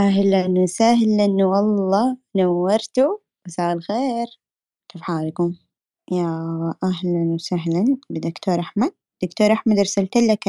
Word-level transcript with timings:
أهلا 0.00 0.46
وسهلا 0.62 1.24
والله 1.46 2.16
نورتوا 2.36 3.16
مساء 3.46 3.72
الخير. 3.72 4.26
كيف 4.88 5.02
حالكم؟ 5.02 5.54
يا 6.12 6.26
أهلا 6.82 7.34
وسهلا 7.34 7.96
بدكتور 8.10 8.60
أحمد. 8.60 8.92
دكتور 9.22 9.52
أحمد 9.52 9.78
أرسلت 9.78 10.16
لك 10.16 10.48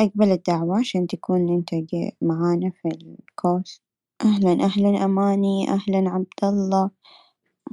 أقبل 0.00 0.32
الدعوة 0.32 0.78
عشان 0.78 1.06
تكون 1.06 1.48
أنت 1.48 1.70
معانا 2.22 2.70
في 2.70 2.88
الكورس. 2.88 3.80
أهلا 4.24 4.64
أهلا 4.64 5.04
أماني 5.04 5.70
أهلا 5.70 6.10
عبد 6.10 6.26
الله. 6.42 6.90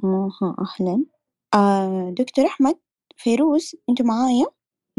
آها 0.03 0.55
أهلا. 0.59 1.05
آه 1.53 2.13
دكتور 2.17 2.45
أحمد 2.45 2.75
فيروز 3.17 3.71
أنتوا 3.89 4.05
معايا؟ 4.05 4.45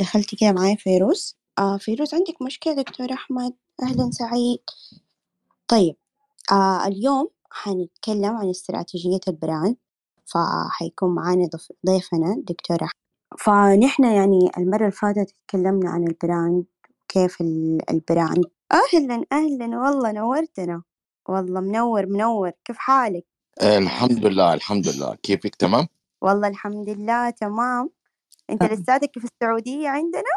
دخلتي 0.00 0.36
كده 0.36 0.52
معايا 0.52 0.77
فيروز؟ 0.77 1.39
آه 1.59 1.77
فيروز 1.77 2.14
عندك 2.14 2.43
مشكلة 2.43 2.75
دكتور 2.75 3.12
أحمد؟ 3.12 3.55
أهلا 3.82 4.11
سعيد. 4.11 4.61
طيب 5.75 5.97
آه 6.53 6.87
اليوم 6.87 7.29
حنتكلم 7.51 8.37
عن 8.37 8.51
استراتيجية 8.51 9.21
ال 9.29 9.36
brand 9.36 9.77
فحيكون 10.27 11.15
معانا 11.15 11.49
ضيفنا 11.87 12.43
دكتور 12.49 12.77
أحمد 12.77 12.91
فنحن 13.39 14.05
يعني 14.05 14.51
المرة 14.59 14.81
اللي 14.81 14.91
فاتت 14.91 15.35
تكلمنا 15.49 15.91
عن 15.91 16.05
ال 16.09 16.18
brand 16.18 16.64
كيف 17.09 17.41
ال- 17.41 17.91
ال 17.91 17.98
brand. 17.98 18.45
أهلا 18.73 19.25
أهلا 19.32 19.79
والله 19.79 20.13
نورتنا. 20.13 20.82
والله 21.29 21.61
منور 21.61 22.07
منور. 22.07 22.51
كيف 22.65 22.77
حالك؟ 22.79 23.25
الحمد 23.63 24.27
لله 24.27 24.54
الحمد 24.54 24.89
لله. 24.89 25.15
كيفك 25.23 25.54
تمام؟ 25.54 25.87
والله 26.23 26.49
الحمد 26.49 26.89
لله 26.89 27.31
تمام. 27.31 27.91
أنت 28.51 28.63
لساتك 28.63 29.18
في 29.18 29.25
السعودية 29.25 29.89
عندنا؟ 29.89 30.35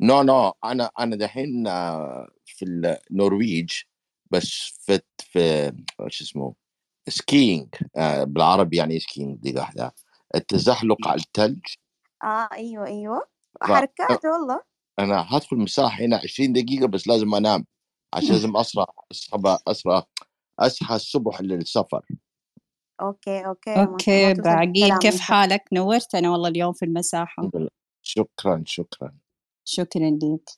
no 0.00 0.22
no 0.22 0.52
أنا 0.64 0.90
أنا 0.98 1.16
دحين 1.16 1.66
آه، 1.66 2.28
في 2.46 2.64
النرويج 3.10 3.72
بس 4.30 4.48
في 4.86 5.00
في 5.18 5.72
شو 6.08 6.24
اسمه 6.24 6.54
skiing 7.08 7.68
آه، 7.96 8.24
بالعربي 8.24 8.76
يعني 8.76 9.00
skiing 9.00 9.38
دقيقة 9.38 9.60
واحدة. 9.60 9.94
التزحلق 10.34 11.08
على 11.08 11.20
الثلج 11.20 11.60
آه 12.24 12.48
أيوه 12.52 12.86
أيوه. 12.86 13.20
ف- 13.60 13.64
حركات 13.64 14.24
والله. 14.24 14.62
أنا 14.98 15.26
هدخل 15.36 15.56
مساحة 15.56 16.04
هنا 16.04 16.16
20 16.16 16.52
دقيقة 16.52 16.86
بس 16.88 17.08
لازم 17.08 17.34
أنام. 17.34 17.66
عشان 18.14 18.28
لازم 18.34 18.56
أسرع 18.56 18.86
اسرع 19.12 19.58
أسرع 19.68 20.02
أصحى 20.58 20.94
الصبح 20.96 21.40
للسفر. 21.40 22.06
الله 23.00 23.44
okay. 23.84 24.34
توصل 24.34 24.42
باعقيل. 24.42 24.98
كيف 24.98 25.20
حالك؟ 25.20 25.64
نورتنا 25.72 26.30
والله 26.30 26.48
اليوم 26.48 26.72
في 26.72 26.84
لله. 27.56 27.68
شكرا 28.02 28.62
شكرا. 28.66 29.14
شكرا 29.64 30.18
لك 30.22 30.50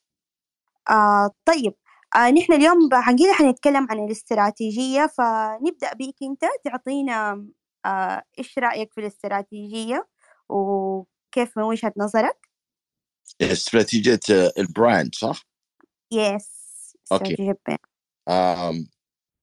آه 0.90 1.30
طيب. 1.44 1.74
آه 2.16 2.30
نحن 2.30 2.52
اليوم 2.52 2.88
حقيقة 2.92 3.32
حنتكلم 3.32 3.86
عن 3.90 4.04
الاستراتيجية 4.04 5.06
فنبدأ 5.06 5.94
بيك 5.94 6.16
أنت 6.22 6.40
تعطينا 6.64 7.46
آه 7.86 8.22
إيش 8.38 8.58
رأيك 8.58 8.92
في 8.92 9.00
الاستراتيجية 9.00 10.08
وكيف 10.48 11.58
من 11.58 11.62
وجهة 11.62 11.92
نظرك؟ 11.96 12.48
استراتيجية 13.42 14.20
آه، 14.30 14.52
ال 14.58 14.67
brand 14.67 15.14
صح؟ 15.14 15.42
yes 16.12 16.56
بين. 17.68 17.76
آم، 18.28 18.86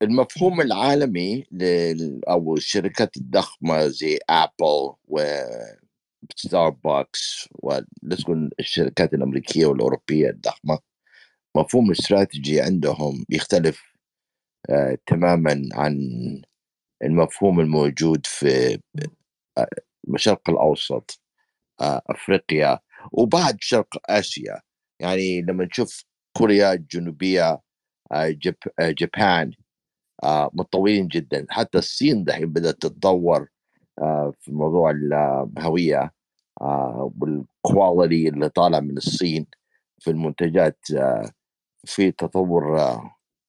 المفهوم 0.01 0.61
العالمي 0.61 1.45
لل 1.51 2.25
أو 2.29 2.55
الشركات 2.55 3.17
الضخمة 3.17 3.87
زي 3.87 4.19
Apple 4.29 4.93
وستاربكس 6.33 7.49
ونقول 7.51 8.49
الشركات 8.59 9.13
الأمريكية 9.13 9.65
والأوروبية 9.65 10.29
الضخمة 10.29 10.79
مفهوم 11.55 11.85
الاستراتيجي 11.91 12.61
عندهم 12.61 13.25
يختلف 13.29 13.93
آه، 14.69 14.97
تماما 15.05 15.69
عن 15.73 15.97
المفهوم 17.03 17.59
الموجود 17.59 18.25
في 18.25 18.79
آه، 19.57 19.67
الشرق 20.13 20.49
الأوسط 20.49 21.21
آه، 21.81 22.01
أفريقيا 22.09 22.79
وبعد 23.11 23.57
شرق 23.61 23.87
آسيا. 24.09 24.61
يعني 24.99 25.41
لما 25.41 25.65
نشوف 25.65 26.03
كوريا 26.37 26.73
الجنوبية 26.73 27.61
آه، 28.11 28.29
جب- 28.29 28.55
آه، 28.79 28.91
جابان 28.97 29.51
آه، 30.23 30.49
متطورين 30.53 31.07
جدا. 31.07 31.45
حتى 31.49 31.77
الصين 31.77 32.23
دحين 32.23 32.45
بدأت 32.53 32.75
تتطور 32.81 33.47
في 34.39 34.51
موضوع 34.51 34.91
الهوية 34.91 36.11
والكواليتي 37.21 38.29
اللي 38.29 38.49
طالع 38.49 38.79
من 38.79 38.97
الصين 38.97 39.45
في 39.99 40.11
المنتجات 40.11 40.77
في 41.85 42.11
تطور 42.11 42.79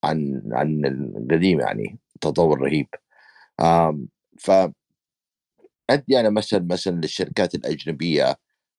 عن 0.04 0.42
عن 0.52 0.84
القديم 1.16 1.60
يعني 1.60 1.98
تطور 2.20 2.60
رهيب. 2.60 2.88
ف 4.38 4.50
ادي 5.90 6.20
أنا 6.20 6.30
مثل 6.30 6.66
مثلا 6.66 6.92
للشركات 6.92 7.54
الأجنبية 7.54 8.36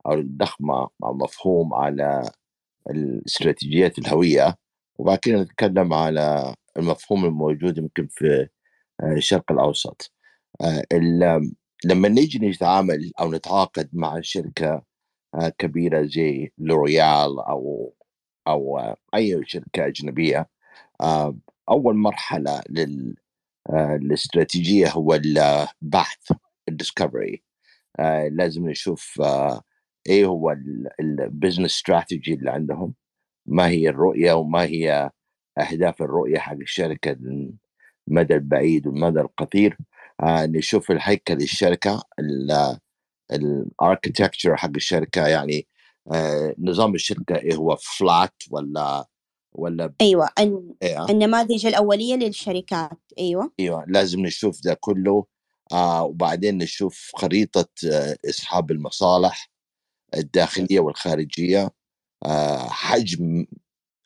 أو 0.07 0.13
الضخمة 0.13 0.89
مع 0.99 1.11
مفهوم 1.11 1.73
على 1.73 2.31
الاستراتيجيات 2.89 3.99
الهوية 3.99 4.57
وبعد 4.99 5.17
كده 5.19 5.41
نتكلم 5.41 5.93
على 5.93 6.55
المفهوم 6.77 7.25
الموجود 7.25 7.77
يمكن 7.77 8.07
في 8.07 8.47
آه، 9.03 9.13
الشرق 9.13 9.51
الأوسط. 9.51 10.13
آه، 10.61 10.83
لما 11.85 12.09
نيجي 12.09 12.39
نتعامل 12.49 13.11
أو 13.19 13.31
نتعاقد 13.31 13.89
مع 13.93 14.21
شركة 14.21 14.83
آه، 15.35 15.49
كبيرة 15.57 16.03
زي 16.05 16.51
L'Oréal 16.57 17.39
أو 17.39 17.93
أو 18.47 18.79
آه، 18.79 18.97
أي 19.15 19.41
شركة 19.45 19.87
أجنبية 19.87 20.49
آه، 21.01 21.37
أول 21.69 21.95
مرحلة 21.97 22.61
لل 22.69 23.15
آه، 23.69 23.95
الاستراتيجية 23.95 24.89
هو 24.89 25.13
البحث 25.15 26.31
ال 26.69 26.77
discovery 26.77 27.43
لازم 28.31 28.69
نشوف 28.69 29.21
آه، 29.21 29.61
إيه 30.09 30.25
هو 30.25 30.55
ال 30.99 31.07
business 31.07 31.65
strategy 31.71 32.33
اللي 32.33 32.51
عندهم 32.51 32.93
ما 33.47 33.67
هي 33.69 33.89
الرؤية 33.89 34.33
وما 34.33 34.63
هي 34.63 35.11
أهداف 35.59 36.01
الرؤية 36.01 36.39
حق 36.39 36.53
الشركة 36.53 37.17
المدى 38.09 38.35
البعيد 38.35 38.87
والمدى 38.87 39.21
القصير. 39.21 39.77
آه، 40.23 40.45
نشوف 40.45 40.91
الهيكل 40.91 41.33
الشركة 41.35 42.03
الاركتكتشر 43.31 44.55
حق 44.57 44.71
الشركة 44.75 45.27
يعني 45.27 45.57
آه، 45.57 45.74
نظام 46.59 46.95
الشركة 46.95 47.35
إيه 47.35 47.55
هو 47.55 47.75
فلات 47.75 48.33
ولا 48.51 49.05
ولا 49.53 49.93
الن- 50.39 50.75
إيه؟ 50.81 51.05
النماذج 51.09 51.65
الأولية 51.65 52.15
للشركات 52.15 52.99
أيوة. 53.19 53.51
أيوه 53.59 53.85
لازم 53.87 54.19
نشوف 54.19 54.61
ده 54.63 54.73
كله 54.73 55.25
آه 55.71 56.03
وبعدين 56.03 56.57
نشوف 56.57 57.11
خريطة 57.15 57.67
آه 57.91 58.17
اصحاب 58.29 58.71
المصالح 58.71 59.51
الداخلية 60.15 60.79
والخارجية 60.79 61.71
آه 62.25 62.67
حجم 62.69 63.45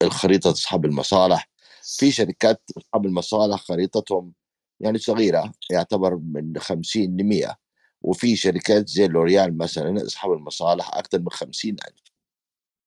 الخريطة 0.02 0.52
اصحاب 0.52 0.86
المصالح. 0.86 1.50
في 1.98 2.12
شركات 2.12 2.62
اصحاب 2.78 3.06
المصالح 3.06 3.59
خريطتهم 3.59 4.34
يعني 4.80 4.98
صغيرة 4.98 5.52
يعتبر 5.72 6.16
من 6.24 6.59
50 6.59 7.18
ل 7.18 7.24
100 7.24 7.58
وفي 8.02 8.36
شركات 8.36 8.90
زي 8.90 9.08
لوريال 9.08 9.58
مثلا 9.58 10.06
اصحاب 10.06 10.32
المصالح 10.34 10.90
أكثر 10.96 11.20
من 11.20 11.30
50 11.32 11.76
ألف. 11.88 12.04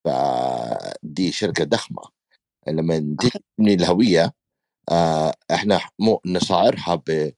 فدي 0.05 1.33
شركة 1.33 1.65
ضخمة. 1.65 2.03
لما 2.69 3.17
تيجي 3.21 3.33
تبني 3.59 3.75
الهوية 3.75 4.33
آه 4.93 5.35
إحنا 5.53 5.81
مو 5.99 6.21
نصعرها 6.27 6.95
ب 6.95 7.33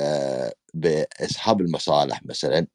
آه 0.00 0.54
باصحاب 0.74 1.60
المصالح 1.60 2.24
مثلا 2.26 2.66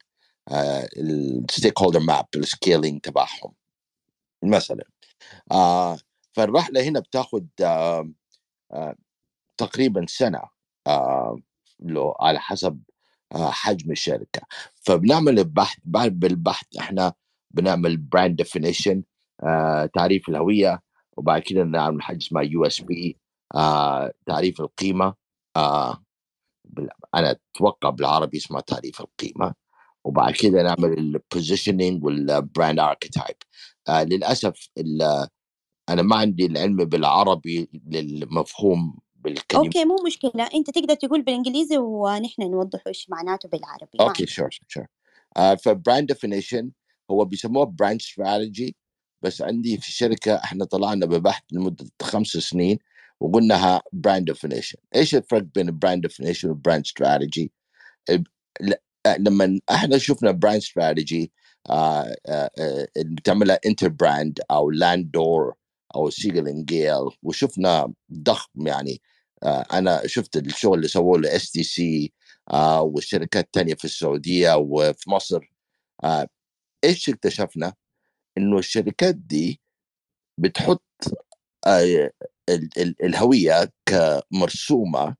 ال 0.97 1.81
stakeholder 1.81 1.99
map 1.99 2.25
ال 2.35 2.44
scaling 2.44 3.01
تبعهم 3.01 3.53
مثلا. 4.45 4.85
آه 5.51 5.97
فالرحلة 6.33 6.83
هنا 6.83 6.99
بتاخذ 6.99 7.43
آه 7.63 8.11
آه 8.73 8.95
تقريبا 9.57 10.05
سنة 10.09 10.41
آه 10.87 11.37
لو 11.79 12.15
على 12.21 12.39
حسب 12.39 12.81
حجم 13.37 13.91
الشركة. 13.91 14.41
فبنعمل 14.83 15.39
البحث 15.39 15.77
بعد 15.85 16.19
بالبحث 16.19 16.77
إحنا 16.79 17.13
بنعمل 17.51 17.97
brand 17.97 18.35
definition 18.35 19.03
آه 19.43 19.85
تعريف 19.85 20.29
الهوية 20.29 20.81
وبعد 21.17 21.41
كده 21.41 21.63
نعمل 21.63 22.01
حاجة 22.01 22.17
اسمها 22.17 22.43
USP 22.43 23.17
تعريف 24.27 24.61
القيمة 24.61 25.13
آه 25.57 26.03
أنا 27.15 27.37
أتوقع 27.55 27.89
بالعربي 27.89 28.37
اسمها 28.37 28.61
تعريف 28.61 29.01
القيمة. 29.01 29.53
وبعد 30.05 30.33
كده 30.33 30.63
نعمل 30.63 30.97
ال 30.99 31.08
positioning 31.08 32.03
وال 32.03 32.25
brand 32.25 32.79
archetype 32.79 33.35
آه 33.89 34.03
للأسف 34.03 34.69
أنا 35.89 36.01
ما 36.01 36.15
عندي 36.15 36.45
العلم 36.45 36.77
بالعربي 36.77 37.69
للمفهوم 37.87 38.97
بالكلمة. 39.25 39.65
okay 39.65 39.85
مو 39.85 39.95
مشكلة. 40.05 40.49
أنت 40.55 40.69
تقدر 40.69 40.93
تقول 40.93 41.21
بالإنجليزي 41.21 41.77
ونحن 41.77 42.41
نوضح 42.41 42.83
إيش 42.87 43.09
معناته 43.09 43.49
بالعربي. 43.49 43.97
ما 43.99 44.05
okay 44.05 44.25
sure 44.25 44.49
sure 44.67 44.85
ف 45.63 45.71
brand 45.71 46.07
definition 46.07 46.71
هو 47.11 47.25
بيسموه 47.25 47.65
brand 47.65 48.01
strategy 48.01 48.75
بس 49.21 49.41
عندي 49.41 49.77
في 49.77 49.87
الشركة 49.87 50.35
إحنا 50.35 50.65
طلعنا 50.65 51.05
ببحث 51.05 51.43
لمدة 51.51 51.85
خمس 52.01 52.27
سنين 52.27 52.79
وقلناها 53.19 53.81
brand 53.93 54.25
definition 54.25 54.77
إيش 54.95 55.15
الفرق 55.15 55.43
بين 55.55 55.67
ال 55.67 55.73
brand 55.73 56.01
definition 56.01 56.49
وال 56.49 56.60
brand 56.60 56.85
strategy 56.85 57.51
لما 59.19 59.59
إحنا 59.71 59.97
شفنا 59.97 60.31
brand 60.31 60.57
strategy 60.57 61.31
آه، 61.69 62.15
اللي 62.97 63.15
بتعملها 63.15 63.59
Interbrand 63.65 64.39
أو 64.51 64.71
Landor 64.71 65.53
أو 65.95 66.09
Siegel+Gale 66.09 67.09
وشفنا 67.23 67.93
ضخم 68.13 68.67
يعني 68.67 68.91
آه، 68.91 69.14
أنا 69.45 70.07
شفت 70.07 70.37
الشغل 70.37 70.77
اللي 70.77 70.87
سووه 70.87 71.19
ل 71.19 71.51
STC 71.51 72.13
والشركات 72.81 73.45
الثانية 73.45 73.73
في 73.75 73.85
السعودية 73.85 74.55
وفي 74.57 75.09
مصر. 75.09 75.51
آه، 76.03 76.27
إيش 76.83 77.09
اكتشفنا؟ 77.09 77.73
إنه 78.37 78.57
الشركات 78.57 79.15
دي 79.15 79.61
بتحط 80.37 80.83
الهوية 83.03 83.71
كمرسومة 83.85 85.15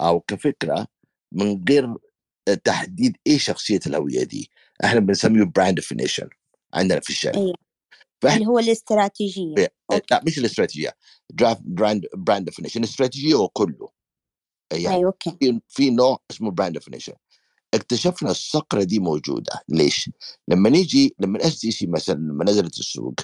أو 0.00 0.20
كفكرة 0.20 0.86
من 1.32 1.64
غير 1.68 1.94
تحديد 2.64 3.16
إيه 3.26 3.38
شخصية 3.38 3.80
الهوية 3.86 4.24
دي. 4.24 4.50
إحنا 4.84 5.00
بنسميه 5.00 5.44
brand 5.44 5.74
definition 5.74 6.28
عندنا 6.74 7.00
في 7.00 7.10
الشركة. 7.10 7.54
أيوة. 8.24 8.34
اللي 8.36 8.46
هو 8.46 8.58
الاستراتيجية. 8.58 9.54
إيه، 9.58 9.72
لا 10.10 10.22
مش 10.26 10.38
الاستراتيجية. 10.38 10.96
draft 11.30 11.62
brand 11.64 12.06
brand 12.14 12.44
definition 12.44 12.80
الاستراتيجيه 12.80 13.34
هو 13.34 13.48
كله. 13.48 13.88
يعني 14.72 14.96
أيوه 14.96 15.06
okay. 15.06 15.60
في, 15.68 15.90
نوع 15.90 16.18
اسمه 16.30 16.50
brand 16.50 16.72
definition 16.72 17.12
اكتشفنا 17.74 18.30
الثغرة 18.30 18.82
دي 18.82 18.98
موجودة. 18.98 19.52
ليش؟ 19.68 20.10
لما 20.48 20.70
نيجي 20.70 21.14
لما 21.18 21.46
STC 21.46 21.86
مثلا 21.86 22.14
لما 22.14 22.44
نزلت 22.44 22.78
السوق 22.78 23.14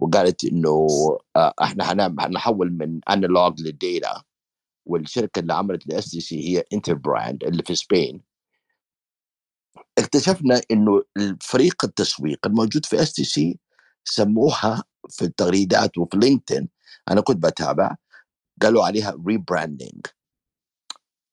وقالت 0.00 0.44
إنه 0.44 0.86
آه، 1.36 1.54
إحنا 1.62 1.84
حنحول 2.18 2.72
من 2.72 3.00
analog 3.10 3.60
لل 3.60 3.81
data 3.81 4.22
والشركة 4.86 5.38
اللي 5.38 5.54
عملت 5.54 5.86
ال 5.86 6.08
STC 6.08 6.48
هي 6.48 6.64
Interbrand 6.72 7.44
اللي 7.44 7.62
في 7.62 7.74
Spain. 7.74 8.22
اكتشفنا 9.98 10.60
إنه 10.70 11.02
الفريق 11.16 11.84
التسويق 11.84 12.46
الموجود 12.46 12.86
في 12.86 13.02
STC 13.02 13.58
سموها 14.04 14.84
في 15.08 15.24
التغريدات 15.24 15.98
وفي 15.98 16.16
LinkedIn. 16.16 16.68
أنا 17.10 17.20
كنت 17.20 17.36
بتابع. 17.46 17.96
قالوا 18.62 18.84
عليها 18.84 19.16
rebranding 19.26 20.06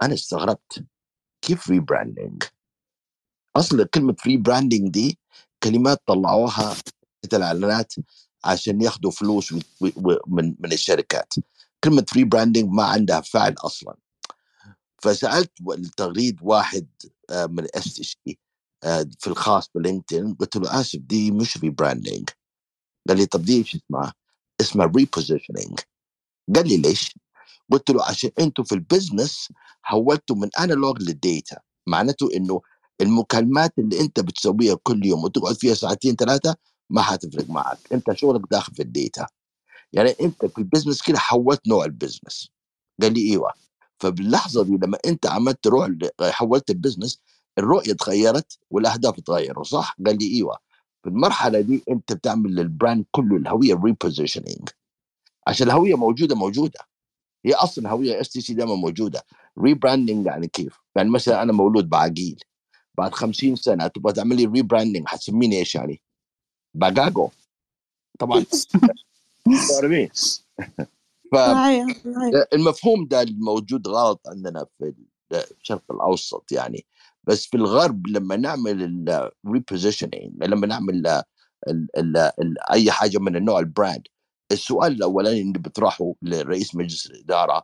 أنا 0.01 0.13
استغربت. 0.13 0.85
كيف 1.41 1.69
rebranding 1.69 2.43
أصل 3.55 3.83
كلمة 3.85 4.15
rebranding 4.27 4.89
دي 4.89 5.19
كلمات 5.63 6.01
طلعوها 6.05 6.75
الاعلانات 7.33 7.93
عشان 8.45 8.81
ياخذوا 8.81 9.11
فلوس 9.11 9.53
من 10.27 10.55
من 10.59 10.73
الشركات. 10.73 11.33
كلمة 11.83 12.05
rebranding 12.15 12.69
ما 12.69 12.83
عندها 12.83 13.21
فعل 13.21 13.55
أصلا. 13.57 13.97
فسألت 15.01 15.51
التغريد 15.71 16.39
واحد 16.41 16.87
آه، 17.29 17.45
من 17.45 17.67
STC 17.67 18.39
في 19.19 19.27
الخاص 19.27 19.69
ب 19.75 19.82
LinkedIn 19.82 20.33
قلت 20.33 20.55
له 20.55 20.79
آسف 20.81 20.99
دي 20.99 21.31
مش 21.31 21.57
rebranding 21.57 22.29
قال 23.07 23.17
لي 23.17 23.25
طب 23.25 23.41
دي 23.41 23.57
إيش 23.57 23.75
اسمها؟ 23.75 24.13
اسمها 24.61 24.85
repositioning 24.97 25.79
قال 26.55 26.67
لي 26.67 26.77
ليش؟ 26.77 27.15
قلت 27.71 27.89
له 27.89 28.05
عشان 28.05 28.31
أنتم 28.39 28.63
في 28.63 28.75
ال 28.75 28.83
business 28.83 29.49
حولتوا 29.81 30.35
من 30.35 30.49
analog 30.59 31.01
لل 31.03 31.21
data 31.21 31.57
معناته 31.87 32.29
انه 32.35 32.61
المكالمات 33.01 33.73
اللي 33.79 33.99
انت 34.01 34.19
بتسويها 34.19 34.75
كل 34.83 35.05
يوم 35.05 35.23
وتقعد 35.23 35.55
فيها 35.55 35.73
ساعتين 35.73 36.15
ثلاثة 36.15 36.55
ما 36.89 37.01
حتفرق 37.01 37.49
معك. 37.49 37.77
انت 37.93 38.13
شغلك 38.13 38.41
داخل 38.51 38.73
في 38.73 38.81
ال 38.81 38.90
data 38.90 39.27
يعني 39.93 40.15
انت 40.21 40.45
في 40.45 40.57
ال 40.57 40.62
business 40.62 41.01
كده 41.01 41.17
حولت 41.19 41.67
نوع 41.67 41.85
ال 41.85 41.92
business 41.92 42.49
قال 43.01 43.13
لي 43.13 43.31
أيوه. 43.31 43.53
فباللحظة 43.99 44.63
دي 44.63 44.71
لما 44.83 44.97
انت 45.05 45.25
عملت 45.25 45.63
تروح 45.63 45.89
حولت 46.21 46.69
ال 46.69 46.75
business 46.75 47.19
الرؤية 47.57 47.93
تغيرت 47.93 48.57
والأهداف 48.69 49.19
تغيروا 49.19 49.63
صح؟ 49.63 49.95
قال 50.05 50.17
لي 50.19 50.35
أيوه. 50.35 50.57
في 51.07 51.11
المرحلة 51.11 51.61
دي 51.61 51.83
أنت 51.89 52.13
بتعمل 52.13 52.55
لل 52.55 52.69
brand 52.69 53.05
كله 53.11 53.37
الهوية 53.37 53.79
repositioning 53.83 54.69
عشان 55.47 55.67
الهوية 55.67 55.95
موجودة 55.95 56.35
موجودة. 56.35 56.79
هي 57.45 57.53
أصلا 57.53 57.89
هويه 57.89 58.21
STC 58.21 58.53
دائما 58.53 58.75
موجودة. 58.75 59.23
rebranding 59.59 60.25
يعني 60.25 60.47
كيف؟ 60.47 60.79
يعني 60.95 61.09
مثلا 61.09 61.41
أنا 61.41 61.53
مولود 61.53 61.89
باعقيل 61.89 62.43
بعد 62.97 63.13
50 63.13 63.55
سنة 63.55 63.87
تبغى 63.87 64.13
تعمل 64.13 64.35
لي 64.37 64.45
rebranding 64.45 65.07
حتسميني 65.07 65.57
إيش 65.59 65.75
يعني؟ 65.75 66.01
باجاجو 66.73 67.29
طبعا. 68.19 68.45
عارفين 69.75 70.09
فالمفهوم 71.31 73.07
ده 73.07 73.21
الموجود 73.21 73.87
غلط 73.87 74.21
عندنا 74.27 74.65
في 74.77 74.93
الشرق 75.33 75.91
الأوسط 75.91 76.51
يعني. 76.51 76.85
بس 77.27 77.45
في 77.45 77.57
الغرب 77.57 78.07
لما 78.07 78.35
نعمل 78.35 79.09
ال 79.45 79.52
repositioning 79.52 80.43
لما 80.43 80.67
نعمل 80.67 81.07
ال 81.67 81.87
ال 81.97 82.17
ال 82.17 82.71
أي 82.71 82.91
حاجة 82.91 83.17
من 83.17 83.35
النوع 83.35 83.59
ال 83.59 83.67
brand 83.67 84.07
السؤال 84.51 84.91
الأولاني 84.91 85.41
اللي 85.41 85.59
بيطرحه 85.59 86.13
لرئيس 86.21 86.75
مجلس 86.75 87.05
الإدارة 87.07 87.63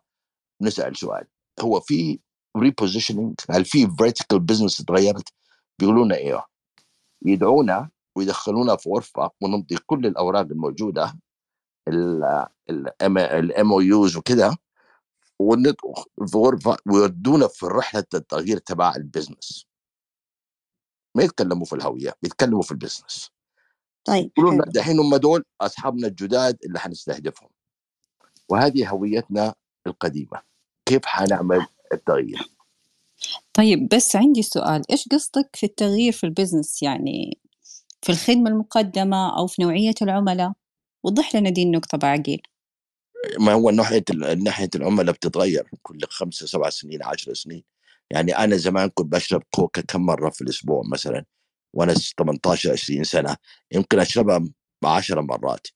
نسأل 0.62 0.98
سؤال 0.98 1.27
هو 1.62 1.80
في 1.80 2.19
repositioning 2.57 3.36
هل 3.50 3.65
في 3.65 3.88
vertical 3.98 4.39
business 4.39 4.77
تغيرت؟ 4.77 5.30
بيقولوا 5.80 6.06
لنا 6.06 6.15
أيوه 6.15 6.45
يدعونا 7.25 7.89
ويدخلونا 8.18 8.75
في 8.75 8.89
غرفة 8.89 9.31
ونمضي 9.42 9.77
كل 9.86 10.06
الأوراق 10.06 10.42
الموجودة 10.42 11.13
ال 12.69 13.71
MOUs 13.71 14.18
وكده 14.18 14.57
في 16.27 16.38
غرفه 16.38 16.77
ويودونا 16.85 17.47
في 17.47 17.65
رحله 17.65 18.06
التغيير 18.13 18.57
تبع 18.57 18.95
ال 18.95 19.03
business 19.03 19.65
ما 21.15 21.24
يتكلموا 21.24 21.65
في 21.65 21.74
الهوية 21.74 22.13
بيتكلموا 22.21 22.62
في 22.62 22.71
ال 22.71 22.78
business 22.78 23.33
طيب 24.06 24.31
يقولون 24.38 24.62
دحين 24.68 25.00
هم 25.00 25.15
دول 25.15 25.45
أصحابنا 25.62 26.07
الجداد 26.07 26.57
اللي 26.65 26.80
حنستهدفهم. 26.80 27.50
وهذه 28.50 28.89
هويتنا 28.89 29.53
القديمة. 29.88 30.41
كيف 30.85 31.06
حنعمل 31.06 31.65
التغيير؟ 31.94 32.50
طيب 33.53 33.89
بس 33.89 34.15
عندي 34.15 34.41
سؤال. 34.41 34.91
إيش 34.91 35.07
قصدك 35.07 35.50
في 35.56 35.65
التغيير 35.65 36.12
في 36.12 36.24
ال 36.24 36.30
business 36.30 36.83
يعني 36.83 37.38
في 38.01 38.12
الخدمة 38.12 38.50
المقدمة 38.50 39.38
أو 39.38 39.47
في 39.47 39.62
نوعية 39.62 39.94
العملاء؟ 40.01 40.53
وضح 41.03 41.36
لنا 41.36 41.50
دي 41.50 41.63
النقطة 41.63 41.97
باعقيل. 41.98 42.42
ما 43.40 43.54
هو 43.54 43.70
ناحية 43.70 44.04
ناحية 44.44 44.70
العملاء 44.75 45.14
بتتغير 45.16 45.68
كل 45.81 46.00
خمسة 46.10 46.46
سبع 46.46 46.70
سنين 46.70 47.04
عشر 47.04 47.34
سنين. 47.34 47.64
يعني 48.12 48.38
أنا 48.38 48.58
زمان 48.58 48.89
كنت 48.94 49.08
بشرب 49.13 49.44
كوكا 49.51 49.82
كم 49.82 50.06
مرة 50.06 50.30
في 50.30 50.42
الأسبوع 50.42 50.82
مثلا 50.94 51.25
وأنا 51.74 51.94
18 52.18 52.72
20 52.72 53.03
سنة 53.03 53.38
يمكن 53.72 54.00
أشربها 54.00 54.50
10 54.86 55.22
مرات. 55.22 55.68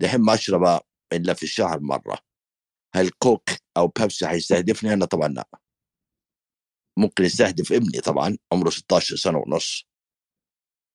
دحين 0.00 0.20
ما 0.20 0.34
أشربها 0.34 0.80
إلا 1.12 1.34
في 1.34 1.42
الشهر 1.42 1.80
مرة. 1.80 2.18
هل 2.94 3.10
كوك 3.18 3.50
أو 3.76 3.88
بيبسي 3.88 4.26
حيستهدفني؟ 4.26 4.92
أنا 4.92 5.04
طبعا 5.04 5.28
لا. 5.28 5.48
ممكن 6.98 7.24
يستهدف 7.24 7.72
ابني 7.72 8.00
طبعا 8.00 8.36
عمره 8.52 8.70
16 8.70 9.16
سنة 9.16 9.38
ونص. 9.38 9.86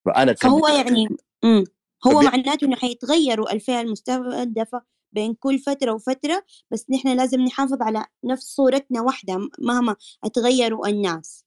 فأنا 0.06 0.34
فهو 0.34 0.68
يعني 0.68 1.08
امم 1.44 1.64
هو 2.08 2.22
معناته 2.22 2.66
إنه 2.66 2.76
حيتغيروا 2.76 3.54
الفئة 3.54 3.82
المستهدفة 3.82 4.82
بين 5.12 5.34
كل 5.34 5.60
فترة 5.60 5.92
وفترة 5.94 6.46
بس 6.72 6.86
نحن 6.90 7.18
لازم 7.18 7.42
نحافظ 7.42 7.82
على 7.82 8.06
نفس 8.24 8.44
صورتنا 8.44 9.02
واحدة 9.02 9.50
مهما 9.60 9.96
أتغيروا 10.24 10.88
الناس. 10.88 11.46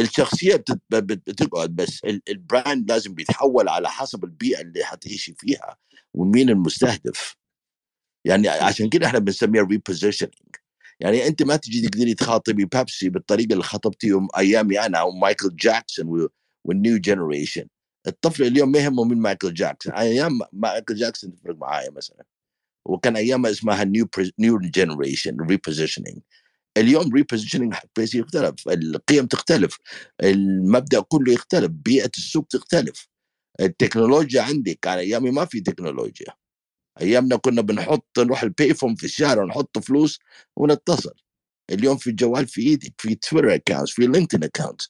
الشخصية 0.00 0.64
بتقعد 0.90 1.70
بس 1.70 2.00
ال 2.28 2.39
brand 2.39 2.92
لازم 2.92 3.14
بيتحول 3.14 3.68
على 3.68 3.88
حسب 3.88 4.24
البيئة 4.24 4.60
اللي 4.60 4.84
حتعيشي 4.84 5.34
فيها 5.38 5.76
ومين 6.14 6.50
المستهدف. 6.50 7.36
يعني 8.24 8.48
عشان 8.48 8.88
كده 8.88 9.06
إحنا 9.06 9.18
بنسميها 9.18 9.62
repositioning 9.62 10.32
يعني 11.00 11.26
أنت 11.26 11.42
ما 11.42 11.56
تجي 11.56 11.88
تقدري 11.88 12.14
تخاطبي 12.14 12.64
بيبسي 12.64 13.08
بالطريقة 13.08 13.52
اللي 13.52 13.64
خاطبتيهم 13.64 14.28
أيامي 14.38 14.80
أنا 14.80 14.98
أو 14.98 15.10
مايكل 15.10 15.56
جاكسون 15.56 16.28
وال 16.64 16.78
new 16.78 16.98
generation 16.98 17.68
الطفل 18.06 18.42
اليوم 18.42 18.72
ما 18.72 18.78
يهمه 18.78 19.04
مين 19.04 19.18
مايكل 19.18 19.54
جاكسون. 19.54 19.92
أيام 19.92 20.38
مايكل 20.52 20.94
جاكسون 20.94 21.34
تفرق 21.34 21.56
معايا 21.56 21.90
مثلا. 21.90 22.24
وكان 22.88 23.16
أيامها 23.16 23.50
اسمها 23.50 23.84
new 23.84 24.08
new 24.38 24.58
generation 24.58 25.36
repositioning 25.40 26.18
اليوم 26.76 27.14
ال 27.14 27.18
repositioning 27.18 27.74
يختلف 28.14 28.68
القيم 28.68 29.26
تختلف 29.26 29.78
المبدأ 30.22 31.00
كله 31.00 31.32
يختلف 31.32 31.70
بيئة 31.70 32.10
السوق 32.18 32.46
تختلف. 32.46 33.08
التكنولوجيا 33.60 34.42
عندك 34.42 34.86
على 34.86 35.00
أيامي 35.00 35.30
ما 35.30 35.44
في 35.44 35.60
تكنولوجيا. 35.60 36.26
أيامنا 37.00 37.36
كنا 37.36 37.62
بنحط 37.62 38.18
نروح 38.18 38.42
البيفون 38.42 38.94
في 38.94 39.04
الشارع 39.04 39.42
ونحط 39.42 39.78
فلوس 39.78 40.18
ونتصل. 40.56 41.14
اليوم 41.70 41.96
في 41.96 42.10
الجوال 42.10 42.46
في 42.46 42.60
إيدك 42.60 42.94
في 42.98 43.14
تويتر 43.14 43.54
account 43.54 43.88
في 43.88 44.06
لينكدين 44.06 44.44
account 44.44 44.82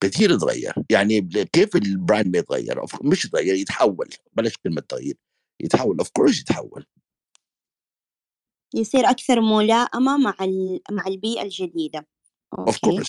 كثير 0.00 0.38
تغير. 0.38 0.74
يعني 0.90 1.20
كيف 1.52 1.76
ال 1.76 1.84
brand 1.84 2.26
ما 2.26 2.38
يتغير؟ 2.38 2.80
مش 3.02 3.24
يتغير 3.24 3.54
يتحول. 3.54 4.08
بلاش 4.32 4.56
كلمة 4.56 4.80
تغيير. 4.88 5.16
يتحول 5.62 5.98
of 5.98 6.10
course 6.10 6.40
يتحول. 6.40 6.86
يصير 8.74 9.10
أكثر 9.10 9.40
ملائمة 9.40 10.16
مع 10.16 10.34
مع 10.90 11.06
البيئة 11.06 11.42
الجديدة. 11.42 12.06
of 12.84 12.90
course 12.90 13.08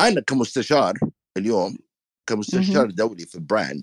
أنا 0.00 0.20
كمستشار 0.20 0.98
اليوم 1.36 1.78
كمستشار 2.26 2.90
دولي 2.90 3.26
في 3.26 3.38
brand 3.38 3.82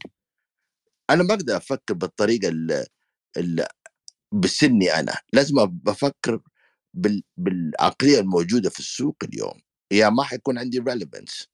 أنا 1.10 1.24
ما 1.24 1.34
أقدر 1.34 1.58
أفكر 1.58 1.94
بالطريقة 1.94 2.50
اللي 3.38 3.68
بسني 4.32 4.94
أنا. 5.00 5.14
لازم 5.34 5.66
بفكر 5.66 6.42
بال... 6.94 7.24
بالعقلية 7.38 8.20
الموجودة 8.20 8.70
في 8.70 8.80
السوق 8.80 9.16
اليوم. 9.24 9.62
يا 9.92 10.10
ما 10.10 10.24
حيكون 10.24 10.58
عندي 10.58 10.80
relevance 10.80 11.48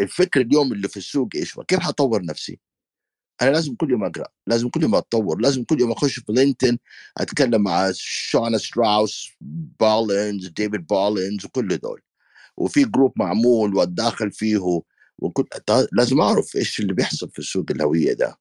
الفكر 0.00 0.40
اليوم 0.40 0.72
اللي 0.72 0.88
في 0.88 0.96
السوق 0.96 1.28
إيش 1.34 1.60
كيف 1.68 1.80
حطور 1.80 2.24
نفسي؟ 2.24 2.60
أنا 3.42 3.50
لازم 3.50 3.74
كل 3.74 3.90
يوم 3.90 4.04
أقرأ 4.04 4.26
لازم 4.46 4.68
كل 4.68 4.82
يوم 4.82 4.94
أتطور 4.94 5.40
لازم 5.40 5.64
كل 5.64 5.80
يوم 5.80 5.92
أخش 5.92 6.20
في 6.20 6.32
لينكدين 6.32 6.78
أتكلم 7.18 7.62
مع 7.62 7.90
شونا 7.94 8.58
ستراوس 8.58 9.30
بالينز 9.80 10.48
ديفيد 10.48 10.86
بالينز 10.86 11.44
وكل 11.44 11.78
دول. 11.78 12.00
وفي 12.56 12.84
جروب 12.84 13.12
معمول 13.16 13.74
وأتداخل 13.76 14.32
فيه 14.32 14.82
وكل 15.18 15.44
لازم 15.92 16.20
أعرف 16.20 16.56
إيش 16.56 16.80
اللي 16.80 16.94
بيحصل 16.94 17.30
في 17.30 17.38
السوق 17.38 17.66
الهوية 17.70 18.12
ده. 18.12 18.36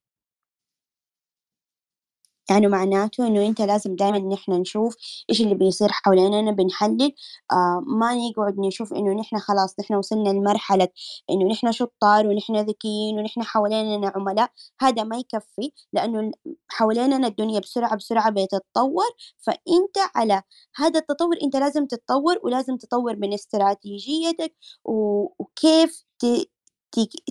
يعني 2.49 2.67
معناته 2.67 3.27
إنه 3.27 3.47
أنت 3.47 3.61
لازم 3.61 3.95
دايمًا 3.95 4.19
نحن 4.19 4.51
نشوف 4.51 4.95
إيش 5.29 5.41
اللي 5.41 5.55
بيصير 5.55 5.89
حواليننا 5.91 6.51
بنحلل 6.51 7.11
آه 7.51 7.83
ما 7.87 8.15
نقعد 8.15 8.59
نشوف 8.59 8.93
إنه 8.93 9.13
نحن 9.13 9.37
خلاص 9.39 9.79
نحن 9.79 9.93
وصلنا 9.95 10.29
لمرحلة 10.29 10.87
إنه 11.29 11.45
نحن 11.51 11.71
شطار 11.71 12.27
ونحن 12.27 12.55
ذكيين 12.57 13.19
ونحن 13.19 13.43
حواليننا 13.43 14.11
عملاء. 14.15 14.51
هذا 14.81 15.03
ما 15.03 15.17
يكفي 15.17 15.71
لأنه 15.93 16.31
حواليننا 16.69 17.27
الدنيا 17.27 17.59
بسرعة 17.59 17.95
بسرعة 17.95 18.29
بتتطور 18.31 19.03
فأنت 19.39 19.97
على 20.15 20.41
هذا 20.75 20.99
التطور 20.99 21.35
أنت 21.43 21.55
لازم 21.55 21.85
تتطور 21.85 22.39
ولازم 22.43 22.77
تطور 22.77 23.15
من 23.15 23.33
استراتيجيتك 23.33 24.53
وكيف 24.85 26.05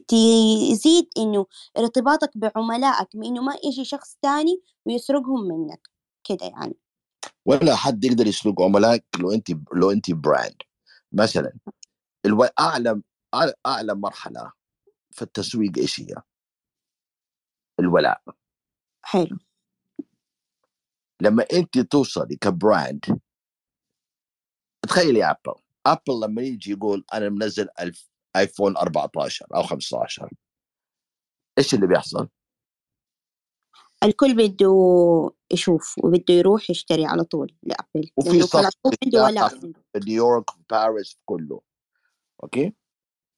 تزيد 0.09 1.09
إنه 1.19 1.47
ارتباطك 1.79 2.31
بعملائك 2.35 3.17
بإنه 3.17 3.43
ما 3.43 3.57
يجي 3.65 3.85
شخص 3.85 4.17
تاني 4.23 4.63
ويسرقهم 4.87 5.49
منك 5.49 5.89
كده 6.25 6.47
يعني. 6.47 6.77
ولا 7.47 7.77
حد 7.77 8.05
يقدر 8.05 8.27
يسرق 8.27 8.63
عملائك 8.63 9.05
لو 9.21 9.33
انت 9.33 9.49
لو 9.73 9.91
انت 9.91 10.11
brand 10.11 10.63
مثلا 11.13 11.53
ألو... 12.27 12.45
أعلى 12.45 13.03
أعلى 13.67 13.95
مرحلة 13.95 14.53
في 15.11 15.23
التسويق 15.23 15.79
إيش 15.79 16.01
هي؟ 16.01 16.15
الولاء. 17.81 18.23
حلو. 19.03 19.39
لما 21.21 21.47
انت 21.53 21.79
توصلي 21.79 22.37
ك 22.37 22.51
brand 22.51 23.21
تخيلي 24.83 25.25
ابل 25.31 25.55
ابل 25.87 26.21
لما 26.23 26.43
يجي 26.43 26.71
يقول 26.71 27.05
أنا 27.15 27.29
منزل 27.29 27.69
ألف 27.81 28.09
آيفون 28.39 28.77
14 28.77 29.47
أو 29.55 29.63
15 29.63 30.31
إيش 31.59 31.75
اللي 31.75 31.87
بيحصل؟ 31.87 32.29
الكل 34.05 34.37
بده 34.37 34.75
يشوف 35.53 35.95
وبده 36.05 36.35
يروح 36.35 36.71
يشتري 36.71 37.07
على 37.07 37.25
طول 37.25 37.57
لأبل 37.63 38.11
وفي 38.17 38.43
صف 38.43 38.57
عنده 39.05 39.25
ولا 39.25 39.49
في 39.49 39.75
نيويورك 40.07 40.51
في 40.51 40.59
باريس 40.71 41.19
كله. 41.25 41.61
أوكي؟ 42.43 42.75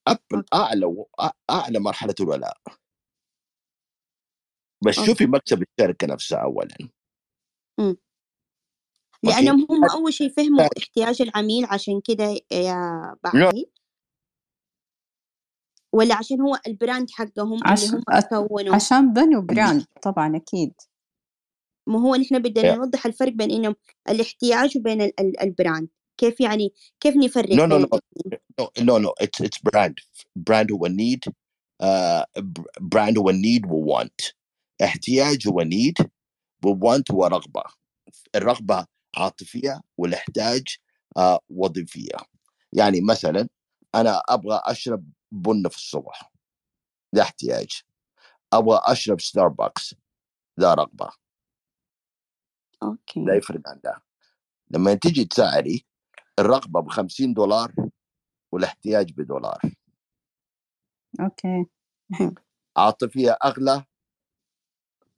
أبل 0.08 0.44
أعلى 0.54 1.04
أعلى 1.50 1.78
مرحلة 1.78 2.14
الولاء. 2.20 2.60
بس 4.86 4.94
شوفي 4.94 5.26
مكسب 5.26 5.62
الشركة 5.62 6.06
نفسها 6.06 6.38
اولا. 6.38 6.76
لأنهم 9.22 9.66
هم 9.70 9.90
أول 9.90 10.12
شيء 10.12 10.28
فهموا 10.28 10.68
احتياج 10.78 11.22
العميل 11.22 11.64
عشان 11.64 12.00
كده 12.04 12.40
يا 12.52 13.16
بعدي 13.24 13.70
ولا 15.92 16.14
عشان 16.14 16.40
هو 16.40 16.58
ال 16.66 16.74
brand 16.74 17.10
حقهم 17.10 17.60
عش... 17.64 17.84
اللي 17.84 17.96
هم 17.96 18.20
كونوا 18.48 18.74
عشان 18.74 19.12
بنوا 19.12 19.42
brand 19.42 19.84
طبعا 20.02 20.36
أكيد. 20.36 20.74
ما 21.86 22.00
هو 22.00 22.16
نحن 22.16 22.38
بدنا 22.38 22.74
نوضح 22.74 23.06
الفرق 23.06 23.32
بين 23.32 23.50
إنهم 23.50 23.74
الاحتياج 24.08 24.78
وبين 24.78 25.02
ال 25.02 25.20
ال 25.20 25.40
brand 25.40 25.88
كيف 26.18 26.40
يعني 26.40 26.72
كيف 27.00 27.16
نفرق 27.16 27.48
no, 27.48 27.66
no, 27.66 27.78
no. 27.78 27.98
no 28.60 28.66
no 28.80 28.98
no. 28.98 29.12
It's 29.24 29.40
it's 29.40 29.60
brand. 29.70 29.94
Brand 30.36 30.72
هو 30.72 30.88
need. 30.88 31.32
uh, 31.82 32.24
brand 32.80 33.18
هو 33.18 33.32
need 33.32 33.66
و 33.70 33.96
want. 33.96 34.32
احتياج 34.82 35.48
هو 35.48 35.64
need 35.64 36.06
و 36.64 36.74
want 36.74 37.02
هو 37.10 37.26
رغبة. 37.26 37.62
الرغبة 38.34 38.86
عاطفية 39.16 39.80
والاحتياج 39.98 40.62
uh, 41.18 41.38
وظيفية. 41.50 42.16
يعني 42.72 43.00
مثلا 43.00 43.48
أنا 43.94 44.22
أبغى 44.28 44.60
أشرب 44.64 45.04
بن 45.32 45.68
في 45.68 45.76
الصبح. 45.76 46.32
ده 47.12 47.22
احتياج. 47.22 47.82
أبغى 48.52 48.80
أشرب 48.84 49.20
ستاربكس 49.20 49.94
ده 50.58 50.74
رغبة. 50.74 51.10
أوكي. 52.82 53.24
لا 53.24 53.36
يفرق 53.36 53.60
عن 53.68 53.80
ده. 53.84 54.02
لما 54.70 54.94
تيجي 54.94 55.24
تسعري 55.24 55.86
الرغبة 56.38 56.80
ب 56.80 56.88
50 56.88 57.34
دولار 57.34 57.74
والاحتياج 58.52 59.12
بدولار. 59.12 59.60
أوكي. 61.20 61.66
عاطفية 62.76 63.38
أغلى 63.44 63.84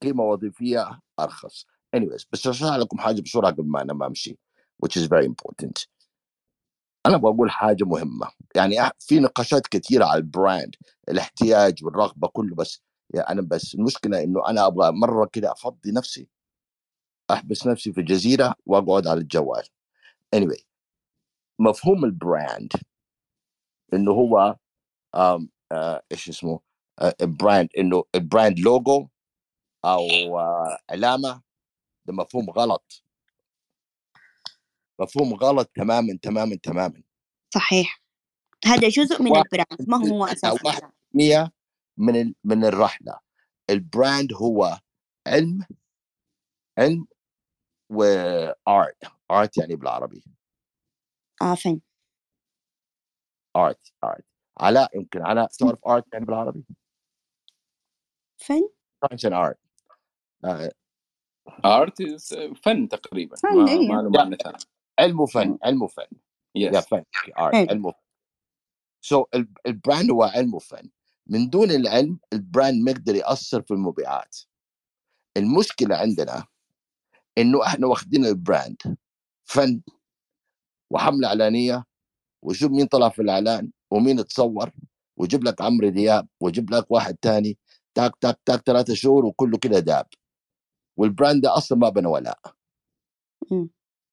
قيمة 0.01 0.23
وظيفية 0.23 0.99
أرخص. 1.19 1.65
Anyways 1.95 2.25
بس 2.31 2.47
أشرح 2.47 2.75
لكم 2.75 2.97
حاجة 2.97 3.21
بسرعة 3.21 3.51
قبل 3.51 3.67
ما 3.67 3.81
أنا 3.81 3.93
ما 3.93 4.07
أمشي 4.07 4.37
which 4.85 4.97
is 5.01 5.07
very 5.07 5.25
important. 5.25 5.87
أنا 7.05 7.17
بقول 7.17 7.51
حاجة 7.51 7.83
مهمة. 7.83 8.27
يعني 8.55 8.75
في 8.99 9.19
نقاشات 9.19 9.67
كثيره 9.67 10.05
على 10.05 10.17
ال 10.17 10.27
brand 10.27 10.75
الاحتياج 11.09 11.83
والرغبة 11.85 12.27
كله 12.27 12.55
بس 12.55 12.81
يعني 13.13 13.29
أنا 13.29 13.41
بس 13.41 13.75
المشكلة 13.75 14.23
إنه 14.23 14.47
أنا 14.49 14.67
أبغى 14.67 14.91
مرة 14.91 15.25
كده 15.33 15.51
أفضي 15.51 15.91
نفسي 15.91 16.27
أحبس 17.31 17.67
نفسي 17.67 17.93
في 17.93 18.01
جزيره 18.03 18.55
وأقعد 18.65 19.07
على 19.07 19.19
الجوال. 19.21 19.63
Anyway 20.35 20.63
مفهوم 21.59 22.05
ال 22.05 22.16
brand 22.16 22.71
إنه 23.93 24.11
هو 24.11 24.55
آه 25.15 25.47
إيش 26.11 26.29
اسمه 26.29 26.59
آه 26.99 27.15
brand 27.21 27.69
إنه 27.77 28.03
ال 28.15 28.22
brand 28.22 28.59
logo 28.59 29.07
أو 29.85 30.39
آه 30.39 30.79
علامة 30.89 31.41
ده 32.05 32.13
مفهوم 32.13 32.49
غلط. 32.49 33.03
مفهوم 35.01 35.33
غلط 35.33 35.71
تماما 35.73 36.19
تماما 36.21 36.55
تماما. 36.63 37.03
صحيح. 37.53 38.01
هذا 38.65 38.89
جزء 38.89 39.21
من 39.21 39.35
ال 39.37 39.46
brand 39.46 39.89
ما 39.89 39.97
هو 39.97 40.25
أساس 40.25 40.59
مية 41.13 41.51
من 41.97 42.33
من 42.43 42.65
الرحلة. 42.65 43.19
ال 43.69 43.80
brand 43.80 44.33
هو 44.33 44.79
علم 45.27 45.65
علم 46.77 47.07
و 47.89 48.16
art 48.16 48.97
art 49.31 49.57
يعني 49.57 49.75
بالعربي. 49.75 50.23
آه 51.41 51.55
فن 51.55 51.79
art 53.55 53.93
art 54.03 54.25
علاء 54.57 54.97
يمكن 54.97 55.21
علاء 55.21 55.47
تعرف 55.47 55.87
art 55.87 56.13
يعني 56.13 56.25
بالعربي. 56.25 56.65
فن 58.37 58.69
science 59.07 59.25
and 59.25 59.35
art 59.35 59.61
art 61.65 62.03
فن 62.63 62.87
تقريبا 62.89 63.37
ما, 63.43 63.71
إيه. 63.71 63.89
ما 63.89 64.01
له 64.01 64.09
معنى 64.09 64.35
ثاني. 64.35 64.57
علم 64.99 65.19
وفن 65.19 65.57
علم 65.63 65.81
وفن 65.83 66.07
yes. 66.57 66.75
يا 66.75 66.79
فن 66.81 67.03
علم 67.37 67.85
وفن 67.85 67.99
so 69.01 69.23
so, 69.23 69.43
ال 69.65 69.73
brand 69.73 70.11
هو 70.11 70.23
علم 70.23 70.53
وفن 70.55 70.89
من 71.27 71.49
دون 71.49 71.71
العلم 71.71 72.19
ال 72.33 72.41
brand 72.41 72.83
ما 72.83 72.91
يقدر 72.91 73.15
يأثر 73.15 73.61
في 73.61 73.71
المبيعات. 73.71 74.37
المشكلة 75.37 75.95
عندنا 75.95 76.45
إنه 77.37 77.65
إحنا 77.65 77.87
واخدين 77.87 78.25
ال 78.25 78.37
brand 78.37 78.97
فن 79.45 79.81
وحملة 80.91 81.27
إعلانية 81.27 81.85
وشوف 82.43 82.71
مين 82.71 82.85
طلع 82.85 83.09
في 83.09 83.21
الإعلان 83.21 83.71
ومين 83.91 84.25
تصور 84.25 84.71
وجيب 85.17 85.43
لك 85.43 85.61
عمرو 85.61 85.89
دياب 85.89 86.27
وجيب 86.41 86.73
لك 86.73 86.91
واحد 86.91 87.15
تاني 87.15 87.57
تاك 87.95 88.11
تاك 88.21 88.39
تاك 88.45 88.61
ثلاثة 88.61 88.93
شهور 88.93 89.25
وكله 89.25 89.57
كده 89.57 89.79
داب. 89.79 90.07
وال 90.97 91.10
brand 91.10 91.41
ده 91.43 91.57
أصلا 91.57 91.77
ما 91.77 91.89
بنى 91.89 92.07
ولاء 92.07 92.39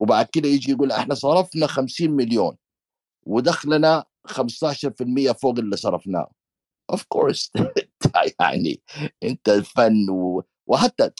وبعد 0.00 0.26
كده 0.32 0.48
يجي 0.48 0.72
يقول 0.72 0.92
إحنا 0.92 1.14
صرفنا 1.14 1.66
50 1.66 2.10
مليون 2.10 2.56
ودخلنا 3.26 4.04
15% 4.28 5.32
فوق 5.32 5.58
اللي 5.58 5.76
صرفناه. 5.76 6.30
of 6.90 7.04
course 7.08 7.52
يعني 8.40 8.82
أنت 9.24 9.48
الفن 9.48 10.10
و... 10.10 10.42
وحتى 10.66 11.10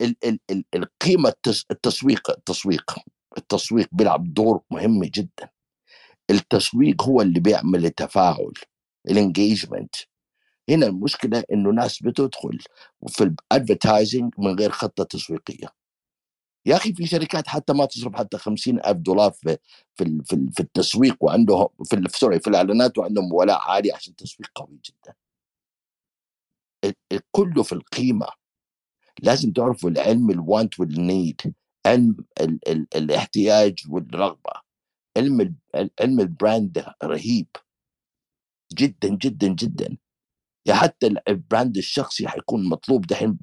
ال... 0.00 0.16
ال... 0.24 0.38
ال... 0.50 0.64
القيمة 0.74 1.28
التس... 1.28 1.64
التسويق 1.70 2.30
التسويق 2.30 2.94
التسويق 3.38 3.88
بيلعب 3.92 4.34
دور 4.34 4.60
مهم 4.70 5.04
جدا. 5.04 5.50
التسويق 6.30 7.02
هو 7.02 7.22
اللي 7.22 7.40
بيعمل 7.40 7.84
التفاعل 7.86 8.52
ال 9.10 9.18
engagement 9.18 9.94
هنا 10.70 10.86
المشكلة 10.86 11.44
إنه 11.52 11.70
ناس 11.70 12.02
بتدخل 12.02 12.58
في 13.08 13.24
ال 13.24 13.33
advertising 13.33 14.34
من 14.38 14.58
غير 14.58 14.70
خطة 14.70 15.04
تسويقية. 15.04 15.83
يا 16.66 16.76
أخي 16.76 16.92
في 16.92 17.06
شركات 17.06 17.48
حتى 17.48 17.72
ما 17.72 17.84
تصرف 17.84 18.14
حتى 18.16 18.38
خمسين 18.38 18.78
ألف 18.78 18.98
دولار 18.98 19.30
في 19.32 19.56
في 19.94 20.22
في, 20.24 20.48
في 20.54 20.60
التسويق 20.60 21.16
وعندهم 21.24 21.68
في 21.84 22.02
sorry 22.18 22.40
في 22.40 22.46
الإعلانات 22.50 22.98
وعندهم 22.98 23.32
ولاء 23.32 23.58
عالي 23.60 23.92
عشان 23.92 24.16
تسويق 24.16 24.50
قوي 24.54 24.80
جدا. 24.84 25.14
كله 27.30 27.62
في 27.62 27.72
القيمة. 27.72 28.26
لازم 29.22 29.52
تعرفوا 29.52 29.90
العلم 29.90 30.30
ال 30.30 30.40
want 30.40 30.80
وال 30.80 31.05
need 31.05 31.54
علم 31.86 32.16
ال 32.40 32.68
ال 32.68 32.86
الاحتياج 32.96 33.74
والرغبة. 33.88 34.50
علم 35.16 35.56
علم 36.00 36.20
ال 36.20 36.31
brand 36.31 36.84
رهيب. 37.04 37.46
جدا 38.74 39.08
جدا 39.08 39.48
جدا. 39.48 39.96
يا 40.66 40.74
حتى 40.74 41.06
ال- 41.06 41.28
ال 41.28 41.36
brand 41.36 41.76
الشخصي 41.76 42.28
حيكون 42.28 42.68
مطلوب 42.68 43.06
دحين 43.06 43.38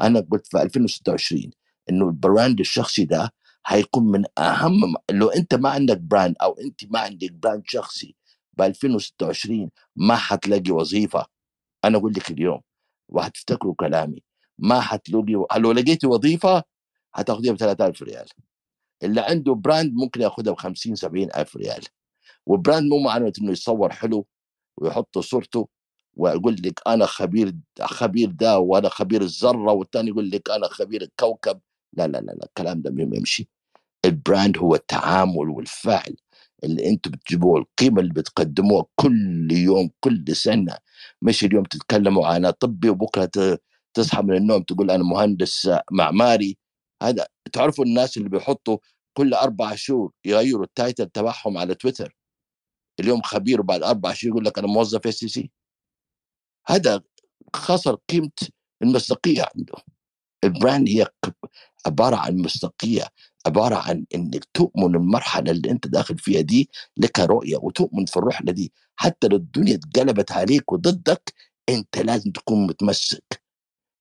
أنا 0.00 0.20
قلت 0.20 0.46
في 0.46 0.62
2026 0.62 1.52
إنه 1.90 2.06
ال 2.08 2.17
brand 2.17 2.60
الشخصي 2.60 3.04
ده 3.04 3.32
حيكون 3.62 4.04
من 4.04 4.24
أهم 4.38 4.94
لو 5.10 5.28
أنت 5.28 5.54
ما 5.54 5.70
عندك 5.70 5.98
brand 5.98 6.36
أو 6.42 6.52
أنت 6.52 6.80
ما 6.90 6.98
عندك 7.00 7.32
brand 7.32 7.62
شخصي 7.66 8.16
ب 8.54 8.62
2026 8.62 9.70
ما 9.96 10.16
حتلاقي 10.16 10.70
وظيفة. 10.72 11.26
أنا 11.84 11.98
أقول 11.98 12.12
لك 12.16 12.30
اليوم 12.30 12.60
وهتفتكروا 13.08 13.74
كلامي. 13.80 14.22
ما 14.58 14.80
حتلاقي 14.80 15.32
لو 15.58 15.72
لقيتي 15.72 16.06
وظيفة 16.06 16.62
هتاخديها 17.14 17.52
ب 17.52 17.56
3000 17.56 18.02
ريال. 18.02 18.26
اللي 19.02 19.20
عنده 19.20 19.54
brand 19.54 19.92
ممكن 19.94 20.20
ياخدها 20.20 20.52
ب 20.52 20.58
50 20.58 20.94
70 20.94 21.28
ألف 21.36 21.56
ريال. 21.56 21.84
و 22.46 22.53
brand 22.53 22.88
مو 22.90 22.98
معناته 22.98 23.40
إنه 23.42 23.52
يصور 23.52 23.92
حلو 23.92 24.26
ويحط 24.78 25.18
صورته 25.18 25.68
ويقول 26.16 26.56
لك 26.64 26.80
أنا 26.86 27.06
خبير 27.06 27.54
خبير 27.82 28.30
ده 28.30 28.58
وأنا 28.58 28.88
خبير 28.88 29.22
الذرة 29.22 29.72
والثاني 29.72 30.08
يقول 30.10 30.30
لك 30.30 30.50
أنا 30.50 30.68
خبير 30.68 31.02
الكوكب. 31.02 31.60
لا 31.92 32.06
لا 32.08 32.18
لا 32.18 32.32
لا 32.32 32.46
الكلام 32.46 32.82
ده 32.82 32.90
ما 32.90 33.16
يمشي. 33.16 33.48
ال 34.04 34.13
brand 34.13 34.58
هو 34.58 34.74
التعامل 34.74 35.50
والفعل 35.50 36.16
اللي 36.64 36.88
أنتم 36.88 37.10
بتجيبوه 37.10 37.58
القيمه 37.60 38.00
اللي 38.00 38.12
بتقدموها 38.12 38.84
كل 38.96 39.52
يوم 39.52 39.90
كل 40.00 40.36
سنة. 40.36 40.76
مش 41.22 41.44
اليوم 41.44 41.64
تتكلموا 41.64 42.36
أنا 42.36 42.50
طبيب 42.50 42.88
وبكرة 42.90 43.58
تصحى 43.94 44.22
من 44.22 44.36
النوم 44.36 44.62
تقول 44.62 44.90
أنا 44.90 45.04
مهندس 45.04 45.70
معماري. 45.92 46.58
هذا 47.02 47.26
تعرفوا 47.52 47.84
الناس 47.84 48.16
اللي 48.16 48.28
بيحطوا 48.28 48.78
كل 49.16 49.34
أربع 49.34 49.74
شهور 49.74 50.12
يغيروا 50.24 50.64
ال 50.64 50.71
title 50.71 51.06
تبعهم 51.08 51.58
على 51.58 51.74
تويتر؟ 51.74 52.16
اليوم 53.00 53.22
خبير 53.22 53.60
وبعد 53.60 53.82
أربع 53.82 54.12
شهور 54.12 54.32
يقول 54.32 54.44
لك 54.44 54.58
أنا 54.58 54.66
موظف 54.66 55.06
SC 55.06 55.50
هذا 56.66 57.02
خسر 57.56 57.96
قيمة 58.10 58.30
المصداقية 58.82 59.42
عنده 59.56 59.74
البراند 60.44 60.88
هي 60.88 61.06
عبارة 61.86 62.16
عن 62.16 62.36
مصداقية 62.38 63.08
عبارة 63.46 63.74
عن 63.76 64.04
إنك 64.14 64.44
تؤمن 64.54 64.94
المرحلة 64.96 65.50
اللي 65.50 65.70
أنت 65.70 65.86
داخل 65.86 66.18
فيها 66.18 66.40
دي 66.40 66.70
لك 66.96 67.18
رؤية 67.20 67.56
وتؤمن 67.56 68.04
في 68.06 68.16
الرحله 68.16 68.52
دي. 68.52 68.72
حتى 68.96 69.28
لو 69.28 69.36
الدنيا 69.36 69.74
اتقلبت 69.74 70.32
عليك 70.32 70.72
وضدك 70.72 71.34
أنت 71.68 71.98
لازم 71.98 72.30
تكون 72.30 72.66
متمسك 72.66 73.42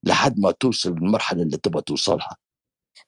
لحد 0.03 0.39
ما 0.39 0.51
توصل 0.51 0.89
للمرحلة 0.91 1.41
اللي 1.41 1.57
تبغى 1.57 1.81
توصلها. 1.81 2.37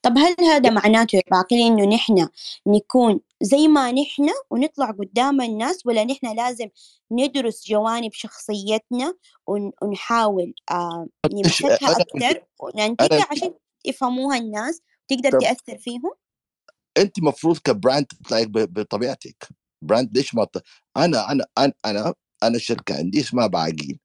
طب 0.01 0.17
هل 0.17 0.35
هذا 0.45 0.69
معناته 0.69 1.15
يا 1.15 1.21
باقي 1.31 1.67
إنه 1.67 1.85
نحن 1.85 2.27
نكون 2.67 3.19
زي 3.41 3.67
ما 3.67 3.91
نحن 3.91 4.29
ونطلع 4.51 4.91
قدام 4.91 5.41
الناس 5.41 5.85
ولا 5.85 6.03
نحن 6.03 6.35
لازم 6.35 6.67
ندرس 7.11 7.67
جوانب 7.67 8.13
شخصيتنا 8.13 9.13
ون- 9.47 9.71
ونحاول 9.81 10.53
آه 10.71 11.07
نمسكها 11.33 11.95
وننتجها 12.59 13.19
أنا- 13.19 13.31
عشان 13.31 13.53
يفهموها 13.85 14.37
الناس 14.37 14.81
تقدر 15.07 15.31
طب- 15.31 15.39
تأثر 15.39 15.77
فيهم؟ 15.77 16.11
انت 16.97 17.19
مفروض 17.23 17.57
ك 17.57 17.65
brand 17.65 18.05
تطلعي 18.05 18.45
بطبيعتك 18.47 19.47
brand 19.81 20.17
ليش 20.17 20.35
ما 20.35 20.43
ت... 20.45 20.63
أنا 20.97 21.31
أنا 21.31 21.45
أنا 21.57 21.73
أنا 21.85 22.13
أنا 22.43 22.57
شركه 22.57 22.97
عندي 22.97 23.19
اسمها 23.21 23.47
باعقيل 23.47 23.99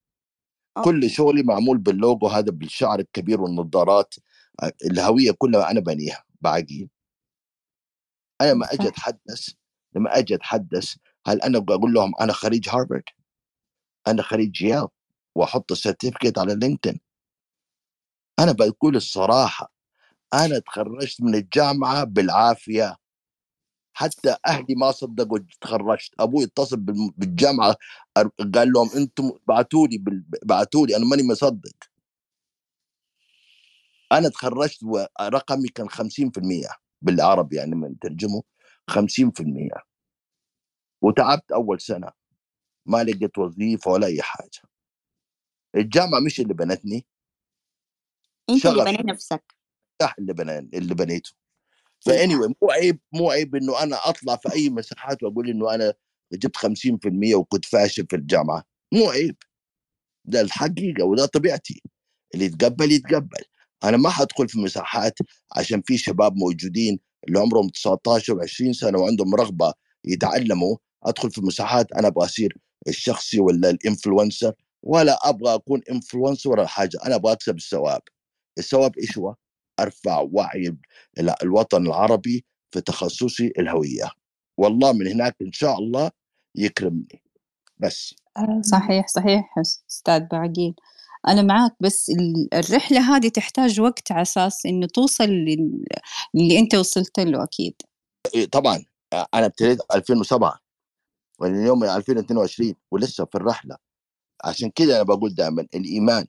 كل 0.84 0.94
okay. 0.94 1.08
شغلي 1.08 1.42
معمول 1.42 1.78
باللوجو 1.78 2.26
هذا 2.26 2.50
بالشعر 2.52 3.00
الكبير 3.00 3.40
والنظارات 3.40 4.14
آه، 4.62 4.72
الهوية 4.84 5.30
كلها 5.38 5.70
أنا 5.70 5.80
بنيها 5.80 6.24
باعقيل 6.40 6.90
أنا 8.40 8.50
لما 8.52 8.72
أجي. 8.72 8.88
أتحدث 8.88 9.48
لما 9.96 10.18
أجي 10.18 10.34
أتحدث 10.34 10.94
هل 11.26 11.42
أنا 11.42 11.58
بقول 11.58 11.92
لهم 11.92 12.12
أنا 12.20 12.32
خريج 12.32 12.68
هارفارد 12.68 13.02
أنا 14.08 14.22
خريج 14.22 14.62
ييل 14.62 14.88
وأحط 15.36 15.72
ال 15.72 15.78
certificate 15.78 16.38
على 16.38 16.54
لينكدين 16.54 17.00
أنا 18.38 18.52
بقول 18.52 18.96
الصراحة 18.96 19.72
أنا 20.34 20.58
تخرجت 20.58 21.22
من 21.22 21.34
الجامعة 21.34 22.04
بالعافية. 22.04 22.96
حتى 23.96 24.36
أهلي 24.46 24.74
ما 24.74 24.90
صدقوا 24.92 25.38
تخرجت 25.60 26.10
أبوي 26.20 26.44
اتصل 26.44 26.76
بالجامعة 27.16 27.76
قال 28.54 28.72
لهم 28.72 28.90
أنتم 28.96 29.32
بعتوا 29.48 29.86
لي 29.88 30.02
بعتوا 30.44 30.86
لي 30.86 30.96
أنا 30.96 31.04
ماني 31.04 31.22
مصدق. 31.28 31.72
أنا 34.12 34.28
تخرجت 34.28 34.78
ورقمي 34.84 35.68
كان 35.68 35.88
50% 35.88 36.68
بالعربي 37.02 37.56
يعني 37.56 37.74
من 37.74 37.88
نترجمه 37.90 38.42
50% 38.90 39.70
وتعبت 41.02 41.52
أول 41.52 41.80
سنة 41.80 42.10
ما 42.86 43.04
لقيت 43.04 43.38
وظيفة 43.38 43.90
ولا 43.90 44.06
أي 44.06 44.22
حاجة. 44.22 44.62
الجامعة 45.76 46.20
مش 46.26 46.40
اللي 46.40 46.54
بنتني. 46.54 47.06
أنت 48.50 48.66
اللي. 48.66 48.84
بنيت 48.84 49.04
نفسك. 49.04 49.54
صح 50.02 50.14
اللي 50.18 50.32
بنا 50.34 50.58
اللي 50.58 50.94
بنيته. 50.94 51.30
فاني 52.00 52.34
مو 52.34 52.70
عيب 52.70 53.00
مو 53.12 53.30
عيب 53.30 53.54
إنه 53.56 53.82
أنا 53.82 54.08
أطلع 54.08 54.36
في 54.36 54.52
أي 54.52 54.70
مساحات 54.70 55.22
وأقول 55.22 55.50
إنه 55.50 55.74
أنا 55.74 55.94
جبت 56.32 56.56
50% 56.56 57.34
وكنت 57.34 57.64
فاشل 57.64 58.06
في 58.10 58.16
الجامعة. 58.16 58.64
مو 58.92 59.10
عيب. 59.10 59.36
ده 60.24 60.40
الحقيقة 60.40 61.04
وده 61.04 61.26
طبيعتي. 61.26 61.82
اللي 62.34 62.44
يتقبل 62.44 62.92
يتقبل. 62.92 63.44
أنا 63.84 63.96
ما 63.96 64.10
حدخل 64.10 64.48
في 64.48 64.58
مساحات 64.60 65.18
عشان 65.56 65.82
في 65.86 65.98
شباب 65.98 66.36
موجودين 66.36 67.00
اللي 67.28 67.38
عمرهم 67.38 67.68
19 67.68 68.40
و20 68.40 68.72
سنة 68.72 68.98
وعندهم 68.98 69.34
رغبة 69.34 69.72
يتعلموا. 70.04 70.76
أدخل 71.04 71.30
في 71.30 71.40
مساحات 71.40 71.92
أنا 71.92 72.08
أبغى 72.08 72.24
أصير 72.24 72.56
الشخصي 72.88 73.40
ولا 73.40 73.70
ال 73.70 73.78
influencer 73.78 74.52
ولا 74.82 75.28
أبغى 75.28 75.54
أكون 75.54 75.80
influencer 75.90 76.50
ولا 76.50 76.66
حاجة 76.66 76.98
أنا 77.06 77.14
أبغى 77.14 77.32
أكسب 77.32 77.56
الثواب. 77.56 78.00
الثواب 78.58 78.98
إيش 78.98 79.18
هو؟ 79.18 79.34
أرفع 79.80 80.18
وعي 80.32 80.76
ال- 81.18 81.42
الوطن 81.42 81.86
العربي 81.86 82.44
في 82.70 82.80
تخصصي 82.80 83.52
الهوية. 83.58 84.10
والله 84.58 84.92
من 84.92 85.06
هناك 85.06 85.36
إن 85.42 85.52
شاء 85.52 85.78
الله 85.78 86.10
يكرمني. 86.54 87.22
بس. 87.78 88.14
صحيح 88.62 89.08
صحيح 89.08 89.54
أستاذ 89.90 90.20
بعقيل. 90.32 90.74
أنا 91.28 91.42
معاك 91.42 91.72
بس 91.80 92.10
ال- 92.10 92.54
الرحلة 92.54 93.16
هذه 93.16 93.28
تحتاج 93.28 93.80
وقت 93.80 94.12
على 94.12 94.22
أساس 94.22 94.66
إنه 94.66 94.86
توصل 94.86 95.24
لل- 95.24 95.84
اللي 96.34 96.58
أنت 96.58 96.74
وصلت 96.74 97.20
له 97.20 97.44
أكيد. 97.44 97.74
إيه 98.34 98.46
طبعا. 98.46 98.84
أنا 99.34 99.46
ابتديت 99.46 99.78
2007 99.94 100.58
واليوم 101.38 101.84
2022 101.84 102.74
ولسه 102.90 103.24
في 103.24 103.34
الرحلة. 103.34 103.76
عشان 104.44 104.70
كده 104.70 104.96
أنا 104.96 105.02
بقول 105.02 105.34
دائما 105.34 105.66
الإيمان. 105.74 106.26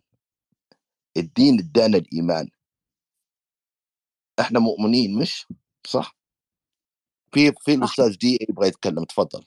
الدين 1.19 1.59
ادانا 1.59 1.97
الإيمان. 1.97 2.49
إحنا 4.39 4.59
مؤمنين 4.59 5.19
مش؟ 5.19 5.47
صح؟ 5.87 6.15
في 7.31 7.51
في 7.59 7.73
الأستاذ 7.73 8.17
دي 8.17 8.37
يبغى 8.49 8.67
يتكلم 8.67 9.03
تفضل. 9.03 9.45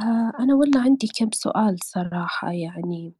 آه، 0.00 0.32
أنا 0.40 0.54
والله 0.54 0.80
عندي 0.80 1.08
كم 1.18 1.30
سؤال 1.32 1.78
صراحة 1.84 2.52
يعني 2.52 3.14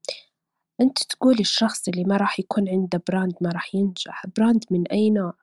أنت 0.80 0.98
تقول 1.02 1.40
الشخص 1.40 1.88
اللي 1.88 2.04
ما 2.04 2.16
راح 2.16 2.40
يكون 2.40 2.68
عنده 2.68 3.02
brand 3.08 3.34
ما 3.40 3.50
راح 3.50 3.74
ينجح. 3.74 4.26
brand 4.36 4.64
من 4.70 4.86
أي 4.86 5.10
نوع؟ 5.10 5.34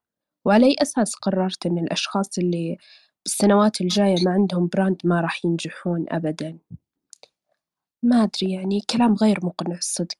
وعلى 0.45 0.65
أي 0.65 0.75
أساس 0.81 1.15
قررت 1.15 1.65
إن 1.65 1.77
الأشخاص 1.77 2.37
اللي 2.37 2.77
بالسنوات 3.25 3.81
الجاية 3.81 4.15
ما 4.25 4.31
عندهم 4.31 4.67
brand 4.67 4.97
ما 5.03 5.21
راح 5.21 5.45
ينجحون 5.45 6.05
أبدا؟ 6.09 6.57
ما 8.03 8.23
أدري 8.23 8.53
يعني 8.53 8.81
كلام 8.81 9.13
غير 9.13 9.45
مقنع 9.45 9.77
الصدق 9.77 10.17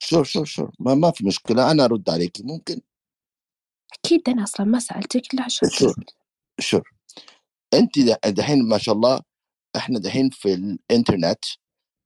sure 0.00 0.24
sure 0.24 0.44
sure 0.44 0.72
ما, 0.80 0.94
ما 0.94 1.10
في 1.10 1.26
مشكلة 1.26 1.70
أنا 1.70 1.84
أرد 1.84 2.10
عليك 2.10 2.38
ممكن؟ 2.44 2.80
أكيد 4.04 4.28
أنا 4.28 4.42
أصلا 4.42 4.66
ما 4.66 4.78
سألتك 4.78 5.34
إلا 5.34 5.42
عشان 5.44 5.68
sure 6.60 6.90
أنت 7.74 7.98
ده- 7.98 8.20
دحين 8.26 8.68
ما 8.68 8.78
شاء 8.78 8.94
الله 8.94 9.20
إحنا 9.76 9.98
دحين 9.98 10.30
في 10.30 10.54
الإنترنت 10.54 11.44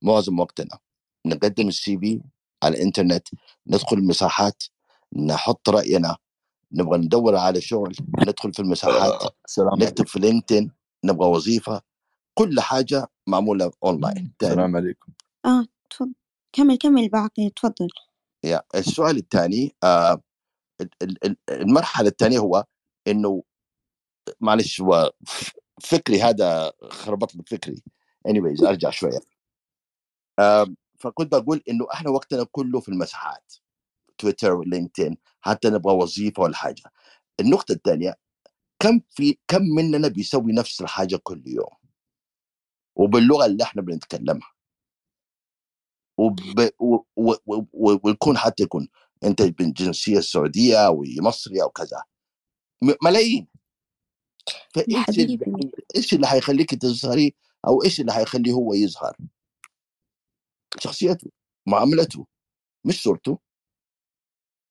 معظم 0.02 0.40
وقتنا. 0.40 0.78
نقدم 1.26 1.68
ال 1.68 1.98
CV 1.98 2.20
على 2.64 2.76
الإنترنت 2.76 3.28
ندخل 3.66 3.96
المساحات 3.96 4.64
نحط 5.16 5.68
رأينا 5.68 6.16
نبغى 6.72 6.98
ندور 6.98 7.36
على 7.36 7.60
شغل 7.60 7.96
ندخل 8.18 8.52
في 8.54 8.60
المساحات 8.60 9.34
السلام 9.46 9.74
نكتب 9.78 10.06
في 10.06 10.18
لينكدين 10.18 10.72
نبغى 11.04 11.28
وظيفة 11.28 11.82
كل 12.34 12.60
حاجة 12.60 13.08
معمولة 13.26 13.72
اونلاين 13.84 14.32
تاني 14.38 14.52
السلام 14.52 14.76
عليكم. 14.76 15.12
آه. 15.46 15.66
كمل 16.52 16.78
كمل 16.78 17.08
باقي 17.08 17.50
تفضل. 17.56 17.88
يا 18.44 18.62
السؤال 18.74 19.16
الثاني 19.16 19.76
آه 19.84 20.22
ال- 20.80 20.90
ال- 21.02 21.26
ال- 21.26 21.36
المرحلة 21.50 22.08
الثانية 22.08 22.38
هو 22.38 22.64
إنه 23.08 23.42
معلش 24.40 24.80
هو 24.80 25.12
فكري 25.82 26.22
هذا 26.22 26.72
خربط 26.90 27.34
لي 27.34 27.42
فكري 27.46 27.82
anyways 28.28 28.64
أرجع 28.66 28.90
شوية. 28.90 29.20
آم، 30.40 30.76
فكنت 30.98 31.34
بقول 31.34 31.62
إنه 31.68 31.86
إحنا 31.92 32.10
وقتنا 32.10 32.44
كله 32.44 32.80
في 32.80 32.88
المساحات 32.88 33.54
تويتر 34.18 34.52
ولينكدين 34.52 35.16
حتى 35.40 35.70
نبغى 35.70 35.94
وظيفة 35.94 36.42
ولا 36.42 36.56
حاجة. 36.56 36.82
النقطة 37.40 37.72
الثانية 37.72 38.16
كم 38.80 39.00
في 39.10 39.38
كم 39.48 39.62
مننا 39.62 40.08
بيسوي 40.08 40.52
نفس 40.52 40.80
الحاجة 40.82 41.16
كل 41.16 41.42
يوم؟ 41.46 41.76
وباللغة 42.96 43.46
اللي 43.46 43.64
إحنا 43.64 43.82
بنتكلمها. 43.82 44.52
وب... 46.22 46.40
و... 46.78 46.96
و... 47.16 47.32
و... 47.72 47.98
ويكون 48.02 48.38
حتى 48.38 48.62
يكون. 48.62 48.88
أنت 49.24 49.42
من 49.42 49.72
جنسيه 49.72 50.20
سعوديه 50.20 50.86
أو 50.86 51.04
مصري 51.20 51.62
أو 51.62 51.70
كذا 51.70 52.02
ملايين. 53.02 53.48
فإيش 54.74 54.96
حبيبي. 54.96 55.44
اللي 55.44 55.70
إيش 55.96 56.14
اللي 56.14 56.26
حيخليك 56.26 56.74
تظهري 56.74 57.34
أو 57.66 57.82
إيش 57.82 58.00
اللي 58.00 58.12
حيخليه 58.12 58.52
هو 58.52 58.74
يظهر؟ 58.74 59.16
شخصيته 60.78 61.30
معاملته 61.66 62.26
مش 62.84 63.02
صورته. 63.02 63.38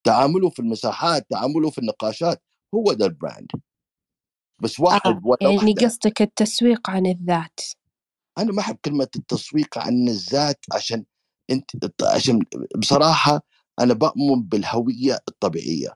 تعامله 0.03 0.49
في 0.49 0.59
المساحات 0.59 1.29
تعامله 1.29 1.69
في 1.69 1.77
النقاشات 1.77 2.43
هو 2.75 2.93
ده 2.93 3.05
البراند 3.05 3.47
بس 4.61 4.79
واحد 4.79 5.01
آه، 5.05 5.21
ولا 5.23 5.51
يعني 5.53 5.73
قصدك 5.73 6.21
التسويق 6.21 6.89
عن 6.89 7.05
الذات. 7.05 7.59
أنا 8.37 8.51
ما 8.51 8.61
أحب 8.61 8.77
كلمة 8.85 9.07
التسويق 9.15 9.77
عن 9.77 10.07
الذات 10.07 10.59
عشان 10.73 11.05
أنت 11.51 11.71
عشان 12.03 12.39
بصراحة 12.77 13.41
أنا 13.79 13.93
بؤمن 13.93 14.43
بالهوية 14.43 15.19
الطبيعية. 15.27 15.93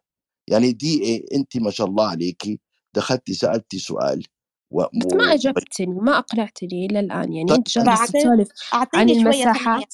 يعني 0.47 0.71
دي 0.71 1.01
إيه 1.03 1.25
أنت 1.35 1.57
ما 1.57 1.71
شاء 1.71 1.87
الله 1.87 2.07
عليكي 2.07 2.59
دخلتي 2.95 3.33
سألتي 3.33 3.79
سؤال 3.79 4.23
و... 4.71 4.83
بس 4.83 5.13
ما 5.13 5.25
و... 5.25 5.33
أجبتني 5.33 5.87
ما 6.01 6.17
أقنعتني 6.17 6.85
إلى 6.85 6.99
الآن. 6.99 7.33
يعني 7.33 7.47
طيب 7.47 7.57
أنت 7.57 7.69
جالس 7.69 7.87
بعطي 7.87 8.11
تسولف 8.11 8.49
عن 8.93 9.09
المساحات؟ 9.09 9.93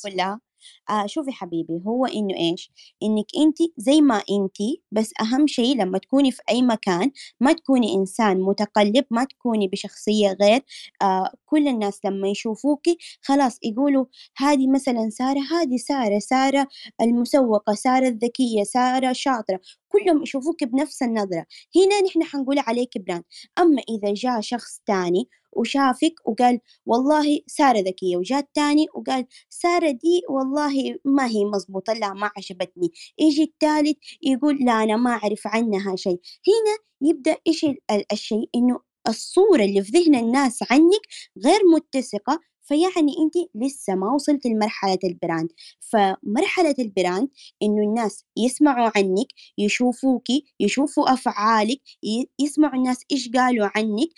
آه 0.89 1.05
شوفي 1.05 1.31
حبيبي 1.31 1.81
هو 1.87 2.05
إنه 2.05 2.35
إيش؟ 2.37 2.71
إنك 3.03 3.25
أنت 3.37 3.57
زي 3.77 4.01
ما 4.01 4.15
أنت 4.31 4.57
بس 4.91 5.13
أهم 5.21 5.47
شيء 5.47 5.77
لما 5.77 5.97
تكوني 5.97 6.31
في 6.31 6.41
أي 6.49 6.61
مكان 6.61 7.11
ما 7.39 7.53
تكوني 7.53 7.93
إنسان 7.95 8.41
متقلب 8.41 9.05
ما 9.11 9.23
تكوني 9.23 9.67
بشخصية 9.67 10.37
غير 10.41 10.61
آه 11.01 11.33
كل 11.45 11.67
الناس 11.67 11.99
لما 12.05 12.27
يشوفوكي 12.27 12.97
خلاص 13.21 13.59
يقولوا 13.63 14.05
هذه 14.37 14.67
مثلا 14.67 15.09
سارة 15.09 15.39
هذه 15.51 15.77
سارة 15.77 16.19
سارة 16.19 16.67
المسوقة 17.01 17.73
سارة 17.73 18.07
الذكية 18.07 18.63
سارة 18.63 19.13
شاطرة. 19.13 19.59
كلهم 19.91 20.23
يشوفوك 20.23 20.63
بنفس 20.63 21.03
النظرة. 21.03 21.45
هنا 21.75 22.01
نحن 22.07 22.23
حنقول 22.23 22.59
عليك 22.59 22.97
براند. 22.97 23.23
أما 23.59 23.81
إذا 23.89 24.13
جاء 24.13 24.41
شخص 24.41 24.81
تاني 24.85 25.29
وشافك 25.53 26.13
وقال 26.25 26.59
والله 26.85 27.39
سارة 27.47 27.79
ذكية 27.79 28.17
وجاء 28.17 28.39
التاني 28.39 28.87
وقال 28.95 29.25
سارة 29.49 29.91
دي 29.91 30.21
والله 30.29 30.95
ما 31.05 31.27
هي 31.27 31.45
مزبوطة 31.45 31.93
لا 31.93 32.13
ما 32.13 32.31
عجبتني. 32.37 32.91
يجي 33.19 33.43
الثالث 33.43 33.97
يقول 34.21 34.57
لا 34.65 34.83
أنا 34.83 34.97
ما 34.97 35.11
أعرف 35.11 35.47
عنها 35.47 35.95
شيء. 35.95 36.19
هنا 36.47 36.77
يبدأ 37.09 37.37
إيش 37.47 37.63
ال- 37.65 37.77
ال- 37.91 38.05
الشيء؟ 38.11 38.49
إنه 38.55 38.79
الصورة 39.07 39.63
اللي 39.63 39.83
في 39.83 39.91
ذهن 39.91 40.15
الناس 40.15 40.59
عنك 40.71 41.01
غير 41.45 41.59
متسقة 41.75 42.39
فيعني 42.71 43.11
أنت 43.19 43.33
لسه 43.55 43.95
ما 43.95 44.13
وصلت 44.13 44.45
لمرحلة 44.45 44.99
ال 45.03 45.10
brand. 45.10 45.49
فمرحلة 45.79 46.75
ال 46.79 46.88
brand 46.88 47.29
إنه 47.63 47.83
الناس 47.83 48.25
يسمعوا 48.37 48.91
عنك 48.95 49.27
يشوفوكي 49.57 50.45
يشوفوا 50.59 51.13
أفعالك 51.13 51.81
ي- 52.03 52.29
يسمعوا 52.39 52.75
الناس 52.75 53.03
إيش 53.11 53.29
قالوا 53.35 53.69
عنك. 53.75 54.09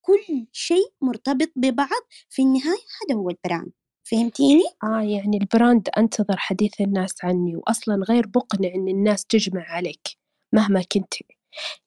كل 0.00 0.46
شيء 0.52 0.92
مرتبط 1.02 1.48
ببعض 1.56 2.02
في 2.30 2.42
النهاية 2.42 2.84
هذا 3.08 3.18
هو 3.18 3.30
ال 3.30 3.36
brand. 3.36 3.72
فهمتيني؟ 4.10 4.64
آه 4.84 5.00
يعني 5.00 5.36
ال 5.36 5.45
brand 5.45 5.88
أنتظر 5.98 6.36
حديث 6.36 6.80
الناس 6.80 7.14
عني 7.24 7.56
وأصلا 7.56 8.04
غير 8.08 8.26
مقنع 8.36 8.68
إن 8.74 8.88
الناس 8.88 9.24
تجمع 9.24 9.62
عليك 9.70 10.08
مهما 10.52 10.82
كنت 10.82 11.14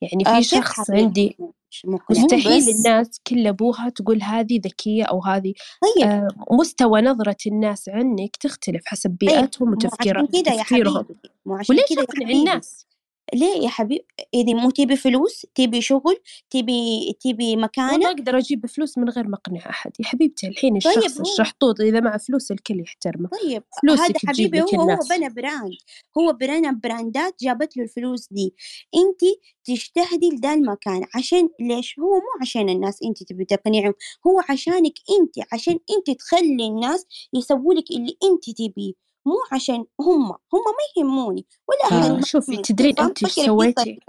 يعني 0.02 0.24
آه 0.28 0.42
في 0.42 0.50
كيف 0.50 0.64
شخص 0.64 0.92
عندي 0.92 1.38
مستحيل 2.10 2.70
الناس 2.70 3.20
كل 3.28 3.48
أبوها 3.48 3.90
تقول 3.90 4.24
هذه 4.24 4.60
ذكية 4.66 5.04
أو 5.04 5.24
هذه 5.24 5.54
طيب. 5.82 6.08
آه 6.08 6.28
مستوى 6.52 7.02
نظرة 7.02 7.38
الناس 7.48 7.90
عنك 7.90 8.36
تختلف 8.36 8.82
حسب 8.86 9.10
طيب 9.10 9.18
بيئتهم 9.18 9.70
مو 9.70 9.76
عشان 9.76 9.88
وتفكير 9.88 10.26
كده 10.26 10.52
يا 10.52 10.64
تفكيرهم. 10.64 10.96
حبيبي 11.04 11.20
مو 11.46 11.56
عشان 11.56 11.76
وليش 11.76 11.92
أقنع 11.92 12.26
حبيبي؟ 12.26 12.40
الناس؟ 12.40 12.86
ليه 13.34 13.64
يا 13.64 13.70
حبيبي 13.70 14.06
إذا 14.34 14.54
مو 14.54 14.70
تبي 14.70 14.96
فلوس؟ 14.96 15.46
تبي 15.56 15.82
شغل؟ 15.82 16.18
تبي 16.50 17.14
تبي 17.20 17.54
وما 17.54 17.64
مكانة 17.64 18.08
أقدر 18.08 18.38
أجيب 18.38 18.66
فلوس 18.66 18.98
من 18.98 19.10
غير 19.10 19.28
ما 19.28 19.36
أقنع 19.36 19.70
أحد 19.70 19.92
يا 20.00 20.06
حبيبتي. 20.06 20.48
الحين 20.48 20.80
طيب 20.80 20.98
الشخص 20.98 21.18
هو 21.18 21.22
الشحطوط 21.22 21.82
إذا 21.82 22.00
مع 22.00 22.18
فلوس 22.18 22.52
الكل 22.52 22.80
يحترمه. 22.80 23.30
طيب 23.44 23.64
هذا 23.90 24.14
حبيبي 24.26 24.62
هو 24.62 24.66
هو 24.66 24.82
الناس. 24.82 25.08
بنى 25.10 25.30
براند. 25.30 25.78
هو 26.18 26.34
بنى 26.34 26.72
براندات 26.84 27.36
جابت 27.42 27.78
له 27.78 27.84
الفلوس 27.84 28.28
دي. 28.32 28.54
انت 28.96 29.22
تجتهدي 29.64 30.30
لدا 30.30 30.54
المكان. 30.54 31.06
عشان 31.16 31.50
ليش؟ 31.60 32.00
هو 32.00 32.14
مو 32.14 32.42
عشان 32.42 32.70
الناس 32.70 33.04
انت 33.04 33.24
تبي 33.24 33.46
تقنعهم 33.46 33.94
هو 34.28 34.42
عشانك 34.50 34.94
انت. 35.20 35.54
عشان 35.54 35.74
انت 35.74 36.20
تخلي 36.20 36.68
الناس 36.68 37.06
يسووا 37.34 37.74
لك 37.74 37.92
اللي 37.92 38.18
انت 38.24 38.50
تبيه. 38.58 39.11
مو 39.26 39.34
عشان 39.52 39.86
هم 40.00 40.24
هم 40.32 40.62
ما 40.66 40.86
يهموني 40.98 41.46
ولا 41.68 42.06
آه. 42.06 42.14
ما 42.14 42.22
شوفي 42.22 42.58
تدرين 42.58 43.00
أنت 43.00 43.24
بهذه 43.24 43.46
سويتي 43.46 44.00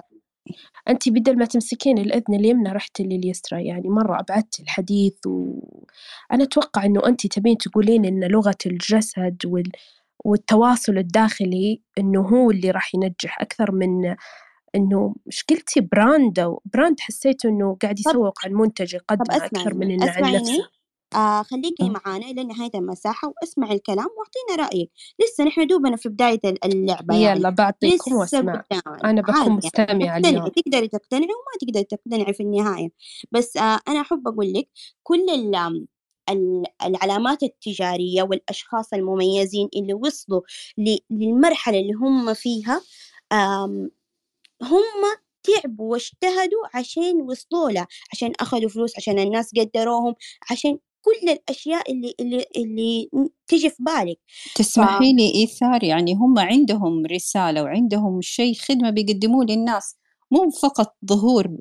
أنت 0.88 1.08
بدل 1.08 1.38
ما 1.38 1.44
تمسكين 1.44 1.98
الأذن 1.98 2.34
اليمنى 2.34 2.72
رحت 2.72 3.00
لليسرى 3.00 3.66
يعني 3.66 3.88
مرة 3.88 4.20
أبعدت 4.20 4.60
الحديث 4.60 5.26
وأنا 5.26 6.44
أتوقع 6.44 6.84
إنه 6.84 7.06
أنت 7.06 7.26
تبين 7.26 7.58
تقولين 7.58 8.04
إن 8.04 8.24
لغة 8.24 8.56
الجسد 8.66 9.36
وال... 9.44 9.72
والتواصل 10.24 10.98
الداخلي 10.98 11.82
إنه 11.98 12.20
هو 12.20 12.50
اللي 12.50 12.70
راح 12.70 12.94
ينجح 12.94 13.40
أكثر 13.40 13.72
من 13.72 14.16
إنه 14.74 15.14
إيش 15.26 15.44
قلتي 15.50 15.80
brand 15.80 16.38
أو 16.38 16.62
brand 16.64 17.00
حسيت 17.00 17.44
إنه 17.44 17.76
قاعد 17.82 17.98
يسوق 17.98 18.38
عن 18.44 18.52
منتج 18.52 18.96
طب 18.96 19.16
يقدمه 19.20 19.36
أكثر 19.36 19.74
من 19.74 19.90
إنه 19.90 20.10
عن 20.10 20.34
نفسه 20.34 20.68
آه 21.14 21.42
خليكي 21.42 21.88
معانا 21.90 22.26
إلى 22.26 22.44
نهاية 22.44 22.70
المساحة 22.74 23.32
واسمعي 23.42 23.74
الكلام 23.76 24.06
واعطينا 24.18 24.68
رأيك. 24.68 24.90
لسه 25.18 25.44
نحن 25.44 25.66
دوبنا 25.66 25.96
في 25.96 26.08
بداية 26.08 26.40
ال- 26.44 26.64
اللعبة 26.64 27.14
يعني 27.20 27.38
يلا 27.40 27.50
بعطيكم 27.50 28.18
قدامنا 28.18 28.64
أنا 29.04 29.20
بكون 29.22 29.34
يعني 29.36 29.50
مستمعة 29.50 29.86
تقتنعي 29.86 30.16
اليوم. 30.18 30.48
تقدري 30.48 30.88
تقتنعي 30.88 31.24
وما 31.24 31.58
تقدري 31.60 31.84
تقتنعي 31.84 32.32
في 32.34 32.42
النهاية. 32.42 32.88
بس 33.32 33.56
آه 33.56 33.78
أنا 33.88 34.00
أحب 34.00 34.28
أقول 34.28 34.52
لك 34.52 34.68
كل 35.02 35.30
ال 35.30 35.54
ال- 36.30 36.64
العلامات 36.84 37.42
التجارية 37.42 38.22
والأشخاص 38.22 38.92
المميزين 38.94 39.68
اللي 39.76 39.94
وصلوا 39.94 40.40
للمرحلة 41.10 41.78
اللي 41.80 41.92
هم 41.92 42.34
فيها 42.34 42.80
هم 44.62 45.02
تعبوا 45.42 45.92
واجتهدوا 45.92 46.62
عشان 46.74 47.20
وصلوا 47.22 47.70
له 47.70 47.86
عشان 48.12 48.32
أخذوا 48.40 48.68
فلوس 48.68 48.92
عشان 48.96 49.18
الناس 49.18 49.50
قدروهم 49.58 50.14
عشان 50.50 50.78
كل 51.02 51.28
الأشياء 51.28 51.92
اللي 51.92 52.14
اللي 52.20 52.44
اللي 52.56 53.10
تجي 53.46 53.70
في 53.70 53.76
بالك. 53.82 54.18
ف 54.54 54.58
تسمحي 54.58 55.12
لي 55.12 55.34
إيثار 55.34 55.84
يعني 55.84 56.14
هم 56.14 56.38
عندهم 56.38 57.06
رسالة 57.06 57.62
وعندهم 57.62 58.20
شيء 58.20 58.54
خدمة 58.54 58.90
بيقدموه 58.90 59.44
للناس 59.44 59.96
مو 60.30 60.50
فقط 60.50 60.96
ظهور 61.06 61.56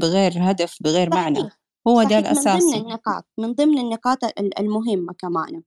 بغير 0.00 0.32
هدف 0.36 0.76
بغير 0.80 1.10
معنى 1.14 1.38
صحيح 1.40 1.60
هو 1.88 2.02
ده 2.02 2.32
صحيح 2.34 2.54
من 2.54 2.70
ضمن 2.70 2.80
النقاط 2.80 3.24
من 3.38 3.52
ضمن 3.52 3.78
النقاط 3.78 4.24
ال- 4.24 4.58
المهمة 4.58 5.12
كمان. 5.18 5.62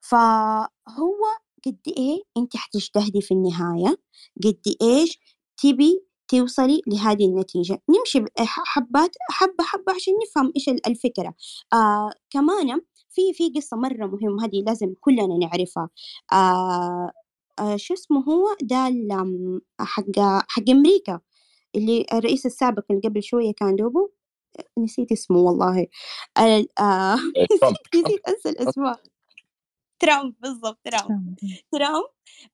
فهو 0.00 1.16
قد 1.66 1.78
إيه 1.96 2.22
أنت 2.36 2.56
حتجتهدي 2.56 3.20
في 3.20 3.34
النهاية؟ 3.34 3.98
قد 4.44 4.60
إيش 4.82 5.18
تبي 5.56 6.04
توصلي 6.28 6.82
لهذه 6.86 7.26
النتيجة. 7.26 7.82
نمشي 7.90 8.24
حبات 8.48 9.10
حبة 9.30 9.64
حبة 9.64 9.92
عشان 9.94 10.14
نفهم 10.24 10.52
إيش 10.56 10.68
ال- 10.68 10.86
الفكرة. 10.88 11.34
آه 11.72 12.10
كمان 12.30 12.80
في 13.10 13.32
في 13.34 13.52
قصة 13.56 13.76
مرة 13.76 14.06
مهمة 14.06 14.44
هذه 14.44 14.62
لازم 14.66 14.94
كلنا 15.00 15.38
نعرفها. 15.38 15.90
آه 16.32 17.10
آه 17.60 17.76
شو 17.76 17.94
اسمه 17.94 18.24
هو؟ 18.24 18.46
ده 18.62 18.88
حق 19.80 20.04
حق 20.48 20.70
أمريكا 20.70 21.20
اللي 21.76 22.06
الرئيس 22.14 22.46
السابق 22.46 22.84
اللي 22.90 23.02
قبل 23.04 23.22
شوية 23.22 23.52
كان 23.58 23.76
دوبه 23.76 24.10
نسيت 24.78 25.12
اسمه 25.12 25.38
والله. 25.40 25.86
ال- 26.38 26.68
آه 26.80 27.16
ترامب 27.16 27.76
نسيت 27.94 27.96
نسيت 27.96 28.28
أنسى 28.28 28.48
الأسماء. 28.50 29.00
ترامب 29.98 30.34
بالضبط 30.40 30.78
ترامب. 30.84 31.36
ترامب 31.72 32.04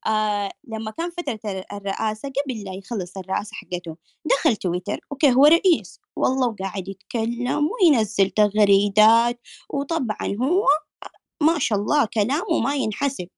آه 0.07 0.50
لما 0.68 0.90
كان 0.90 1.11
فترة 1.11 1.40
ال- 1.44 1.72
الرئاسة 1.72 2.29
قبل 2.29 2.64
لا 2.64 2.72
يخلص 2.74 3.16
الرئاسة 3.16 3.50
حقته 3.55 3.96
دخل 4.24 4.57
تويتر 4.57 5.00
أوكي 5.12 5.33
هو 5.33 5.44
رئيس 5.46 6.00
والله 6.16 6.48
وقاعد 6.48 6.88
يتكلم 6.88 7.68
وينزل 7.83 8.31
تغريدات 8.31 9.40
وطبعا 9.70 10.37
هو 10.42 10.66
ما 11.42 11.59
شاء 11.59 11.79
الله 11.79 12.05
كلامه 12.14 12.61
ما 12.64 12.74
ينحسب 12.76 13.29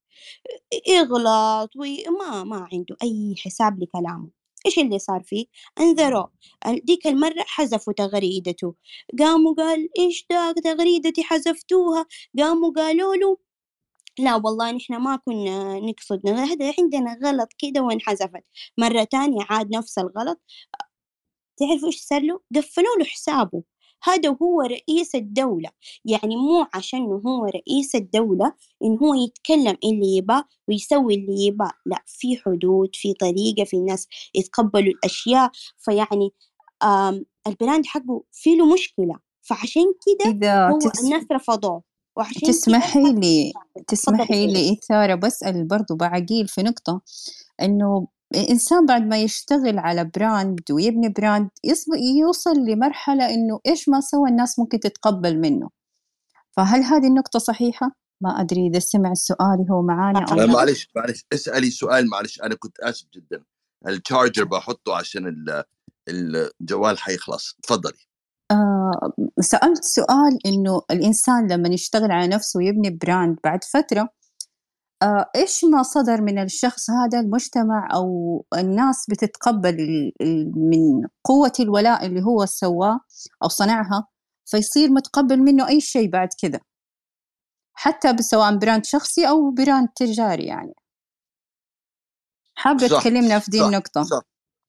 يغلط 0.88 1.70
وما 1.76 2.44
ما 2.44 2.68
عنده 2.72 2.96
أي 3.02 3.34
حساب 3.38 3.82
لكلامه. 3.82 4.30
إيش 4.66 4.78
اللي 4.78 4.98
صار 4.98 5.22
فيه؟ 5.22 5.46
أنذروه. 5.80 6.32
ديك 6.84 7.06
المرة 7.06 7.44
حذفوا 7.46 7.92
تغريدته. 7.92 8.74
قاموا 9.18 9.54
قال 9.54 9.88
إيش 9.98 10.26
ده 10.30 10.52
تغريدتي 10.64 11.22
حذفتوها؟ 11.22 12.06
قاموا 12.38 12.72
قالوا 12.76 13.14
له 13.16 13.38
لا 14.18 14.34
والله 14.34 14.72
نحن 14.72 14.96
ما 14.96 15.16
كنا 15.16 15.80
نقصد 15.80 16.28
هذا 16.28 16.74
عندنا 16.78 17.18
غلط 17.24 17.48
كده 17.58 17.80
وانحذفت. 17.82 18.44
مرة 18.78 19.04
تانية 19.04 19.46
عاد 19.50 19.76
نفس 19.76 19.98
الغلط. 19.98 20.40
تعرفوا 21.56 21.86
إيش 21.88 22.00
صار 22.00 22.22
له؟ 22.22 22.40
قفلوا 22.56 22.98
له 22.98 23.04
حسابه. 23.04 23.62
هذا 24.04 24.36
هو 24.42 24.60
رئيس 24.60 25.14
الدولة. 25.14 25.70
يعني 26.04 26.36
مو 26.36 26.66
عشان 26.74 27.00
هو 27.26 27.44
رئيس 27.44 27.94
الدولة 27.94 28.52
إن 28.84 28.98
هو 28.98 29.14
يتكلم 29.14 29.76
اللي 29.84 30.16
يباه 30.16 30.44
ويسوي 30.68 31.14
اللي 31.14 31.46
يباه. 31.46 31.72
لا 31.86 32.02
في 32.06 32.36
حدود 32.36 32.90
في 32.94 33.14
طريقة 33.14 33.64
في 33.64 33.76
الناس 33.76 34.06
يتقبلوا 34.34 34.92
الأشياء. 34.92 35.50
فيعني 35.78 36.30
البراند 37.46 37.86
حقه 37.86 38.24
في 38.32 38.54
له 38.56 38.72
مشكلة. 38.74 39.18
فعشان 39.42 39.84
كده 40.06 40.30
هو. 40.68 40.78
الناس 41.04 41.24
رفضوه. 41.32 41.91
وعشان 42.16 42.40
تسمحي 42.48 43.12
لي 43.12 43.52
تسمحي 43.88 44.46
لي 44.46 44.72
إثارة 44.72 45.14
بسأل 45.14 45.64
برضو 45.68 45.96
باعقيل 45.96 46.48
في 46.48 46.62
نقطة 46.62 47.00
إنه 47.62 48.06
الإنسان 48.34 48.86
بعد 48.86 49.02
ما 49.06 49.18
يشتغل 49.22 49.78
على 49.78 50.04
براند 50.04 50.60
ويبني 50.70 51.08
براند 51.08 51.48
يص- 51.64 51.86
يوصل 52.20 52.56
لمرحلة 52.56 53.34
إنه 53.34 53.60
إيش 53.66 53.88
ما 53.88 54.00
سوى 54.00 54.28
الناس 54.30 54.58
ممكن 54.58 54.80
تتقبل 54.80 55.38
منه. 55.40 55.70
فهل 56.56 56.82
هذه 56.82 57.06
النقطة 57.06 57.38
صحيحة؟ 57.38 57.90
ما 58.20 58.40
أدري 58.40 58.66
إذا 58.66 58.78
سمع 58.78 59.14
سؤالي 59.14 59.66
هو 59.70 59.82
معانا 59.82 60.24
أو 60.30 60.34
لا. 60.36 60.46
معلش 60.46 60.88
معلش 60.96 61.24
اسألي 61.32 61.70
سؤال 61.70 62.08
معلش 62.10 62.40
أنا 62.40 62.54
كنت 62.54 62.80
آسف 62.80 63.06
جدا. 63.14 63.44
ال 63.88 63.95
charger 63.95 64.44
بحطه 64.44 64.96
عشان 64.96 65.26
ال- 65.26 65.64
الجوال 66.60 66.98
حيخلص؟ 66.98 67.56
تفضلي. 67.62 67.98
آه 68.52 69.12
سألت 69.40 69.84
سؤال 69.84 70.38
إنه 70.46 70.82
الإنسان 70.90 71.52
لما 71.52 71.68
يشتغل 71.68 72.12
على 72.12 72.28
نفسه 72.28 72.58
ويبني 72.58 72.90
براند 72.90 73.38
بعد 73.44 73.64
فترة 73.64 74.08
آه 75.02 75.30
إيش 75.36 75.64
ما 75.64 75.82
صدر 75.82 76.20
من 76.20 76.42
الشخص 76.42 76.90
هذا 76.90 77.20
المجتمع 77.20 77.88
أو 77.94 78.44
الناس 78.54 79.06
بتتقبل 79.10 79.76
من 80.56 81.06
قوة 81.24 81.52
الولاء 81.60 82.06
اللي 82.06 82.22
هو 82.22 82.46
سواه 82.46 83.00
أو 83.42 83.48
صنعها 83.48 84.06
فيصير 84.44 84.90
متقبل 84.90 85.38
منه 85.38 85.68
أي 85.68 85.80
شيء 85.80 86.10
بعد 86.10 86.28
كذا 86.42 86.60
حتى 87.74 88.22
سواء 88.22 88.56
براند 88.56 88.84
شخصي 88.84 89.28
أو 89.28 89.50
براند 89.50 89.88
تجاري 89.96 90.44
يعني. 90.46 90.74
حابة 92.54 92.88
تكلمنا 92.88 93.38
في 93.38 93.50
دي 93.50 93.64
النقطة؟ 93.64 94.02
صح 94.02 94.22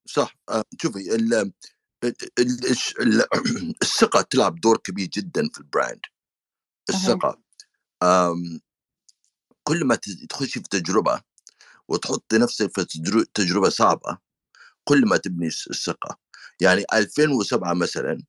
صح. 0.05 0.35
آه، 0.49 0.63
شوفي 0.81 1.15
ال 2.03 2.15
ال 2.39 2.39
ال 2.39 2.71
الش- 2.71 2.95
ال- 3.01 3.27
الثقة 3.83 4.21
تلعب 4.21 4.61
دور 4.61 4.77
كبير 4.77 5.07
جدا 5.07 5.49
في 5.53 5.59
البراند 5.59 6.01
آم، 8.03 8.61
كل 9.63 9.85
ما 9.85 9.95
ت- 9.95 10.25
تخشي 10.29 10.61
في 10.61 10.69
تجربة 10.69 11.21
وتحطي 11.89 12.37
نفسك 12.37 12.71
في 12.75 12.85
تجر- 12.85 13.25
تجربة 13.35 13.69
صعبة 13.69 14.19
كل 14.85 15.05
ما 15.07 15.17
تبني 15.17 15.47
الثقة. 15.47 16.19
يعني 16.61 16.85
2007 16.93 17.73
مثلا 17.75 18.23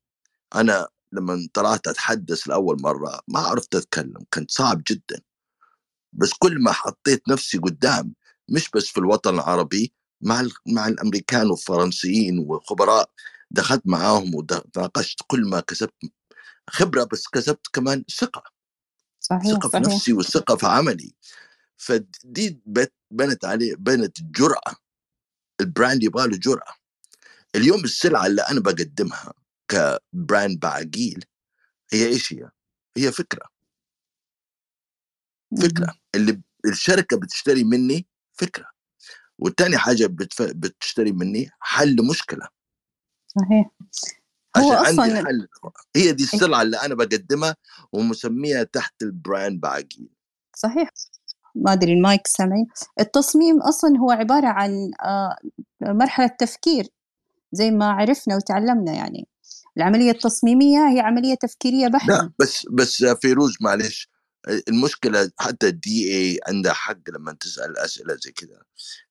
أنا 0.55 0.89
لما 1.13 1.49
طلعت 1.53 1.87
أتحدث 1.87 2.47
لأول 2.49 2.77
مرة 2.81 3.21
ما 3.27 3.39
عرفت 3.39 3.75
أتكلم 3.75 4.25
كان 4.31 4.45
صعب 4.49 4.83
جدا. 4.91 5.21
بس 6.13 6.33
كل 6.39 6.63
ما 6.63 6.73
حطيت 6.73 7.29
نفسي 7.29 7.59
قدام 7.59 8.15
مش 8.49 8.71
بس 8.71 8.87
في 8.87 8.99
الوطن 8.99 9.35
العربي 9.35 9.93
مع 10.21 10.43
مع 10.67 10.87
الأمريكان 10.89 11.51
والفرنسيين 11.51 12.39
وخبراء 12.39 13.11
دخلت 13.51 13.81
معاهم 13.85 14.35
وتناقشت 14.35 15.19
كل 15.27 15.49
ما 15.49 15.59
كسبت 15.59 15.93
خبرة 16.69 17.03
بس 17.03 17.27
كسبت 17.27 17.67
كمان 17.73 18.03
ثقة 18.19 18.43
صحيح 19.19 19.51
ثقة 19.51 19.69
في 19.69 19.77
نفسي 19.77 20.13
والثقه 20.13 20.55
في 20.55 20.65
عملي. 20.65 21.13
فدي 21.77 22.61
بنت 23.11 23.45
عليه 23.45 23.75
بنت 23.75 24.21
جرأة. 24.21 24.75
البراند 25.61 26.03
يبغى 26.03 26.27
له 26.27 26.37
جرأة. 26.37 26.73
اليوم 27.55 27.83
السلعة 27.83 28.25
اللي 28.25 28.41
أنا 28.41 28.59
بقدمها 28.59 29.33
كبراند 29.67 30.59
باعقيل 30.59 31.25
هي 31.93 32.05
إيش 32.05 32.33
هي؟ 32.33 32.49
هي 32.97 33.11
فكرة. 33.11 33.49
فكرة. 35.61 35.93
اللي 36.15 36.41
الشركة 36.65 37.17
بتشتري 37.17 37.63
مني 37.63 38.07
فكرة. 38.33 38.71
والتاني 39.39 39.77
حاجة. 39.77 40.07
بتشتري 40.41 41.11
مني 41.11 41.49
حل 41.59 41.95
مشكلة. 42.09 42.47
صحيح. 43.41 43.69
هو 44.57 44.71
عشان 44.71 44.99
عندي 44.99 45.19
الحل 45.19 45.47
هي 45.95 46.11
دي 46.11 46.23
السلعة 46.23 46.61
اللي 46.61 46.77
أنا 46.77 46.95
بقدمها 46.95 47.55
ومسميها 47.93 48.63
تحت 48.63 49.01
البراند 49.01 49.61
باعقيل 49.61 50.09
صحيح. 50.55 50.89
ما 51.55 51.73
أدري 51.73 51.93
المايك 51.93 52.27
سامعين. 52.27 52.67
التصميم 52.99 53.61
أصلا 53.61 53.97
هو 53.99 54.11
عبارة 54.11 54.47
عن 54.47 54.91
آه، 55.05 55.37
مرحلة 55.81 56.27
تفكير 56.27 56.87
زي 57.51 57.71
ما 57.71 57.91
عرفنا 57.91 58.35
وتعلمنا 58.35 58.93
يعني. 58.93 59.27
العملية 59.77 60.11
التصميمية 60.11 60.89
هي 60.89 60.99
عملية 60.99 61.35
تفكيرية 61.35 61.85
لا 61.85 61.91
بحتة. 61.91 62.31
بس 62.39 62.65
بس 62.71 63.03
فيروز 63.03 63.57
معلش 63.61 64.09
المشكلة 64.67 65.31
حتى 65.39 65.67
ال 65.67 66.11
DI 66.13 66.39
عندها 66.47 66.73
حق 66.73 67.09
لما 67.09 67.33
تسأل 67.33 67.77
أسئلة 67.77 68.15
زي 68.15 68.31
كذا 68.31 68.61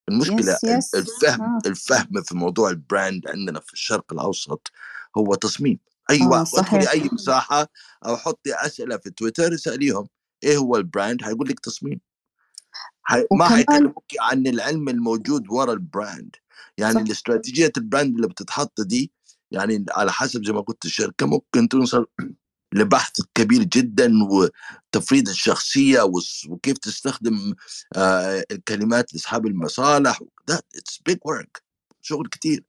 المشكلة 0.09 0.53
yes 0.53 0.65
yes 0.65 0.95
الفهم 0.95 1.43
آه. 1.43 1.59
الفهم 1.67 2.23
في 2.23 2.37
موضوع 2.37 2.71
البراند 2.71 3.29
عندنا 3.29 3.61
في 3.61 3.73
الشرق 3.73 4.13
الأوسط 4.13 4.71
هو 5.19 5.35
تصميم. 5.35 5.79
أي 6.11 6.23
آه 6.23 6.29
واحد 6.29 6.47
ادخلي 6.57 6.91
أي 6.91 7.11
مساحة 7.13 7.69
أو 8.07 8.17
حطي 8.17 8.55
أسئلة 8.55 8.97
في 8.97 9.11
تويتر 9.11 9.55
اسأليهم 9.55 10.09
إيه 10.43 10.57
هو 10.57 10.77
البراند 10.77 11.25
هيقول 11.25 11.49
لك 11.49 11.61
تصميم. 11.61 12.01
حي... 13.03 13.19
ما 13.19 13.27
وكمان 13.33 13.49
حيكلموك 13.49 14.05
عن 14.21 14.47
العلم 14.47 14.89
الموجود 14.89 15.51
ورا 15.51 15.73
البراند 15.73 16.37
يعني 16.79 16.95
صح. 16.95 17.01
الاستراتيجية 17.01 17.73
البراند 17.77 18.15
اللي 18.15 18.29
بتتحط 18.29 18.81
دي 18.81 19.13
يعني 19.51 19.85
على 19.91 20.13
حسب 20.13 20.45
زي 20.45 20.53
ما 20.53 20.61
قلت 20.61 20.85
الشركة 20.85 21.27
ممكن 21.27 21.69
توصل 21.69 22.07
لبحث 22.75 23.21
كبير 23.35 23.63
جدا 23.63 24.13
وتفريد 24.25 25.29
الشخصية 25.29 26.03
وس- 26.03 26.47
وكيف 26.51 26.79
تستخدم 26.79 27.55
آه، 27.97 28.45
الكلمات 28.51 29.15
لأصحاب 29.15 29.47
المصالح 29.47 30.21
ده 30.49 30.63
it's 30.77 31.01
big 31.07 31.19
work 31.25 31.63
شغل 32.03 32.29
كتير. 32.29 32.65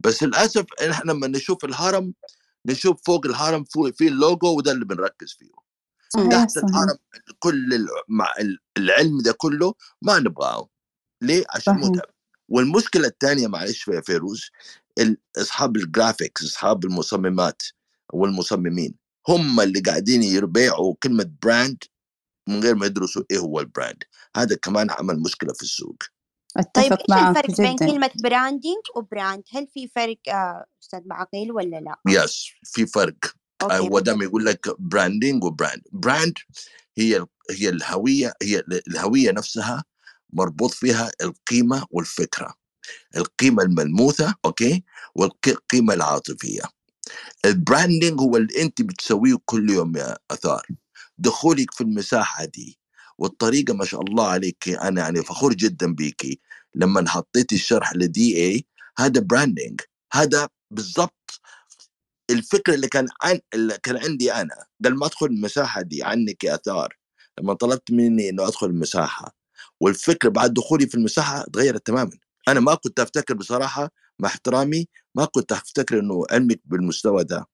بس 0.00 0.22
للأسف 0.22 0.64
إحنا 0.90 1.12
لما 1.12 1.26
نشوف 1.26 1.64
الهرم 1.64 2.14
نشوف 2.66 3.02
فوق 3.06 3.26
الهرم 3.26 3.64
فوق 3.64 3.90
في 3.90 4.08
اللوجو 4.08 4.56
وده 4.58 4.72
اللي 4.72 4.84
بنركز 4.84 5.32
فيه. 5.38 5.50
تحت 6.30 6.56
الهرم 6.58 6.98
كل 7.38 7.86
مع 8.08 8.28
ال- 8.40 8.58
العلم 8.78 9.22
ده 9.22 9.32
كله 9.32 9.74
ما 10.02 10.18
نبغاه. 10.18 10.68
ليه؟ 11.22 11.44
عشان 11.50 11.74
متعب. 11.90 12.04
والمشكلة 12.48 13.06
الثانية 13.08 13.46
معلش 13.46 13.88
يا 13.88 14.00
فيروز 14.00 14.50
إصحاب 15.38 15.76
ال 15.76 15.84
graphics 15.84 16.44
إصحاب 16.44 16.84
المصممات 16.84 17.62
والمصممين. 18.12 18.94
هم 19.28 19.60
اللي 19.60 19.80
قاعدين 19.80 20.22
يبيعوا 20.22 20.94
كلمة 21.02 21.30
براند 21.42 21.84
من 22.48 22.60
غير 22.60 22.74
ما 22.74 22.86
يدرسوا 22.86 23.22
إيه 23.30 23.38
هو 23.38 23.60
البراند 23.60 24.02
هذا 24.36 24.56
كمان 24.56 24.90
عمل 24.90 25.20
مشكلة 25.20 25.52
في 25.52 25.62
السوق. 25.62 25.96
طيب 26.74 26.92
معك 27.10 27.36
الفرق 27.36 27.56
بين 27.60 27.76
جدا. 27.76 27.86
كلمة 27.86 28.10
branding 28.24 28.82
و 28.96 29.03
brand؟ 29.03 29.42
هل 29.52 29.66
في 29.66 29.88
فرق 29.88 30.18
آه، 30.28 30.64
أستاذ 30.82 31.00
باعقيل 31.06 31.52
ولا 31.52 31.80
لا؟ 31.80 31.96
yes 32.08 32.46
في 32.64 32.86
فرق. 32.86 33.16
آه، 33.62 33.78
هو 33.78 33.98
دام 33.98 34.22
يقول 34.22 34.44
لك 34.44 34.80
branding 34.80 35.44
و 35.44 35.49
brand، 35.49 35.82
brand 35.92 36.34
هي 36.98 37.26
هي 37.50 37.68
الهوية 37.68 38.32
هي 38.42 38.62
الهوية 38.88 39.30
نفسها 39.30 39.84
مربوط 40.32 40.70
فيها 40.70 41.10
القيمة 41.22 41.86
والفكرة. 41.90 42.54
القيمة 43.16 43.62
الملموسة 43.62 44.34
أوكي 44.44 44.84
والقيمه 45.14 45.94
العاطفية. 45.94 46.62
ال 47.44 47.52
branding 47.52 48.20
هو 48.20 48.36
اللي 48.36 48.62
أنت 48.62 48.82
بتسويه 48.82 49.36
كل 49.44 49.70
يوم 49.70 49.96
يا 49.96 50.16
آثار. 50.30 50.66
دخولك 51.18 51.74
في 51.74 51.80
المساحة 51.80 52.44
دي 52.44 52.78
والطريقة 53.18 53.74
ما 53.74 53.84
شاء 53.84 54.00
الله 54.02 54.26
عليك 54.28 54.68
أنا 54.68 55.00
يعني 55.00 55.22
فخور 55.22 55.54
جدا 55.54 55.94
بيكي. 55.94 56.40
لما 56.74 57.08
حطيتي 57.08 57.54
الشرح 57.54 57.94
لدي 57.96 58.36
اي 58.36 58.66
هذا 58.98 59.20
براندنج 59.20 59.80
هذا 60.12 60.48
بالضبط 60.70 61.40
الفكرة 62.30 62.74
اللي 62.74 62.88
كان 62.88 63.06
عن 63.22 63.40
اللي 63.54 63.78
كان 63.82 63.96
عندي 63.96 64.32
أنا. 64.32 64.54
قبل 64.84 64.94
ما 64.94 65.06
أدخل 65.06 65.26
المساحة 65.26 65.82
دي 65.82 66.02
عنك 66.02 66.44
يا 66.44 66.54
آثار 66.54 66.96
لما 67.40 67.54
طلبت 67.54 67.90
مني 67.90 68.28
إنه 68.30 68.46
أدخل 68.48 68.66
المساحة 68.66 69.36
والفكرة 69.80 70.28
بعد 70.28 70.54
دخولي 70.54 70.86
في 70.86 70.94
المساحة 70.94 71.44
تغيرت 71.52 71.86
تماما. 71.86 72.10
أنا 72.48 72.60
ما 72.60 72.74
كنت 72.74 73.00
أفتكر 73.00 73.34
بصراحة 73.34 73.90
مع 74.18 74.28
احترامي 74.28 74.88
ما 75.14 75.24
كنت 75.24 75.52
أفتكر 75.52 75.98
إنه 75.98 76.24
علمك 76.30 76.60
بالمستوى 76.64 77.24
ده. 77.24 77.46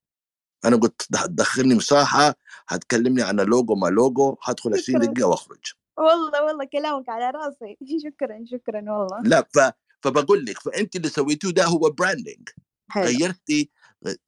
أنا 0.64 0.77
قلت 0.77 1.07
دخلني 1.29 1.75
مساحة 1.75 2.35
هتكلمني 2.68 3.23
عن 3.23 3.37
لوجو 3.37 3.75
ما 3.75 3.87
لوجو 3.87 4.37
هدخل 4.42 4.75
20 4.75 5.01
دقيقة 5.01 5.29
وأخرج. 5.29 5.73
والله 5.99 6.44
والله 6.44 6.64
كلامك 6.64 7.09
على 7.09 7.31
راسي. 7.31 7.77
شكرا 8.05 8.44
شكرا 8.51 8.92
والله. 8.92 9.20
لا 9.25 9.49
ف... 9.55 9.73
فبقول 10.03 10.44
لك 10.44 10.59
فأنت 10.59 10.96
اللي 10.96 11.09
سويتوه 11.09 11.53
ده 11.53 11.64
هو 11.64 11.90
branding 11.90 12.48
غيرتي 12.96 13.70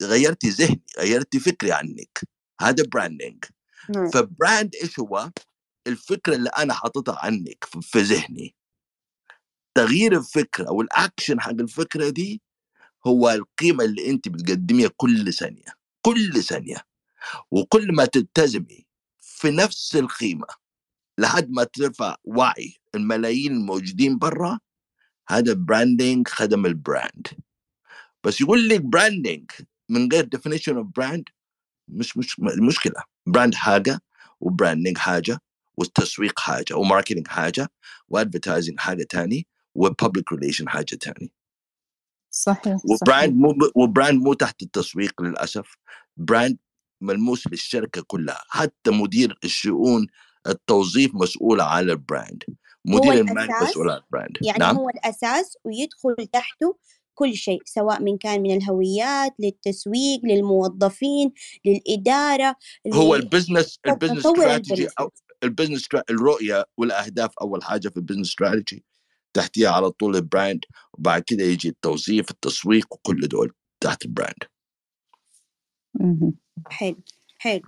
غيرتي 0.01 0.49
ذهني 0.49 0.83
غيرتي 0.99 1.39
فكري 1.39 1.71
عنك. 1.71 2.19
هذا 2.61 2.83
branding 2.93 3.45
نعم. 3.95 4.09
ف 4.09 4.20
brand 4.20 4.75
إيش 4.75 4.99
هو؟ 4.99 5.31
الفكرة 5.87 6.35
اللي 6.35 6.49
أنا 6.49 6.73
حاططها 6.73 7.19
عنك 7.25 7.65
في 7.81 7.99
ذهني. 7.99 8.55
تغيير 9.75 10.17
الفكرة 10.17 10.71
والاكشن 10.71 11.41
حق 11.41 11.51
الفكرة 11.51 12.09
دي 12.09 12.41
هو 13.07 13.29
القيمة 13.29 13.83
اللي 13.83 14.09
أنت 14.09 14.27
بتقدميها 14.29 14.89
كل 14.97 15.33
ثانية 15.33 15.65
كل 16.01 16.43
ثانية. 16.43 16.77
وكل 17.51 17.93
ما 17.95 18.05
تلتزمي 18.05 18.85
في 19.21 19.51
نفس 19.51 19.95
القيمة 19.95 20.47
لحد 21.19 21.49
ما 21.51 21.63
ترفع 21.63 22.15
وعي 22.23 22.75
الملايين 22.95 23.51
الموجودين 23.53 24.17
برا 24.17 24.59
هذا 25.29 25.53
branding 25.53 26.27
خدم 26.27 26.65
البراند 26.65 27.27
بس 28.25 28.41
يقول 28.41 28.69
لك 28.69 28.81
branding 28.81 29.51
من 29.89 30.09
غير 30.13 30.29
definition 30.35 30.73
of 30.83 30.87
brand 31.01 31.23
مش 31.87 32.17
مش 32.17 32.39
مشكلة. 32.39 33.03
brand 33.27 33.55
حاجة 33.55 34.01
و 34.39 34.45
branding 34.45 34.97
حاجة 34.97 35.39
والتسويق 35.77 36.39
حاجة 36.39 36.73
و 36.77 36.82
marketing 36.82 37.27
حاجة 37.27 37.69
و 38.09 38.15
advertising 38.15 38.79
حاجة 38.79 39.03
تاني. 39.09 39.47
و 39.75 39.83
public 39.83 40.31
relation 40.33 40.69
حاجة 40.69 40.95
تاني 40.95 41.31
صحيح 42.31 42.77
وبراند 42.85 43.35
مو 43.35 43.55
وبراند 43.75 44.21
مو 44.21 44.33
تحت 44.33 44.61
التسويق 44.61 45.21
للأسف. 45.21 45.77
brand 46.17 46.57
ملموس 47.01 47.47
للشركه 47.47 48.03
كلها. 48.07 48.41
حتى 48.49 48.91
مدير 48.91 49.39
الشؤون 49.43 50.07
التوظيف 50.47 51.15
مسؤول 51.15 51.61
على 51.61 51.91
البراند 51.91 52.43
مدير 52.85 53.13
المال 53.13 53.49
مسؤول 53.61 53.89
على 53.89 54.01
البراند 54.05 54.37
يعني 54.41 54.59
نعم؟ 54.59 54.75
هو 54.75 54.89
الأساس 54.89 55.57
ويدخل 55.63 56.27
تحته 56.33 56.77
كل 57.13 57.35
شيء 57.35 57.61
سواء 57.65 58.01
من 58.01 58.17
كان 58.17 58.41
من 58.41 58.57
الهويات 58.57 59.35
للتسويق 59.39 60.19
للموظفين 60.23 61.31
للإدارة 61.65 62.55
هو 62.93 63.15
ال 63.15 63.22
business 63.22 63.79
ال 63.87 63.91
business 63.91 64.25
strategy 64.25 64.87
ال 65.43 65.48
business 65.48 65.87
الرؤية 66.09 66.65
والأهداف 66.77 67.31
أول 67.41 67.63
حاجة 67.63 67.89
في 67.89 67.97
ال 67.97 68.01
business 68.01 68.29
strategy 68.29 68.85
تحتيها 69.33 69.69
على 69.69 69.89
طول 69.91 70.15
ال 70.15 70.22
brand 70.22 70.59
وبعد 70.93 71.21
كده 71.27 71.43
يجي 71.43 71.69
التوظيف 71.69 72.31
التسويق 72.31 72.93
وكل 72.93 73.27
دول 73.27 73.53
تحت 73.83 74.05
ال 74.05 74.10
brand. 74.10 74.43
حلو 76.69 76.95
حلو. 77.39 77.61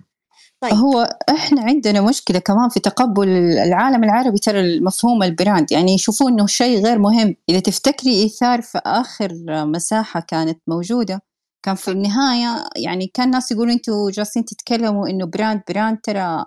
طيب. 0.60 0.72
هو 0.74 1.18
إحنا 1.30 1.62
عندنا 1.62 2.00
مشكلة 2.00 2.38
كمان 2.38 2.68
في 2.68 2.80
تقبل 2.80 3.28
العالم 3.28 4.04
العربي 4.04 4.38
ترى 4.38 4.60
المفهوم 4.60 5.22
ال 5.22 5.30
brand 5.30 5.72
يعني 5.72 5.92
يشوفوا 5.94 6.30
إنه 6.30 6.46
شيء 6.46 6.84
غير 6.86 6.98
مهم. 6.98 7.36
إذا 7.48 7.60
تفتكري 7.60 8.22
إيثار 8.22 8.62
في 8.62 8.78
آخر 8.86 9.32
مساحة 9.66 10.20
كانت 10.20 10.60
موجودة 10.66 11.22
كان 11.62 11.74
في 11.74 11.90
النهاية 11.90 12.64
يعني 12.76 13.06
كان 13.14 13.26
الناس 13.26 13.50
يقولوا 13.52 13.72
إنتوا 13.72 14.10
جالسين 14.10 14.44
تتكلموا 14.44 15.08
إنه 15.08 15.26
brand 15.26 15.62
brand 15.68 15.98
ترى 16.02 16.44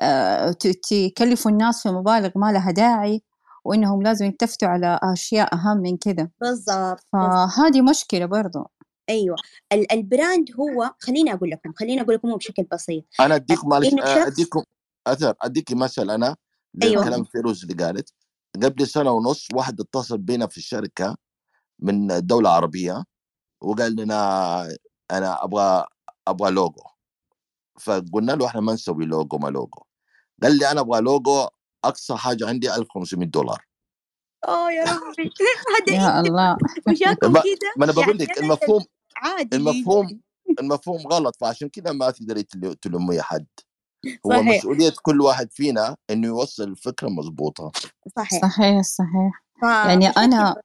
آه، 0.00 0.52
ت- 0.52 0.80
تكلفوا 0.90 1.50
الناس 1.50 1.82
في 1.82 1.88
مبالغ 1.88 2.30
ما 2.36 2.52
لها 2.52 2.70
داعي. 2.70 3.22
وإنهم 3.66 4.02
لازم 4.02 4.24
يلتفتوا 4.24 4.68
على 4.68 5.00
أشياء 5.02 5.54
أهم 5.54 5.76
من 5.76 5.96
كذا 5.96 6.28
بالضبط. 6.40 7.00
فهذه 7.12 7.82
مشكلة 7.90 8.26
برضو. 8.26 8.66
أيوه. 9.08 9.36
ال- 9.72 9.92
ال 9.92 10.01
brand 10.01 10.48
هو 10.60 10.94
خليني 11.00 11.32
أقول 11.32 11.50
لكم 11.50 11.72
خليني 11.76 12.00
أقول 12.00 12.14
لكم 12.14 12.28
هو 12.30 12.36
بشكل 12.36 12.62
بسيط. 12.72 13.04
أنا 13.20 13.34
اديكم 13.34 13.68
معلش 13.68 13.94
أديكم 14.02 14.62
أثر 15.06 15.34
اديك 15.42 15.72
مثل 15.72 16.10
أنا 16.10 16.36
أيوة. 16.82 17.02
لكلام 17.02 17.24
فيروز 17.24 17.64
اللي 17.64 17.84
قالت. 17.84 18.12
قبل 18.62 18.86
سنة 18.86 19.10
ونص 19.10 19.48
واحد 19.54 19.80
اتصل 19.80 20.18
بينا 20.18 20.46
في 20.46 20.56
الشركة 20.56 21.16
من 21.78 22.26
دولة 22.26 22.50
عربية 22.50 23.04
وقال 23.60 23.96
لنا 23.96 24.18
أنا 25.10 25.44
أبغى 25.44 25.84
أبغى 26.28 26.50
لوجو 26.50 26.82
فقلنا 27.80 28.32
له 28.32 28.46
إحنا 28.46 28.60
ما 28.60 28.72
نسوي 28.72 29.06
لوجو 29.06 29.38
ما 29.38 29.48
لوجو 29.48 29.82
قال 30.42 30.58
لي 30.58 30.70
أنا 30.70 30.80
أبغى 30.80 31.00
لوجو 31.00 31.48
أقصى 31.84 32.16
حاجة 32.16 32.48
عندي 32.48 32.74
1500 32.74 33.26
دولار. 33.28 33.64
اوه 34.48 34.72
يا 34.72 34.84
ربي. 34.84 35.30
هذا 35.90 35.96
يا 35.96 36.20
الله. 36.20 36.56
وجاكم 36.88 37.32
ما- 37.32 37.40
كذا 37.40 37.72
ما 37.76 37.84
أنا 37.84 37.92
بقول 37.92 38.06
يعني 38.08 38.24
لك 38.24 38.38
المفهوم 38.38 38.84
عادي. 39.16 39.56
المفهوم 39.56 40.20
المفهوم 40.60 41.06
غلط 41.06 41.36
فعشان 41.40 41.68
كذا 41.68 41.92
ما 41.92 42.10
تقدري 42.10 42.42
تل- 42.42 42.74
تلومي 42.74 43.22
حد. 43.22 43.46
هو 44.26 44.30
صحيح. 44.30 44.46
مسؤولية 44.58 44.92
كل 45.02 45.20
واحد 45.20 45.52
فينا 45.52 45.96
إنه 46.10 46.26
يوصل 46.26 46.62
الفكرة 46.62 47.08
مضبوطة. 47.08 47.72
صحيح. 48.16 48.42
صحيح 48.42 48.82
صحيح. 48.82 49.42
ف- 49.62 49.64
يعني 49.64 50.08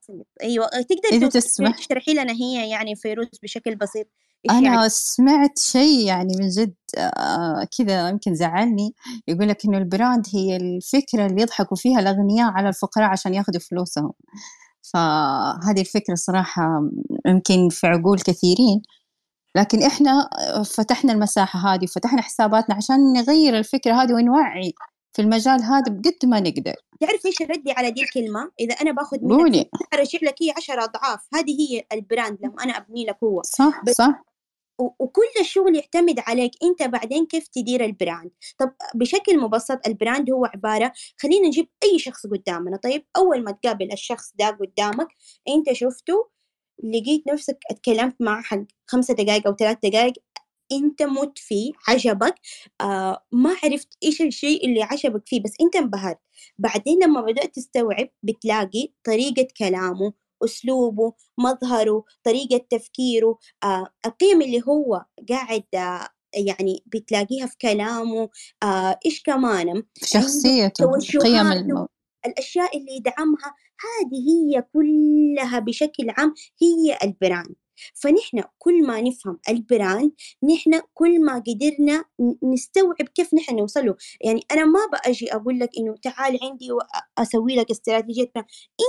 بسيط. 0.01 0.27
أيوه 0.43 0.67
تقدر. 0.67 1.09
تشرحي 1.71 2.13
لنا 2.13 2.33
هي 2.33 2.69
يعني 2.69 2.95
فيروز 2.95 3.27
بشكل 3.43 3.75
بسيط؟ 3.75 4.07
أنا 4.49 4.61
يعني 4.73 4.89
سمعت 4.89 5.59
شيء 5.59 5.99
يعني 6.07 6.33
من 6.39 6.49
جد 6.49 6.73
آه 6.97 7.67
كذا 7.77 8.09
يمكن 8.09 8.35
زعلني. 8.35 8.93
يقول 9.27 9.49
لك 9.49 9.65
إنه 9.65 9.77
البراند 9.77 10.25
هي 10.33 10.55
الفكرة 10.57 11.25
اللي 11.25 11.41
يضحكوا 11.41 11.77
فيها 11.77 11.99
الأغنياء 11.99 12.51
على 12.51 12.69
الفقراء 12.69 13.09
عشان 13.09 13.33
ياخذوا 13.33 13.59
فلوسهم. 13.71 14.11
فهذه 14.93 15.79
الفكرة 15.79 16.15
صراحة 16.15 16.81
يمكن 17.25 17.69
في 17.69 17.87
عقول 17.87 18.19
كثيرين. 18.19 18.81
لكن 19.55 19.83
إحنا 19.83 20.29
فتحنا 20.75 21.13
المساحة 21.13 21.73
هذه 21.73 21.83
وفتحنا 21.83 22.21
حساباتنا 22.21 22.75
عشان 22.75 23.13
نغير 23.13 23.57
الفكرة 23.57 23.93
هذه 23.93 24.13
ونوعي 24.13 24.73
في 25.13 25.21
المجال 25.21 25.63
هذا 25.63 25.83
بقد 25.91 26.15
ما 26.25 26.39
نقدر. 26.39 26.73
تعرف 26.99 27.25
إيش 27.25 27.41
ردي 27.41 27.71
على 27.71 27.91
دي 27.91 28.01
الكلمة؟ 28.03 28.51
إذا 28.59 28.73
أنا 28.73 28.91
باخذ 28.91 29.17
منك 29.21 29.69
ارجع 29.93 30.19
لك 30.23 30.35
هي 30.41 30.51
10 30.57 30.83
أضعاف 30.83 31.19
هذه 31.33 31.51
هي 31.71 31.83
ال 31.93 32.00
brand 32.00 32.37
لما 32.43 32.63
أنا 32.63 32.77
أبني 32.77 33.05
لك 33.05 33.17
هو. 33.23 33.41
صح 33.45 33.81
بس- 33.85 33.93
صح. 33.95 34.23
وكل 34.99 35.21
الشغل 35.39 35.75
يعتمد 35.75 36.19
عليك 36.19 36.51
انت 36.63 36.83
بعدين 36.83 37.25
كيف 37.25 37.47
تدير 37.47 37.85
ال 37.85 37.92
brand. 37.92 38.31
طب 38.59 38.73
بشكل 38.95 39.39
مبسط 39.39 39.87
ال 39.87 39.94
brand 39.94 40.31
هو 40.31 40.45
عبارة 40.45 40.93
خلينا 41.17 41.47
نجيب 41.47 41.67
أي 41.83 41.99
شخص 41.99 42.27
قدامنا. 42.27 42.77
طيب 42.77 43.05
أول 43.17 43.43
ما 43.43 43.51
تقابل 43.51 43.91
الشخص 43.91 44.33
ده 44.35 44.49
قدامك 44.49 45.07
أنت 45.49 45.73
شفته 45.73 46.29
لقيت 46.83 47.27
نفسك 47.27 47.57
اتكلمت 47.71 48.15
معه 48.19 48.41
حق 48.41 48.59
خمسة 48.87 49.13
دقائق 49.13 49.47
أو 49.47 49.55
ثلاث 49.55 49.77
دقائق 49.83 50.13
أنت 50.71 51.03
مت 51.03 51.39
فيه 51.39 51.71
عجبك 51.87 52.35
آه 52.81 53.23
ما 53.31 53.55
عرفت 53.63 53.87
إيش 54.03 54.21
الشيء 54.21 54.65
اللي 54.67 54.83
عجبك 54.83 55.27
فيه 55.27 55.43
بس 55.43 55.53
أنت 55.61 55.75
انبهرت. 55.75 56.19
بعدين 56.57 57.03
لما 57.03 57.21
بدأت 57.21 57.55
تستوعب 57.55 58.09
بتلاقي 58.23 58.93
طريقة 59.03 59.47
كلامه 59.57 60.13
أسلوبه 60.43 61.13
مظهره 61.37 62.03
طريقة 62.23 62.65
تفكيره 62.69 63.37
آه 63.63 63.87
القيم 64.05 64.41
اللي 64.41 64.61
هو 64.67 65.05
قاعد 65.29 65.63
آه 65.75 66.07
يعني 66.33 66.83
بتلاقيها 66.85 67.45
في 67.45 67.57
كلامه 67.61 68.29
آه 68.63 68.99
إيش 69.05 69.23
كمان 69.23 69.83
شخصيته 70.03 70.85
قيم 70.85 70.91
توجهاته. 70.91 71.51
الم... 71.51 71.87
الأشياء 72.25 72.77
اللي 72.77 72.95
يدعمها 72.95 73.55
هذه 73.81 74.29
هي 74.29 74.61
كلها 74.73 75.59
بشكل 75.59 76.09
عام 76.09 76.33
هي 76.61 76.97
ال 77.03 77.12
brand 77.12 77.55
فنحن 77.93 78.43
كل 78.57 78.87
ما 78.87 79.01
نفهم 79.01 79.39
ال 79.49 79.59
brand 79.59 80.11
نحن 80.53 80.81
كل 80.93 81.25
ما 81.25 81.43
قدرنا 81.47 82.03
نستوعب 82.43 83.07
كيف 83.15 83.33
نحن 83.33 83.55
نوصله 83.55 83.95
يعني 84.21 84.41
أنا 84.51 84.65
ما 84.65 84.79
بأجي 84.91 85.35
أقول 85.35 85.59
لك 85.59 85.69
إنه 85.77 85.95
تعال 86.03 86.39
عندي 86.43 86.67
وأسوي 86.71 87.55
لك 87.55 87.71
استراتيجية. 87.71 88.31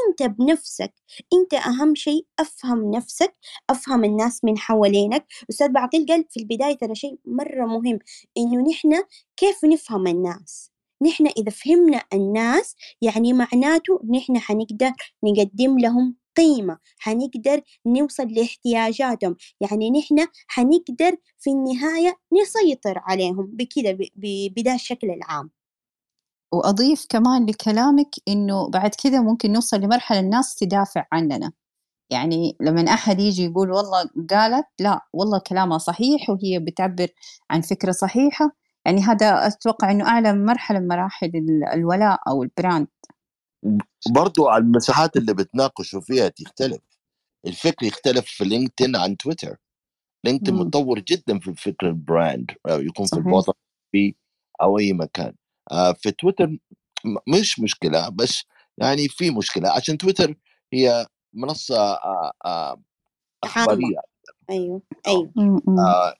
أنت 0.09 0.23
بنفسك 0.23 0.93
أنت 1.33 1.55
أهم 1.55 1.95
شيء 1.95 2.27
أفهم 2.39 2.91
نفسك 2.91 3.35
أفهم 3.71 4.05
الناس 4.05 4.45
من 4.45 4.59
حوالينك. 4.59 5.27
أستاذ 5.51 5.69
باعقيل 5.69 6.07
قال 6.07 6.25
في 6.31 6.41
البداية 6.41 6.77
ترى 6.77 6.95
شيء 6.95 7.19
مرة 7.25 7.67
مهم 7.67 7.99
إنه 8.39 8.71
نحن 8.71 9.03
كيف 9.37 9.65
نفهم 9.65 10.07
الناس؟ 10.07 10.73
نحن 11.03 11.27
إذا 11.27 11.51
فهمنا 11.51 12.03
الناس 12.13 12.77
يعني 13.01 13.33
معناته 13.33 14.01
نحن 14.11 14.39
حنقدر 14.39 14.93
نقدم 15.25 15.79
لهم 15.79 16.17
قيمة 16.37 16.79
حنقدر 16.99 17.61
نوصل 17.87 18.27
لاحتياجاتهم. 18.29 19.37
يعني 19.61 19.91
نحن 19.91 20.27
حنقدر 20.49 21.17
في 21.39 21.51
النهاية 21.51 22.19
نسيطر 22.43 22.99
عليهم 22.99 23.47
بكذا 23.47 23.99
بدا 24.57 24.75
الشكل 24.75 25.11
العام. 25.11 25.51
وأضيف 26.53 27.07
كمان 27.09 27.47
لكلامك 27.47 28.11
إنه 28.29 28.69
بعد 28.71 28.95
كذا 28.95 29.21
ممكن 29.21 29.53
نوصل 29.53 29.81
لمرحلة 29.81 30.21
الناس 30.21 30.55
تدافع 30.57 31.07
عننا. 31.13 31.53
يعني 32.11 32.57
لما 32.61 32.83
أحد 32.93 33.21
يجي 33.21 33.45
يقول 33.45 33.71
والله 33.73 34.11
قالت 34.31 34.67
لا 34.81 35.01
والله 35.13 35.39
كلامها 35.39 35.79
صحيح 35.79 36.31
وهي 36.31 36.59
بتعبر 36.59 37.09
عن 37.51 37.61
فكرة 37.61 37.93
صحيحة. 37.93 38.51
يعني 38.87 39.01
هذا 39.03 39.47
أتوقع 39.47 39.91
إنه 39.91 40.09
أعلى 40.09 40.33
مرحلة 40.33 40.79
من 40.81 40.89
مراحل 40.89 41.27
ال- 41.35 41.65
الولاء 41.75 42.19
أو 42.29 42.43
البراند. 42.43 42.89
برضو 44.11 44.49
على 44.49 44.65
المساحات 44.65 45.17
اللي 45.17 45.35
بتناقشوا 45.35 46.01
فيها 46.01 46.29
تختلف. 46.29 46.81
الفكر 47.47 47.87
يختلف 47.87 48.27
في 48.27 48.45
لينكدين 48.45 48.97
عن 48.97 49.17
تويتر. 49.17 49.57
لينكدين. 50.25 50.55
متطور 50.55 50.99
جدا 51.01 51.39
في 51.39 51.55
فكر 51.55 51.89
البراند 51.89 52.51
أو 52.71 52.81
يكون 52.81 53.07
في 53.07 53.11
صحيح. 53.11 53.27
الوطن 53.27 53.53
في 53.93 54.15
أو 54.63 54.79
أي 54.79 54.93
مكان. 54.93 55.35
آه، 55.73 55.93
في 55.93 56.11
تويتر 56.11 56.57
مش 57.29 57.61
مشكلة 57.61 58.09
بس 58.09 58.45
يعني 58.79 59.09
في 59.09 59.31
مشكلة 59.31 59.71
عشان 59.71 59.99
تويتر 59.99 60.35
هي 60.73 61.07
منصة 61.33 61.93
آه، 61.93 62.33
آه، 62.45 62.83
أخبارية. 63.45 64.01
م. 64.51 64.81
آه، 65.79 66.15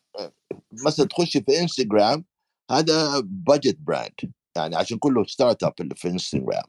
مثلا 0.87 1.07
تخش 1.07 1.37
في 1.37 1.61
انستغرام 1.61 2.25
هذا 2.71 3.21
بادجت 3.21 3.79
براند 3.79 4.33
يعني 4.57 4.77
عشان 4.77 4.99
كله 4.99 5.25
ستارت 5.25 5.65
اب 5.65 5.73
اللي 5.81 5.95
في 5.95 6.09
انستغرام 6.09 6.65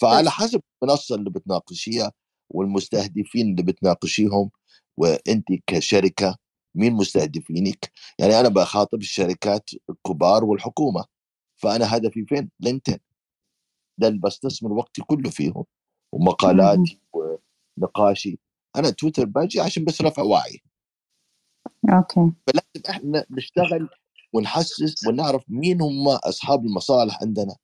فعلى 0.00 0.30
حسب 0.30 0.62
المنصة 0.82 1.14
اللي 1.14 1.30
بتناقشيها 1.30 2.12
والمستهدفين 2.50 3.50
اللي 3.50 3.62
بتناقشيهم 3.62 4.50
وانت 4.96 5.46
كشركة 5.66 6.36
مين 6.74 6.92
مستهدفينك؟ 6.92 7.92
يعني 8.18 8.40
أنا 8.40 8.48
بخاطب 8.48 8.98
الشركات 9.00 9.70
الكبار 9.90 10.44
والحكومة 10.44 11.04
فأنا 11.56 11.96
هدفي 11.96 12.24
فين؟ 12.26 12.50
لينكدين. 12.60 12.98
ده 13.98 14.08
اللي 14.08 14.18
بستثمر 14.20 14.72
وقتي 14.72 15.02
كله 15.02 15.30
فيهم. 15.30 15.64
ومقالاتي 16.12 17.00
ونقاشي. 17.78 18.38
أنا 18.76 18.90
تويتر 18.90 19.24
باجي 19.24 19.60
عشان 19.60 19.84
بس 19.84 20.02
رفع 20.02 20.22
وعي. 20.22 20.60
أوكي. 21.90 22.32
فلازم 22.46 22.90
إحنا 22.90 23.26
نشتغل 23.30 23.88
ونحسس 24.32 25.06
ونعرف 25.06 25.44
مين 25.48 25.82
هم 25.82 26.08
أصحاب 26.08 26.64
المصالح 26.66 27.22
عندنا. 27.22 27.56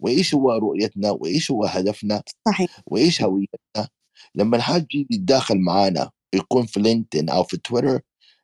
وإيش 0.00 0.34
هو 0.34 0.52
رؤيتنا؟ 0.52 1.10
وإيش 1.10 1.50
هو 1.50 1.64
هدفنا؟ 1.64 2.22
صحيح. 2.48 2.80
وإيش 2.86 3.22
هويتنا؟ 3.22 3.88
لما 4.34 4.76
يجي 4.76 5.06
يتداخل 5.10 5.58
معانا 5.58 6.10
يكون 6.34 6.66
في 6.66 6.80
لينكدين 6.80 7.30
أو 7.30 7.42
في 7.42 7.56
تويتر 7.56 8.00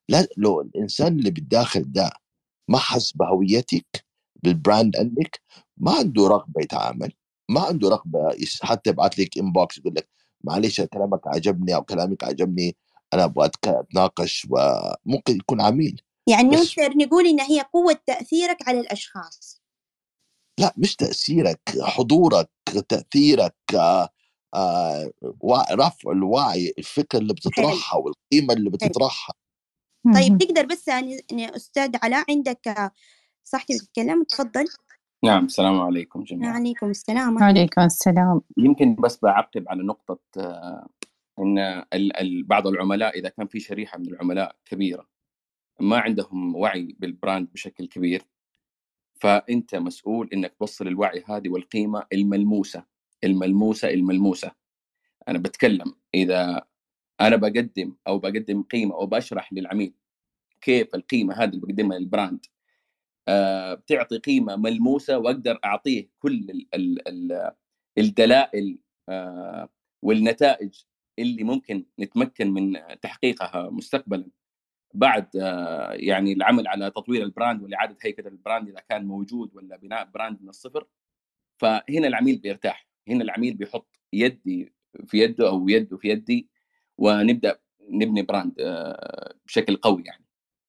لا 0.08 0.28
لو 0.36 0.60
الإنسان 0.60 1.18
اللي 1.18 1.30
بالداخل 1.30 1.92
ده 1.92 2.10
ما 2.68 2.78
حس 2.78 3.12
بهويتك 3.12 4.06
بال 4.42 4.58
brand 4.58 4.96
عندك 4.96 5.40
ما 5.76 5.92
عنده 5.92 6.28
رغبة 6.28 6.62
يتعامل 6.62 7.12
ما 7.48 7.60
عنده 7.60 7.88
رغبة 7.88 8.36
حتى 8.62 8.90
يبعث 8.90 9.18
لك 9.18 9.38
inbox 9.38 9.78
يقول 9.78 9.94
لك 9.94 10.08
معلش 10.44 10.80
كلامك 10.80 11.20
عجبني 11.26 11.74
أو 11.74 11.82
كلامك 11.82 12.24
عجبني 12.24 12.76
أنا 13.14 13.24
أبغى 13.24 13.50
أتناقش 13.64 14.46
وممكن 14.50 15.36
يكون 15.36 15.60
عميل. 15.60 16.00
يعني 16.28 16.48
نقدر 16.48 16.96
نقول 16.96 17.26
إن 17.26 17.40
هي 17.40 17.60
قوة 17.72 17.96
تأثيرك 18.06 18.68
على 18.68 18.80
الأشخاص. 18.80 19.62
لا 20.60 20.74
مش 20.76 20.96
تأثيرك 20.96 21.60
حضورك 21.82 22.50
تأثيرك 22.88 23.54
آه، 23.74 24.08
آه، 24.54 25.12
رفع 25.72 26.10
الوعي 26.12 26.74
الفكرة 26.78 27.18
اللي 27.18 27.34
بتطرحها 27.34 27.98
والقيمة 27.98 28.54
اللي 28.54 28.70
بتطرحها. 28.70 29.34
طيب. 30.14 30.38
تقدر 30.38 30.66
بس 30.66 30.88
يعني 30.88 31.20
يعني 31.30 31.56
أستاذ 31.56 31.96
علاء 32.02 32.24
عندك 32.30 32.92
صحتي 33.44 33.74
بتتكلم 33.74 34.22
تفضل 34.24 34.64
نعم 35.24 35.44
السلام 35.44 35.80
عليكم 35.80 36.24
جميعا. 36.24 36.52
عليكم 36.52 36.90
السلام 36.90 37.36
أهلا 37.36 37.44
عليكم 37.46 37.80
السلام. 37.82 38.40
يمكن 38.56 38.94
بس 38.94 39.18
بعقب 39.22 39.64
على 39.68 39.82
نقطة 39.82 40.18
آه، 40.38 40.86
إن 41.38 41.58
ال- 41.92 42.16
ال- 42.16 42.42
بعض 42.44 42.66
العملاء 42.66 43.18
إذا 43.18 43.28
كان 43.28 43.46
في 43.46 43.60
شريحة 43.60 43.98
من 43.98 44.06
العملاء 44.08 44.56
كبيرة 44.64 45.06
ما 45.80 45.98
عندهم 45.98 46.56
وعي 46.56 46.96
بال 46.98 47.13
brand 47.13 47.48
بشكل 47.52 47.86
كبير 47.86 48.22
فأنت 49.20 49.74
مسؤول 49.74 50.28
إنك 50.32 50.54
توصل 50.54 50.88
الوعي 50.88 51.24
هذه 51.28 51.48
والقيمة 51.48 52.06
الملموسة 52.12 52.84
الملموسة 53.24 53.90
الملموسة. 53.90 54.52
أنا 55.28 55.38
بتكلم 55.38 55.94
إذا 56.14 56.62
أنا 57.20 57.36
بقدم 57.36 57.96
أو 58.06 58.18
بقدم 58.18 58.62
قيمة 58.62 58.94
أو 58.94 59.06
بشرح 59.06 59.52
للعميل 59.52 59.94
كيف 60.60 60.94
القيمة 60.94 61.34
هذه 61.34 61.48
اللي 61.48 61.60
بقدمها 61.60 61.98
لل 61.98 62.12
brand 62.12 62.46
آه، 63.28 63.74
بتعطي 63.74 64.18
قيمة 64.18 64.56
ملموسة 64.56 65.18
وأقدر 65.18 65.58
أعطيه 65.64 66.08
كل 66.18 66.34
ال 66.34 66.66
ال 66.74 67.08
ال 67.08 67.52
الدلائل 67.98 68.78
آه، 69.08 69.68
والنتائج 70.02 70.74
اللي 71.18 71.44
ممكن 71.44 71.84
نتمكن 72.00 72.50
من 72.50 72.78
تحقيقها 73.02 73.70
مستقبلا. 73.70 74.28
بعد 74.96 75.36
آه، 75.36 75.92
يعني 75.92 76.32
العمل 76.32 76.68
على 76.68 76.90
تطوير 76.90 77.22
ال 77.22 77.29
brand 77.29 77.62
والاعاده 77.62 77.96
هيكله 78.02 78.28
ال 78.28 78.35
brand 78.35 78.68
إذا 78.68 78.80
كان 78.88 79.06
موجود 79.06 79.56
ولا 79.56 79.76
بناء 79.76 80.04
brand 80.14 80.42
من 80.42 80.48
الصفر 80.48 80.86
فهنا 81.58 82.06
العميل 82.06 82.38
بيرتاح 82.38 82.88
هنا 83.08 83.24
العميل 83.24 83.54
بيحط 83.54 84.00
يدي 84.12 84.72
في 85.06 85.18
يده 85.18 85.48
أو 85.48 85.68
يده 85.68 85.96
في 85.96 86.08
يدي 86.08 86.48
ونبدأ 86.98 87.58
نبني 87.90 88.22
brand 88.22 88.60
آه، 88.60 89.34
بشكل 89.46 89.76
قوي 89.76 90.02
يعني. 90.06 90.24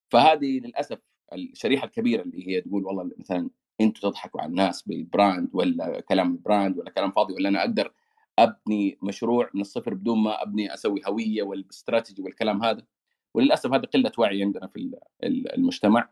فهذه 0.09 0.59
للأسف 0.59 0.99
الشريحة 1.33 1.85
الكبيرة 1.85 2.21
اللي 2.21 2.47
هي 2.47 2.61
تقول 2.61 2.85
والله 2.85 3.11
مثلا 3.17 3.49
أنتم 3.81 4.01
تضحكوا 4.01 4.41
على 4.41 4.49
الناس 4.49 4.81
بال 4.81 5.01
brand 5.01 5.49
ولا 5.53 5.99
كلام 5.99 6.31
ال 6.31 6.39
brand 6.39 6.77
ولا 6.77 6.91
كلام 6.91 7.11
فاضي 7.11 7.33
ولا 7.33 7.49
أنا 7.49 7.59
أقدر 7.59 7.93
أبني 8.39 8.97
مشروع 9.03 9.49
من 9.53 9.61
الصفر 9.61 9.93
بدون 9.93 10.23
ما 10.23 10.43
أبني 10.43 10.73
أسوي 10.73 11.01
هوية 11.07 11.43
والاستراتيجي 11.43 12.21
والكلام 12.21 12.63
هذا. 12.63 12.85
وللأسف 13.33 13.73
هذه 13.73 13.81
قلة 13.85 14.11
وعي 14.17 14.43
عندنا 14.43 14.67
في 14.67 14.75
ال- 14.79 14.99
ال- 15.23 15.53
المجتمع 15.55 16.09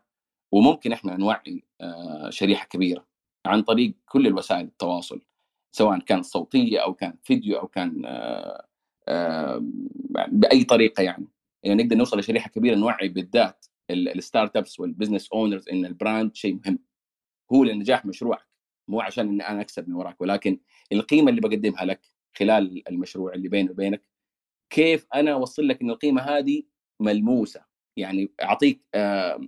وممكن 0.52 0.92
إحنا 0.92 1.16
نوعي 1.16 1.64
آه، 1.80 2.30
شريحة 2.30 2.66
كبيرة 2.66 3.06
عن 3.46 3.62
طريق 3.62 3.94
كل 4.06 4.26
الوسائل 4.26 4.64
التواصل 4.64 5.22
سواء 5.72 5.98
كان 5.98 6.22
صوتية 6.22 6.78
أو 6.78 6.94
كان 6.94 7.14
فيديو 7.22 7.58
أو 7.58 7.66
كان 7.68 8.02
آه، 8.06 8.66
آه، 9.08 9.58
بأي 10.28 10.64
طريقة 10.64 11.02
يعني. 11.02 11.28
يعني 11.62 11.82
نقدر 11.82 11.96
نوصل 11.96 12.18
لشريحة 12.18 12.50
كبيرة 12.50 12.74
نوعي 12.76 13.08
بالذات 13.08 13.66
ال- 13.90 14.08
ال 14.18 14.22
startups 14.22 14.56
وال 14.56 14.80
business 14.80 15.28
owners 15.32 15.68
إن 15.68 15.86
ال 15.86 15.94
brand 15.94 16.34
شيء 16.36 16.54
مهم. 16.66 16.78
هو 17.52 17.64
لنجاح 17.64 18.06
مشروعك 18.06 18.46
مو 18.88 19.00
عشان 19.00 19.28
ان 19.28 19.40
أنا 19.40 19.60
أكسب 19.60 19.88
من 19.88 19.94
وراك 19.94 20.20
ولكن 20.20 20.60
القيمة 20.92 21.30
اللي 21.30 21.40
بقدمها 21.40 21.84
لك 21.84 22.00
خلال 22.36 22.88
المشروع 22.88 23.34
اللي 23.34 23.48
بيني 23.48 23.70
وبينك 23.70 24.02
كيف 24.70 25.06
أنا 25.14 25.32
أوصل 25.32 25.68
لك 25.68 25.82
إن 25.82 25.90
القيمة 25.90 26.22
هذه 26.22 26.62
ملموسة. 27.00 27.64
يعني 27.96 28.30
أعطيك 28.42 28.80
آه، 28.94 29.40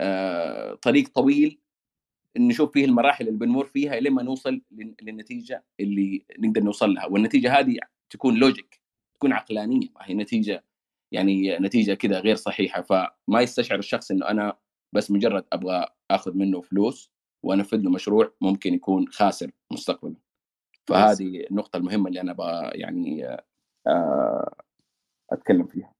آه، 0.00 0.74
طريق 0.74 1.08
طويل 1.08 1.58
نشوف 2.38 2.72
فيه 2.72 2.84
المراحل 2.84 3.28
اللي 3.28 3.38
بنمر 3.38 3.64
فيها 3.66 4.00
لما 4.00 4.22
نوصل 4.22 4.62
لل- 4.70 4.94
للنتيجة 5.02 5.64
اللي 5.80 6.24
نقدر 6.38 6.62
نوصل 6.62 6.94
لها. 6.94 7.06
والنتيجة 7.06 7.58
هذه 7.58 7.76
تكون 8.10 8.34
لوجيك 8.34 8.80
تكون 9.14 9.32
عقلانية. 9.32 9.88
ما 9.94 10.00
هي 10.02 10.14
نتيجة 10.14 10.64
يعني 11.12 11.58
نتيجة 11.58 11.94
كذا 11.94 12.20
غير 12.20 12.36
صحيحة. 12.36 12.82
فما 12.82 13.40
يستشعر 13.40 13.78
الشخص 13.78 14.10
إنه 14.10 14.28
أنا 14.28 14.56
بس 14.92 15.10
مجرد 15.10 15.44
أبغى 15.52 15.86
آخذ 16.10 16.34
منه 16.36 16.60
فلوس 16.60 17.10
وأنفذ 17.42 17.76
له 17.78 17.90
مشروع 17.90 18.32
ممكن 18.40 18.74
يكون 18.74 19.08
خاسر 19.08 19.50
مستقبلا. 19.72 20.14
فهذه 20.86 21.46
النقطة 21.50 21.76
المهمة 21.76 22.08
اللي 22.08 22.20
أنا 22.20 22.32
أبغى 22.32 22.70
يعني 22.74 23.36
آه، 23.86 24.54
أتكلم 25.32 25.66
فيها. 25.66 25.92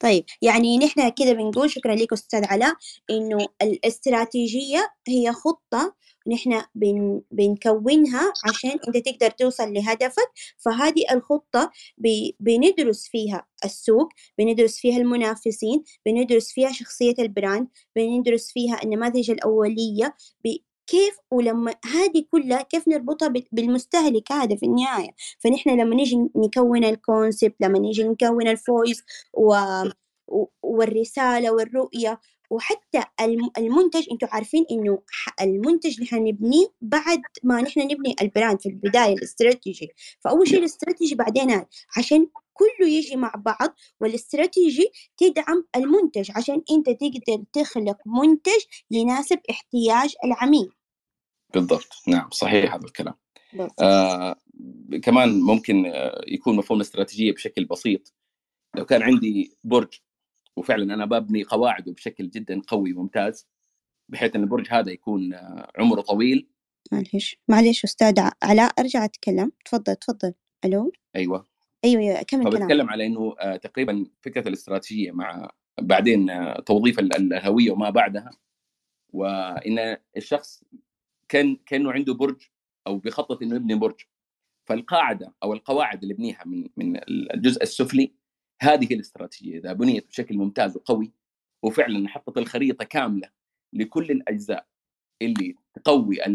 طيب 0.00 0.24
يعني 0.42 0.78
نحن 0.78 1.08
كده 1.08 1.32
بنقول 1.32 1.70
شكرا 1.70 1.94
لك 1.94 2.12
أستاذ 2.12 2.44
علاء 2.44 2.74
إنه 3.10 3.46
الاستراتيجية 3.62 4.88
هي 5.08 5.32
خطة 5.32 5.94
نحن 6.32 6.62
بن 6.74 7.20
بنكونها 7.30 8.32
عشان 8.48 8.70
أنت 8.88 8.96
تقدر 9.08 9.30
توصل 9.30 9.72
لهدفك 9.72 10.30
فهذه 10.58 11.04
الخطة 11.12 11.70
ب- 11.98 12.30
بندرس 12.40 13.08
فيها 13.08 13.46
السوق 13.64 14.08
بندرس 14.38 14.78
فيها 14.78 14.96
المنافسين 14.98 15.82
بندرس 16.06 16.52
فيها 16.52 16.72
شخصية 16.72 17.14
ال 17.18 17.26
brand 17.26 17.68
بندرس 17.96 18.52
فيها 18.52 18.82
النماذج 18.82 19.30
الأولية 19.30 20.14
ب- 20.44 20.56
كيف 20.88 21.16
ولما 21.30 21.74
هذه 21.84 22.24
كلها 22.30 22.62
كيف 22.62 22.88
نربطها 22.88 23.28
بال- 23.28 23.46
بالمستهلك 23.52 24.32
هذا 24.32 24.56
في 24.56 24.66
النهاية. 24.66 25.10
فنحن 25.38 25.70
لما 25.70 25.94
نيجي 25.94 26.16
نكون 26.36 26.84
ال 26.84 26.93
concept 26.93 27.54
لما 27.60 27.78
نيجي 27.78 28.04
نكون 28.04 28.48
ال 28.48 28.57
voice 28.57 29.02
و... 29.34 29.54
والرسالة 30.62 31.50
والرؤية 31.52 32.20
وحتى 32.50 33.02
الم- 33.20 33.50
المنتج 33.58 34.06
أنتوا 34.12 34.28
عارفين 34.32 34.64
إنه 34.70 34.98
المنتج 35.40 36.02
نحن 36.02 36.16
نبنيه 36.16 36.66
بعد 36.80 37.22
ما 37.44 37.60
نحن 37.60 37.80
نبني 37.80 38.16
ال 38.22 38.28
brand 38.28 38.60
في 38.60 38.68
البداية 38.68 39.14
الاستراتيجي. 39.14 39.88
فأول 40.20 40.48
شيء 40.48 40.58
الاستراتيجي 40.58 41.14
بعدين 41.14 41.64
عشان 41.96 42.26
كله 42.52 42.88
يجي 42.88 43.16
مع 43.16 43.32
بعض 43.36 43.74
والاستراتيجي 44.00 44.90
تدعم 45.16 45.64
المنتج. 45.76 46.30
عشان 46.36 46.62
أنت 46.70 46.90
تقدر 46.90 47.44
تخلق 47.52 47.96
منتج 48.06 48.62
يناسب 48.90 49.38
احتياج 49.50 50.14
العميل. 50.24 50.68
بالضبط. 51.54 51.88
نعم 52.06 52.30
صحيح 52.30 52.74
هذا 52.74 52.84
الكلام. 52.84 53.14
آه 53.82 54.36
كمان 55.02 55.40
ممكن 55.40 55.86
آه، 55.86 56.22
يكون 56.26 56.56
مفهوم 56.56 56.80
الاستراتيجيه 56.80 57.32
بشكل 57.32 57.64
بسيط. 57.64 58.14
لو 58.76 58.84
كان 58.84 59.02
عندي 59.02 59.56
برج 59.64 59.94
وفعلا 60.56 60.94
أنا 60.94 61.04
ببني 61.04 61.42
قواعده 61.44 61.92
بشكل 61.92 62.30
جدا 62.30 62.62
قوي 62.68 62.92
وممتاز 62.92 63.48
بحيث 64.08 64.36
إن 64.36 64.42
البرج 64.42 64.66
هذا 64.70 64.90
يكون 64.92 65.34
آه، 65.34 65.70
عمره 65.78 66.00
طويل. 66.00 66.48
معلش 66.92 67.36
معلش 67.48 67.84
أستاذ 67.84 68.20
ع- 68.20 68.32
علاء 68.42 68.72
أرجع 68.78 69.04
أتكلم. 69.04 69.52
تفضل 69.64 69.96
تفضل. 69.96 70.34
ألو؟ 70.64 70.92
أيوه. 71.16 71.46
أيوه 71.84 72.02
أيوه 72.02 72.22
كمل 72.22 72.44
كلام 72.44 72.60
فبتكلم 72.62 72.90
على 72.90 73.06
إنه 73.06 73.34
آه، 73.40 73.56
تقريبا 73.56 74.06
فكرة 74.22 74.48
الاستراتيجية 74.48 75.10
مع 75.12 75.50
بعدين 75.80 76.30
توظيف 76.66 76.98
ال- 76.98 77.16
ال- 77.16 77.32
الهوية 77.34 77.70
وما 77.70 77.90
بعدها. 77.90 78.30
وإن 79.12 79.96
الشخص 80.16 80.64
كان 81.28 81.56
كأنه 81.66 81.92
عنده 81.92 82.14
برج 82.14 82.42
أو 82.86 82.98
بيخطط 82.98 83.42
إنه 83.42 83.56
يبني 83.56 83.74
برج. 83.74 84.00
فالقاعدة 84.66 85.34
أو 85.42 85.52
القواعد 85.52 86.02
اللي 86.02 86.14
يبنيها 86.14 86.44
من 86.46 86.68
من 86.76 87.00
الجزء 87.34 87.62
السفلي 87.62 88.14
هذه 88.62 88.94
الاستراتيجية 88.94 89.58
إذا 89.58 89.72
بنيت 89.72 90.08
بشكل 90.08 90.36
ممتاز 90.36 90.76
وقوي 90.76 91.12
وفعلا 91.62 92.08
حطت 92.08 92.38
الخريطة 92.38 92.84
كاملة 92.84 93.30
لكل 93.72 94.10
الأجزاء 94.10 94.66
اللي 95.22 95.54
تقوي 95.74 96.26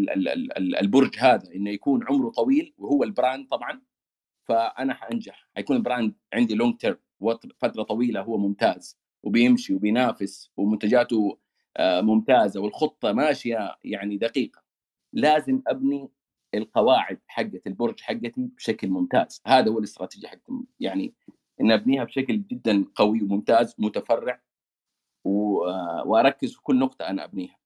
البرج 0.82 1.16
هذا 1.20 1.56
إنه 1.56 1.70
يكون 1.70 2.04
عمره 2.04 2.30
طويل 2.30 2.74
وهو 2.78 3.04
ال 3.04 3.11
brand 3.11 3.48
طبعا. 3.48 3.82
فأنا 4.46 4.94
حأنجح. 4.94 5.50
حيكون 5.56 5.76
ال 5.76 5.82
brand 5.82 6.16
عندي 6.34 6.56
long 6.56 6.78
term 6.78 6.98
فترة 7.58 7.84
طويلة 7.84 8.22
هو 8.22 8.38
ممتاز 8.38 9.00
وبيمشي 9.24 9.74
وبينافس 9.74 10.52
ومنتجاته 10.58 11.40
آه، 11.78 12.02
ممتازة 12.02 12.60
والخطة 12.62 13.12
ماشية 13.12 13.78
يعني 13.84 14.18
دقيقة. 14.18 14.63
لازم 15.14 15.62
أبني 15.68 16.10
القواعد 16.54 17.20
حقت 17.28 17.68
البرج 17.68 18.00
حقتي 18.02 18.50
بشكل 18.58 18.88
ممتاز. 18.88 19.42
هذا 19.48 19.72
هو 19.72 19.80
الاستراتيجية 19.80 20.28
حقتي 20.28 20.52
يعني 20.80 21.14
إن 21.62 21.72
أبنيها 21.72 22.04
بشكل 22.04 22.44
جدا 22.48 22.86
قوي 22.96 23.22
وممتاز 23.22 23.76
متفرع 23.80 24.42
وأركز 26.06 26.54
في 26.54 26.62
كل 26.62 26.80
نقطة 26.80 27.10
أنا 27.10 27.24
أبنيها. 27.24 27.58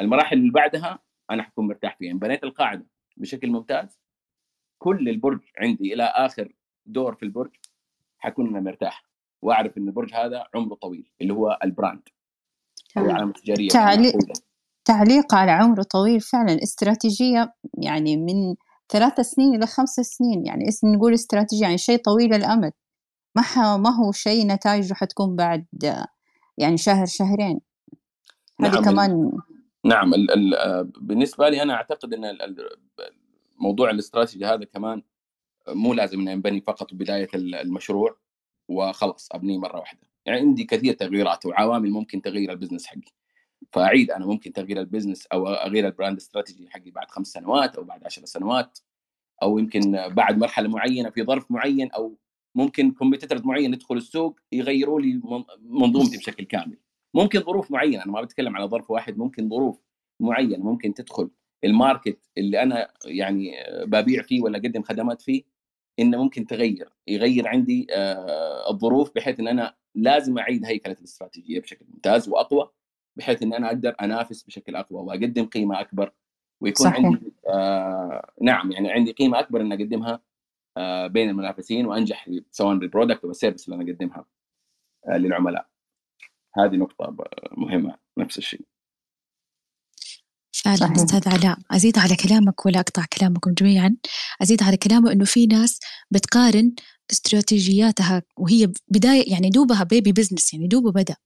المراحل 0.00 0.36
اللي 0.36 0.50
بعدها 0.50 0.98
أنا 1.30 1.42
حكون 1.42 1.66
مرتاح 1.66 1.96
فيها. 1.96 2.14
بنيت 2.14 2.44
القاعدة 2.44 2.86
بشكل 3.16 3.50
ممتاز 3.50 4.00
كل 4.78 5.08
البرج 5.08 5.40
عندي 5.58 5.94
إلى 5.94 6.02
آخر 6.02 6.52
دور 6.86 7.14
في 7.14 7.22
البرج 7.22 7.56
حكون 8.18 8.48
أنا 8.48 8.60
مرتاح. 8.60 9.04
وأعرف 9.42 9.78
إن 9.78 9.88
البرج 9.88 10.14
هذا 10.14 10.46
عمره 10.54 10.74
طويل 10.74 11.10
اللي 11.20 11.32
هو 11.32 11.58
البراند. 11.64 12.08
العلامة 12.96 13.30
التجارية 13.30 13.68
تعليق 13.68 14.16
تعليق 14.86 15.34
على 15.34 15.50
عمره 15.50 15.82
طويل 15.82 16.20
فعلا 16.20 16.62
استراتيجية 16.62 17.54
يعني 17.82 18.16
من 18.16 18.54
ثلاث 18.88 19.20
سنين 19.20 19.54
إلى 19.54 19.66
خمس 19.66 19.94
سنين 20.00 20.46
يعني 20.46 20.68
اسم 20.68 20.88
نقول 20.88 21.14
استراتيجية 21.14 21.62
يعني 21.62 21.78
شيء 21.78 21.98
طويل 21.98 22.34
الأمد. 22.34 22.72
ما 23.34 23.76
ما 23.76 23.90
هو 23.90 24.12
شيء 24.12 24.46
نتائجه 24.46 24.94
حتكون 24.94 25.36
بعد 25.36 25.66
يعني 26.58 26.76
شهر 26.76 27.06
شهرين. 27.06 27.60
هذه 28.60 28.72
نعم 28.72 28.84
كمان 28.84 29.32
نعم 29.84 30.14
ال 30.14 30.30
ال 30.30 30.84
بالنسبة 31.00 31.48
لي 31.48 31.62
أنا 31.62 31.74
أعتقد 31.74 32.14
إن 32.14 32.38
موضوع 33.58 33.90
الاستراتيجي 33.90 34.46
هذا 34.46 34.64
كمان 34.64 35.02
مو 35.68 35.94
لازم 35.94 36.20
اني 36.20 36.32
انبني 36.32 36.60
فقط 36.60 36.94
بداية 36.94 37.28
المشروع 37.34 38.16
وخلاص 38.68 39.28
أبنيه 39.32 39.58
مرة 39.58 39.78
واحدة. 39.78 40.00
يعني 40.26 40.40
عندي 40.40 40.64
كثير 40.64 40.94
تغييرات 40.94 41.46
وعوامل 41.46 41.90
ممكن 41.90 42.22
تغير 42.22 42.52
ال 42.52 42.56
business 42.56 42.86
حقي. 42.86 43.12
فأعيد 43.72 44.10
أنا 44.10 44.26
ممكن 44.26 44.52
تغيير 44.52 44.80
ال 44.80 44.85
business 44.85 45.26
أو 45.26 45.48
أغير 45.48 45.86
ال 45.86 45.91
brand 45.91 46.16
strategy 46.16 46.70
حقي 46.70 46.90
بعد 46.90 47.10
خمس 47.10 47.26
سنوات 47.26 47.76
أو 47.76 47.84
بعد 47.84 48.04
عشر 48.04 48.24
سنوات 48.24 48.78
أو 49.42 49.58
يمكن 49.58 50.08
بعد 50.08 50.38
مرحلة 50.38 50.68
معينة 50.68 51.10
في 51.10 51.22
ظرف 51.22 51.50
معين 51.50 51.90
أو 51.90 52.18
ممكن 52.54 52.90
competitors 52.90 53.42
معين 53.42 53.72
يدخل 53.72 53.96
السوق 53.96 54.40
يغيروا 54.52 55.00
لي 55.00 55.20
منظومتي 55.60 56.16
بشكل 56.16 56.44
كامل. 56.44 56.78
ممكن 57.14 57.40
ظروف 57.40 57.70
معينة 57.70 58.04
أنا 58.04 58.12
ما 58.12 58.22
بتكلم 58.22 58.56
على 58.56 58.66
ظرف 58.66 58.90
واحد 58.90 59.18
ممكن 59.18 59.48
ظروف 59.48 59.82
معينة. 60.20 60.64
ممكن 60.64 60.94
تدخل 60.94 61.30
ال 61.64 61.73
market 61.73 62.30
اللي 62.38 62.62
أنا 62.62 62.92
يعني 63.04 63.52
ببيع 63.86 64.22
فيه 64.22 64.42
ولا 64.42 64.58
أقدم 64.58 64.82
خدمات 64.82 65.22
فيه 65.22 65.42
إنه 65.98 66.22
ممكن 66.22 66.46
تغير 66.46 66.88
يغير 67.08 67.48
عندي 67.48 67.86
آه، 67.90 68.70
الظروف 68.70 69.14
بحيث 69.14 69.40
إن 69.40 69.48
أنا 69.48 69.74
لازم 69.94 70.38
أعيد 70.38 70.64
هيكلة 70.64 70.96
الاستراتيجية 71.00 71.60
بشكل 71.60 71.86
ممتاز 71.88 72.28
وأقوى. 72.28 72.70
بحيث 73.16 73.42
ان 73.42 73.54
أنا 73.54 73.66
أقدر 73.66 73.94
أنافس 74.00 74.42
بشكل 74.42 74.76
أقوى 74.76 75.02
وأقدم 75.02 75.46
قيمة 75.46 75.80
أكبر 75.80 76.12
ويكون 76.60 76.86
صحيح. 76.86 77.04
عندي 77.04 77.32
آه 77.48 78.30
نعم 78.42 78.72
يعني 78.72 78.92
عندي 78.92 79.12
قيمة 79.12 79.40
أكبر 79.40 79.60
ان 79.60 79.72
أقدمها 79.72 80.20
آه 80.76 81.06
بين 81.06 81.28
المنافسين 81.28 81.86
وأنجح 81.86 82.30
سواء 82.50 82.76
بال 82.76 82.87
product 82.87 83.24
أو 83.24 83.30
ال 83.30 83.35
service 83.35 83.68
اللي 83.68 83.82
أنا 83.82 83.90
أقدمها 83.90 84.24
آه 85.08 85.16
للعملاء 85.16 85.66
هذه 86.58 86.76
نقطة 86.76 87.16
مهمة 87.56 87.98
نفس 88.18 88.38
الشيء 88.38 88.66
فعلا. 90.74 90.92
أستاذ 90.96 91.28
علاء 91.28 91.58
أزيد 91.70 91.98
على 91.98 92.16
كلامك 92.16 92.66
ولا 92.66 92.80
أقطع 92.80 93.04
كلامكم 93.18 93.52
جميعا 93.52 93.96
أزيد 94.42 94.62
على 94.62 94.76
كلامه 94.76 95.12
إنه 95.12 95.24
في 95.24 95.46
ناس 95.46 95.80
بتقارن 96.10 96.74
استراتيجياتها 97.10 98.22
وهي 98.36 98.72
بداية 98.88 99.32
يعني 99.32 99.50
دوبها 99.50 99.84
baby 99.84 100.12
business 100.12 100.54
يعني 100.54 100.66
دوبه 100.66 100.92
بدأ 100.92 101.16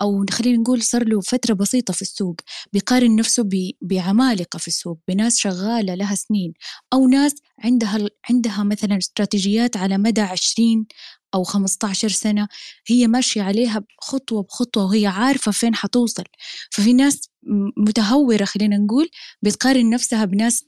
أو 0.00 0.24
خلينا 0.30 0.58
نقول 0.58 0.82
صار 0.82 1.04
له 1.04 1.20
فترة 1.20 1.54
بسيطة 1.54 1.92
في 1.94 2.02
السوق 2.02 2.36
بيقارن 2.72 3.16
نفسه 3.16 3.48
بعمالقة 3.82 4.58
في 4.58 4.68
السوق 4.68 4.98
بناس 5.08 5.38
شغالة 5.38 5.94
لها 5.94 6.14
سنين 6.14 6.52
أو 6.92 7.08
ناس 7.08 7.34
عندها 7.58 8.08
عندها 8.30 8.62
مثلا 8.62 8.98
استراتيجيات 8.98 9.76
على 9.76 9.98
مدى 9.98 10.20
20 10.20 10.86
أو 11.34 11.44
15 11.44 12.08
سنة 12.08 12.48
هي 12.86 13.06
ماشية 13.06 13.42
عليها 13.42 13.84
خطوة 14.00 14.42
بخطوة 14.42 14.84
وهي 14.84 15.06
عارفة 15.06 15.52
فين 15.52 15.74
حتوصل. 15.74 16.24
ففي 16.70 16.92
ناس 16.92 17.30
متهورة 17.76 18.44
خلينا 18.44 18.76
نقول 18.76 19.08
بتقارن 19.42 19.90
نفسها 19.90 20.24
بناس 20.24 20.64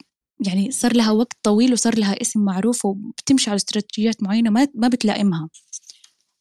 يعني 0.46 0.70
صار 0.70 0.96
لها 0.96 1.10
وقت 1.10 1.36
طويل 1.42 1.72
وصار 1.72 1.98
لها 1.98 2.22
اسم 2.22 2.40
معروف 2.40 2.84
وبتمشي 2.84 3.50
على 3.50 3.56
استراتيجيات 3.56 4.22
معينة 4.22 4.50
ما 4.50 4.68
ما 4.74 4.88
بتلائمها. 4.88 5.48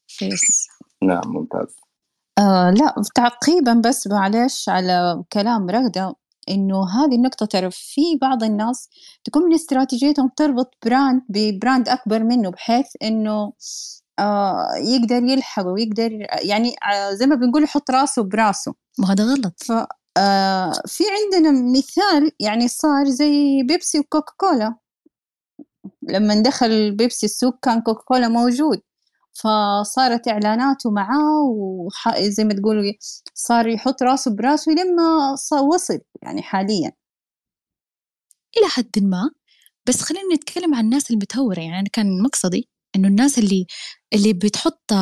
فيس 0.06 0.66
نعم 1.02 1.22
ممتاز. 1.26 1.76
آه 2.38 2.70
لا 2.70 2.94
تعقيبا 3.14 3.74
بس 3.84 4.06
معلش 4.06 4.68
على 4.68 5.24
كلام 5.32 5.70
رغدة 5.70 6.14
إنه 6.48 6.88
هذه 6.90 7.14
النقطة 7.14 7.46
ترى 7.46 7.70
في 7.70 8.00
بعض 8.22 8.44
الناس 8.44 8.88
تكون 9.24 9.42
من 9.42 9.54
استراتيجيتهم 9.54 10.30
تربط 10.36 10.74
brand 10.84 11.22
ب 11.28 11.38
brand 11.38 11.88
أكبر 11.88 12.22
منه 12.24 12.50
بحيث 12.50 12.86
إنه 13.02 13.52
آه 14.18 14.68
يقدر 14.76 15.22
يلحق 15.28 15.66
ويقدر 15.66 16.10
يعني 16.42 16.74
آه 16.92 17.12
زي 17.14 17.26
ما 17.26 17.34
بنقول 17.36 17.62
يحط 17.64 17.90
راسه 17.90 18.22
براسه. 18.22 18.74
وهذا 19.02 19.24
غلط. 19.24 19.62
ف 19.64 19.72
آه 20.18 20.72
في 20.86 21.04
عندنا 21.16 21.50
مثال 21.78 22.32
يعني 22.40 22.68
صار 22.68 23.04
زي 23.06 23.62
بيبسي 23.62 23.98
وكوكا 23.98 24.32
كولا 24.36 24.74
لما 26.02 26.42
دخل 26.42 26.92
بيبسي 26.96 27.26
السوق 27.26 27.58
كان 27.62 27.80
كوكا 27.82 28.02
كولا 28.04 28.28
موجود. 28.28 28.80
فصارت 29.40 30.28
إعلاناته 30.28 30.90
معاه 30.90 31.42
وزي 32.18 32.44
ما 32.44 32.54
تقولوا 32.54 32.82
صار 33.34 33.68
يحط 33.68 34.02
راسه 34.02 34.36
براسه 34.36 34.72
لما 34.72 35.36
وصل 35.74 35.98
يعني 36.22 36.42
حاليا. 36.42 36.92
إلى 38.58 38.68
حد 38.68 38.98
ما. 39.02 39.30
بس 39.88 40.02
خلينا 40.02 40.34
نتكلم 40.34 40.74
عن 40.74 40.84
الناس 40.84 41.10
المتهورة. 41.10 41.60
يعني 41.60 41.80
أنا 41.80 41.88
كان 41.92 42.22
مقصدي 42.22 42.68
إنه 42.96 43.08
الناس 43.08 43.38
اللي 43.38 43.66
اللي 44.14 44.32
بتحط 44.32 44.92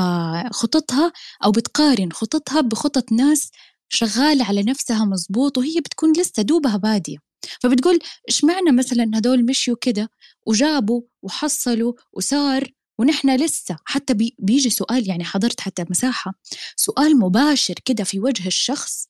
خططها 0.50 1.12
أو 1.44 1.50
بتقارن 1.52 2.12
خططها 2.12 2.60
بخطط 2.60 3.12
ناس 3.12 3.50
شغالة 3.88 4.44
على 4.44 4.62
نفسها 4.62 5.04
مزبوط 5.04 5.58
وهي 5.58 5.80
بتكون 5.80 6.12
لسه 6.12 6.42
دوبها 6.42 6.76
بادية. 6.76 7.16
فبتقول 7.62 7.98
إيش 8.28 8.44
معنى 8.44 8.72
مثلا 8.72 9.04
هدول 9.14 9.46
مشيوا 9.46 9.76
كده؟ 9.80 10.08
وجابوا 10.46 11.02
وحصلوا 11.22 11.92
وصار 12.12 12.70
ونحن 12.98 13.36
لسه 13.36 13.76
حتى 13.84 14.14
بي 14.14 14.34
بيجي 14.38 14.70
سؤال 14.70 15.08
يعني 15.08 15.24
حضرت 15.24 15.60
حتى 15.60 15.84
مساحة 15.90 16.34
سؤال 16.76 17.18
مباشر 17.18 17.74
كده 17.84 18.04
في 18.04 18.20
وجه 18.20 18.46
الشخص 18.46 19.08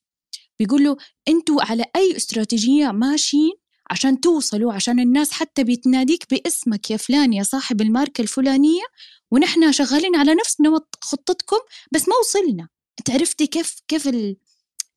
بيقول 0.59 0.83
له 0.83 0.97
أنتوا 1.27 1.61
على 1.61 1.85
أي 1.95 2.15
استراتيجية 2.17 2.91
ماشيين 2.91 3.53
عشان 3.89 4.21
توصلوا 4.21 4.73
عشان 4.73 4.99
الناس 4.99 5.31
حتى 5.31 5.63
بتناديك 5.63 6.25
باسمك 6.31 6.91
يا 6.91 6.97
فلان 6.97 7.33
يا 7.33 7.43
صاحب 7.43 7.81
الماركة 7.81 8.21
الفلانية 8.21 8.83
ونحن 9.31 9.71
شغالين 9.71 10.15
على 10.15 10.35
نفس 10.35 10.61
نمط 10.61 10.95
خطتكم 11.01 11.57
بس 11.91 12.07
ما 12.07 12.15
وصلنا 12.15 12.67
انت 12.99 13.09
عرفتي 13.09 13.47
كيف 13.47 13.79
كيف 13.87 14.07
ال... 14.07 14.37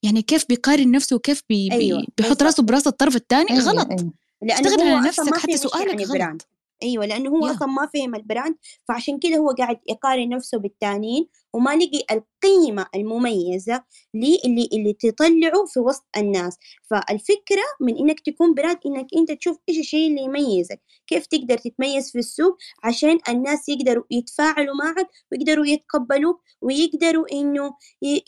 يعني 0.02 0.22
كيف 0.22 0.44
بيقارن 0.48 0.90
نفسه 0.90 1.16
وكيف 1.16 1.42
بي 1.48 1.72
أيوة. 1.72 2.06
بيحط 2.18 2.42
راسه 2.42 2.62
براس 2.62 2.86
الطرف 2.86 3.16
الثاني 3.16 3.50
أيوة. 3.50 3.62
غلط 3.62 3.88
أيوة. 3.90 4.12
اشتغل 4.42 4.80
على 4.80 5.08
نفسك 5.08 5.36
حتى 5.36 5.56
سؤالك 5.56 5.88
يعني 5.88 6.04
غلط 6.04 6.48
أيوه 6.82 7.06
لأنه 7.06 7.30
هو 7.30 7.46
أصلا 7.46 7.68
ما 7.68 7.86
فهم 7.94 8.14
ال 8.14 8.21
brand 8.21 8.56
فعشان 8.88 9.18
كده 9.18 9.36
هو 9.36 9.50
قاعد 9.58 9.80
يقارن 9.88 10.28
نفسه 10.28 10.58
بالتانيين 10.58 11.28
وما 11.54 11.76
لقي 11.76 12.04
القيمة 12.10 12.86
المميزة 12.94 13.84
اللي 14.14 14.68
اللي 14.72 14.92
تطلعه 14.92 15.64
في 15.66 15.80
وسط 15.80 16.04
الناس. 16.16 16.56
فالفكرة 16.90 17.62
من 17.80 17.96
إنك 17.96 18.20
تكون 18.20 18.54
brand 18.54 18.78
إنك 18.86 19.06
أنت 19.16 19.32
تشوف 19.32 19.58
إيش 19.68 19.78
الشيء 19.78 20.08
اللي 20.10 20.22
يميزك. 20.22 20.80
كيف 21.06 21.26
تقدر 21.26 21.58
تتميز 21.58 22.12
في 22.12 22.18
السوق 22.18 22.56
عشان 22.84 23.18
الناس 23.28 23.68
يقدروا 23.68 24.04
يتفاعلوا 24.10 24.74
معك 24.74 25.08
ويقدروا 25.32 25.66
يتقبلوك 25.66 26.42
ويقدروا 26.62 27.24
إنه 27.32 27.74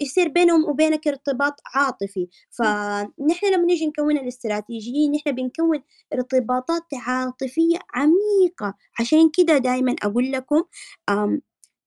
يصير 0.01 0.29
بينهم 0.29 0.65
وبينك 0.69 1.09
ارتباط 1.09 1.55
عاطفي. 1.75 2.29
فنحن 2.51 3.47
لما 3.55 3.65
نيجي 3.67 3.87
نكون 3.87 4.19
الاستراتيجية 4.19 5.11
نحن 5.11 5.33
بنكون 5.33 5.83
ارتباطات 6.15 6.85
عاطفية 6.95 7.79
عميقة. 7.95 8.75
عشان 9.01 9.31
كده 9.39 9.59
دايما 9.59 9.97
أقول 10.03 10.33
لكم 10.33 10.63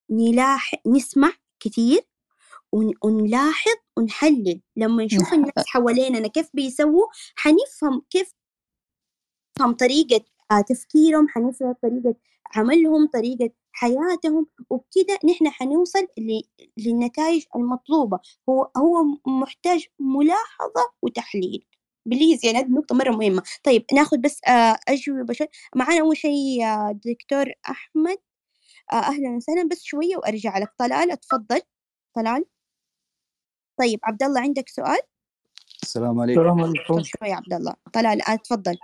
نلاحظ 0.10 0.78
نسمع 0.88 1.32
كثير 1.60 2.02
ونلاحظ 3.04 3.76
ونحلل. 3.98 4.62
لما 4.76 5.04
نشوف 5.06 5.34
الناس 5.34 5.68
حواليننا 5.68 6.28
كيف 6.28 6.50
بيسووا 6.54 7.06
حنفهم 7.36 8.02
كيف 8.10 8.34
حنفهم 9.58 9.74
طريقة 9.74 10.26
آه، 10.52 10.62
تفكيرهم 10.62 11.28
حنفهم 11.30 11.74
طريقة 11.82 12.16
عملهم 12.56 13.08
طريقة 13.08 13.50
حياتهم 13.72 14.48
وبكده 14.70 15.20
نحن 15.26 15.48
حنوصل 15.50 16.08
للنتائج 16.78 17.44
المطلوبة. 17.56 18.20
هو 18.50 18.72
هو 18.78 19.04
محتاج 19.28 19.86
ملاحظة 20.00 20.92
وتحليل. 21.02 21.66
بليز 22.06 22.46
يعني 22.46 22.58
هذه 22.60 22.68
نقطة 22.72 22.96
مرة 22.96 23.12
مهمة. 23.12 23.44
طيب 23.64 23.86
ناخذ 23.94 24.18
بس 24.18 24.40
آه، 24.48 24.78
أجوبة 24.88 25.34
شوي. 25.34 25.48
معانا 25.76 26.02
أول 26.02 26.18
شيء 26.18 26.66
آه، 26.66 27.00
دكتور 27.06 27.46
أحمد. 27.70 28.18
آه، 28.92 28.96
أهلا 28.96 29.30
وسهلا 29.30 29.68
بس 29.72 29.84
شوية 29.84 30.18
وأرجع 30.18 30.58
لك. 30.58 30.74
طلال 30.78 31.12
اتفضل. 31.12 31.62
طلال. 32.16 32.46
طيب 33.80 34.00
عبد 34.04 34.24
الله 34.24 34.42
عندك 34.42 34.70
سؤال؟ 34.70 35.00
السلام 35.84 36.20
عليكم. 36.20 36.40
السلام 36.42 36.62
عليكم. 36.62 36.94
طب 36.94 37.04
شوي 37.04 37.30
يا 37.30 37.36
عبد 37.36 37.54
الله 37.54 37.74
طلال 37.94 38.22
آه، 38.22 38.34
اتفضل. 38.34 38.78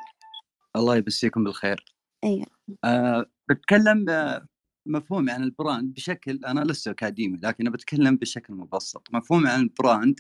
الله 0.76 0.98
يمسيكم 0.98 1.44
بالخير. 1.44 1.86
أيوة. 2.24 2.46
أه 2.84 3.26
بتكلم 3.50 4.10
آه، 4.10 4.48
مفهومي 4.86 5.32
عن 5.32 5.44
ال 5.44 5.52
brand 5.52 5.94
بشكل 5.94 6.46
أنا 6.46 6.62
لسه 6.62 6.92
أكاديمي 6.92 7.40
لكن 7.44 7.72
بتكلم 7.72 8.16
بشكل 8.16 8.54
مبسط. 8.54 9.08
مفهومي 9.14 9.50
عن 9.50 9.62
ال 9.62 9.71
brand 9.71 10.20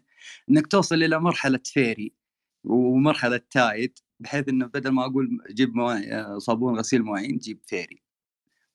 إنك 0.50 0.68
توصل 0.68 0.96
إلى 0.96 1.20
مرحلة 1.20 1.60
فيري 1.66 2.14
ومرحلة 2.64 3.42
تايد 3.52 4.00
بحيث 4.20 4.50
إنه 4.50 4.66
بدل 4.66 4.90
ما 4.92 5.06
أقول 5.06 5.46
جيب 5.52 5.74
صابون 6.38 6.78
غسيل 6.78 7.04
مواعين 7.04 7.38
جيب 7.38 7.62
فيري. 7.66 8.02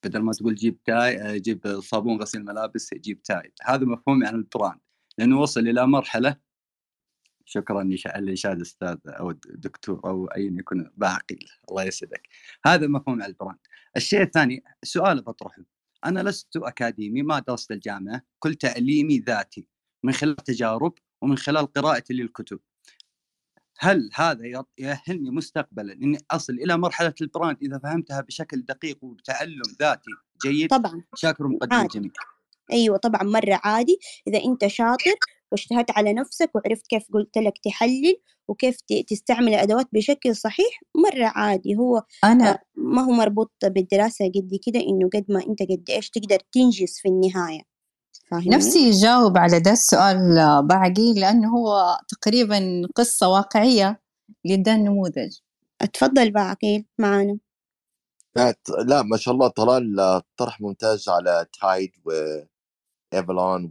بدل 0.04 0.18
ما 0.22 0.32
تقول 0.32 0.54
جيب 0.54 0.82
تاي 0.82 1.20
آه، 1.22 1.36
جيب 1.36 1.80
صابون 1.80 2.20
غسيل 2.20 2.44
ملابس 2.44 2.94
جيب 2.94 3.22
تايد 3.22 3.52
هذا 3.62 3.84
مفهومي 3.84 4.26
عن 4.26 4.34
ال 4.34 4.41
brand. 4.41 4.80
لأنه 5.18 5.40
وصل 5.40 5.60
إلى 5.60 5.86
مرحلة 5.86 6.36
شكرا 7.44 7.82
الاشاد 7.82 8.60
أستاذ 8.60 8.96
أو 9.06 9.32
دكتور 9.32 10.00
أو 10.04 10.26
ايا 10.26 10.56
يكون 10.58 10.90
بعقيل 10.96 11.48
الله 11.70 11.84
يسعدك. 11.84 12.28
هذا 12.66 12.86
مفهوم 12.86 13.22
على 13.22 13.30
ال 13.30 13.34
brand. 13.34 13.58
الشيء 13.96 14.22
الثاني 14.22 14.64
سؤال 14.82 15.22
بطرحه. 15.22 15.62
أنا 16.04 16.20
لست 16.20 16.56
أكاديمي 16.56 17.22
ما 17.22 17.38
درست 17.38 17.70
الجامعة 17.70 18.22
كل 18.38 18.54
تعليمي 18.54 19.18
ذاتي 19.18 19.66
من 20.04 20.12
خلال 20.12 20.36
تجارب 20.36 20.94
ومن 21.22 21.38
خلال 21.38 21.72
قراءتي 21.72 22.14
للكتب. 22.14 22.60
هل 23.78 24.10
هذا 24.14 24.44
يط- 24.44 24.72
يأهلني 24.78 25.30
مستقبلا؟ 25.30 25.92
إني 25.92 26.18
أصل 26.30 26.52
إلى 26.52 26.76
مرحلة 26.78 27.14
ال 27.20 27.26
brand 27.26 27.56
إذا 27.62 27.78
فهمتها 27.78 28.20
بشكل 28.20 28.62
دقيق 28.62 28.98
وبتعلم 29.04 29.62
ذاتي 29.80 30.10
جيد 30.46 30.70
طبعا. 30.70 31.02
شاكر 31.14 31.46
ومقدم 31.46 31.72
عادي. 31.76 31.86
الجميع 31.86 32.12
أيوه 32.72 32.96
طبعا 32.96 33.22
مرة 33.22 33.60
عادي. 33.64 33.98
إذا 34.28 34.44
أنت 34.44 34.66
شاطر 34.66 35.14
واجتهدت 35.52 35.90
على 35.90 36.12
نفسك 36.12 36.50
وعرفت 36.54 36.86
كيف 36.86 37.02
قلت 37.12 37.38
لك 37.38 37.52
تحلل 37.64 38.16
وكيف 38.48 38.80
ت- 38.80 39.04
تستعمل 39.08 39.48
الادوات 39.48 39.88
بشكل 39.92 40.36
صحيح 40.36 40.80
مرة 40.96 41.24
عادي. 41.26 41.76
هو 41.76 42.02
أنا 42.24 42.58
ما 42.76 43.02
هو 43.02 43.10
مربوط 43.12 43.52
بالدراسة 43.64 44.24
قد 44.24 44.58
كده 44.66 44.80
إنه 44.80 45.08
قد 45.14 45.24
ما 45.28 45.46
أنت 45.46 45.62
قد 45.62 45.84
إيش 45.90 46.10
تقدر 46.10 46.38
تنجز 46.52 46.98
في 47.02 47.08
النهاية. 47.08 47.60
فاهمني؟ 48.30 48.48
نفسي 48.48 48.78
يجاوب 48.78 49.38
على 49.38 49.60
ده 49.60 49.70
السؤال 49.72 50.18
باقي 50.66 51.14
لأنه 51.14 51.48
هو 51.56 51.98
تقريبا 52.08 52.88
قصة 52.94 53.28
واقعية 53.28 54.00
لده 54.44 54.74
النموذج 54.74 55.38
اتفضل 55.80 56.38
عقيل 56.38 56.84
معانا. 56.98 57.38
لا 58.36 58.54
لا 58.86 59.02
ما 59.02 59.16
شاء 59.16 59.34
الله 59.34 59.48
طلال 59.48 60.22
طرح 60.36 60.60
ممتاز 60.60 61.08
على 61.08 61.46
تايد 61.60 61.92
وايفلون 62.04 63.70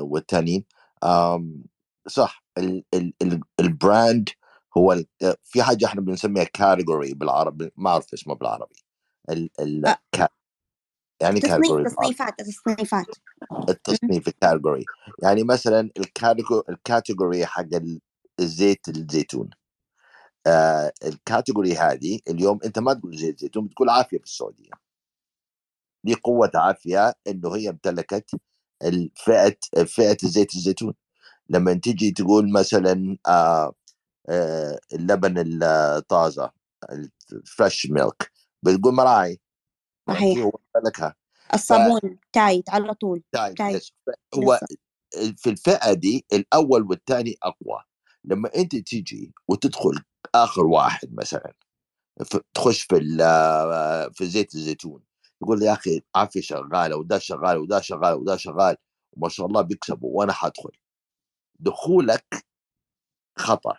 والتانيين. 0.00 0.64
آم، 1.04 1.64
صح 2.08 2.44
ال 2.58 2.84
ال 2.94 3.12
ال 3.22 3.40
ال 3.60 3.71
brand 3.71 4.28
هو 4.76 4.92
ال- 4.92 5.06
في 5.42 5.62
حاجة 5.62 5.86
إحنا 5.86 6.00
بنسميها 6.00 6.44
category 6.44 7.14
بالعربي 7.14 7.72
ما 7.76 7.90
أعرف 7.90 8.14
اسمه 8.14 8.34
بالعربي. 8.34 8.84
ال 9.30 9.50
ال 9.60 9.94
يعني 11.22 11.40
تصنيفات 11.40 12.40
تصنيفات. 12.40 13.16
التصنيف 13.70 14.28
ال 14.28 14.35
category 14.35 14.90
يعني 15.24 15.44
مثلا 15.44 15.90
ال 16.70 16.78
category 16.78 17.46
حق 17.46 17.74
ال- 17.74 18.00
الزيت 18.40 18.88
الزيتون. 18.88 19.50
آه 20.48 20.92
ال 21.04 21.12
category 21.12 21.74
هذه 21.76 22.20
اليوم 22.30 22.60
أنت 22.66 22.80
ما 22.80 22.94
تقول 22.94 23.16
زيت 23.18 23.40
زيتون 23.40 23.66
بتقول 23.68 23.90
عافية 23.90 24.18
في 24.18 24.24
السعودية. 24.24 24.70
دي 26.04 26.14
قوة 26.14 26.52
عافية 26.54 27.14
إنه 27.28 27.56
هي 27.56 27.70
امتلكت 27.70 28.30
الفئه 28.84 29.56
فئة 29.86 30.18
الزيت 30.24 30.54
الزيتون. 30.56 30.94
لما 31.50 31.74
تيجي 31.74 32.12
تقول 32.12 32.52
مثلا 32.52 33.18
آه 33.28 33.74
آه 34.30 34.80
اللبن 34.94 35.62
الطازة 35.64 36.52
ال 37.32 37.41
fresh 37.41 37.88
milk 37.92 38.32
بتقول 38.64 38.94
مراعي 38.94 39.40
صحيح. 40.08 40.38
هو 40.38 40.52
امتلكها 40.76 41.14
الصابون 41.54 42.18
تايد 42.32 42.70
على 42.70 42.94
طول 42.94 43.22
تايد. 43.32 43.54
yes. 43.76 43.92
هو. 44.34 44.60
في 45.36 45.50
الفئة 45.50 45.92
دي 45.92 46.26
الأول 46.32 46.82
والثاني 46.82 47.36
أقوى. 47.42 47.82
لما 48.24 48.50
أنت 48.56 48.76
تيجي 48.76 49.32
وتدخل 49.48 50.02
آخر 50.34 50.66
واحد 50.66 51.14
مثلا 51.14 51.54
ف- 52.24 52.36
تخش 52.54 52.82
في 52.82 52.98
في 54.14 54.26
زيت 54.26 54.54
الزيتون 54.54 55.02
يقول 55.42 55.62
يا 55.62 55.72
أخي 55.72 56.02
عافية 56.14 56.40
شغالة 56.40 56.96
وده 56.96 57.18
شغال 57.18 57.56
وده 57.58 57.80
شغال 57.80 58.14
وده 58.14 58.36
شغال 58.36 58.76
وما 59.16 59.28
شاء 59.28 59.46
الله 59.46 59.62
بيكسبوا 59.62 60.18
وأنا 60.18 60.32
حادخل. 60.32 60.70
دخولك 61.60 62.44
خطر 63.38 63.78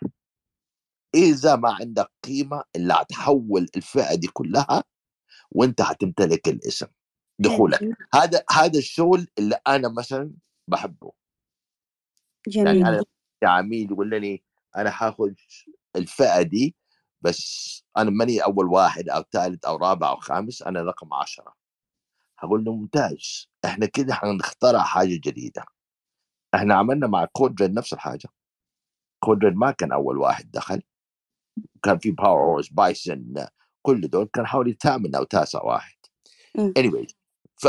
إذا 1.14 1.56
ما 1.56 1.72
عندك 1.80 2.10
قيمة 2.24 2.64
اللي 2.76 2.94
هتحول 2.94 3.66
الفئة 3.76 4.14
دي 4.14 4.26
كلها 4.26 4.84
وانت 5.50 5.80
هتمتلك 5.80 6.48
الاسم 6.48 6.86
دخولك. 7.38 7.96
هذا 8.14 8.44
هذا 8.50 8.78
الشغل 8.78 9.26
اللي 9.38 9.58
أنا 9.66 9.88
مثلا 9.88 10.32
بحبه. 10.68 11.12
يعني 12.46 12.80
جميل. 12.80 12.86
أنا 12.86 13.04
عميل 13.42 13.92
يقول 13.92 14.10
لي 14.10 14.42
أنا 14.76 14.90
حاخذ 14.90 15.32
الفئة 15.96 16.42
دي 16.42 16.76
بس 17.22 17.84
أنا 17.96 18.10
ماني 18.10 18.44
أول 18.44 18.66
واحد 18.66 19.08
أو 19.08 19.22
ثالث 19.32 19.64
أو 19.64 19.76
رابع 19.76 20.10
أو 20.10 20.16
خامس 20.16 20.62
أنا 20.62 20.82
رقم 20.82 21.14
عشرة. 21.14 21.54
هقول 22.38 22.64
له 22.64 22.74
ممتاز 22.76 23.48
إحنا 23.64 23.86
كده 23.86 24.14
حنخترع 24.14 24.82
حاجة 24.82 25.20
جديدة. 25.24 25.64
إحنا 26.54 26.74
عملنا 26.74 27.06
مع 27.06 27.24
Code 27.24 27.51
Red 27.51 27.72
نفس 27.72 27.92
الحاجة. 27.92 28.28
Code 29.24 29.41
Red 29.41 29.54
ما 29.56 29.70
كان 29.70 29.92
أول 29.92 30.18
واحد 30.18 30.50
دخل. 30.50 30.82
كان 31.82 31.98
في 31.98 32.10
Power 32.10 32.44
Horse 32.44 32.68
Bison 32.68 33.46
كل 33.86 34.00
دول 34.00 34.28
كان 34.32 34.46
حوالي 34.46 34.76
ثامن 34.82 35.14
أو 35.14 35.24
تاسع 35.24 35.62
واحد. 35.62 35.96
مم. 36.58 36.74
anyway 36.78 37.06
ف 37.56 37.68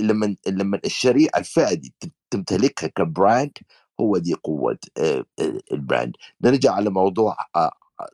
لما 0.00 0.36
لما 0.48 0.80
الشريحة 0.84 1.30
الفئه 1.38 1.74
دي 1.74 1.94
تم- 2.00 2.10
تمتلكها 2.30 2.86
ك 2.88 2.99
brand 2.99 3.52
هو 4.00 4.18
دي 4.18 4.34
قوة 4.34 4.78
آه، 4.98 5.24
آه، 5.40 5.60
ال 5.72 5.79
brand 5.79 6.16
نرجع 6.44 6.72
على 6.72 6.90
موضوع 6.90 7.36
آه، 7.56 7.70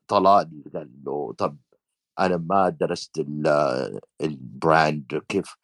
طلال 0.09 0.62
قال 0.74 0.91
له 1.07 1.32
طب 1.39 1.57
أنا 2.18 2.37
ما 2.37 2.68
درست 2.68 3.18
ال- 3.18 4.01
ال 4.21 4.38
brand 4.38 5.23
كيف؟ 5.28 5.57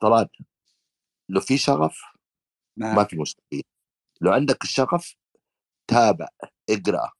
طلال 0.00 0.28
لو 1.28 1.40
في 1.40 1.58
شغف 1.58 2.00
ما 2.76 2.94
معك 2.94 3.10
في 3.10 3.16
مستحيل. 3.16 3.62
لو 4.20 4.32
عندك 4.32 4.64
الشغف 4.64 5.16
تابع 5.88 6.28
اقرأ. 6.70 7.10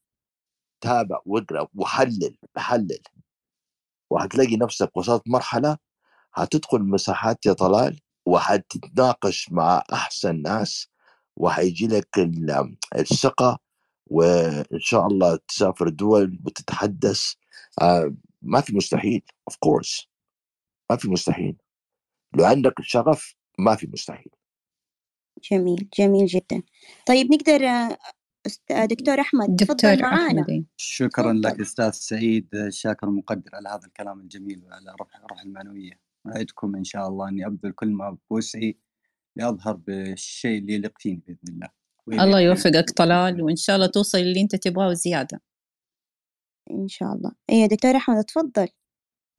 تابع 0.80 1.20
واقرا 1.26 1.68
وحلل 1.74 2.36
حلل. 2.56 2.98
وهتلاقي 4.10 4.56
نفسك 4.56 4.96
وصلت 4.96 5.22
مرحلة 5.28 5.78
هتدخل 6.34 6.82
مساحات 6.82 7.46
يا 7.46 7.52
طلال 7.52 8.00
وهتتناقش 8.26 9.52
مع 9.52 9.82
أحسن 9.92 10.42
ناس 10.42 10.88
وهيجي 11.36 11.86
لك 11.86 12.18
ال- 12.18 12.76
الثقة 12.96 13.58
وإن 14.06 14.80
شاء 14.80 15.06
الله 15.06 15.36
تسافر 15.48 15.88
دول 15.88 16.38
وتتحدث. 16.46 17.32
آه، 17.82 18.14
ما 18.42 18.60
في 18.60 18.76
مستحيل 18.76 19.22
اوف 19.48 19.56
كورس 19.56 20.08
ما 20.90 20.96
في 20.96 21.08
مستحيل. 21.08 21.56
لو 22.36 22.44
عندك 22.44 22.80
الشغف 22.80 23.34
ما 23.58 23.76
في 23.76 23.86
مستحيل. 23.86 24.32
جميل 25.52 25.88
جميل 25.98 26.26
جدا. 26.26 26.62
طيب 27.06 27.26
نقدر 27.32 27.60
دكتور 28.70 29.20
أحمد 29.20 29.56
دكتور 29.56 29.76
تفضل 29.76 30.02
معانا 30.02 30.46
إيه. 30.48 30.64
شكرا 30.76 31.32
لك. 31.32 31.60
أستاذ 31.60 31.90
سعيد 31.90 32.68
شاكر 32.68 33.10
مقدر 33.10 33.50
على 33.54 33.68
هذا 33.68 33.86
الكلام 33.86 34.20
الجميل 34.20 34.62
وعلى 34.64 34.94
روح 35.00 35.08
روح 35.30 35.40
المعنوية. 35.40 36.00
اعدكم 36.26 36.76
إن 36.76 36.84
شاء 36.84 37.08
الله 37.08 37.28
أني 37.28 37.46
أبذل 37.46 37.72
كل 37.72 37.88
ما 37.88 38.16
بوسعي 38.30 38.78
لأظهر 39.36 39.76
بالشيء 39.76 40.58
اللي 40.58 40.74
يليق 40.74 40.98
فيني 40.98 41.22
بإذن 41.26 41.38
الله. 41.48 41.68
الله 42.24 42.40
يوفقك 42.40 42.90
طلال 42.90 43.42
وإن 43.42 43.56
شاء 43.56 43.76
الله 43.76 43.86
توصل 43.86 44.18
اللي 44.18 44.40
أنت 44.40 44.56
تبغاه 44.56 44.88
وزيادة. 44.88 45.40
إن 46.70 46.88
شاء 46.88 47.12
الله. 47.12 47.32
إيه 47.50 47.66
دكتور 47.66 47.96
أحمد 47.96 48.24
تفضل. 48.24 48.68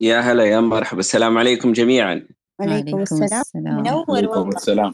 يا 0.00 0.20
هلا 0.20 0.44
يا 0.44 0.60
مرحبا. 0.60 1.00
السلام 1.00 1.38
عليكم 1.38 1.72
جميعا. 1.72 2.28
عليكم 2.60 3.02
السلام. 3.02 3.44
منور 3.54 4.10
والله. 4.10 4.48
السلام. 4.48 4.92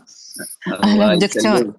أهلا 0.68 0.92
الله 0.92 1.18
دكتور. 1.18 1.76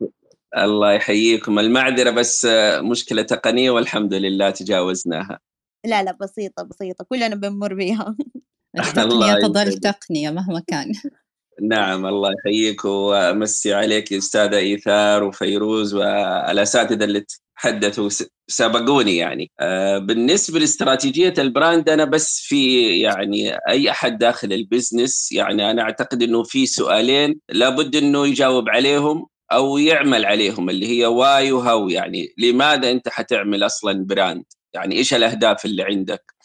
الله 0.57 0.91
يحييكم. 0.93 1.59
المعذرة 1.59 2.09
بس 2.09 2.47
مشكلة 2.79 3.21
تقنية 3.21 3.71
والحمد 3.71 4.13
لله 4.13 4.49
تجاوزناها. 4.49 5.39
لا 5.85 6.03
لا 6.03 6.17
بسيطة 6.21 6.63
بسيطة. 6.63 7.05
كلنا 7.09 7.35
بنمر 7.35 7.73
بيها. 7.73 8.15
التقنية 8.79 9.33
تظل 9.33 9.73
تقنية 9.73 10.29
مهما 10.29 10.61
كان. 10.67 10.93
نعم 11.61 12.05
الله 12.05 12.31
يحييك 12.39 12.85
وامسي 12.85 13.73
عليك 13.73 14.13
استاذه 14.13 14.57
إيثار 14.57 15.23
وفيروز 15.23 15.93
والاساتذه 15.93 17.03
اللي 17.03 17.25
تحدثوا 17.55 18.09
سبقوني 18.47 19.17
يعني. 19.17 19.51
آه، 19.59 19.97
بالنسبة 19.97 20.59
لاستراتيجية 20.59 21.33
ال 21.37 21.46
brand 21.46 21.89
أنا 21.89 22.05
بس 22.05 22.39
في 22.39 22.89
يعني 22.99 23.57
أي 23.69 23.91
أحد 23.91 24.17
داخل 24.17 24.53
ال 24.53 24.62
business 24.62 25.31
يعني 25.31 25.71
أنا 25.71 25.81
أعتقد 25.81 26.23
إنه 26.23 26.43
في 26.43 26.65
سؤالين 26.65 27.39
لابد 27.49 27.95
إنه 27.95 28.27
يجاوب 28.27 28.69
عليهم. 28.69 29.27
أو 29.51 29.77
يعمل 29.77 30.25
عليهم 30.25 30.69
اللي 30.69 30.87
هي 30.87 31.05
why 31.05 31.51
و 31.51 31.61
how 31.61 31.89
يعني 31.89 32.33
لماذا 32.37 32.91
أنت 32.91 33.09
حتعمل 33.09 33.65
أصلا 33.65 34.05
براند 34.05 34.45
يعني 34.73 34.95
إيش 34.95 35.13
الأهداف 35.13 35.65
اللي 35.65 35.83
عندك؟ 35.83 36.35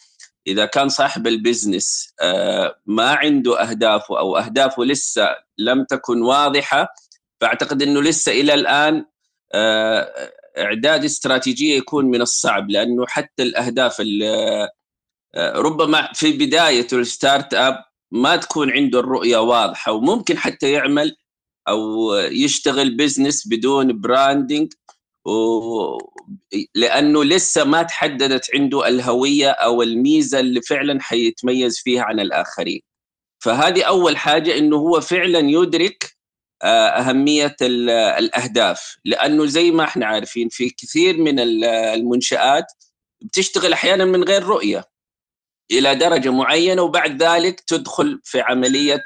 إذا 0.47 0.65
كان 0.65 0.89
صاحب 0.89 1.27
ال 1.27 1.37
business 1.37 2.13
آه، 2.21 2.75
ما 2.85 3.09
عنده 3.09 3.61
أهدافه 3.61 4.19
أو 4.19 4.37
أهدافه 4.37 4.83
لسه 4.83 5.35
لم 5.57 5.83
تكن 5.83 6.21
واضحة 6.21 6.93
فأعتقد 7.41 7.81
إنه 7.81 8.01
لسه 8.01 8.31
إلى 8.31 8.53
الآن 8.53 9.05
آه، 9.53 10.31
إعداد 10.57 11.03
استراتيجية 11.03 11.77
يكون 11.77 12.05
من 12.05 12.21
الصعب 12.21 12.69
لأنه 12.69 13.05
حتى 13.07 13.43
الأهداف 13.43 14.01
آه، 14.23 14.69
ربما 15.55 16.09
في 16.13 16.31
بداية 16.31 16.87
ال 16.93 17.53
startup 17.53 17.83
ما 18.11 18.35
تكون 18.35 18.71
عنده 18.71 18.99
الرؤية 18.99 19.37
واضحة 19.37 19.91
وممكن 19.91 20.37
حتى 20.37 20.71
يعمل 20.71 21.15
أو 21.67 22.13
يشتغل 22.15 22.97
business 22.97 23.47
بدون 23.47 24.01
branding 24.01 24.73
و... 25.25 25.31
لأنه 26.75 27.23
لسه 27.23 27.63
ما 27.63 27.83
تحددت 27.83 28.55
عنده 28.55 28.87
الهوية 28.87 29.49
أو 29.49 29.81
الميزة 29.81 30.39
اللي 30.39 30.61
فعلا 30.61 31.01
حيتميز 31.01 31.79
فيها 31.79 32.03
عن 32.03 32.19
الآخرين. 32.19 32.81
فهذه 33.43 33.83
أول 33.83 34.17
حاجة 34.17 34.57
إنه 34.57 34.75
هو 34.77 35.01
فعلا 35.01 35.39
يدرك 35.39 36.17
آه، 36.63 36.87
أهمية 36.87 37.55
الأهداف 37.61 38.97
لأنه 39.05 39.45
زي 39.45 39.71
ما 39.71 39.83
إحنا 39.83 40.05
عارفين 40.05 40.49
في 40.49 40.69
كثير 40.69 41.17
من 41.17 41.39
المنشآت 41.39 42.65
بتشتغل 43.21 43.73
أحيانا 43.73 44.05
من 44.05 44.23
غير 44.23 44.43
رؤية 44.43 44.85
إلى 45.71 45.95
درجة 45.95 46.29
معينة 46.29 46.81
وبعد 46.81 47.23
ذلك 47.23 47.59
تدخل 47.59 48.21
في 48.23 48.41
عملية 48.41 49.03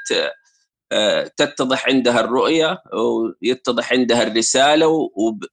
تتضح 1.36 1.88
عندها 1.88 2.20
الرؤية 2.20 2.82
ويتضح 3.42 3.92
عندها 3.92 4.22
الرسالة 4.22 5.10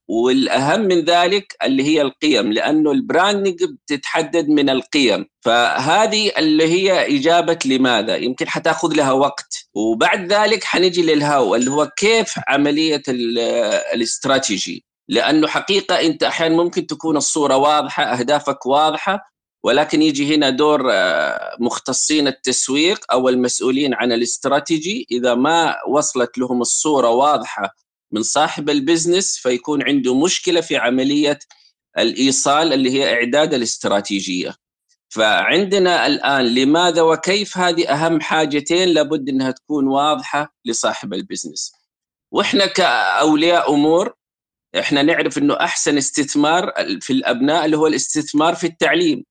والأهم 0.08 0.80
من 0.80 1.04
ذلك 1.04 1.56
اللي 1.62 1.82
هي 1.82 2.02
القيم 2.02 2.52
لأنه 2.52 2.92
البراندنج 2.92 3.64
بتتحدد 3.64 4.48
من 4.48 4.70
القيم. 4.70 5.26
فهذه 5.44 6.32
اللي 6.38 6.64
هي 6.64 7.16
إجابة 7.18 7.58
لماذا؟ 7.64 8.16
يمكن 8.16 8.48
حتأخذ 8.48 8.94
لها 8.94 9.12
وقت. 9.12 9.54
وبعد 9.74 10.32
ذلك 10.32 10.64
حنجي 10.64 11.02
للهاو 11.02 11.54
اللي 11.54 11.70
هو 11.70 11.86
كيف 11.96 12.34
عملية 12.48 13.02
الاستراتيجي؟ 13.94 14.84
لأنه 15.08 15.46
حقيقة 15.48 16.00
أنت 16.00 16.22
أحيانا 16.22 16.56
ممكن 16.56 16.86
تكون 16.86 17.16
الصورة 17.16 17.56
واضحة 17.56 18.04
أهدافك 18.04 18.66
واضحة 18.66 19.33
ولكن 19.64 20.02
يجي 20.02 20.34
هنا 20.34 20.50
دور 20.50 20.92
آه، 20.92 21.56
مختصين 21.60 22.26
التسويق 22.26 23.12
أو 23.12 23.28
المسؤولين 23.28 23.94
عن 23.94 24.12
الاستراتيجي 24.12 25.06
إذا 25.10 25.34
ما 25.34 25.76
وصلت 25.88 26.38
لهم 26.38 26.60
الصورة 26.60 27.08
واضحة 27.08 27.74
من 28.12 28.22
صاحب 28.22 28.70
ال 28.70 28.78
business 28.78 29.38
فيكون 29.38 29.82
عنده 29.82 30.14
مشكلة 30.14 30.60
في 30.60 30.76
عملية 30.76 31.38
الإيصال 31.98 32.72
اللي 32.72 32.90
هي 32.90 33.14
إعداد 33.14 33.54
الاستراتيجية. 33.54 34.54
فعندنا 35.08 36.06
الآن 36.06 36.54
لماذا 36.54 37.02
وكيف 37.02 37.58
هذه 37.58 37.88
أهم 37.88 38.20
حاجتين 38.20 38.88
لابد 38.88 39.28
إنها 39.28 39.50
تكون 39.50 39.86
واضحة 39.86 40.54
لصاحب 40.64 41.14
ال 41.14 41.20
business. 41.20 41.72
وإحنا 42.32 42.66
كأولياء 42.66 43.74
أمور 43.74 44.14
إحنا 44.78 45.02
نعرف 45.02 45.38
إنه 45.38 45.54
أحسن 45.54 45.96
استثمار 45.96 46.72
في 47.00 47.12
الأبناء 47.12 47.64
اللي 47.64 47.76
هو 47.76 47.86
الاستثمار 47.86 48.54
في 48.54 48.66
التعليم 48.66 49.24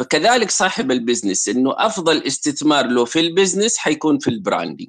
فكذلك 0.00 0.50
صاحب 0.50 0.90
ال 0.90 0.96
business 0.96 1.48
إنه 1.48 1.74
أفضل 1.76 2.22
استثمار 2.26 2.86
له 2.86 3.04
في 3.04 3.20
ال 3.20 3.26
business 3.26 3.78
حيكون 3.78 4.18
في 4.18 4.30
ال 4.30 4.36
branding 4.36 4.88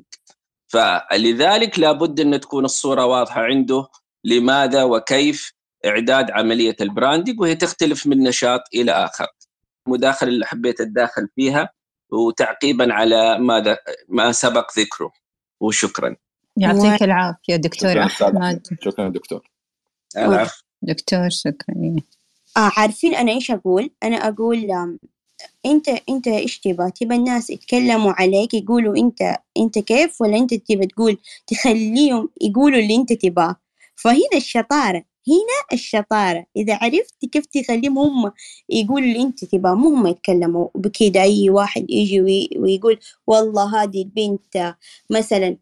فلذلك 0.68 1.80
لابد 1.80 2.20
إن 2.20 2.40
تكون 2.40 2.66
الصورة 2.66 3.06
واضحة 3.06 3.42
عنده 3.42 3.88
لماذا 4.24 4.84
وكيف 4.84 5.54
إعداد 5.86 6.32
عملية 6.32 6.76
البراندنج 6.82 7.40
وهي 7.40 7.56
تختلف 7.56 8.08
من 8.08 8.24
نشاط 8.24 8.62
إلى 8.74 8.92
آخر. 8.92 9.28
مداخلة 9.88 10.30
اللي 10.30 10.46
حبيت 10.46 10.82
أتداخل 10.82 11.28
فيها 11.36 11.70
وتعقيبا 12.12 12.94
على 12.94 13.40
ماذا 13.40 13.78
ما 14.10 14.32
سبق 14.32 14.80
ذكره. 14.80 15.12
وشكرا. 15.62 16.16
يعطيك 16.58 17.04
العافية 17.04 17.56
دكتور 17.56 18.04
أحمد. 18.04 18.68
شكرا 18.82 19.10
دكتور. 19.10 19.50
العفو 20.18 20.64
دكتور 20.82 21.30
شكرا. 21.30 21.96
آه 22.58 22.72
عارفين 22.78 23.16
أنا 23.16 23.32
إيش 23.32 23.52
أقول؟ 23.52 23.92
أنا 24.04 24.16
أقول 24.28 24.72
أنت 25.66 25.90
أنت 26.10 26.28
إيش 26.28 26.60
تبغى؟ 26.60 26.92
تبى 26.92 27.16
الناس 27.16 27.50
يتكلموا 27.50 28.14
عليك 28.14 28.54
يقولوا 28.54 28.98
أنت 28.98 29.38
أنت 29.58 29.80
كيف 29.80 30.22
ولا 30.22 30.38
أنت 30.38 30.54
تبى 30.54 30.88
تقول 30.88 31.18
تخليهم 31.48 32.30
يقولوا 32.42 32.80
اللي 32.80 32.96
أنت 32.96 33.14
تبغاه 33.14 33.56
فهنا 33.96 34.38
الشطارة 34.38 35.04
هنا 35.28 35.74
الشطارة 35.74 36.46
إذا 36.58 36.76
عرفت 36.82 37.26
كيف 37.26 37.46
تخليهم 37.46 38.00
هم 38.00 38.32
يقولوا 38.70 39.08
اللي 39.08 39.22
أنت 39.22 39.46
تبغاه 39.46 39.76
مو 39.76 39.90
هم 39.96 40.08
يتكلموا 40.08 40.70
بكده 40.76 41.22
أي 41.22 41.50
واحد 41.50 41.86
يجي 41.92 42.22
ويقول 42.58 43.00
والله 43.28 43.84
هذه 43.84 44.02
البنت 44.02 44.76
مثلا 45.10 45.58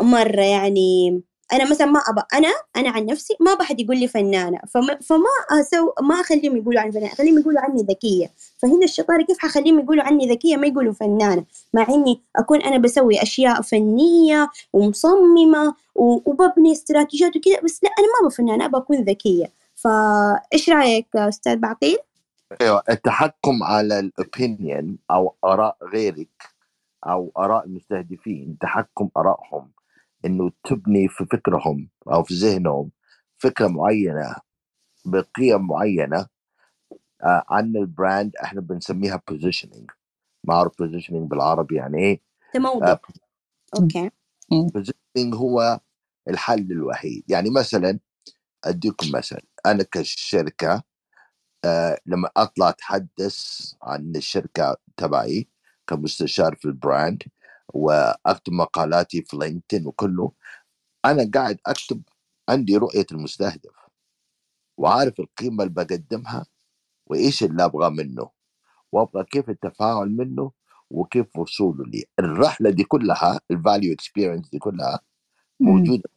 مرة 0.00 0.42
يعني 0.42 1.22
أنا 1.52 1.70
مثلا 1.70 1.86
ما 1.86 2.00
ابى 2.00 2.22
أنا 2.34 2.48
أنا 2.76 2.90
عن 2.90 3.06
نفسي 3.06 3.36
ما 3.40 3.54
بحد 3.54 3.80
يقول 3.80 3.96
لي 3.98 4.08
فنانة 4.08 4.58
فما, 4.68 4.98
فما 5.00 5.60
أسو 5.60 5.92
ما 6.00 6.20
أخليهم 6.20 6.56
يقولوا 6.56 6.80
عني 6.80 6.92
فنانة 6.92 7.12
أخليهم 7.12 7.38
يقولوا 7.38 7.60
عني 7.60 7.82
ذكية. 7.82 8.30
فهنا 8.58 8.84
الشطارة 8.84 9.22
كيف 9.22 9.38
حخليهم 9.38 9.78
يقولوا 9.78 10.04
عني 10.04 10.30
ذكية؟ 10.30 10.56
ما 10.56 10.66
يقولوا 10.66 10.92
فنانة 10.92 11.44
مع 11.74 11.86
إني 11.88 12.20
أكون 12.36 12.62
أنا 12.62 12.78
بسوي 12.78 13.22
أشياء 13.22 13.62
فنية 13.62 14.50
ومصممة 14.72 15.74
وببني 15.94 16.72
استراتيجيات 16.72 17.36
وكذا 17.36 17.60
بس 17.64 17.84
لا 17.84 17.90
أنا 17.98 18.06
ما 18.06 18.20
أبغى 18.20 18.30
فنانة 18.30 18.64
أبغى 18.64 18.80
أكون 18.80 18.96
ذكية. 19.04 19.52
فإيش 19.76 20.70
رأيك 20.70 21.16
أستاذ 21.16 21.56
بعقيل؟ 21.56 21.98
أيوه 22.60 22.82
التحكم 22.90 23.62
على 23.62 23.98
الاوبينيون 23.98 24.98
أو 25.10 25.34
آراء 25.44 25.76
غيرك 25.92 26.28
أو 27.06 27.32
آراء 27.38 27.66
المستهدفين 27.66 28.56
تحكم 28.60 29.08
آرائهم. 29.16 29.70
إنه 30.24 30.52
تبني 30.64 31.08
في 31.08 31.26
فكرهم 31.26 31.88
أو 32.12 32.22
في 32.24 32.34
ذهنهم 32.34 32.90
فكرة 33.38 33.68
معينة 33.68 34.36
بقيم 35.04 35.66
معينة 35.66 36.26
آه 37.22 37.44
عن 37.50 37.76
ال 37.76 37.86
brand 37.86 38.36
إحنا 38.36 38.60
بنسميها 38.60 39.22
positioning 39.28 39.90
ما 40.44 40.54
اعرف 40.54 40.72
positioning 40.78 41.30
بالعربي 41.30 41.76
يعني 41.76 41.98
إيه؟ 41.98 42.20
تموضع 42.54 42.92
آه 42.92 43.00
okay. 43.80 44.10
positioning 44.50 45.34
هو 45.34 45.80
الحل 46.28 46.72
الوحيد. 46.72 47.24
يعني 47.28 47.50
مثلا 47.50 47.98
أديكم 48.64 49.06
مثل 49.14 49.40
أنا 49.66 49.82
كشركة 49.92 50.82
آه 51.64 51.98
لما 52.06 52.30
أطلع 52.36 52.68
أتحدث 52.68 53.72
عن 53.82 54.12
الشركة 54.16 54.76
تبعي 54.96 55.48
كمستشار 55.86 56.54
في 56.56 56.64
ال 56.64 56.74
brand 56.74 57.22
وأكتب 57.74 58.52
مقالاتي 58.52 59.22
في 59.22 59.36
LinkedIn 59.36 59.86
وكله 59.86 60.32
أنا 61.04 61.30
قاعد 61.34 61.58
أكتب 61.66 62.02
عندي 62.48 62.76
رؤية 62.76 63.06
المستهدف 63.12 63.72
وعارف 64.78 65.20
القيمة 65.20 65.64
اللي 65.64 65.74
بقدمها 65.74 66.46
وإيش 67.06 67.42
اللي 67.42 67.64
أبغى 67.64 67.90
منه 67.90 68.30
وأبغى 68.92 69.24
كيف 69.24 69.50
التفاعل 69.50 70.08
منه 70.10 70.52
وكيف 70.90 71.36
وصوله 71.38 71.84
لي. 71.84 72.04
الرحلة 72.18 72.70
دي 72.70 72.84
كلها 72.84 73.40
ال 73.50 73.57
value 73.57 73.92
experience 73.94 74.50
دي 74.50 74.58
كلها 74.58 75.00
موجودة 75.60 76.10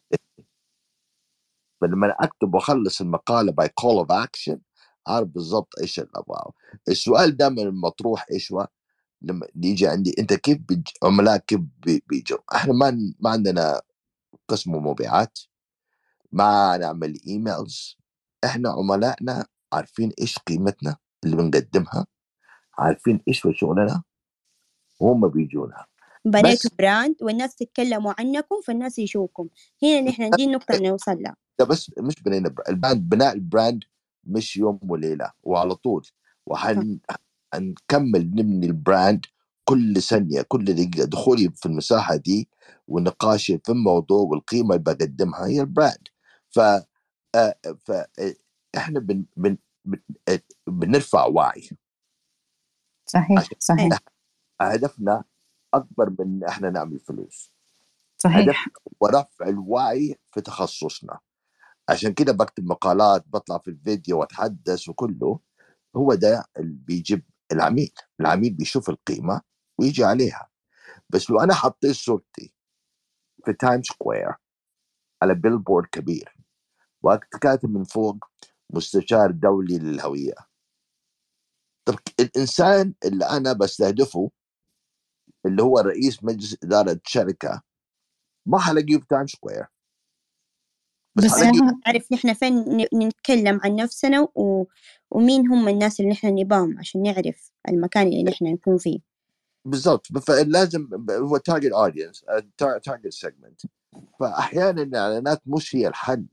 فلما 1.82 2.16
أكتب 2.20 2.54
وأخلص 2.54 3.02
المقالة 3.02 3.52
by 3.52 3.70
call 3.70 3.96
of 3.98 4.12
action 4.12 4.60
عارف 5.08 5.28
بالضبط 5.28 5.80
إيش 5.82 6.00
اللي 6.00 6.12
أبغاه. 6.16 6.54
السؤال 6.88 7.38
دائما 7.38 7.62
المطروح 7.62 8.26
إيش 8.32 8.52
هو 8.52 8.68
لما 9.24 9.48
يجي 9.56 9.88
عندي 9.88 10.16
أنت 10.20 10.34
كيف 10.34 10.58
بيج... 10.58 10.88
عملاء 11.04 11.38
كيف 11.38 11.62
بيجوا؟ 12.10 12.38
إحنا 12.56 12.74
ما 12.74 13.16
ما 13.20 13.30
عندنا 13.30 13.82
قسم 14.48 14.72
مبيعات 14.72 15.40
ما 16.32 16.78
نعمل 16.78 17.20
emails 17.28 17.98
إحنا 18.44 18.70
عملائنا 18.70 19.46
عارفين 19.74 20.12
إيش 20.22 20.40
قيمتنا 20.40 20.98
اللي 21.24 21.36
بنقدمها 21.36 22.06
عارفين 22.78 23.22
إيش 23.28 23.40
في 23.40 23.54
شغلنا 23.54 24.04
وهم 25.00 25.28
بيجونا. 25.28 25.86
بنيتوا 26.26 26.72
brand 26.80 27.16
والناس 27.22 27.56
تتكلموا 27.56 28.14
عنكم 28.20 28.62
فالناس 28.68 29.00
يشوفكم. 29.00 29.50
هنا 29.84 30.02
نحن 30.02 30.30
دي 30.30 30.44
النقطة 30.46 30.76
اللي 30.76 30.90
نوصل 30.90 31.22
لها. 31.22 31.36
ده 31.60 31.66
بس 31.66 31.92
مش 31.98 32.24
بنينا 32.24 32.56
ال 32.70 32.76
brand 32.76 33.10
بناء 33.10 33.34
ال 33.34 33.42
brand 33.42 33.84
مش 34.24 34.58
يوم 34.58 34.80
وليلة 34.84 35.32
وعلى 35.44 35.76
طول. 35.76 36.08
وحن 36.46 37.00
نكمل 37.60 38.32
نبني 38.36 38.66
ال 38.68 38.78
brand 38.78 39.26
كل 39.66 40.02
ثانية 40.02 40.42
كل 40.42 40.66
دقيقة. 40.66 41.06
دخولي 41.06 41.50
في 41.56 41.66
المساحة 41.66 42.16
دي 42.16 42.50
ونقاشي 42.88 43.60
في 43.66 43.72
الموضوع 43.72 44.22
والقيمة 44.22 44.76
اللي 44.76 44.84
بقدمها 44.84 45.48
هي 45.48 45.62
ال 45.62 45.70
brand 45.70 46.08
ف 46.52 46.60
آه، 46.60 47.56
ف 47.86 47.92
آه، 47.92 48.36
بن 48.90 49.26
بن 49.38 49.58
بن- 49.86 50.02
آه، 50.30 50.42
بنرفع 50.68 51.26
وعي. 51.26 51.70
صحيح 53.06 53.50
صحيح. 53.60 54.00
هدفنا 54.62 55.24
أكبر 55.74 56.16
من 56.20 56.44
إحنا 56.44 56.70
نعمل 56.70 57.00
فلوس. 57.00 57.54
صحيح. 58.18 58.40
هدفنا 58.40 58.74
ورفع 59.02 59.48
الوعي 59.50 60.16
في 60.32 60.42
تخصصنا. 60.42 61.20
عشان 61.90 62.14
كده 62.14 62.32
بكتب 62.34 62.66
مقالات 62.66 63.26
بطلع 63.28 63.58
في 63.58 63.68
الفيديو 63.68 64.20
وأتحدث 64.20 64.90
وكله. 64.90 65.40
هو 65.96 66.14
ده 66.14 66.46
اللي 66.60 66.78
بيجيب 66.88 67.24
العميل 67.54 67.94
العميل 68.20 68.54
بيشوف 68.54 68.90
القيمة 68.90 69.42
ويجي 69.80 70.04
عليها. 70.04 70.50
بس 71.10 71.30
لو 71.30 71.40
أنا 71.40 71.54
حطيت 71.54 71.92
صورتي 71.96 72.54
في 73.46 73.54
Times 73.54 73.84
Square 73.84 74.34
على 75.22 75.36
billboard 75.36 75.88
كبير 75.92 76.38
وكاتب 77.04 77.70
من 77.70 77.84
فوق 77.84 78.18
مستشار 78.70 79.32
دولي 79.32 79.78
للهوية. 79.80 80.36
طب 81.86 81.96
الإنسان 82.20 82.94
اللي 83.06 83.26
أنا 83.26 83.54
بستهدفه 83.54 84.32
اللي 85.46 85.64
هو 85.64 85.80
رئيس 85.80 86.24
مجلس 86.24 86.64
إدارة 86.64 87.00
شركة 87.06 87.62
ما 88.46 88.60
حلاقيه 88.60 88.98
في 88.98 89.06
Times 89.10 89.28
Square 89.28 89.66
بس 91.16 91.26
بس 91.26 91.34
أنا 91.34 91.82
نعرف 91.86 92.12
نحن 92.12 92.34
فين 92.34 92.78
نتكلم 92.94 93.60
عن 93.64 93.76
نفسنا 93.76 94.28
و... 94.36 94.66
ومين 95.14 95.48
هم 95.48 95.68
الناس 95.68 96.00
اللي 96.00 96.12
نحن 96.12 96.28
نباهم 96.28 96.80
عشان 96.80 97.02
نعرف 97.02 97.52
المكان 97.70 98.08
اللي 98.08 98.24
نحن 98.24 98.46
نكون 98.46 98.78
فيه. 98.78 99.00
بالضبط. 99.66 100.08
فلازم 100.18 100.88
هو 101.12 101.38
target 101.38 101.72
audience 101.72 102.26
target 102.58 103.08
segment 103.10 103.62
فأحيانا 104.20 104.82
الإعلانات 104.82 105.42
مش 105.46 105.76
هي 105.76 105.88
الحل 105.88 106.26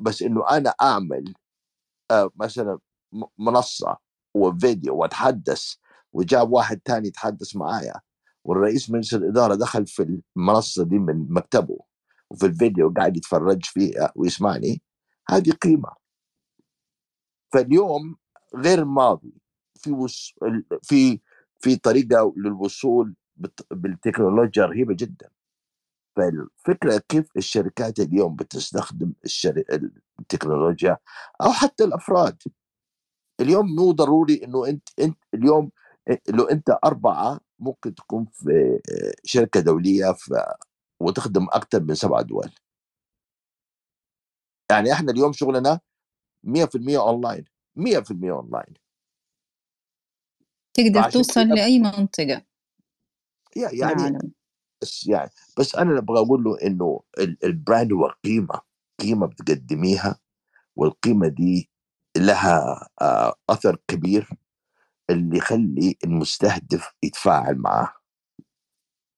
بس 0.00 0.22
إنه 0.22 0.50
أنا 0.50 0.74
أعمل 0.82 1.34
آه، 2.10 2.30
مثلا 2.36 2.78
منصة 3.38 3.96
وفيديو 4.34 4.96
وأتحدث 4.96 5.74
وجاب 6.12 6.52
واحد 6.52 6.80
تاني 6.80 7.08
يتحدث 7.08 7.56
معايا 7.56 7.94
والرئيس 8.44 8.90
مجلس 8.90 9.14
الإدارة 9.14 9.54
دخل 9.54 9.86
في 9.86 10.20
المنصة 10.36 10.84
دي 10.84 10.98
من 10.98 11.26
مكتبه 11.32 11.78
وفي 12.30 12.46
الفيديو 12.46 12.92
قاعد 12.96 13.16
يتفرج 13.16 13.64
فيها 13.64 14.12
ويسمعني 14.16 14.82
هذه 15.30 15.50
قيمة. 15.50 16.07
فاليوم 17.52 18.16
غير 18.56 18.78
الماضي 18.78 19.32
في 19.74 19.92
وص... 19.92 20.34
في 20.82 21.20
في 21.60 21.76
طريقة 21.76 22.34
للوصول 22.36 23.14
بالتكنولوجيا 23.70 24.66
رهيبة 24.66 24.94
جدا. 24.94 25.30
فالفكرة 26.16 27.02
كيف 27.08 27.26
الشركات 27.36 27.98
اليوم 28.00 28.36
بتستخدم 28.36 29.12
الشر... 29.24 29.62
التكنولوجيا 30.20 30.98
أو 31.42 31.52
حتى 31.52 31.84
الأفراد. 31.84 32.42
اليوم 33.40 33.66
مو 33.74 33.92
ضروري 33.92 34.44
إنه 34.44 34.66
أنت 34.68 34.88
أنت 35.00 35.18
اليوم 35.34 35.70
لو 36.28 36.44
أنت 36.44 36.78
أربعة 36.84 37.40
ممكن 37.58 37.94
تكون 37.94 38.26
في 38.32 38.80
شركة 39.24 39.60
دولية 39.60 40.12
في 40.12 40.54
وتخدم 41.00 41.46
أكثر 41.52 41.82
من 41.82 41.94
سبع 41.94 42.20
دول. 42.20 42.50
يعني 44.70 44.92
إحنا 44.92 45.12
اليوم 45.12 45.32
شغلنا 45.32 45.80
100% 46.44 46.98
اونلاين 47.00 47.44
100% 47.76 48.30
اونلاين 48.32 48.74
تقدر 50.74 51.04
توصل 51.04 51.40
كده 51.48 51.54
لأي 51.54 51.78
منطقة. 51.78 52.42
يا- 53.56 53.70
يعني 53.74 53.96
العالم. 54.00 54.32
بس 54.82 55.06
يعني 55.06 55.30
بس 55.58 55.76
أنا 55.76 55.98
أبغى 55.98 56.20
أقول 56.20 56.44
له 56.44 56.58
إنه 56.62 57.00
ال- 57.18 57.44
ال 57.44 57.52
brand 57.52 57.92
هو 57.92 58.06
قيمة 58.24 58.60
قيمة 59.00 59.26
بتقدميها 59.26 60.20
والقيمة 60.76 61.28
دي 61.28 61.70
لها 62.18 62.88
أثر 63.50 63.76
كبير 63.88 64.30
اللي 65.10 65.38
يخلي 65.38 65.96
المستهدف 66.04 66.92
يتفاعل 67.04 67.56
معاه. 67.58 67.94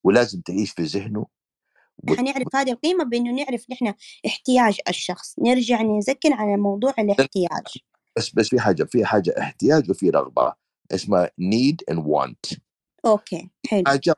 ولازم 0.05 0.41
تعيش 0.41 0.73
في 0.73 0.83
ذهنه 0.83 1.27
حنعرف 2.09 2.57
هذه 2.57 2.73
القيمة 2.73 3.05
بإنه 3.05 3.45
نعرف 3.45 3.71
نحن 3.71 3.95
احتياج 4.27 4.79
الشخص 4.89 5.39
نرجع 5.39 5.83
نذكر 5.83 6.33
على 6.33 6.57
موضوع 6.57 6.95
الاحتياج. 6.99 7.79
بس 8.17 8.31
بس 8.35 8.49
في 8.49 8.61
حاجة 8.61 8.85
في 8.85 9.05
حاجة 9.05 9.35
احتياج 9.39 9.91
وفي 9.91 10.11
رغبة 10.11 10.53
اسمها 10.93 11.27
need 11.27 11.95
and 11.95 11.99
want. 11.99 12.59
okay 13.07 13.51
حلو. 13.67 13.85
حاجة 13.87 14.15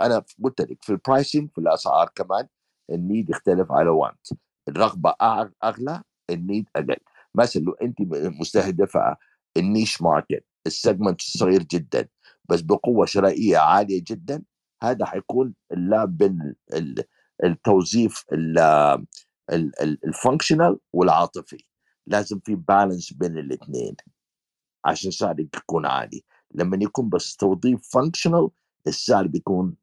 أنا 0.00 0.24
قلت 0.44 0.60
لك 0.60 0.78
في 0.82 0.90
ال 0.90 0.97
pricing 0.97 1.50
في 1.50 1.58
الأسعار 1.58 2.10
كمان 2.14 2.48
ال 2.90 2.98
need 2.98 3.30
يختلف 3.30 3.72
على 3.72 3.88
want 3.90 4.26
الرغبة 4.68 5.10
أع- 5.10 5.50
أغلى 5.64 6.02
ال 6.30 6.38
need 6.38 6.68
أقل. 6.76 6.96
مثلا 7.34 7.62
لو 7.62 7.72
أنت 7.72 7.96
مستهدفة 8.40 9.16
ال 9.56 9.64
niche 9.64 10.02
market 10.02 10.44
ال 10.66 10.73
segment 10.73 11.20
صغير 11.20 11.62
جدا 11.62 12.08
بس 12.44 12.60
بقوة 12.60 13.06
شرائية 13.06 13.58
عالية 13.58 14.02
جدا 14.06 14.42
هذا 14.82 15.04
حيكون 15.04 15.54
لا 15.70 16.04
بين 16.04 16.54
التوظيف 17.44 18.24
ال 20.04 20.11
functional 20.11 20.78
والعاطفي. 20.92 21.64
لازم 22.06 22.40
في 22.44 22.54
balance 22.54 23.12
بين 23.12 23.38
الاثنين 23.38 23.96
عشان 24.84 25.10
سعرك 25.10 25.56
يكون 25.56 25.86
عالي. 25.86 26.24
لما 26.54 26.78
يكون 26.82 27.08
بس 27.08 27.36
توظيف 27.36 27.88
functional 27.92 28.48
السعر 28.86 29.26
بيكون 29.26 29.76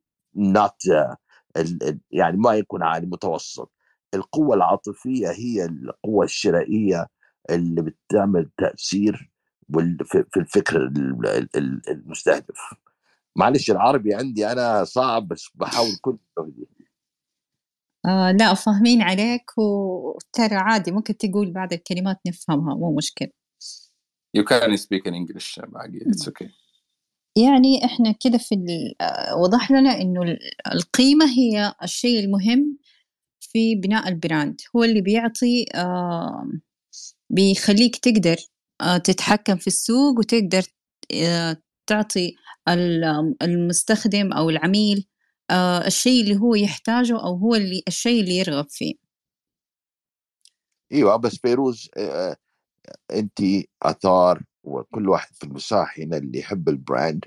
ال- 1.58 2.00
يعني 2.12 2.38
ما 2.38 2.54
يكون 2.54 2.84
عالي 2.84 3.06
متوسط. 3.08 3.72
القوة 4.14 4.56
العاطفية 4.56 5.32
هي 5.32 5.66
القوة 5.66 6.26
الشرائية 6.26 7.08
اللي 7.50 7.82
بتعمل 7.82 8.50
تأثير 8.58 9.32
في 10.32 10.38
الفكر 10.38 10.78
ال- 10.78 11.26
ال- 11.28 11.50
ال- 11.56 11.90
المستهدف. 11.90 12.74
معلش 13.36 13.72
العربي 13.72 14.14
عندي 14.16 14.52
أنا 14.52 14.84
صعب 14.84 15.28
بس 15.28 15.50
بحاول 15.56 15.96
كل 16.02 16.18
آه 18.06 18.32
لا 18.32 18.54
فاهمين 18.54 19.02
عليك 19.02 19.58
وترى 19.58 20.56
عادي 20.56 20.92
ممكن 20.92 21.18
تقول 21.18 21.52
بعض 21.52 21.74
الكلمات 21.74 22.18
نفهمها 22.28 22.76
مو 22.76 22.96
مشكلة. 22.96 23.30
You 24.38 24.42
can 24.42 24.78
speak 24.78 25.04
in 25.08 25.14
English 25.14 25.62
باقي 25.68 26.00
it's 26.00 26.28
okay. 26.30 26.48
يعني 27.38 27.86
إحنا 27.86 28.12
كده 28.20 28.38
في 28.38 28.56
آه، 29.02 29.36
وضح 29.38 29.72
لنا 29.72 30.02
إنه 30.02 30.22
ال- 30.24 30.40
القيمة 30.74 31.26
هي 31.26 31.74
الشيء 31.84 32.20
المهم 32.20 32.78
في 33.40 33.76
بناء 33.76 34.08
البراند. 34.10 34.62
هو 34.76 34.84
اللي 34.84 35.02
بيعطي 35.02 35.66
آه، 35.76 36.48
بيخليك 37.30 37.96
تقدر 37.96 38.36
آه، 38.82 38.98
تتحكم 38.98 39.56
في 39.56 39.68
السوق 39.68 40.20
وتقدر 40.20 40.64
آه، 41.14 41.58
تعطي 41.88 42.36
ال- 42.70 43.36
المستخدم 43.42 44.34
أو 44.34 44.50
العميل 44.50 45.08
آه، 45.52 45.88
الشيء 45.88 46.24
اللي 46.24 46.38
هو 46.40 46.56
يحتاجه 46.56 47.14
أو 47.14 47.36
هو 47.36 47.56
اللي 47.56 47.84
الشيء 47.88 48.22
اللي 48.22 48.38
يرغب 48.38 48.66
فيه. 48.70 48.94
إيوه 50.92 51.16
بس 51.16 51.36
فيروز 51.38 51.90
انت 53.14 53.40
آثار 53.84 54.44
وكل 54.64 55.10
واحد 55.10 55.36
في 55.36 55.44
المساحة 55.44 56.04
هنا 56.04 56.18
اللي 56.18 56.40
يحب 56.40 56.70
البراند 56.70 57.24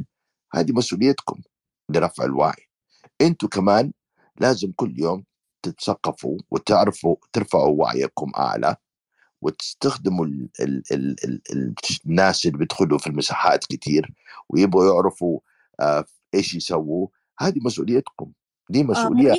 هذه 0.55 0.73
مسؤوليتكم 0.73 1.41
لرفع 1.91 2.25
الوعي. 2.25 2.67
أنتوا 3.21 3.49
كمان 3.49 3.93
لازم 4.41 4.73
كل 4.77 5.01
يوم 5.01 5.25
تتثقفوا 5.63 6.39
وتعرفوا 6.51 7.17
ترفعوا 7.33 7.83
وعيكم 7.83 8.33
أعلى 8.39 8.77
وتستخدموا 9.43 10.25
ال 10.27 10.51
ال 10.61 10.83
ال 10.93 11.25
ال 11.25 11.43
ال 11.53 11.75
الناس 12.07 12.47
اللي 12.47 12.59
بيدخلوا 12.59 12.99
في 12.99 13.07
المساحات 13.07 13.65
كتير 13.65 14.15
ويبغوا 14.49 14.95
يعرفوا 14.95 15.41
آه 15.81 16.05
إيش 16.35 16.55
يسووا. 16.55 17.09
هذه 17.41 17.59
مسؤوليتكم 17.65 18.33
دي 18.71 18.81
آه 18.81 18.85
مسؤولية. 18.85 19.35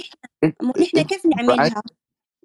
نحن 0.82 1.02
كيف 1.02 1.26
نعملها؟ 1.26 1.82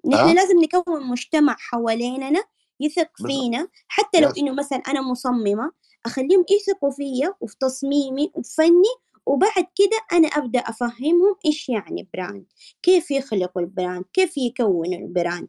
نحن 0.05 0.27
ها؟ 0.27 0.33
لازم 0.33 0.59
نكون 0.59 1.07
مجتمع 1.07 1.55
حواليننا 1.59 2.43
يثق 2.79 3.09
فينا 3.27 3.67
حتى 3.87 4.19
لو 4.19 4.29
إنه 4.29 4.53
مثلا 4.53 4.77
أنا 4.77 5.01
مصممة 5.01 5.71
أخليهم 6.05 6.45
يثقوا 6.49 6.91
فيا 6.91 7.33
وفي 7.41 7.55
تصميمي 7.59 8.31
وفي 8.33 8.55
فني 8.55 8.93
وبعد 9.25 9.65
كده 9.75 10.17
أنا 10.17 10.27
أبدأ 10.27 10.59
أفهمهم 10.59 11.35
إيش 11.45 11.69
يعني 11.69 12.09
brand 12.13 12.45
كيف 12.81 13.11
يخلقوا 13.11 13.61
ال 13.61 13.68
brand 13.68 14.05
كيف 14.13 14.37
يكونوا 14.37 14.85
ال 14.85 14.95
brand 14.95 15.47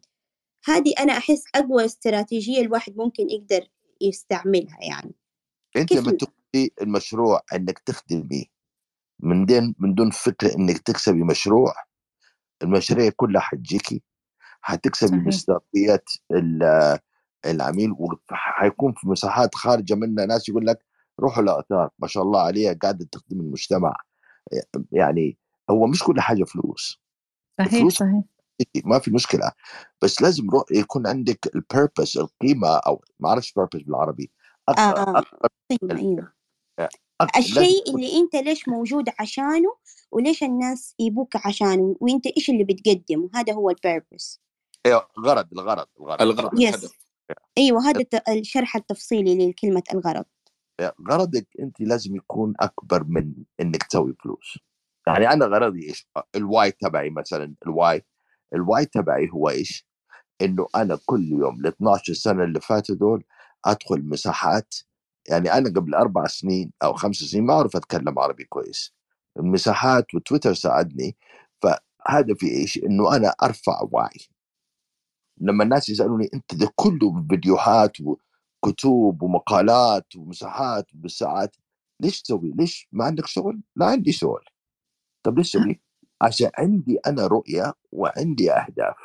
هذه 0.64 0.92
أنا 0.98 1.12
أحس 1.12 1.44
أقوى 1.54 1.84
استراتيجية 1.84 2.60
الواحد 2.60 2.96
ممكن 2.96 3.30
يقدر 3.30 3.68
يستعملها 4.00 4.78
يعني. 4.82 5.14
أنت 5.76 5.88
كيف 5.88 5.98
لما 5.98 6.12
تقولي 6.12 6.70
المشروع 6.82 7.42
إنك 7.54 7.78
تخدمي 7.78 8.50
من 9.20 9.46
دون 9.46 9.74
من 9.78 9.94
دون 9.94 10.10
فكرة 10.10 10.54
إنك 10.56 10.78
تكسبي 10.78 11.22
مشروع. 11.22 11.74
المشاريع 12.62 13.10
كلها 13.16 13.40
حتجيكي. 13.40 14.02
حتكسبي 14.60 15.30
ال- 16.32 16.98
العميل 17.46 17.92
وحيكون 17.92 18.92
في 18.92 19.08
مساحات 19.08 19.54
خارجة 19.54 19.94
منها 19.94 20.26
ناس 20.26 20.48
يقول 20.48 20.66
لك 20.66 20.84
روحوا 21.20 21.42
لآثار 21.42 21.90
ما 21.98 22.08
شاء 22.08 22.22
الله 22.22 22.40
عليها 22.40 22.72
قاعدة 22.72 23.08
تخدم 23.12 23.40
المجتمع. 23.40 23.96
يعني 24.92 25.38
هو 25.70 25.86
مش 25.86 26.02
كل 26.02 26.20
حاجة 26.20 26.44
فلوس. 26.44 27.00
صحيح 27.58 27.88
صحيح. 27.88 28.24
ما 28.84 28.98
في 28.98 29.10
مشكلة. 29.10 29.52
بس 30.02 30.22
لازم 30.22 30.44
يكون 30.70 31.06
عندك 31.06 31.50
البيربس 31.54 32.16
القيمة 32.16 32.68
أو 32.68 33.04
ما 33.20 33.28
أعرفش 33.28 33.52
بيربس 33.52 33.80
بالعربي. 33.82 34.30
آه 34.68 34.72
أكثر. 34.72 34.96
آه 34.96 35.18
أكثر 35.18 36.33
الشيء 37.22 37.94
اللي 37.94 38.16
أنت 38.16 38.36
ليش 38.36 38.68
موجود 38.68 39.04
عشانه 39.18 39.76
وليش 40.12 40.42
الناس 40.42 40.94
يبوك 40.98 41.46
عشانه 41.46 41.96
وأنت 42.00 42.26
إيش 42.26 42.50
اللي 42.50 42.64
بتقدمه؟ 42.64 43.30
هذا 43.34 43.52
هو 43.52 43.70
ال 43.70 43.79
purpose 43.79 44.40
إيه، 44.86 45.08
غرض 45.26 45.52
الغرض 45.52 45.86
الغرض 46.00 46.22
الغرض 46.22 46.60
yes 46.60 46.94
أيوة 47.58 47.88
هذا 47.88 48.04
الشرح 48.28 48.76
التفصيلي 48.76 49.48
لكلمة 49.48 49.82
الغرض. 49.94 50.24
غرضك 51.10 51.46
أنت 51.60 51.80
لازم 51.80 52.16
يكون 52.16 52.54
أكبر 52.60 53.04
من 53.04 53.34
إنك 53.60 53.82
تسوي 53.82 54.14
فلوس. 54.22 54.58
يعني 55.06 55.32
أنا 55.32 55.46
غرضي 55.46 55.88
إيش؟ 55.88 56.08
ال 56.34 56.43
why 56.43 56.70
تبعي 56.70 57.10
مثلا 57.10 57.54
ال 57.66 58.04
why 58.54 58.68
ال 58.68 58.73
why 58.73 58.86
تبعي 58.86 59.30
هو 59.30 59.48
إيش؟ 59.48 59.86
إنه 60.42 60.66
أنا 60.74 60.98
كل 61.06 61.32
يوم 61.32 61.60
ال 61.60 61.66
12 61.66 62.12
سنة 62.12 62.44
اللي 62.44 62.60
فاتوا 62.60 62.94
دول 62.94 63.24
أدخل 63.64 64.02
مساحات 64.02 64.74
يعني 65.28 65.52
أنا 65.52 65.70
قبل 65.70 65.94
أربع 65.94 66.26
سنين 66.26 66.72
أو 66.82 66.92
خمس 66.92 67.16
سنين 67.16 67.44
ما 67.44 67.54
أعرف 67.54 67.76
أتكلم 67.76 68.18
عربي 68.18 68.44
كويس. 68.44 68.94
المساحات 69.38 70.14
وتويتر 70.14 70.54
ساعدني 70.54 71.16
فهدفي 71.62 72.46
إيش؟ 72.46 72.78
إنه 72.78 73.16
أنا 73.16 73.28
أرفع 73.42 73.88
وعي. 73.92 74.28
لما 75.40 75.64
الناس 75.64 75.88
يسألوني 75.88 76.30
أنت 76.34 76.54
ده 76.54 76.72
كله 76.76 77.26
فيديوهات 77.30 77.96
وكتب 78.00 79.22
ومقالات 79.22 80.16
ومساحات 80.16 80.86
بالساعات 80.94 81.56
ليش 82.00 82.22
تسوي؟ 82.22 82.52
ليش؟ 82.56 82.88
ما 82.92 83.04
عندك 83.04 83.26
شغل؟ 83.26 83.60
لا 83.76 83.86
عندي 83.86 84.12
شغل. 84.12 84.44
طب 85.22 85.38
ليش 85.38 85.52
تسوي؟ 85.52 85.80
عشان 86.22 86.50
عندي 86.58 86.98
أنا 87.06 87.26
رؤية 87.26 87.74
وعندي 87.92 88.52
أهداف. 88.52 88.96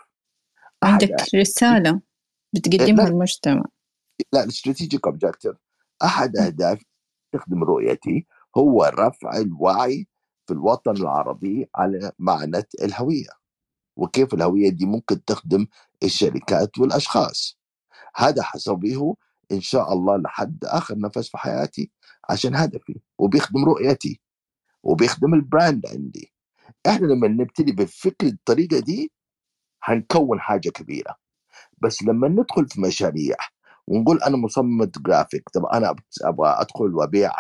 عندك 0.83 1.15
رسالة 1.35 1.89
إيه، 1.89 2.01
بتقدمها 2.53 3.09
للمجتمع 3.09 3.63
لا 4.33 4.43
ال 4.43 4.50
strategic 4.50 5.07
objective 5.07 5.55
أحد 6.03 6.37
اهدافي 6.37 6.85
تخدم 7.31 7.63
رؤيتي 7.63 8.27
هو 8.57 8.83
رفع 8.99 9.37
الوعي 9.37 10.07
في 10.47 10.53
الوطن 10.53 10.91
العربي 10.97 11.69
على 11.75 12.11
معنى 12.19 12.63
الهوية 12.83 13.29
وكيف 13.97 14.33
الهوية 14.33 14.69
دي 14.69 14.85
ممكن 14.85 15.23
تخدم 15.25 15.67
الشركات 16.03 16.77
والأشخاص. 16.79 17.59
هذا 18.15 18.43
حسويه 18.43 19.13
إن 19.51 19.61
شاء 19.61 19.93
الله 19.93 20.17
لحد 20.17 20.65
آخر 20.65 20.97
نفس 20.99 21.29
في 21.29 21.37
حياتي 21.37 21.91
عشان 22.29 22.55
هدفي 22.55 22.99
وبيخدم 23.19 23.65
رؤيتي 23.65 24.21
وبيخدم 24.83 25.33
ال 25.33 25.42
brand 25.42 25.87
عندي. 25.87 26.33
إحنا 26.87 27.07
لما 27.07 27.27
نبتدي 27.27 27.71
بالفكر 27.71 28.27
الطريقة 28.27 28.79
دي 28.79 29.11
هنكون 29.83 30.39
حاجة 30.39 30.69
كبيرة 30.69 31.15
بس 31.81 32.03
لما 32.03 32.27
ندخل 32.27 32.67
في 32.69 32.81
مشاريع 32.81 33.35
ونقول 33.89 34.23
أنا 34.23 34.37
مصمم 34.37 34.83
جرافيك. 34.83 35.49
طب 35.49 35.65
أنا 35.65 35.95
أبغى 36.23 36.49
أدخل 36.61 36.93
وأبيع 36.95 37.31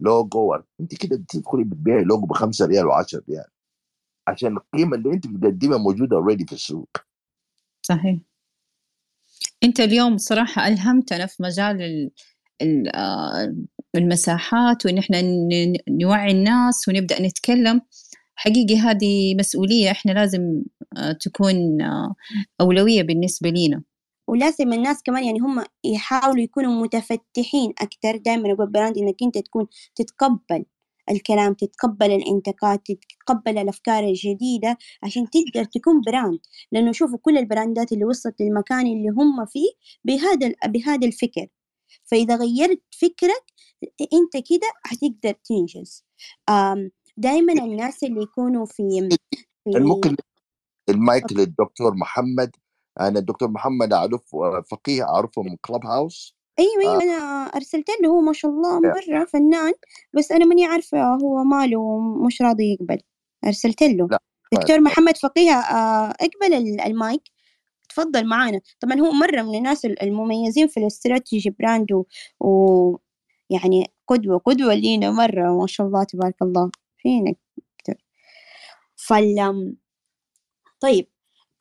لوجو 0.00 0.54
أنت 0.80 0.94
كده 0.94 1.24
تدخلي 1.28 1.64
بتبيعي 1.64 2.04
لوجو 2.04 2.26
ب 2.26 2.32
5 2.32 2.66
ريال 2.66 2.84
و10 2.84 3.20
ريال. 3.28 3.44
عشان 4.28 4.56
القيمة 4.56 4.96
اللي 4.96 5.12
أنت 5.14 5.26
بتقدمها 5.26 5.78
موجودة 5.78 6.16
already 6.16 6.44
في 6.46 6.52
السوق. 6.52 6.88
صحيح. 7.82 8.18
أنت 9.64 9.80
اليوم 9.80 10.16
صراحة 10.18 10.68
ألهمتنا 10.68 11.26
في 11.26 11.42
مجال 11.42 11.82
ال- 11.82 12.10
ال- 12.62 12.96
آه، 12.96 13.54
المساحات 13.94 14.86
وإن 14.86 14.98
إحنا 14.98 15.22
نوعي 15.88 16.30
الناس 16.32 16.88
ونبدأ 16.88 17.22
نتكلم. 17.22 17.80
حقيقي 18.34 18.76
هذه 18.76 19.34
مسؤولية 19.38 19.90
إحنا 19.90 20.12
لازم 20.12 20.62
آه، 20.96 21.12
تكون 21.12 21.82
آه، 21.82 22.14
أولوية 22.60 23.02
بالنسبة 23.02 23.50
لينا. 23.50 23.82
ولازم 24.32 24.72
الناس 24.72 25.02
كمان 25.02 25.24
يعني 25.24 25.38
هم 25.38 25.64
يحاولوا 25.84 26.42
يكونوا 26.42 26.82
متفتحين 26.82 27.72
أكتر. 27.80 28.16
دائما 28.16 28.52
أقول 28.52 28.70
brand 28.70 28.98
إنك 28.98 29.22
أنت 29.22 29.38
تكون 29.38 29.66
تتقبل 29.94 30.64
الكلام 31.10 31.54
تتقبل 31.54 32.10
الانتقاد 32.10 32.78
تتقبل 32.78 33.58
الأفكار 33.58 34.04
الجديدة 34.04 34.78
عشان 35.02 35.26
تقدر 35.30 35.64
تكون 35.64 36.00
brand. 36.06 36.40
لأنه 36.72 36.92
شوفوا 36.92 37.18
كل 37.22 37.38
البراندات 37.38 37.92
اللي 37.92 38.04
وصلت 38.04 38.40
للمكان 38.40 38.86
اللي 38.86 39.08
هم 39.08 39.46
فيه 39.46 39.70
بهذا 40.04 40.54
بهذا 40.66 41.06
الفكر. 41.06 41.46
فإذا 42.04 42.36
غيرت 42.36 42.82
فكرك 43.00 43.44
أنت 44.00 44.48
كده 44.48 44.68
هتقدر 44.86 45.34
تنجز. 45.44 46.04
دائما 47.16 47.52
الناس 47.52 48.04
اللي 48.04 48.22
يكونوا 48.22 48.66
في 48.66 49.08
في 49.64 49.78
ممكن 49.78 50.16
المايك 50.88 51.32
للدكتور 51.32 51.94
محمد. 51.94 52.56
أنا 53.00 53.18
الدكتور 53.18 53.50
محمد 53.50 53.92
أعرف 53.92 54.36
فقيه 54.70 55.02
أعرفه 55.02 55.42
من 55.42 55.56
كلب 55.60 55.86
هاوس 55.86 56.36
أيوه 56.58 56.70
أيوه 56.82 56.94
آه. 56.94 57.02
أنا 57.02 57.46
ارسلت 57.56 57.86
له 58.02 58.08
هو 58.08 58.20
ما 58.20 58.32
شاء 58.32 58.50
الله 58.50 58.80
مرة 58.80 59.24
فنان 59.24 59.72
بس 60.12 60.32
أنا 60.32 60.44
ماني 60.44 60.64
عارفة 60.66 61.14
هو 61.14 61.44
ماله 61.44 61.98
مش 62.26 62.42
راضي 62.42 62.72
يقبل. 62.72 62.98
ارسلت 63.46 63.82
له. 63.82 64.08
لا 64.10 64.18
دكتور 64.52 64.80
محمد 64.80 65.16
فقيه 65.16 65.52
آه، 65.52 66.10
اقبل 66.20 66.54
ال- 66.54 66.80
المايك. 66.80 67.22
تفضل 67.88 68.26
معانا. 68.26 68.60
طبعا 68.80 69.00
هو 69.00 69.10
مرة 69.12 69.42
من 69.42 69.54
الناس 69.58 69.84
ال- 69.84 70.02
المميزين 70.02 70.66
في 70.68 70.80
الاستراتيجي 70.80 71.50
براند 71.50 71.92
و... 71.92 72.04
و... 72.40 72.98
يعني 73.50 73.90
قدوة 74.08 74.38
قدوة 74.38 74.74
لينا 74.74 75.10
مرة 75.10 75.60
ما 75.60 75.66
شاء 75.66 75.86
الله 75.86 76.04
تبارك 76.04 76.42
الله. 76.42 76.70
فينك 76.98 77.38
دكتور؟ 77.78 77.94
فال 78.96 79.76
طيب 80.80 81.06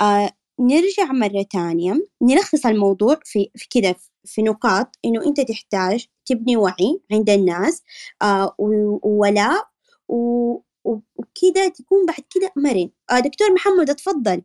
آه 0.01 0.31
نرجع 0.59 1.11
مرة 1.11 1.45
تانية 1.51 2.07
نلخص 2.21 2.65
الموضوع 2.65 3.19
في, 3.25 3.51
في 3.55 3.67
كده 3.69 3.95
في 4.25 4.41
نقاط 4.41 4.99
إنه 5.05 5.25
أنت 5.27 5.41
تحتاج 5.41 6.05
تبني 6.25 6.57
وعي 6.57 7.01
عند 7.11 7.29
الناس 7.29 7.83
آه 8.21 8.55
وولاء 8.57 9.67
و- 10.07 10.59
و- 10.83 10.99
وكده 11.15 11.67
تكون 11.67 12.05
بعد 12.05 12.23
كده 12.35 12.51
مرن. 12.55 12.89
آه 13.11 13.19
دكتور 13.19 13.53
محمد 13.53 13.89
اتفضل 13.89 14.41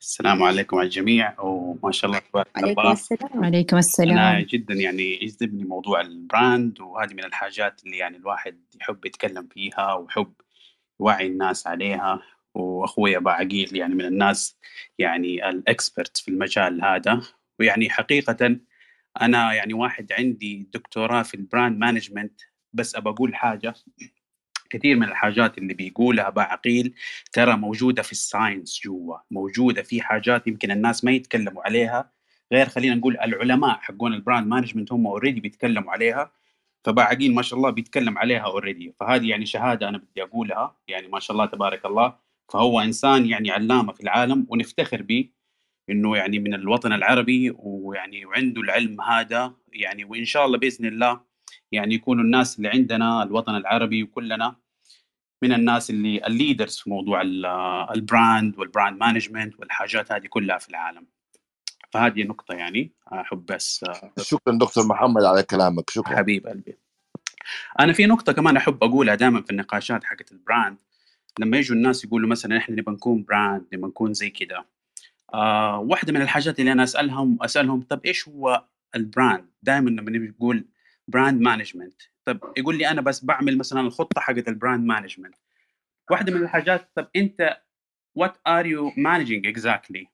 السلام 0.00 0.42
عليكم 0.42 0.76
على 0.76 0.84
الجميع 0.86 1.40
وما 1.40 1.92
شاء 1.92 2.10
الله 2.10 2.20
تبارك 2.30 2.48
عليكم 2.56 2.80
الله 2.80 2.92
السلام. 2.92 3.44
عليكم 3.44 3.68
أنا 3.76 3.78
السلام 3.78 4.40
جدا 4.42 4.74
يعني 4.74 5.22
يجذبني 5.24 5.64
موضوع 5.64 6.00
ال 6.00 6.13
brand 6.13 6.80
وهذه 6.80 7.14
من 7.14 7.24
الحاجات 7.24 7.84
اللي 7.84 7.96
يعني 7.96 8.16
الواحد 8.16 8.60
يحب 8.80 9.04
يتكلم 9.06 9.48
فيها 9.52 9.94
ويحب 9.94 10.32
يوعي 11.00 11.26
الناس 11.26 11.66
عليها 11.66 12.22
وأخوي 12.54 13.16
باعقيل 13.16 13.76
يعني 13.76 13.94
من 13.94 14.04
الناس 14.04 14.58
يعني 14.98 15.48
ال 15.48 15.58
expert 15.58 16.16
في 16.16 16.28
المجال 16.28 16.84
هذا. 16.84 17.22
ويعني 17.60 17.90
حقيقة 17.90 18.58
أنا 19.20 19.54
يعني 19.54 19.74
واحد 19.74 20.12
عندي 20.12 20.68
دكتوراه 20.74 21.22
في 21.22 21.34
ال 21.34 21.41
brand 21.41 21.78
management 21.78 22.40
بس 22.72 22.96
أبى 22.96 23.10
أقول 23.10 23.34
حاجة. 23.34 23.74
كثير 24.70 24.96
من 24.96 25.08
الحاجات 25.08 25.58
اللي 25.58 25.74
بيقولها 25.74 26.28
باعقيل 26.28 26.94
ترى 27.32 27.56
موجودة 27.56 28.02
في 28.02 28.12
ال 28.12 28.21
science 28.21 28.80
جوا 28.84 29.16
موجودة 29.30 29.82
في 29.82 30.00
حاجات 30.00 30.46
يمكن 30.46 30.70
الناس 30.70 31.04
ما 31.04 31.12
يتكلموا 31.12 31.62
عليها. 31.62 32.10
غير 32.52 32.68
خلينا 32.68 32.94
نقول 32.94 33.18
العلماء 33.18 33.78
حقون 33.80 34.14
ال 34.14 34.19
brand 34.19 34.46
management 34.46 34.92
هم 34.92 35.06
already 35.06 35.40
بيتكلموا 35.40 35.92
عليها. 35.92 36.32
فباعقيل 36.84 37.34
ما 37.34 37.42
شاء 37.42 37.58
الله 37.58 37.70
بيتكلم 37.70 38.18
عليها 38.18 38.40
already 38.40 38.94
فهذه 39.00 39.28
يعني 39.28 39.46
شهادة 39.46 39.88
أنا 39.88 39.98
بدي 39.98 40.22
أقولها. 40.22 40.76
يعني 40.88 41.08
ما 41.08 41.20
شاء 41.20 41.32
الله 41.32 41.46
تبارك 41.46 41.86
الله. 41.86 42.27
فهو 42.52 42.80
إنسان 42.80 43.26
يعني 43.26 43.50
علامة 43.50 43.92
في 43.92 44.00
العالم 44.00 44.46
ونفتخر 44.48 45.02
به 45.02 45.28
إنه 45.90 46.16
يعني 46.16 46.38
من 46.38 46.54
الوطن 46.54 46.92
العربي 46.92 47.50
ويعني 47.58 48.26
وعنده 48.26 48.60
العلم 48.60 49.00
هذا 49.00 49.54
يعني 49.72 50.04
وإن 50.04 50.24
شاء 50.24 50.46
الله 50.46 50.58
بإذن 50.58 50.86
الله 50.86 51.20
يعني 51.72 51.94
يكونوا 51.94 52.24
الناس 52.24 52.56
اللي 52.58 52.68
عندنا 52.68 53.22
الوطن 53.22 53.54
العربي 53.56 54.02
وكلنا 54.02 54.56
من 55.42 55.52
الناس 55.52 55.90
اللي 55.90 56.26
ال 56.26 56.32
leaders 56.32 56.76
في 56.78 56.90
موضوع 56.90 57.22
ال- 57.22 57.46
ال 57.94 58.05
brand 58.05 58.58
وال 58.58 58.70
brand 58.70 59.00
management 59.00 59.60
والحاجات 59.60 60.12
هذه 60.12 60.26
كلها 60.26 60.58
في 60.58 60.68
العالم. 60.68 61.06
فهذه 61.92 62.22
نقطة 62.24 62.54
يعني 62.54 62.92
أحب 63.12 63.46
بس 63.46 63.84
شكرا 64.20 64.58
دكتور 64.58 64.86
محمد 64.86 65.24
على 65.24 65.42
كلامك 65.42 65.90
شكرا. 65.90 66.16
حبيب 66.16 66.46
قلبي. 66.46 66.78
أنا 67.80 67.92
في 67.92 68.06
نقطة 68.06 68.32
كمان 68.32 68.56
أحب 68.56 68.84
أقولها 68.84 69.14
دائما 69.14 69.42
في 69.42 69.50
النقاشات 69.50 70.04
حقت 70.04 70.32
ال 70.32 70.39
brand 70.39 70.76
لما 71.38 71.56
يجوا 71.56 71.76
الناس 71.76 72.04
يقولوا 72.04 72.28
مثلا 72.28 72.56
إحنا 72.56 72.76
نبغى 72.76 72.94
نكون 72.94 73.24
brand 73.24 73.64
نبغى 73.72 73.88
نكون 73.88 74.14
زي 74.14 74.30
كده. 74.30 74.66
آه 75.34 75.78
واحدة 75.78 76.12
من 76.12 76.22
الحاجات 76.22 76.60
اللي 76.60 76.72
أنا 76.72 76.82
أسألهم 76.82 77.38
أسألهم 77.42 77.82
طب 77.82 78.00
إيش 78.06 78.28
هو 78.28 78.64
ال 78.96 79.04
brand 79.04 79.44
دائما 79.62 79.90
لما 79.90 80.10
نبي 80.10 80.28
نقول 80.28 80.64
brand 81.08 81.40
management 81.40 82.02
طب 82.24 82.40
يقول 82.56 82.78
لي 82.78 82.90
أنا 82.90 83.00
بس 83.00 83.24
بعمل 83.24 83.58
مثلا 83.58 83.80
الخطة 83.80 84.20
حقت 84.20 84.48
ال 84.48 84.54
brand 84.54 84.86
management 84.86 85.34
واحدة 86.10 86.32
من 86.34 86.42
الحاجات 86.42 86.90
طب 86.94 87.08
أنت 87.16 87.60
what 88.20 88.32
are 88.48 88.64
you 88.66 88.92
managing 88.96 89.52
exactly 89.54 90.06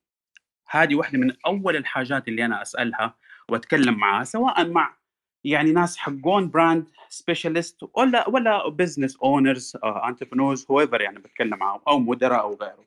هذه 0.71 0.95
واحدة 0.95 1.19
من 1.19 1.33
أول 1.47 1.77
الحاجات 1.77 2.29
اللي 2.29 2.45
أنا 2.45 2.63
أسألها 2.63 3.15
وأتكلم 3.49 3.95
معها 3.95 4.25
سواء 4.25 4.69
مع 4.69 4.97
يعني 5.45 5.73
ناس 5.73 5.97
حقون 5.97 6.51
brand 6.51 6.87
specialist 7.09 7.79
ولا 7.95 8.29
ولا 8.29 8.69
business 8.69 9.17
owners 9.17 9.77
entrepreneurs 9.85 10.67
whoever 10.71 11.01
يعني 11.01 11.19
بتكلم 11.19 11.59
معاهم 11.59 11.81
أو 11.89 11.99
مدراء 11.99 12.41
أو 12.41 12.55
غيره. 12.55 12.85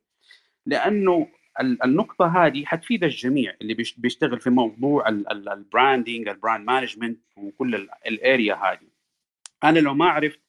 لأنه 0.66 1.28
النقطة 1.62 2.46
هذه 2.46 2.66
حتفيد 2.66 3.04
الجميع 3.04 3.56
اللي 3.62 3.74
بيشتغل 3.98 4.40
في 4.40 4.50
موضوع 4.50 5.10
ال 5.10 5.23
branding 5.23 6.28
ال 6.28 6.34
brand 6.34 6.66
management 6.66 7.20
وكل 7.38 7.90
ال 8.08 8.18
area 8.18 8.56
هذه. 8.56 8.88
أنا 9.64 9.80
لو 9.80 9.94
ما 9.94 10.06
عرفت 10.06 10.40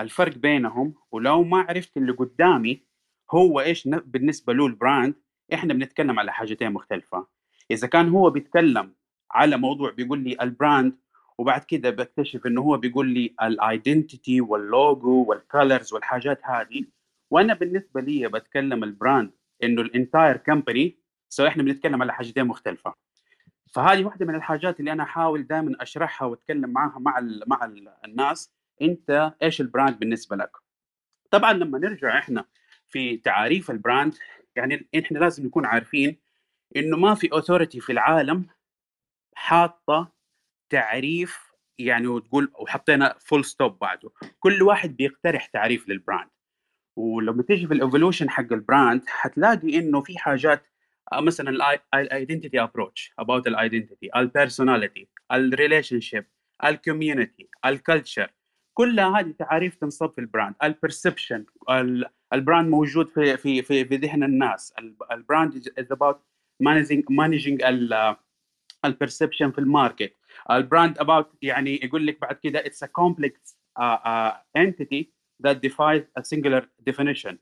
الفرق 0.00 0.34
بينهم 0.38 0.94
ولو 1.10 1.44
ما 1.44 1.66
عرفت 1.68 1.96
اللي 1.96 2.12
قدامي 2.12 2.82
هو 3.30 3.60
إيش 3.60 3.88
بالنسبة 3.88 4.52
له 4.52 4.66
ال 4.66 4.74
brand 4.74 5.14
إحنا 5.54 5.74
بنتكلم 5.74 6.18
على 6.18 6.32
حاجتين 6.32 6.72
مختلفة. 6.72 7.26
إذا 7.70 7.86
كان 7.86 8.08
هو 8.08 8.30
بيتكلم 8.30 8.94
على 9.30 9.56
موضوع 9.56 9.90
بيقول 9.90 10.24
لي 10.24 10.36
ال 10.40 10.49
brand 10.49 10.96
وبعد 11.38 11.64
كده 11.64 11.90
بكتشف 11.90 12.46
إنه 12.46 12.60
هو 12.60 12.76
بيقول 12.76 13.08
لي 13.08 13.34
ال 13.42 13.53
identity 13.53 14.40
وال 14.40 14.68
logo 14.68 15.24
وال 15.28 15.44
colors 15.44 15.92
والحاجات 15.92 16.40
هذه. 16.44 16.84
وأنا 17.30 17.54
بالنسبة 17.54 18.00
لي 18.00 18.28
بتكلم 18.28 18.84
ال 18.84 18.92
brand 18.92 19.30
إنه 19.62 19.82
ال 19.82 19.90
entire 19.90 20.36
company 20.36 20.98
so 21.28 21.46
إحنا 21.46 21.62
بنتكلم 21.62 22.02
على 22.02 22.12
حاجتين 22.12 22.44
مختلفة. 22.44 22.94
فهذه 23.72 24.04
واحدة 24.04 24.26
من 24.26 24.34
الحاجات 24.34 24.80
اللي 24.80 24.92
أنا 24.92 25.02
أحاول 25.02 25.46
دائما 25.46 25.76
أشرحها 25.80 26.28
وأتكلم 26.28 26.70
معها 26.70 26.98
مع 26.98 27.18
ال 27.18 27.42
مع 27.46 27.64
ال 27.64 27.88
الناس. 28.04 28.52
أنت 28.82 29.32
إيش 29.42 29.60
ال 29.60 29.66
brand 29.66 29.98
بالنسبة 29.98 30.36
لك؟ 30.36 30.50
طبعا 31.30 31.52
لما 31.52 31.78
نرجع 31.78 32.18
إحنا 32.18 32.44
في 32.88 33.16
تعاريف 33.16 33.70
ال 33.70 33.77
brand 33.77 34.14
يعني 34.56 34.88
إحنا 34.98 35.18
لازم 35.18 35.46
نكون 35.46 35.66
عارفين 35.66 36.16
إنه 36.76 36.96
ما 36.96 37.14
في 37.14 37.32
authority 37.32 37.80
في 37.80 37.92
العالم 37.92 38.46
حاطة 39.34 40.12
تعريف 40.72 41.52
يعني 41.78 42.06
وتقول 42.06 42.52
وحطينا 42.54 43.14
full 43.20 43.44
stop 43.44 43.78
بعده. 43.78 44.10
كل 44.40 44.62
واحد 44.62 44.96
بيقترح 44.96 45.46
تعريف 45.46 45.88
لل 45.88 46.00
brand 46.00 46.30
ولما 46.96 47.42
تيجي 47.42 47.66
في 47.66 47.74
ال 47.74 47.80
evolution 47.80 48.30
حق 48.30 48.52
ال 48.52 48.60
brand 48.60 49.02
حتلاقي 49.06 49.78
إنه 49.78 50.00
في 50.00 50.18
حاجات 50.18 50.66
آه، 51.12 51.20
مثلا 51.20 51.80
الايدنتيتي 51.94 52.62
ابروتش 52.62 53.12
اباوت 53.18 53.46
الايدنتيتي 53.46 54.10
البيرسوناليتي 54.16 55.08
الريليشن 55.32 56.00
شيب 56.00 56.26
الكوميونتي 56.64 57.48
الكلتشر 57.66 58.30
كلها 58.74 59.20
هذه 59.20 59.34
تعاريف 59.38 59.74
تنصب 59.74 60.12
في 60.12 60.20
ال 60.20 60.26
brand 60.26 60.54
ال 60.62 60.70
perception 60.70 61.44
ال 62.32 62.38
brand 62.38 62.68
موجود 62.68 63.08
في 63.08 63.36
في 63.36 63.62
في 63.62 63.84
في 63.84 63.96
ذهن 63.96 64.22
الناس. 64.22 64.74
ال 65.12 65.22
brand 65.22 65.72
is 65.78 65.92
about 65.92 66.20
managing 66.60 67.04
managing 67.10 67.62
ال 68.84 68.90
perception 68.90 69.50
في 69.50 69.58
ال 69.58 69.65
market. 69.65 70.16
ال 70.50 70.58
brand 70.58 70.98
about 70.98 71.30
يعني 71.42 71.80
يقول 71.84 72.06
لك 72.06 72.20
بعد 72.20 72.36
كده 72.36 72.66
it's 72.66 72.82
a 72.82 72.86
complex 72.86 73.58
entity 74.56 75.12
that 75.46 75.56
defies 75.56 76.02
a 76.18 76.22
singular 76.22 76.62
definition. 76.90 77.36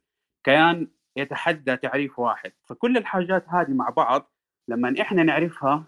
كيان 0.44 0.88
يتحدى 1.16 1.76
تعريف 1.76 2.18
واحد. 2.18 2.52
فكل 2.68 2.96
الحاجات 2.96 3.48
هذه 3.48 3.70
مع 3.70 3.88
بعض 3.88 4.32
لما 4.68 4.94
إحنا 5.00 5.22
نعرفها 5.22 5.84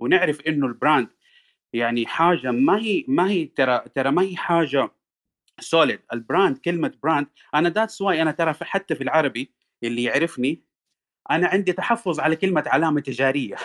ونعرف 0.00 0.40
إنه 0.40 0.66
ال 0.66 0.73
brand 0.73 1.08
يعني 1.72 2.06
حاجة 2.06 2.50
ما 2.50 2.78
هي 2.78 3.04
ما 3.08 3.30
هي 3.30 3.44
ترى 3.44 3.84
ترى 3.94 4.10
ما 4.10 4.22
هي 4.22 4.36
حاجة 4.36 4.90
solid 5.60 6.00
ال 6.12 6.20
brand 6.20 6.58
كلمة 6.58 6.92
brand. 7.02 7.26
أنا 7.54 7.68
that's 7.68 8.00
why 8.00 8.22
أنا 8.22 8.30
ترى 8.30 8.54
حتى 8.60 8.94
في 8.94 9.04
العربي 9.04 9.54
اللي 9.82 10.02
يعرفني 10.02 10.62
أنا 11.30 11.46
عندي 11.48 11.72
تحفظ 11.72 12.20
على 12.20 12.36
كلمة 12.36 12.64
علامة 12.66 13.00
تجارية. 13.00 13.56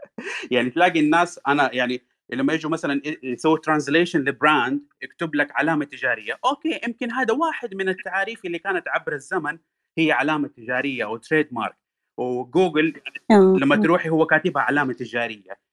يعني 0.50 0.70
تلاقي 0.70 1.00
الناس 1.00 1.40
أنا 1.48 1.74
يعني 1.74 2.02
لما 2.30 2.52
يجوا 2.52 2.70
مثلا 2.70 3.00
يسووا 3.22 3.58
translation 3.58 4.20
ل 4.20 4.30
brand 4.30 4.80
يكتب 5.02 5.34
لك 5.34 5.48
علامة 5.52 5.84
تجارية. 5.84 6.38
okay 6.44 6.80
يمكن 6.86 7.12
هذا 7.12 7.34
واحد 7.34 7.74
من 7.74 7.88
التعاريف 7.88 8.44
اللي 8.44 8.58
كانت 8.58 8.88
عبر 8.88 9.12
الزمن 9.12 9.58
هي 9.98 10.12
علامة 10.12 10.48
تجارية 10.48 11.04
أو 11.04 11.16
trademark 11.16 11.48
و 11.52 11.76
Google 12.18 13.00
آه، 13.30 13.56
لما. 13.60 13.76
تروحي 13.76 14.08
هو 14.08 14.26
كاتبها 14.26 14.62
علامة 14.62 14.92
تجارية. 14.92 15.68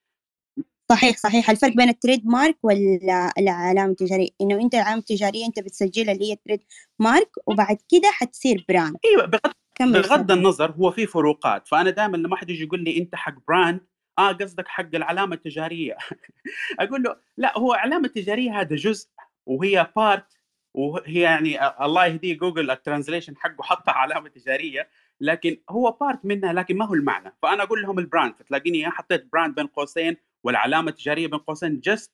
صحيح 0.91 1.18
صحيح. 1.18 1.49
الفرق 1.49 1.76
بين 1.76 1.89
ال 1.89 2.28
trademark 2.28 2.58
والعلامة 2.64 3.91
التجارية. 3.91 4.30
إنه 4.41 4.62
أنت 4.62 4.76
العلامة 4.76 4.99
التجارية 4.99 5.45
أنت 5.45 5.60
بتسجلها 5.60 6.14
اللي 6.14 6.32
هي 6.32 6.36
trademark 6.36 7.32
وبعد 7.47 7.78
كده 7.89 8.10
حتصير 8.12 8.66
brand 8.70 8.98
إيوه 9.06 9.26
بغض 9.26 9.53
بغض. 9.80 10.32
النظر 10.32 10.72
هو 10.72 10.91
في 10.91 11.06
فروقات. 11.06 11.68
فأنا 11.68 11.89
دائما 11.89 12.18
لما 12.18 12.36
حد 12.36 12.49
يجي 12.49 12.64
يقول 12.64 12.84
لي 12.84 12.97
أنت 12.97 13.16
حق 13.16 13.36
brand 13.48 13.80
آه 14.20 14.32
قصدك 14.32 14.68
حق 14.68 14.95
العلامة 14.95 15.36
التجارية. 15.36 15.97
أقول 16.80 17.03
له 17.03 17.16
لا 17.38 17.57
هو 17.57 17.74
علامة 17.74 18.07
تجاريه 18.07 18.61
هذا 18.61 18.76
جزء 18.76 19.09
وهي 19.45 19.88
part 19.96 20.38
وهي 20.74 21.20
يعني 21.20 21.68
الله 21.68 22.05
يهديه 22.05 22.38
Google 22.38 22.72
ال 22.72 22.77
translation 22.77 23.38
حقه 23.38 23.63
حطها 23.63 23.91
علامة 23.91 24.30
تجارية 24.30 24.89
لكن 25.22 25.57
هو 25.70 25.91
part 25.91 26.26
منها 26.26 26.53
لكن 26.53 26.78
ما 26.78 26.86
هو 26.86 26.93
المعنى. 26.93 27.36
فأنا 27.41 27.63
أقول 27.63 27.82
لهم 27.82 27.99
ال 28.00 28.06
brand 28.06 28.36
فتلاقيني 28.36 28.89
حطيت 28.89 29.28
brand 29.34 29.56
بين 29.55 29.68
قوسين 29.68 30.18
والعلامة 30.43 30.89
التجارية 30.89 31.28
بين 31.28 31.39
قوسين 31.39 31.80
just 31.80 32.12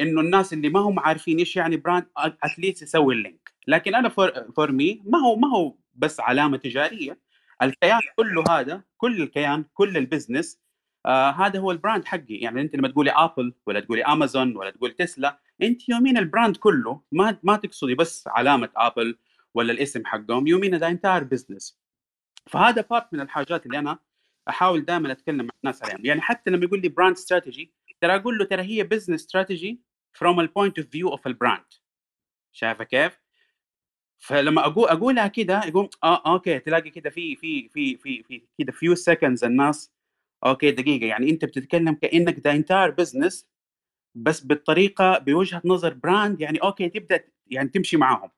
إنه 0.00 0.20
الناس 0.20 0.52
اللي 0.52 0.68
ما 0.68 0.80
هم 0.80 1.00
عارفين 1.00 1.38
إيش 1.38 1.56
يعني 1.56 1.76
brand 1.76 2.06
at 2.16 2.35
least 2.35 2.82
يسوي 2.82 3.14
ال 3.14 3.22
link 3.22 3.52
لكن 3.66 3.94
أنا 3.94 4.08
for 4.56 4.72
me 4.72 5.02
ما 5.04 5.18
هو 5.18 5.36
ما 5.36 5.48
هو 5.48 5.74
بس 5.94 6.20
علامة 6.20 6.56
تجارية. 6.56 7.18
الكيان 7.62 8.00
كله 8.16 8.44
هذا 8.50 8.82
كل 8.96 9.22
الكيان 9.22 9.64
كل 9.74 9.96
ال 9.96 10.03
business 10.03 10.60
آه 11.06 11.30
هذا 11.30 11.58
هو 11.58 11.70
ال 11.70 11.76
brand 11.76 12.04
حقي. 12.04 12.34
يعني 12.34 12.60
أنت 12.60 12.76
لما 12.76 12.88
تقولي 12.88 13.10
Apple 13.10 13.54
ولا 13.66 13.80
تقولي 13.80 14.04
امازون 14.04 14.56
ولا 14.56 14.70
تقول 14.70 14.92
تسلا 14.92 15.40
أنت 15.62 15.88
you 15.88 16.01
mean 16.01 16.18
ال 16.18 16.24
brand 16.24 16.56
كله 16.56 17.02
ما 17.12 17.38
ما 17.42 17.56
تقصدي 17.56 17.94
بس 17.94 18.28
علامة 18.28 18.70
Apple 18.76 19.18
ولا 19.54 19.72
الاسم 19.72 20.06
حقهم 20.06 20.46
you 20.46 20.58
mean 20.58 20.74
the 20.74 20.88
entire 20.88 21.24
business 21.24 21.80
فهذا 22.46 22.82
part 22.90 23.14
من 23.14 23.20
الحاجات 23.20 23.66
اللي 23.66 23.78
أنا 23.78 23.98
أحاول 24.48 24.84
دائما 24.84 25.12
أتكلم 25.12 25.44
مع 25.44 25.50
الناس 25.64 25.82
عليهم 25.82 26.04
يعني 26.04 26.20
حتى 26.20 26.50
لما 26.50 26.64
يقول 26.64 26.80
لي 26.80 26.88
brand 26.88 27.16
strategy 27.16 27.72
ترى 28.00 28.16
أقول 28.16 28.38
له 28.38 28.44
ترى 28.44 28.62
هي 28.62 28.82
business 28.84 29.20
strategy 29.20 29.80
from 30.12 30.40
ال 30.40 30.46
point 30.46 30.78
of 30.78 30.88
view 30.88 31.08
of 31.08 31.26
ال 31.26 31.32
brand 31.32 31.64
شايفة 32.52 32.84
كيف؟ 32.84 33.20
فلما 34.18 34.66
أقول 34.66 34.88
أقولها 34.88 35.26
كده 35.26 35.64
يقوم 35.64 35.88
آه 36.04 36.32
okay 36.32 36.58
تلاقي 36.58 36.90
كده 36.90 37.10
في 37.10 37.36
في 37.36 37.68
في 37.68 37.96
في 37.96 38.22
في 38.22 38.42
كده 38.58 38.72
few 38.72 38.94
seconds 38.94 39.44
الناس 39.44 39.92
okay 40.46 40.70
دقيقة. 40.70 41.06
يعني 41.06 41.30
أنت 41.30 41.44
بتتكلم 41.44 41.94
كأنك 41.94 42.38
the 42.38 42.52
entire 42.52 42.90
business 42.90 43.48
بس 44.14 44.40
بالطريقة 44.40 45.18
بوجهة 45.18 45.62
نظر 45.64 45.94
brand 45.94 46.40
يعني 46.40 46.58
okay 46.58 46.88
تبدأ 46.88 47.24
يعني 47.46 47.68
تمشي 47.68 47.96
معاهم. 47.96 48.30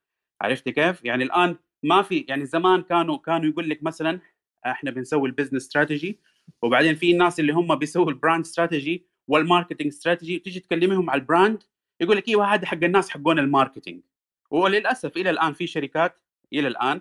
عرفت 0.43 0.69
كيف؟ 0.69 1.05
يعني 1.05 1.25
الآن 1.25 1.57
ما 1.83 2.03
في 2.03 2.25
يعني 2.29 2.47
زمان 2.47 2.83
كانوا 2.83 3.19
كانوا 3.19 3.51
يقول 3.51 3.71
لك 3.71 3.83
مثلا 3.83 4.21
إحنا 4.67 4.91
بنسوي 4.91 5.29
ال 5.29 5.33
business 5.33 5.63
strategy 5.63 6.21
وبعدين 6.63 6.95
في 6.95 7.13
الناس 7.13 7.41
اللي 7.41 7.53
هم 7.53 7.75
بيسووا 7.75 8.11
ال 8.11 8.17
brand 8.17 8.45
strategy 8.45 9.07
وال 9.29 9.39
marketing 9.39 9.87
strategy 9.87 10.39
تيجي 10.39 10.61
تكلميهم 10.61 11.11
على 11.11 11.21
ال 11.21 11.28
brand 11.28 11.63
يقول 12.01 12.17
لك 12.17 12.29
أيوه 12.29 12.55
هذا 12.55 12.67
حق 12.67 12.85
الناس 12.85 13.11
حقون 13.11 13.39
ال 13.39 13.45
marketing 13.45 14.03
وللأسف 14.51 15.17
إلى 15.17 15.31
الآن 15.31 15.53
في 15.53 15.67
شركات 15.67 16.17
إلى 16.53 16.69
الآن 16.69 17.01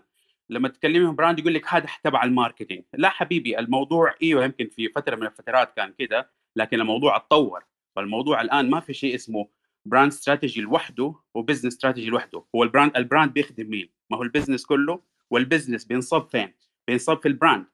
لما 0.51 0.67
تكلمهم 0.67 1.15
brand 1.15 1.39
يقول 1.39 1.53
لك 1.53 1.73
هذا 1.73 1.87
تبع 2.03 2.23
ال 2.23 2.29
marketing. 2.29 2.83
لا 2.93 3.09
حبيبي 3.09 3.59
الموضوع 3.59 4.15
إيوه 4.23 4.43
يمكن 4.43 4.69
في 4.69 4.89
فترة 4.89 5.15
من 5.15 5.27
الفترات 5.27 5.75
كان 5.75 5.93
كده 5.99 6.31
لكن 6.55 6.79
الموضوع 6.81 7.15
اتطور. 7.15 7.63
فالموضوع 7.95 8.41
الآن 8.41 8.69
ما 8.69 8.79
في 8.79 8.93
شيء 8.93 9.15
اسمه 9.15 9.47
brand 9.85 10.11
strategy 10.11 10.61
لوحده 10.61 11.15
و 11.33 11.38
business 11.38 11.73
strategy 11.73 12.09
لوحده. 12.09 12.45
هو 12.55 12.63
ال 12.63 12.69
brand 12.69 12.97
ال 12.97 13.03
brand 13.03 13.33
بيخدم 13.33 13.69
مين؟ 13.69 13.89
ما 14.09 14.17
هو 14.17 14.23
ال 14.23 14.28
business 14.28 14.65
كله 14.65 15.01
وال 15.29 15.41
business 15.41 15.85
بينصب 15.85 16.27
فين؟ 16.27 16.53
بينصب 16.87 17.21
في 17.21 17.27
ال 17.27 17.33
brand. 17.33 17.65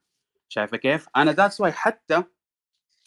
شايفة 0.48 0.76
كيف؟ 0.76 1.06
أنا 1.16 1.32
that's 1.32 1.60
why 1.60 1.72
حتى 1.72 2.24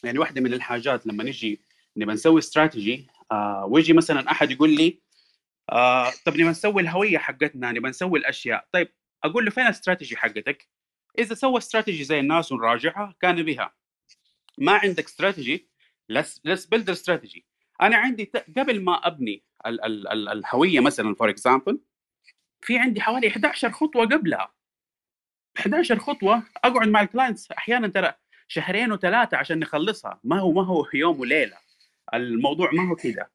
يعني 0.04 0.20
واحدة 0.20 0.42
من 0.42 0.54
الحاجات 0.54 1.08
لما 1.08 1.24
نجي 1.24 1.62
نبغى 1.98 2.14
نسوي 2.14 2.40
استراتيجي 2.40 3.08
آه 3.32 3.66
ويجي 3.66 3.94
مثلا 3.94 4.32
أحد 4.32 4.52
يقول 4.52 4.70
لي 4.70 5.02
آه 5.72 6.12
طب 6.26 6.34
نبغى 6.34 6.50
نسوي 6.50 6.82
الهوية 6.82 7.18
حقتنا 7.18 7.72
نبغى 7.72 7.90
نسوي 7.90 8.20
الأشياء. 8.20 8.68
طيب 8.72 8.88
أقول 9.24 9.46
له 9.46 9.52
فين 9.52 9.64
الاستراتيجي 9.64 10.18
حقتك؟ 10.18 10.68
إذا 11.20 11.36
سوى 11.36 11.58
استراتيجي 11.58 12.04
زي 12.04 12.20
الناس 12.20 12.52
ونراجعها 12.52 13.16
كان 13.22 13.44
بها 13.44 13.74
ما 14.58 14.72
عندك 14.72 15.06
strategy 15.06 15.70
let's 16.10 16.66
build 16.66 16.90
strategy 16.90 17.46
أنا 17.82 17.98
عندي 17.98 18.32
قبل 18.58 18.84
ما 18.84 19.08
أبني 19.08 19.44
ال 19.66 19.86
ال 19.86 20.08
ال 20.08 20.30
الهوية 20.30 20.80
مثلا 20.80 21.16
for 21.16 21.30
example 21.30 21.80
في 22.62 22.78
عندي 22.78 23.02
حوالي 23.02 23.28
11 23.28 23.72
خطوة 23.72 24.06
قبلها. 24.06 24.54
11 25.60 26.00
خطوة 26.00 26.44
أقعد 26.64 26.88
مع 26.88 27.02
ال 27.02 27.08
clients 27.08 27.52
أحيانا 27.52 27.88
ترى 27.88 28.14
شهرين 28.48 28.92
وثلاثة 28.92 29.38
عشان 29.38 29.60
نخلصها. 29.60 30.20
ما 30.24 30.40
هو 30.40 30.52
ما 30.52 30.66
هو 30.66 30.88
يوم 30.94 31.20
وليلة. 31.20 31.58
الموضوع 32.14 32.70
ما 32.74 32.90
هو 32.90 32.96
كذا 32.96 33.28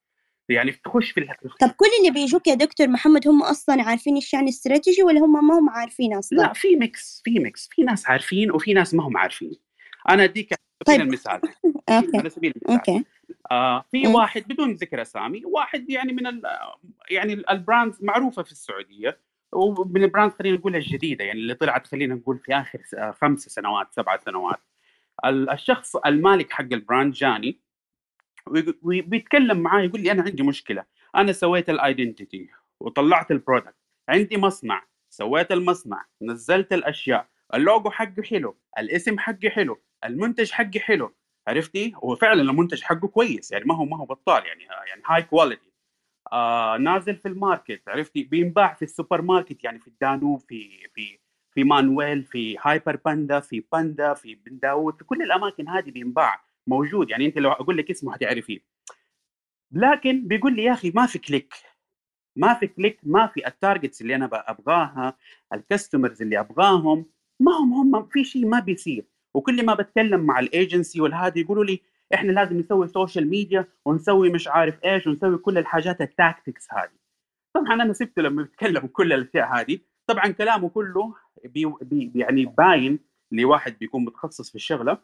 يعني 0.49 0.73
تخش 0.73 1.11
في 1.11 1.21
طب 1.61 1.71
كل 1.71 1.87
اللي 2.01 2.11
بيجوك 2.11 2.47
يا 2.47 2.55
دكتور 2.55 2.89
محمد 2.89 3.29
هم 3.29 3.43
أصلا 3.43 3.83
عارفين 3.83 4.15
إيش 4.15 4.35
يعني 4.35 4.49
استراتيجي 4.49 5.03
ولا 5.03 5.21
هم 5.21 5.49
ما 5.49 5.59
هم 5.59 5.71
عارفين 5.71 6.15
أصلا؟ 6.15 6.39
لا 6.39 6.53
في 6.53 6.77
mix 6.77 7.23
في 7.25 7.39
mix 7.39 7.69
في 7.73 7.83
ناس 7.83 8.07
عارفين 8.07 8.51
وفي 8.51 8.75
ناس 8.75 8.95
ما 8.95 9.05
هم 9.07 9.17
عارفين. 9.17 9.53
أنا 10.09 10.25
أديك 10.25 10.55
طيب. 10.87 11.01
المثال. 11.01 11.41
okay. 11.89 12.19
على 12.19 12.31
سبيل 12.31 12.53
المثال. 12.57 12.77
okay. 12.77 13.05
آه 13.51 13.85
في 13.91 14.07
مم. 14.07 14.15
واحد 14.15 14.43
بدون 14.49 14.73
ذكر 14.73 15.03
أسامي 15.03 15.43
واحد 15.45 15.91
يعني 15.91 16.13
من 16.13 16.27
ال 16.27 16.43
يعني 17.11 17.33
ال 17.51 17.57
brands 17.57 17.99
معروفة 18.03 18.43
في 18.43 18.53
السعودية 18.53 19.19
ومن 19.53 20.05
ال 20.05 20.09
brands 20.09 20.35
خلينا 20.35 20.57
نقول 20.57 20.77
الجديدة 20.77 21.25
يعني 21.25 21.41
اللي 21.41 21.55
طلعت 21.55 21.87
خلينا 21.87 22.15
نقول 22.15 22.39
في 22.39 22.55
آخر 22.55 23.13
خمس 23.21 23.41
سنوات 23.41 23.87
سبع 23.95 24.17
سنوات. 24.17 24.61
ال- 25.25 25.51
الشخص 25.51 25.97
المالك 25.97 26.53
حق 26.53 26.63
البراند 26.73 27.13
جاني. 27.15 27.61
وبيتكلم 28.83 29.59
معاه 29.59 29.83
يقول 29.83 30.01
لي 30.01 30.13
أنا 30.13 30.23
عندي 30.23 30.43
مشكلة 30.43 30.85
أنا 31.17 31.33
سويت 31.33 31.71
ال 31.71 31.79
identity 31.79 32.49
وطلعت 32.81 33.31
ال 33.31 33.36
product 33.36 33.77
عندي 34.09 34.37
مصنع 34.37 34.83
سويت 35.11 35.53
المصنع 35.53 36.05
نزلت 36.23 36.73
الأشياء 36.73 37.29
اللوجو 37.55 37.91
حقه 37.91 38.23
حلو 38.23 38.59
الاسم 38.79 39.19
حقي 39.19 39.51
حلو 39.51 39.83
المنتج 40.05 40.51
حقي 40.51 40.81
حلو 40.81 41.15
عرفتي؟ 41.49 41.93
هو 42.05 42.17
فعلا 42.17 42.43
المنتج 42.43 42.83
حقه 42.83 43.09
كويس 43.09 43.53
يعني 43.53 43.65
ما 43.65 43.75
هو 43.77 43.85
ما 43.85 43.97
هو 43.97 44.05
بطال 44.05 44.47
يعني 44.47 44.63
يعني 44.89 45.03
high 45.07 45.23
quality 45.23 45.73
آه 46.33 46.77
نازل 46.77 47.17
في 47.17 47.29
ال 47.29 47.36
market 47.36 47.83
عرفتي؟ 47.89 48.25
بينباع 48.25 48.75
في 48.75 48.83
السوبر 48.83 49.23
ماركت 49.23 49.65
يعني 49.65 49.79
في 49.79 49.87
الدانوب 49.87 50.41
في 50.41 50.89
في 50.95 51.19
في 51.55 51.65
مانويل 51.65 52.25
في 52.25 52.57
هايبر 52.63 52.97
باندا 52.97 53.41
في 53.41 53.65
باندا 53.73 54.15
في 54.15 54.35
بن 54.35 54.59
داود 54.59 54.97
في 54.99 55.05
كل 55.05 55.23
الأماكن 55.23 55.69
هذه 55.69 55.91
بينباع. 55.91 56.46
موجود 56.67 57.11
يعني 57.11 57.27
أنت 57.27 57.39
لو 57.39 57.53
أقول 57.53 57.77
لك 57.77 57.91
اسمه 57.91 58.13
حتعرفيه. 58.13 58.59
لكن 59.73 60.29
بيقول 60.29 60.57
لي 60.57 60.65
يا 60.65 60.73
أخي 60.73 60.91
ما 60.91 61.07
في 61.07 61.19
click 61.19 61.55
ما 62.37 62.55
في 62.55 62.67
click 62.67 63.01
ما 63.03 63.27
في 63.27 63.47
ال 63.47 63.54
targets 63.54 64.03
اللي 64.03 64.15
أنا 64.15 64.31
ابغاها 64.33 65.17
ال 65.53 65.60
customers 65.60 66.23
اللي 66.23 66.41
أبغاهم 66.41 67.07
ما 67.41 67.53
هم 67.53 67.73
هم 67.73 68.07
في 68.07 68.25
شيء 68.25 68.47
ما 68.47 68.61
بيصير. 68.61 69.05
وكل 69.35 69.67
ما 69.67 69.75
بتكلم 69.75 70.21
مع 70.21 70.39
الايجنسي 70.39 71.01
والهذا 71.01 71.39
يقولوا 71.39 71.65
لي 71.65 71.81
إحنا 72.15 72.33
لازم 72.33 72.59
نسوي 72.59 72.89
social 72.89 73.31
media 73.31 73.69
ونسوي 73.85 74.31
مش 74.31 74.49
عارف 74.49 74.85
إيش 74.85 75.07
ونسوي 75.07 75.39
كل 75.39 75.59
الحاجات 75.59 76.01
ال 76.01 76.09
tactics 76.09 76.67
هذه. 76.73 76.99
طبعا 77.55 77.75
أنا 77.75 77.93
سبته 77.93 78.23
لما 78.23 78.43
يتكلم 78.43 78.87
كل 78.97 79.13
الأشياء 79.13 79.61
هذه. 79.61 79.79
طبعا 80.07 80.27
كلامه 80.27 80.69
كله 80.69 81.15
بي 81.45 81.73
بي 81.83 82.13
يعني 82.15 82.47
باين 82.47 82.99
لواحد 83.33 83.79
بيكون 83.79 84.05
متخصص 84.05 84.51
في 84.51 84.57
الشغلة 84.57 84.99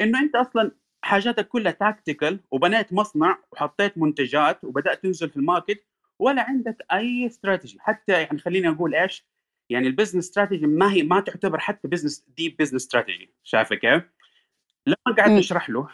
إنه 0.00 0.20
أنت 0.20 0.34
أصلا 0.34 0.70
حاجاتك 1.06 1.48
كلها 1.48 1.72
tactical 1.72 2.40
وبنيت 2.50 2.92
مصنع 2.92 3.38
وحطيت 3.52 3.98
منتجات 3.98 4.64
وبدأت 4.64 5.02
تنزل 5.02 5.30
في 5.30 5.36
ال 5.36 5.43
market 5.43 5.84
ولا 6.18 6.42
عندك 6.42 6.86
أي 6.92 7.26
استراتيجي 7.26 7.78
حتى 7.80 8.12
يعني 8.12 8.38
خليني 8.38 8.68
أقول 8.68 8.94
إيش 8.94 9.26
يعني 9.70 9.86
ال 9.86 9.90
business 9.90 10.24
strategy 10.24 10.66
ما 10.66 10.92
هي 10.92 11.02
ما 11.02 11.20
تعتبر 11.20 11.58
حتى 11.58 11.88
business 11.88 12.24
deep 12.36 12.56
business 12.58 12.82
strategy 12.82 13.34
شايفة 13.44 13.76
كيف؟ 13.76 14.02
لما 14.86 15.16
قعدت. 15.18 15.38
اشرح 15.38 15.70
له 15.70 15.88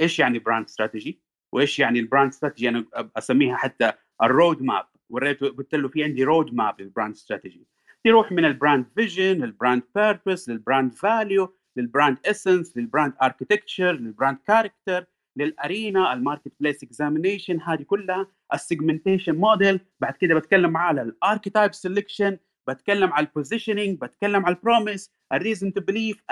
إيش 0.00 0.18
يعني 0.18 0.38
brand 0.38 0.64
strategy 0.64 1.20
وإيش 1.52 1.78
يعني 1.78 1.98
ال 2.00 2.05
brand 2.05 2.28
strategy 2.28 2.68
أنا 2.68 2.84
أسميها 2.94 3.56
حتى 3.56 3.92
ال 4.22 4.30
road 4.30 4.62
map 4.62 4.86
وريته 5.10 5.48
قلت 5.48 5.74
له 5.74 5.88
في 5.88 6.04
عندي 6.04 6.24
road 6.24 6.54
map 6.54 6.80
لل 6.80 6.90
brand 6.90 7.14
strategy 7.14 7.66
يروح 8.04 8.32
من 8.32 8.44
البراند 8.44 8.86
فيجن 8.94 9.44
للبراند 9.44 9.82
بيربس 9.94 10.48
للبراند 10.48 10.94
فاليو 10.94 11.57
للبراند 11.78 12.18
اسنس 12.26 12.76
للبراند 12.76 13.12
اركتكتشر 13.22 13.92
للبراند 13.92 14.38
كاركتر 14.46 15.04
لل 15.36 15.55
arena 15.55 16.03
ال 16.03 16.12
marketplace 16.12 16.82
examination 16.82 17.60
هذه 17.60 17.82
كلها 17.82 18.26
ال 18.54 18.60
segmentation 18.60 19.34
model 19.34 19.80
بعد 20.00 20.14
كده 20.14 20.34
بتكلم 20.34 20.70
معاه 20.70 20.88
على 20.88 21.02
ال 21.02 21.09
archetype 21.09 21.72
selection 21.74 22.34
بتكلم 22.68 23.12
على 23.12 23.26
ال 23.26 23.32
positioning 23.32 23.98
بتكلم 24.00 24.46
على 24.46 24.54
ال 24.54 24.61
promise 24.61 25.10
ال 25.32 25.38
reason 25.38 25.72
to 25.72 25.80
believe 25.80 26.22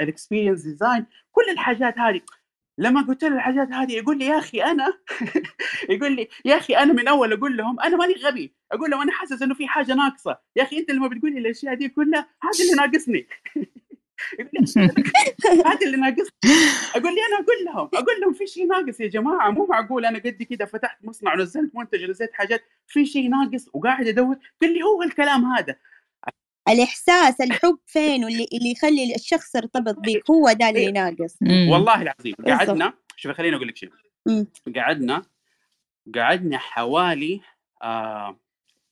ال 0.00 0.06
experience 0.06 0.62
design 0.62 1.06
كل 1.32 1.50
الحاجات 1.50 1.98
هذه 1.98 2.20
لما 2.80 3.02
قلت 3.02 3.24
له 3.24 3.34
الحاجات 3.34 3.68
هذه 3.72 3.92
يقول 3.92 4.18
لي 4.18 4.26
يا 4.26 4.38
أخي 4.38 4.62
أنا 4.62 4.92
يقول 5.90 6.16
لي 6.16 6.28
يا 6.44 6.56
أخي 6.56 6.74
أنا 6.74 6.92
من 6.92 7.08
أول 7.08 7.32
أقول 7.32 7.56
لهم 7.56 7.80
أنا 7.80 7.96
ماني 7.96 8.14
غبي. 8.14 8.54
أقول 8.72 8.90
لهم 8.90 9.00
أنا 9.00 9.12
حاسس 9.12 9.42
إنه 9.42 9.54
في 9.54 9.68
حاجة 9.68 9.94
ناقصة. 9.94 10.38
يا 10.56 10.62
أخي 10.62 10.78
أنت 10.78 10.90
لما 10.90 11.08
بتقول 11.08 11.32
لي 11.32 11.38
الأشياء 11.38 11.74
دي 11.74 11.88
كلها 11.88 12.28
هذا 12.42 12.64
اللي 12.64 12.76
ناقصني. 12.76 13.26
هذا 15.66 15.86
اللي 15.86 15.96
ناقصني 15.96 16.30
أقول 16.94 17.14
لي 17.14 17.20
أنا 17.28 17.44
أقول 17.44 17.64
لهم 17.64 17.90
أقول 17.94 18.20
لهم 18.20 18.32
في 18.32 18.46
شيء 18.46 18.66
ناقص 18.66 19.00
يا 19.00 19.06
جماعة 19.06 19.50
مو 19.50 19.66
معقول 19.66 20.06
أنا 20.06 20.18
قد 20.18 20.42
كده 20.42 20.64
فتحت 20.64 21.04
مصنع 21.04 21.34
ونزلت 21.34 21.74
منتج 21.74 22.04
ونزلت 22.04 22.32
حاجات 22.32 22.64
في 22.86 23.06
شيء 23.06 23.28
ناقص 23.28 23.68
وقاعد 23.72 24.06
أدور. 24.06 24.36
قال 24.62 24.74
لي 24.74 24.82
هو 24.82 25.02
الكلام 25.02 25.44
هذا. 25.44 25.76
الإحساس 26.68 27.40
الحب 27.40 27.78
فين 27.86 28.24
واللي 28.24 28.46
اللي 28.52 28.70
يخلي 28.70 29.14
الشخص 29.14 29.54
يرتبط 29.54 29.98
بيك؟ 29.98 30.30
هو 30.30 30.52
ده 30.52 30.68
اللي 30.68 30.92
ناقص. 30.92 31.36
مم. 31.40 31.68
والله 31.68 32.02
العظيم. 32.02 32.34
بالضبط. 32.38 32.58
قعدنا 32.58 32.92
شوف 33.16 33.32
خليني 33.32 33.56
أقول 33.56 33.68
لك 33.68 33.76
شيء. 33.76 33.90
قعدنا 34.76 35.22
قعدنا 36.14 36.58
حوالي 36.58 37.40
آه 37.82 38.40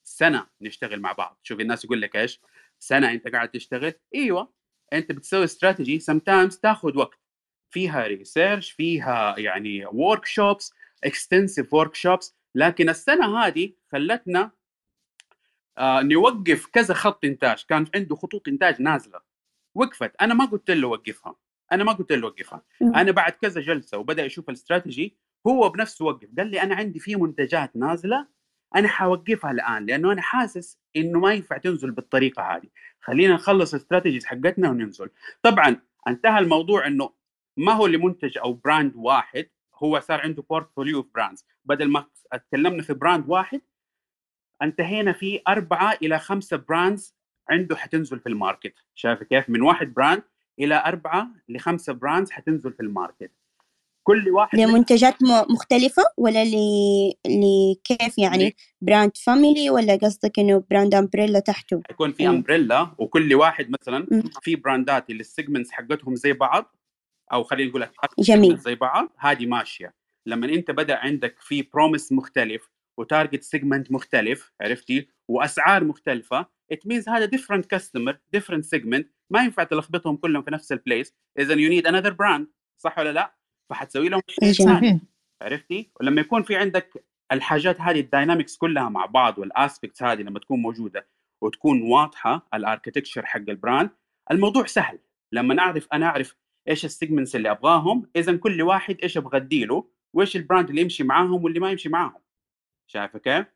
سنة 0.04 0.46
نشتغل 0.60 1.00
مع 1.00 1.12
بعض. 1.12 1.38
شوف 1.42 1.60
الناس 1.60 1.84
يقول 1.84 2.02
لك 2.02 2.16
إيش؟ 2.16 2.40
سنة 2.78 3.12
أنت 3.12 3.28
قاعد 3.28 3.48
تشتغل؟ 3.48 3.92
إيوه. 4.14 4.57
أنت 4.92 5.12
بتسوي 5.12 5.44
استراتيجي 5.44 6.00
sometimes 6.00 6.56
تاخذ 6.56 6.98
وقت. 6.98 7.18
فيها 7.70 8.06
research 8.06 8.70
فيها 8.70 9.38
يعني 9.38 9.86
workshops 9.86 10.72
extensive 11.04 11.74
workshops 11.74 12.36
لكن 12.54 12.88
السنة 12.88 13.38
هذه 13.38 13.72
خلتنا 13.92 14.50
آه 15.78 16.02
نوقف 16.02 16.66
كذا 16.66 16.94
خط 16.94 17.24
إنتاج. 17.24 17.64
كان 17.68 17.86
عنده 17.94 18.16
خطوط 18.16 18.48
إنتاج 18.48 18.82
نازلة. 18.82 19.20
وقفت. 19.74 20.12
أنا 20.20 20.34
ما 20.34 20.44
قلت 20.44 20.70
له 20.70 20.88
وقفها. 20.88 21.36
أنا 21.72 21.84
ما 21.84 21.92
قلت 21.92 22.12
له 22.12 22.26
وقفها. 22.26 22.62
أنا 22.82 23.12
بعد 23.12 23.32
كذا 23.32 23.60
جلسة 23.60 23.98
وبدأ 23.98 24.24
يشوف 24.24 24.48
الاستراتيجي 24.48 25.16
هو 25.46 25.68
بنفسه 25.68 26.04
وقف. 26.04 26.28
قال 26.38 26.46
لي 26.46 26.62
أنا 26.62 26.74
عندي 26.74 26.98
في 26.98 27.16
منتجات 27.16 27.76
نازلة 27.76 28.26
أنا 28.76 28.88
حوقفها 28.88 29.50
الآن 29.50 29.86
لأنه 29.86 30.12
أنا 30.12 30.22
حاسس 30.22 30.78
إنه 30.96 31.20
ما 31.20 31.32
ينفع 31.32 31.56
تنزل 31.56 31.90
بالطريقة 31.90 32.42
هذه. 32.42 32.68
خلينا 33.00 33.34
نخلص 33.34 33.74
ال 33.74 33.79
strategies 33.79 34.26
حقتنا 34.26 34.70
وننزل. 34.70 35.10
طبعا 35.42 35.76
انتهى 36.08 36.38
الموضوع 36.38 36.86
إنه 36.86 37.10
ما 37.56 37.72
هو 37.72 37.86
لمنتج 37.86 38.38
أو 38.38 38.52
brand 38.52 38.92
واحد 38.96 39.48
هو 39.74 40.00
صار 40.00 40.20
عنده 40.20 40.42
portfolio 40.42 41.02
brands 41.14 41.46
بدل 41.64 41.90
ما 41.90 42.04
اتكلمنا 42.32 42.82
في 42.82 42.94
brand 42.94 43.24
واحد 43.28 43.60
انتهينا 44.62 45.12
في 45.12 45.40
أربعة 45.48 45.98
إلى 46.02 46.18
خمسة 46.18 46.56
brands 46.56 47.16
عنده 47.50 47.76
حتنزل 47.76 48.20
في 48.20 48.28
ال 48.28 48.34
market. 48.34 48.74
شايف 48.94 49.22
كيف؟ 49.22 49.50
من 49.50 49.62
واحد 49.62 49.94
brand 49.94 50.22
إلى 50.58 50.82
أربعة 50.86 51.30
لخمسة 51.48 51.92
brands 51.92 52.30
حتنزل 52.30 52.72
في 52.72 52.80
ال 52.80 52.87
market. 52.87 53.32
كل 54.08 54.30
واحد 54.30 54.58
لمنتجات 54.58 55.14
مختلفة 55.50 56.02
ولا 56.16 56.44
ل- 56.44 57.12
لكيف 57.26 58.18
يعني 58.18 58.56
brand 58.80 59.16
family 59.16 59.70
ولا 59.70 59.96
قصدك 59.96 60.38
إنه 60.38 60.64
براند 60.70 60.94
umbrella 60.94 61.38
تحته 61.40 61.82
يكون 61.90 62.12
في. 62.12 62.28
umbrella 62.28 62.90
وكل 62.98 63.34
واحد 63.34 63.70
مثلا. 63.70 64.06
في 64.42 64.56
brand 64.56 65.01
ات 65.01 65.10
اللي 65.10 65.20
ال 65.20 65.26
segments 65.26 65.70
حقتهم 65.70 66.14
زي 66.16 66.32
بعض 66.32 66.76
أو 67.32 67.42
خلينا 67.44 67.70
نقول 67.70 67.86
جميل. 68.18 68.56
segments 68.56 68.60
زي 68.60 68.74
بعض 68.74 69.08
هذه 69.18 69.46
ماشية 69.46 69.94
لما 70.26 70.46
أنت 70.46 70.70
بدأ 70.70 70.96
عندك 70.96 71.36
في 71.40 71.62
promise 71.62 72.12
مختلف 72.12 72.70
و 72.98 73.05
target 73.05 73.42
segment 73.42 73.92
مختلف 73.92 74.52
عرفتي 74.60 75.08
وأسعار 75.28 75.84
مختلفة 75.84 76.46
it 76.74 76.76
means 76.92 77.08
هذا 77.08 77.26
different 77.36 77.64
customer 77.76 78.14
different 78.36 78.64
segment 78.76 79.04
ما 79.30 79.44
ينفع 79.44 79.62
تلخبطهم 79.64 80.16
كلهم 80.16 80.42
في 80.42 80.50
نفس 80.50 80.72
ال 80.72 80.79
place 80.79 81.14
اذا 81.38 81.54
you 81.54 81.70
need 81.80 81.86
another 81.86 82.10
brand 82.10 82.44
صح 82.78 82.98
ولا 82.98 83.12
لا 83.12 83.37
فحتسوي 83.70 84.08
لهم 84.08 84.20
شيء. 84.28 84.52
ثاني 84.52 84.54
صحيح 84.54 84.96
عرفتي 85.42 85.90
ولما 86.00 86.20
يكون 86.20 86.42
في 86.42 86.56
عندك 86.56 87.04
الحاجات 87.32 87.80
هذه 87.80 88.00
ال 88.00 88.06
dynamics 88.06 88.56
كلها 88.56 88.88
مع 88.88 89.06
بعض 89.06 89.38
وال 89.38 89.52
aspects 89.52 90.02
هذه 90.02 90.22
لما 90.22 90.38
تكون 90.38 90.62
موجودة 90.62 91.06
وتكون 91.40 91.82
واضحة 91.82 92.48
ال 92.54 92.60
architecture 92.60 93.26
حق 93.26 93.40
ال 93.48 93.55
brand 93.55 93.90
الموضوع 94.30 94.66
سهل 94.66 94.98
لما 95.32 95.54
نعرف 95.54 95.88
أنا 95.92 96.06
أعرف 96.06 96.36
إيش 96.68 96.84
ال 96.84 96.90
segments 96.90 97.36
اللي 97.36 97.50
أبغاهم 97.50 98.10
اذا 98.16 98.36
كل 98.36 98.62
واحد 98.62 98.96
إيش 99.02 99.16
أبغى 99.16 99.36
اديله 99.36 99.88
وإيش 100.14 100.36
ال 100.36 100.41
brand 100.41 100.68
اللي 100.68 100.80
يمشي 100.80 101.04
معاهم 101.04 101.44
واللي 101.44 101.60
ما 101.60 101.70
يمشي 101.70 101.88
معاهم 101.88 102.20
شايفه 102.86 103.18
كيف؟ 103.18 103.46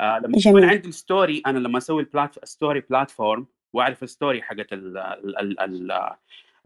آه 0.00 0.18
لما 0.18 0.38
يكون. 0.38 0.64
عندي 0.64 0.88
ال 0.88 0.97
story 0.97 1.42
أنا 1.46 1.58
لما 1.58 1.78
أسوي 1.78 2.02
ال 2.02 2.10
plat 2.10 2.44
story 2.44 2.80
platform 2.80 3.46
وأعرف 3.72 4.02
ال 4.02 4.09
story 4.09 4.42
حقت 4.42 4.72
ال 4.72 4.96
ال 4.98 5.38
ال 5.38 5.60
ال 5.60 5.92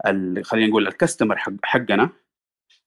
ال 0.07 0.45
خلينا 0.45 0.67
نقول 0.67 0.87
ال 0.87 0.93
customer 0.93 1.37
حق 1.37 1.51
حقنا 1.63 2.09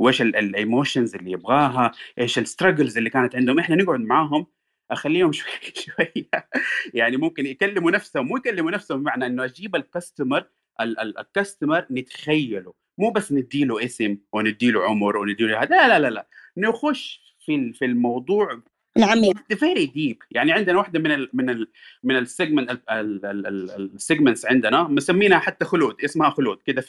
وإيش 0.03 0.23
ال 0.23 0.33
emotions 0.33 1.15
اللي 1.15 1.31
يبغاها 1.31 1.93
إيش 2.19 2.39
ال 2.39 2.45
struggles 2.45 2.99
اللي 2.99 3.11
كانت 3.11 3.37
عندهم. 3.37 3.59
إحنا 3.59 3.77
نقعد 3.77 4.01
معاهم 4.01 4.47
أخليهم 4.91 5.33
شوي 5.39 5.51
شوية 5.75 6.49
يعني 6.95 7.17
ممكن 7.17 7.47
يكلموا 7.47 7.91
نفسهم 7.91 8.27
مو 8.27 8.37
يكلموا 8.37 8.71
نفسهم 8.71 9.01
بمعنى 9.01 9.27
إنه 9.27 9.45
أجيب 9.45 9.77
ال 9.77 9.84
customer 9.84 10.45
ال 10.81 10.93
customer 10.93 11.87
نتخيله. 11.91 12.75
مو 12.99 13.11
بس 13.11 13.33
نديله 13.33 13.85
اسم 13.85 14.19
ونديله 14.33 14.85
عمر 14.85 15.17
ونديله 15.17 15.63
هذا 15.63 15.77
لا 15.77 15.89
لا 15.89 15.99
لا 15.99 16.11
لا. 16.11 16.29
نخش 16.57 17.37
في 17.47 17.73
في 17.73 17.85
الموضوع 17.85 18.63
العميق. 18.97 19.37
very 19.55 19.87
deep 19.87 20.23
يعني 20.31 20.53
عندنا 20.53 20.79
واحدة 20.79 20.99
من 20.99 21.11
ال 21.13 21.31
من 21.33 21.51
ال 21.51 21.69
من 22.03 22.17
ال 22.17 22.25
segment 22.25 22.83
ال 22.91 23.08
segments 23.08 24.47
عندنا 24.47 24.83
مسمينها 24.83 25.39
حتى 25.39 25.65
خلود 25.65 26.05
اسمها 26.05 26.31
خلود 26.31 26.59
كذا 26.67 26.81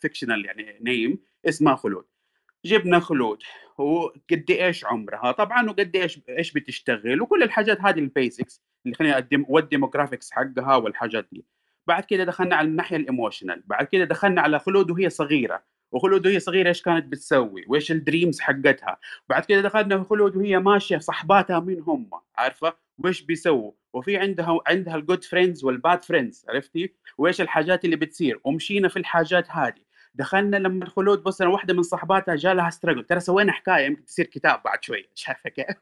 fictional 0.00 0.46
يعني 0.46 0.78
name 0.80 1.18
اسمها 1.48 1.76
خلود. 1.76 2.04
جبنا 2.64 3.00
خلود 3.00 3.42
وقد 3.78 4.44
إيش 4.50 4.84
عمرها؟ 4.84 5.32
طبعا 5.32 5.70
وقد 5.70 5.96
إيش 5.96 6.20
إيش 6.28 6.52
بتشتغل؟ 6.52 7.22
وكل 7.22 7.42
الحاجات 7.42 7.80
هذه 7.80 7.98
ال 7.98 8.07
basics 8.07 8.62
اللي 8.86 8.96
خلينا 8.96 9.14
نقدم 9.14 9.44
وال 9.48 9.60
demographics 9.60 10.30
حقها 10.32 10.76
والحاجات 10.76 11.28
دي. 11.32 11.44
بعد 11.86 12.04
كده 12.04 12.24
دخلنا 12.24 12.56
على 12.56 12.68
الناحية 12.68 12.96
ال 12.96 13.03
emotional 13.03 13.62
بعد 13.66 13.86
كده 13.86 14.04
دخلنا 14.04 14.40
على 14.42 14.58
خلود 14.58 14.90
وهي 14.90 15.10
صغيرة. 15.10 15.62
وخلود 15.92 16.26
وهي 16.26 16.40
صغيرة 16.40 16.68
إيش 16.68 16.82
كانت 16.82 17.06
بتسوي؟ 17.06 17.64
وإيش 17.68 17.90
ال 17.90 17.97
dreams 17.97 18.40
حقتها؟ 18.40 18.98
بعد 19.28 19.44
كده 19.44 19.60
دخلنا 19.60 20.04
خلود 20.10 20.36
وهي 20.36 20.58
ماشية 20.58 20.98
صحباتها 20.98 21.60
مين 21.60 21.80
هم 21.80 22.10
عارفة؟ 22.36 22.74
وإيش 22.98 23.22
بيسووا؟ 23.22 23.72
وفي 23.92 24.16
عندها 24.16 24.58
عندها 24.66 24.96
ال 24.96 25.02
good 25.02 25.24
friends 25.24 25.64
وال 25.64 25.80
bad 25.80 26.04
friends 26.04 26.46
عرفتي؟ 26.48 26.94
وإيش 27.18 27.40
الحاجات 27.40 27.84
اللي 27.84 27.96
بتصير؟ 27.96 28.40
ومشينا 28.44 28.88
في 28.88 28.98
الحاجات 28.98 29.50
هذه. 29.50 29.89
دخلنا 30.14 30.56
لما 30.56 30.84
الخلود 30.84 31.22
بس 31.22 31.40
واحدة 31.40 31.74
من 31.74 31.82
صحباتها 31.82 32.36
جالها 32.36 32.70
struggle 32.70 33.04
ترى 33.04 33.20
سوينا 33.20 33.52
حكاية 33.52 33.86
يمكن 33.86 34.04
تصير 34.04 34.26
كتاب 34.26 34.62
بعد 34.64 34.84
شوية 34.84 35.10
شايفه 35.14 35.50
كيف 35.50 35.76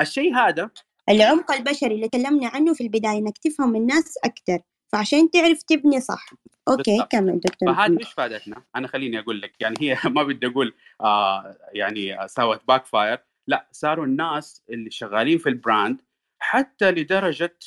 الشيء 0.00 0.34
هذا 0.34 0.70
العمق 1.08 1.52
البشري 1.52 1.94
اللي 1.94 2.08
تكلمنا 2.08 2.48
عنه 2.48 2.74
في 2.74 2.82
البداية 2.82 3.18
إنك 3.18 3.38
تفهم 3.38 3.76
الناس 3.76 4.14
أكثر 4.24 4.58
فعشان 4.92 5.30
تعرف 5.30 5.62
تبني 5.62 6.00
صح 6.00 6.26
okay. 6.68 7.06
كمل 7.10 7.40
دكتور 7.40 7.74
فهذه. 7.74 7.98
إيش 8.00 8.12
فادتنا؟ 8.12 8.62
أنا 8.76 8.88
خليني 8.88 9.18
أقول 9.18 9.40
لك 9.40 9.52
يعني 9.60 9.76
هي 9.80 9.98
ما 10.16 10.22
بدي 10.22 10.46
أقول 10.46 10.74
آه 11.00 11.56
يعني 11.72 12.28
سوت 12.28 12.60
backfire 12.68 13.18
لا 13.46 13.68
صاروا 13.72 14.06
الناس 14.06 14.62
اللي 14.70 14.90
شغالين 14.90 15.38
في 15.38 15.48
ال 15.48 15.57
brand 15.57 16.00
حتى 16.38 16.90
لدرجة 16.90 17.58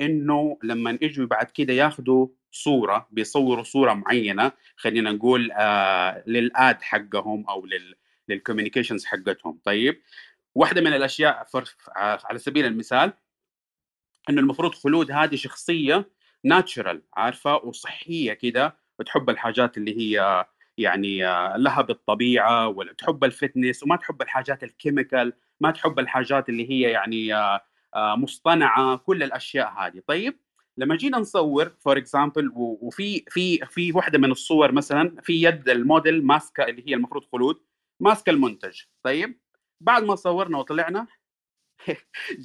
إنه 0.00 0.58
لما 0.62 0.98
يجوا 1.02 1.26
بعد 1.26 1.50
كده 1.50 1.72
ياخذوا 1.72 2.28
صورة 2.50 3.08
بيصوروا 3.10 3.64
صورة 3.64 3.92
معينة 3.92 4.52
خلينا 4.76 5.12
نقول 5.12 5.52
آه 5.52 6.24
لل 6.26 6.54
ad 6.54 6.82
حقهم 6.82 7.44
أو 7.48 7.66
لل 7.66 7.94
لل 8.28 8.38
communications 8.38 9.04
حقتهم. 9.04 9.60
طيب 9.64 10.02
واحدة 10.54 10.80
من 10.80 10.92
الأشياء 10.94 11.46
على 11.96 12.38
سبيل 12.38 12.66
المثال 12.66 13.12
إنه 14.30 14.40
المفروض 14.40 14.74
خلود 14.74 15.10
هذه 15.10 15.34
شخصية 15.36 16.10
natural 16.44 17.02
عارفة؟ 17.14 17.56
وصحية 17.56 18.32
كده 18.32 18.76
وتحب 18.98 19.30
الحاجات 19.30 19.76
اللي 19.78 19.98
هي 19.98 20.46
يعني 20.78 21.26
آه، 21.26 21.56
لها 21.56 21.82
بالطبيعة 21.82 22.68
وتحب 22.68 23.24
ال 23.24 23.31
fitness 23.31 23.82
وما 23.82 23.96
تحب 23.96 24.22
الحاجات 24.22 24.64
ال 24.64 24.72
chemical 24.72 25.32
ما 25.60 25.70
تحب 25.70 25.98
الحاجات 25.98 26.48
اللي 26.48 26.70
هي 26.70 26.80
يعني 26.80 27.34
آه، 27.34 27.60
مصطنعة 27.96 28.96
كل 28.96 29.22
الأشياء 29.22 29.72
هذه. 29.72 30.02
طيب 30.06 30.38
لما 30.78 30.96
جينا 30.96 31.18
نصور 31.18 31.68
for 31.68 31.98
example 31.98 32.52
وفي 32.54 33.24
في 33.28 33.58
في 33.58 33.92
واحدة 33.92 34.18
من 34.18 34.30
الصور 34.30 34.72
مثلا 34.72 35.20
في 35.22 35.42
يد 35.42 35.68
الموديل 35.68 36.26
ماسكة 36.26 36.64
اللي 36.64 36.88
هي 36.88 36.94
المفروض 36.94 37.24
خلود 37.32 37.60
ماسكة 38.00 38.30
المنتج. 38.30 38.80
طيب 39.02 39.40
بعد 39.80 40.02
ما 40.04 40.14
صورنا 40.16 40.58
وطلعنا 40.58 41.06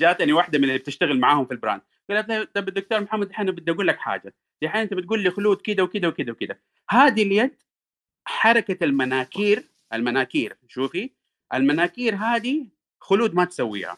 جاتني 0.01 0.33
واحدة 0.33 0.57
من 0.59 0.63
اللي 0.63 0.77
بتشتغل 0.77 1.19
معاهم 1.19 1.45
في 1.45 1.51
البراند. 1.51 1.81
قالت 2.09 2.29
لي 2.29 2.45
طب 2.45 2.67
الدكتور 2.67 3.01
محمد 3.01 3.27
الحين 3.27 3.51
بدي 3.51 3.71
أقول 3.71 3.87
لك 3.87 3.97
حاجة. 3.97 4.33
الحين 4.63 4.81
أنت 4.81 4.93
بتقول 4.93 5.23
لي 5.23 5.31
خلود 5.31 5.61
كذا 5.61 5.83
وكذا 5.83 6.07
وكذا 6.07 6.31
وكذا 6.31 6.55
هذه 6.89 7.23
اليد 7.23 7.63
حركة 8.25 8.83
المناكير 8.83 9.63
المناكير 9.93 10.57
شوفي 10.67 11.09
المناكير 11.53 12.15
هذه 12.15 12.67
خلود 13.01 13.35
ما 13.35 13.45
تسويها. 13.45 13.97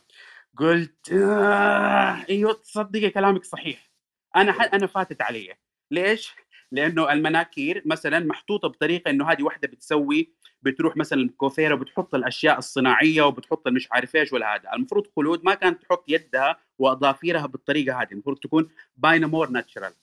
قلت 0.58 1.12
آه 1.12 2.26
إيوه 2.30 2.54
تصدقي 2.54 3.10
كلامك 3.10 3.44
صحيح. 3.44 3.92
أنا 4.36 4.52
ح- 4.52 4.74
أنا 4.74 4.88
فاتت 4.88 5.22
علي. 5.22 5.54
ليش؟ 5.92 6.34
لأنه 6.72 7.12
المناكير 7.14 7.82
مثلا 7.86 8.20
محطوطة 8.20 8.68
بطريقة 8.68 9.10
إنه 9.12 9.32
هذه 9.32 9.44
واحدة 9.44 9.68
بتسوي 9.68 10.34
بتروح 10.62 10.98
مثلا 10.98 11.22
الكوفيره 11.22 11.74
وبتحط 11.76 12.16
الأشياء 12.16 12.58
الصناعية 12.58 13.22
وبتحط 13.22 13.68
مش 13.68 13.88
عارف 13.92 14.16
إيش 14.16 14.34
ولا 14.34 14.56
هذا. 14.56 14.74
المفروض 14.74 15.08
خلود 15.16 15.46
ما 15.46 15.54
كانت 15.54 15.82
تحط 15.82 16.04
يدها 16.08 16.58
وأظافيرها 16.80 17.46
بالطريقة 17.46 18.02
هذه. 18.02 18.12
المفروض 18.12 18.38
تكون 18.38 18.70
باينة 18.98 19.28
more 19.28 19.50
natural. 19.50 19.94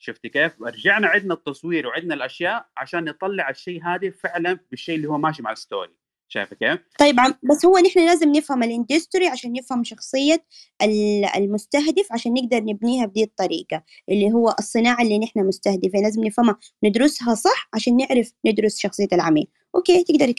شفتي 0.00 0.28
كيف؟ 0.28 0.62
رجعنا 0.62 1.08
عندنا 1.08 1.34
التصوير 1.34 1.86
وعندنا 1.86 2.14
الأشياء 2.14 2.66
عشان 2.76 3.04
نطلع 3.04 3.50
الشيء 3.50 3.84
هذا 3.84 4.10
فعلا 4.10 4.58
بالشيء 4.70 4.96
اللي 4.96 5.08
هو 5.08 5.18
ماشي 5.18 5.42
مع 5.42 5.52
ال 5.52 5.58
story. 5.58 5.94
شايفه 6.28 6.56
كيف؟ 6.56 6.78
طيب 6.98 7.20
عم- 7.20 7.34
بس 7.50 7.64
هو 7.66 7.78
نحن 7.78 8.06
لازم 8.06 8.32
نفهم 8.32 8.62
ال 8.62 8.69
industry 8.69 9.26
عشان 9.26 9.52
نفهم 9.52 9.84
شخصية 9.84 10.44
ال- 10.82 11.24
المستهدف 11.36 12.12
عشان 12.12 12.34
نقدر 12.34 12.56
نبنيها 12.64 13.06
بدي 13.06 13.22
الطريقة 13.24 13.82
اللي 14.08 14.32
هو 14.32 14.54
الصناعة 14.58 15.02
اللي 15.02 15.18
نحن 15.18 15.40
مستهدفين 15.46 16.02
لازم 16.02 16.24
نفهمها 16.24 16.58
ندرسها 16.84 17.34
صح 17.34 17.68
عشان 17.74 17.96
نعرف 17.96 18.32
ندرس 18.46 18.78
شخصية 18.78 19.08
العميل. 19.12 19.46
okay 19.74 20.04
تقدر 20.04 20.32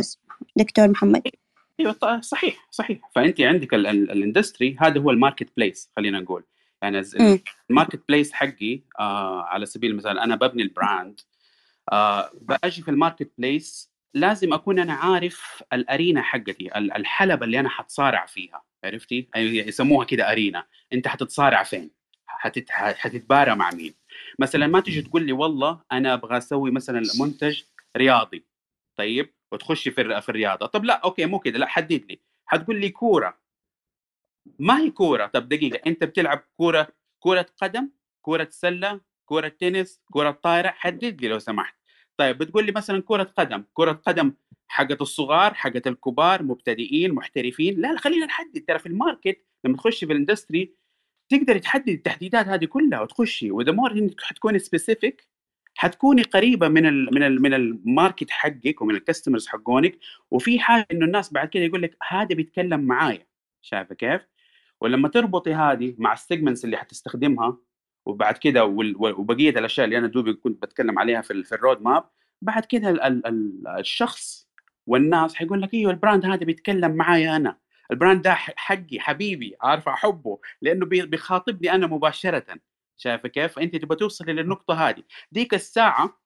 أس- 0.00 0.16
دكتور 0.56 0.88
محمد. 0.88 1.22
أيوه 1.80 2.20
صحيح 2.20 2.68
صحيح. 2.70 2.98
فانت 3.14 3.40
عندك 3.40 3.74
ال- 3.74 3.86
ال- 3.86 4.10
ال 4.10 4.17
industry 4.17 4.76
هذا 4.80 5.00
هو 5.00 5.10
ال 5.10 5.48
marketplace 5.56 5.90
خلينا 5.96 6.20
نقول. 6.20 6.44
يعني. 7.14 7.42
ال 7.70 8.00
marketplace 8.08 8.32
حقي 8.32 8.80
آه 9.00 9.42
على 9.42 9.66
سبيل 9.66 9.90
المثال 9.90 10.18
أنا 10.18 10.36
ببني 10.36 10.62
ال 10.62 10.72
brand 10.72 11.20
آه 11.92 12.30
بأجي 12.40 12.82
في 12.82 12.90
ال 12.90 13.30
marketplace 13.38 13.90
لازم 14.16 14.52
أكون 14.52 14.78
أنا 14.78 14.92
عارف 14.92 15.62
ال 15.72 15.80
arena 15.80 16.22
حقتي 16.22 16.78
ال- 16.78 16.92
الحلبة 16.92 17.44
اللي 17.46 17.60
أنا 17.60 17.68
حتصارع 17.68 18.26
فيها 18.26 18.64
عرفتي؟ 18.84 19.28
يسموها 19.36 20.04
كده 20.04 20.32
arena 20.32 20.66
أنت 20.92 21.08
حتتصارع 21.08 21.62
فين؟ 21.62 21.90
حتت... 22.26 22.70
حتتبارى 22.70 23.54
مع 23.54 23.70
مين؟ 23.70 23.94
مثلا 24.38 24.66
ما 24.66 24.80
تيجي 24.80 25.02
تقول 25.02 25.26
لي 25.26 25.32
والله 25.32 25.80
أنا 25.92 26.14
أبغى 26.14 26.36
أسوي 26.38 26.70
مثلا 26.70 27.02
منتج 27.20 27.62
رياضي 27.96 28.46
طيب؟ 28.96 29.34
وتخشي 29.52 29.90
في 29.90 30.20
في 30.22 30.28
الرياضة. 30.28 30.66
طب 30.66 30.84
لا 30.84 30.94
okay 31.04 31.26
مو 31.26 31.38
كده 31.38 31.58
لا 31.58 31.66
حدد 31.66 32.04
لي. 32.10 32.20
حتقول 32.46 32.80
لي 32.80 32.88
كورة. 32.88 33.38
ما 34.58 34.78
هي 34.80 34.90
كورة؟ 34.90 35.26
طب 35.26 35.48
دقيقة 35.48 35.80
أنت 35.86 36.04
بتلعب 36.04 36.42
كورة 36.56 36.88
كورة 37.20 37.46
قدم 37.62 37.90
كورة 38.22 38.48
سلة 38.50 39.00
كورة 39.24 39.48
تنس 39.48 40.00
كورة 40.12 40.30
طايرة؟ 40.30 40.68
حدد 40.68 41.20
لي 41.22 41.28
لو 41.28 41.38
سمحت. 41.38 41.76
طيب 42.16 42.38
بتقول 42.38 42.66
لي 42.66 42.72
مثلا 42.72 43.02
كرة 43.02 43.22
قدم 43.22 43.64
كرة 43.74 43.92
قدم 43.92 44.32
حقت 44.68 45.00
الصغار 45.02 45.54
حقت 45.54 45.86
الكبار 45.86 46.42
مبتدئين 46.42 47.12
محترفين. 47.14 47.80
لا 47.80 47.92
لا 47.92 47.98
خلينا 47.98 48.26
نحدد. 48.26 48.64
ترى 48.68 48.78
في 48.78 48.86
ال 48.86 48.94
market 48.94 49.44
لما 49.64 49.76
تخشي 49.76 50.06
في 50.06 50.12
ال 50.12 50.19
industry 50.19 50.74
تقدر 51.28 51.58
تحدد 51.58 51.88
التحديدات 51.88 52.46
هذه 52.48 52.64
كلها 52.64 53.00
وتخشي. 53.00 53.50
وإذا 53.50 53.72
more 53.72 53.92
إنك 53.92 54.20
حتكوني 54.20 54.58
specific 54.58 55.28
حتكوني 55.74 56.22
قريبة 56.22 56.68
من 56.68 56.86
ال 56.86 57.14
من 57.14 57.22
ال 57.22 57.42
من 57.42 57.54
ال 57.54 57.65
market 57.65 58.30
حقك 58.30 58.82
ومن 58.82 58.94
ال 58.94 58.99
customers 58.99 59.46
حقونك. 59.46 59.98
وفي 60.30 60.58
حاجة 60.60 60.86
إنه 60.92 61.06
الناس 61.06 61.32
بعد 61.32 61.48
كده 61.48 61.64
يقول 61.64 61.82
لك 61.82 61.96
هذا 62.08 62.34
بيتكلم 62.34 62.80
معايا. 62.80 63.26
شايفة 63.62 63.94
كيف؟ 63.94 64.22
ولما 64.80 65.08
تربطي 65.08 65.54
هذه 65.54 65.94
مع 65.98 66.12
ال 66.12 66.18
segments 66.18 66.64
اللي 66.64 66.76
حتستخدمها 66.76 67.58
وبعد 68.06 68.38
كده 68.38 68.64
وبقية 68.64 69.50
الأشياء 69.50 69.84
اللي 69.84 69.98
أنا 69.98 70.06
دوبي 70.06 70.32
كنت 70.34 70.62
بتكلم 70.62 70.98
عليها 70.98 71.20
في 71.22 71.32
ال- 71.32 71.44
في 71.44 71.54
ال 71.54 71.60
road 71.60 71.82
map 71.82 72.04
بعد 72.42 72.64
كده 72.64 72.90
ال- 72.90 73.02
ال- 73.02 73.26
ال- 73.26 73.68
الشخص 73.78 74.48
والناس 74.86 75.34
حيقول 75.34 75.62
لك 75.62 75.74
إيوه 75.74 75.90
ال 75.92 75.98
brand 75.98 76.26
هذا 76.26 76.44
بيتكلم 76.44 76.92
معايا 76.92 77.36
أنا. 77.36 77.58
ال 77.90 77.95
brand 77.95 78.22
ده 78.22 78.34
حقي 78.34 79.00
حبيبي 79.00 79.56
عارفه 79.62 79.92
أحبه 79.92 80.38
لأنه 80.62 80.86
بي- 80.86 81.06
بيخاطبني 81.06 81.72
أنا 81.74 81.86
مباشرة. 81.86 82.44
شايفه 82.96 83.28
كيف؟ 83.28 83.58
أنت 83.58 83.76
تبغى 83.76 83.96
توصلي 83.96 84.32
للنقطه 84.32 84.88
هذه. 84.88 85.02
ديك 85.32 85.54
الساعة 85.54 86.20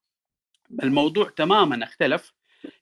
الموضوع 0.83 1.29
تماما 1.29 1.85
اختلف 1.85 2.35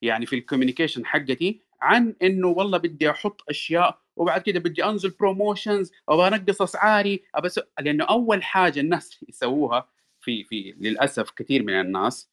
يعني 0.02 0.26
في 0.26 0.36
ال 0.36 0.41
communication 0.41 1.06
حقتي 1.06 1.60
عن 1.80 2.14
إنه 2.22 2.48
والله 2.48 2.78
بدي 2.78 3.10
أحط 3.10 3.42
أشياء 3.48 4.00
وبعد 4.18 4.40
كده 4.40 4.60
بدي 4.60 4.84
أنزل 4.84 5.10
promotions 5.10 5.92
أو 6.08 6.26
أنقص 6.26 6.62
أسعاري 6.62 7.22
أبى 7.34 7.46
أسو... 7.46 7.60
لأنه 7.80 8.04
أول 8.04 8.42
حاجة 8.42 8.80
الناس 8.80 9.18
يسووها 9.28 9.88
في 10.20 10.44
في 10.44 10.74
للأسف 10.78 11.30
كثير 11.30 11.62
من 11.62 11.80
الناس 11.80 12.30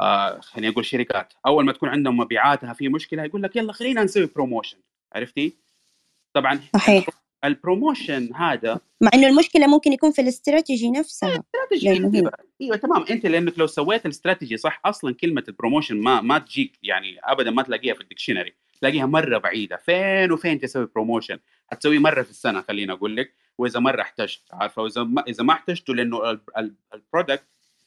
آه 0.00 0.40
خليني 0.40 0.68
أقول 0.68 0.84
شركات. 0.84 1.32
أول 1.46 1.64
ما 1.64 1.72
تكون 1.72 1.88
عندهم 1.88 2.16
مبيعاتها 2.16 2.72
في 2.72 2.88
مشكلة 2.88 3.24
يقول 3.24 3.42
لك 3.42 3.56
يلا 3.56 3.72
خلينا 3.72 4.04
نسوي 4.04 4.26
promotion 4.26 4.78
عرفتي؟ 5.12 5.52
طبعا 6.34 6.60
صحيح. 6.74 7.06
ال 7.44 7.53
promotion 7.53 8.34
هذا 8.34 8.80
مع 9.00 9.10
إنه 9.14 9.28
المشكلة 9.28 9.66
ممكن 9.66 9.92
يكون 9.92 10.10
في 10.12 10.22
الاستراتيجي 10.22 10.90
نفسها. 10.90 11.28
استراتيجي. 11.28 11.92
لأنه 11.92 12.14
هي 12.14 12.18
أيوه 12.18 12.32
أيوه 12.60 12.76
تمام. 12.76 13.04
أنت 13.10 13.26
لأنك 13.26 13.58
لو 13.58 13.66
سويت 13.66 14.06
الاستراتيجي 14.06 14.56
صح 14.56 14.80
أصلا 14.84 15.14
كلمة 15.14 15.44
ال 15.48 15.53
promotion 15.53 15.96
ما 15.96 16.20
ما 16.20 16.38
تجيك 16.38 16.78
يعني 16.82 17.18
ابدا 17.24 17.50
ما 17.50 17.62
تلاقيها 17.62 17.94
في 17.94 18.00
ال 18.00 18.05
dictionary 18.05 18.54
تلاقيها 18.82 19.06
مرة 19.06 19.38
بعيدة. 19.38 19.76
فين 19.76 20.32
وفين 20.32 20.58
تسوي 20.60 20.86
promotion 20.94 21.38
حتسوي 21.70 21.98
مرة 21.98 22.22
في 22.22 22.30
السنة 22.30 22.60
خليني 22.62 22.92
أقول 22.92 23.16
لك. 23.16 23.34
وإذا 23.58 23.80
مرة 23.80 24.02
احتجت 24.02 24.42
عارفة؟ 24.52 24.82
وإذا 24.82 25.02
ما 25.02 25.24
إذا 25.28 25.44
ما 25.44 25.52
احتجته 25.52 25.94
لأنه 25.94 26.30
ال- 26.30 26.40
ال- 26.58 26.74
ال 26.94 27.00
product 27.00 27.44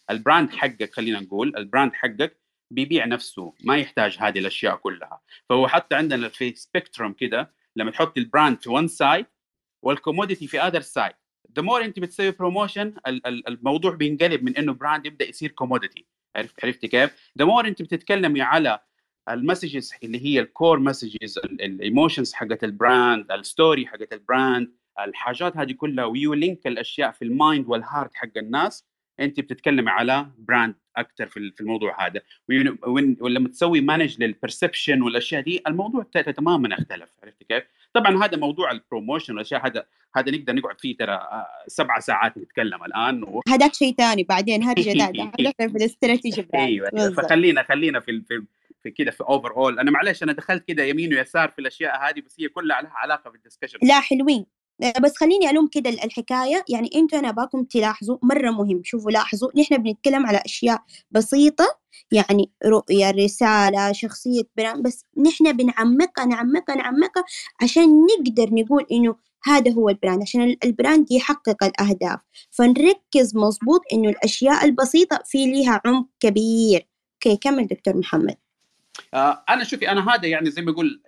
ال 0.10 0.17
brand 0.17 0.52
حقك 0.52 0.94
خلينا 0.94 1.20
نقول 1.20 1.58
ال 1.58 1.64
brand 1.64 1.94
حقك 1.94 2.38
بيبيع 2.72 3.06
نفسه 3.06 3.54
ما 3.64 3.78
يحتاج 3.78 4.18
هذه 4.20 4.40
الأشياء 4.40 4.76
كلها. 4.76 5.22
فهو 5.50 5.68
حتى 5.68 5.96
عندنا 5.96 6.30
في 6.30 6.56
spectrum 6.56 7.14
كده 7.14 7.52
لما 7.76 7.92
تحط 7.92 8.18
ال 8.18 8.25
brand 8.25 8.62
في 8.62 8.70
one 8.70 8.88
side 8.88 9.26
وال 9.82 9.94
commodity 9.94 10.48
في 10.48 10.62
other 10.62 10.82
side 10.82 11.14
the 11.56 11.62
more 11.62 11.86
أنت 11.86 12.00
بتسوي 12.00 12.32
promotion 12.32 12.94
الموضوع 13.48 13.92
بينقلب 13.92 14.44
من 14.44 14.58
إنه 14.58 14.74
brand 14.74 15.06
يبدأ 15.06 15.30
يصير 15.30 15.52
commodity 15.52 16.06
عرفت 16.36 16.66
عرفتي 16.66 16.88
كيف؟ 16.88 17.32
the 17.40 17.46
more 17.46 17.68
أنت 17.68 17.82
بتتكلمي 17.82 18.42
على 18.42 18.80
المسجز 19.30 19.94
اللي 20.04 20.26
هي 20.26 20.40
الكور 20.40 20.80
مسجز 20.80 21.40
الايموشنز 21.46 22.34
حقت 22.34 22.64
البراند 22.64 23.32
الستوري 23.32 23.88
حقت 23.88 24.14
البراند 24.14 24.72
الحاجات 25.00 25.58
هذه 25.58 25.72
كلها 25.72 26.06
و 26.06 26.34
you 26.34 26.48
link 26.48 26.68
الأشياء 26.68 27.12
في 27.12 27.22
ال 27.22 27.31
mind 27.31 27.68
وال 27.68 27.81
heart 27.81 28.16
حق 28.16 28.38
الناس. 28.38 28.86
أنت 29.20 29.40
بتتكلمي 29.40 29.90
على 29.90 30.28
brand 30.38 30.76
أكثر 30.98 31.28
في 31.28 31.62
الموضوع 31.62 32.08
هذا. 32.08 32.22
ولما 33.20 33.50
تسوي 33.50 33.82
manage 33.82 34.24
لل 34.24 34.37
perception 34.37 35.02
والأشياء 35.02 35.42
دي 35.42 35.62
الموضوع 35.68 36.04
تماما 36.04 36.74
اختلف. 36.74 37.10
عرفت 37.24 37.44
كيف؟ 37.44 37.64
طبعا 37.94 38.26
هذا 38.26 38.38
موضوع 38.38 38.72
ال 38.72 38.78
promotion 38.78 39.34
والأشياء 39.34 39.68
هذا 39.68 39.86
هذا 40.16 40.32
نقدر 40.32 40.54
نقعد 40.54 40.80
فيه 40.80 40.98
ترى 40.98 41.14
آه، 41.14 41.48
سبع 41.68 42.00
ساعات 42.00 42.38
نتكلم 42.38 42.84
الآن 42.84 43.24
و... 43.24 43.42
هذاك 43.50 43.74
شيء 43.74 43.96
ثاني 43.96 44.24
بعدين 44.24 44.74
جداد. 44.74 45.18
هذا 45.40 45.52
في 45.58 45.78
الاستراتيجي 45.78 46.48
أيوه 46.56 46.90
فخلينا 47.18 47.64
خلينا 47.64 48.00
في 48.00 48.12
في 48.86 48.92
كده 48.92 49.12
في 49.12 49.24
overall 49.24 49.80
أنا 49.80 49.92
معلش 49.92 50.24
أنا 50.24 50.34
دخلت 50.34 50.64
كده 50.68 50.84
يمين 50.84 51.14
ويسار 51.14 51.50
في 51.50 51.60
الأشياء 51.60 52.10
هذه 52.10 52.22
بس 52.22 52.36
هي 52.40 52.48
كلها 52.48 52.82
لها 52.82 52.92
علاقة 52.96 53.30
بال 53.32 53.40
discussion 53.40 53.80
لا 53.82 54.00
حلوين. 54.00 54.46
بس 55.02 55.18
خليني 55.18 55.50
ألوم 55.50 55.68
كده 55.68 55.90
الحكاية. 55.90 56.64
يعني 56.70 56.90
أنتوا 56.96 57.20
أنا 57.20 57.32
باكم 57.32 57.64
تلاحظوا 57.64 58.18
مرة 58.24 58.52
مهم. 58.52 58.82
شوفوا 58.84 59.12
لاحظوا 59.12 59.50
نحن 59.60 59.78
بنتكلم 59.78 60.26
على 60.26 60.42
أشياء 60.46 60.84
بسيطة 61.12 61.80
يعني 62.12 62.52
رؤية 62.66 63.12
رسالة 63.12 63.92
شخصية 63.92 64.42
brand 64.58 64.84
بس 64.86 65.04
نحن 65.18 65.58
بنعمقها 65.58 66.26
نعمقها 66.26 66.76
نعمقها 66.76 67.24
عشان 67.62 68.06
نقدر 68.06 68.50
نقول 68.54 68.86
إنه 68.92 69.16
هذا 69.44 69.72
هو 69.72 69.90
ال 69.90 69.95
brand 69.95 70.22
عشان 70.22 70.56
ال 70.66 70.73
brand 70.73 71.12
يحقق 71.12 71.64
الأهداف. 71.64 72.20
فنركز 72.52 73.36
مظبوط 73.36 73.82
إنه 73.94 74.10
الأشياء 74.10 74.66
البسيطة 74.66 75.20
في 75.26 75.46
ليها 75.46 75.82
عمق 75.86 76.08
كبير. 76.20 76.88
okay 77.26 77.38
كمل 77.38 77.68
دكتور 77.68 77.98
محمد. 77.98 78.30
آه، 78.30 78.45
أنا 79.50 79.64
شوفي 79.64 79.92
أنا 79.92 80.10
هذا 80.10 80.28
يعني 80.28 80.52
زي 80.52 80.62
ما 80.62 80.72
أقول 80.72 81.02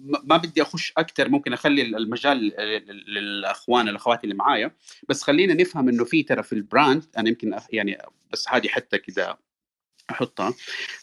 ما 0.00 0.36
بدي 0.36 0.62
أخش 0.62 0.92
أكثر 0.96 1.28
ممكن 1.28 1.52
أخلي 1.52 1.82
المجال 1.82 2.38
للأخوان 3.08 3.88
الأخوات 3.88 4.24
اللي 4.24 4.34
معايا. 4.34 4.70
بس 5.08 5.22
خلينا 5.22 5.54
نفهم 5.54 5.88
إنه 5.88 6.04
في 6.04 6.22
ترى 6.22 6.42
في 6.42 6.52
ال 6.52 6.61
brand 6.61 7.04
أنا 7.18 7.28
يمكن 7.28 7.58
يعني 7.72 7.98
بس 8.32 8.48
هذه 8.48 8.68
حتى 8.68 8.98
كذا 8.98 9.38
أحطها. 10.10 10.54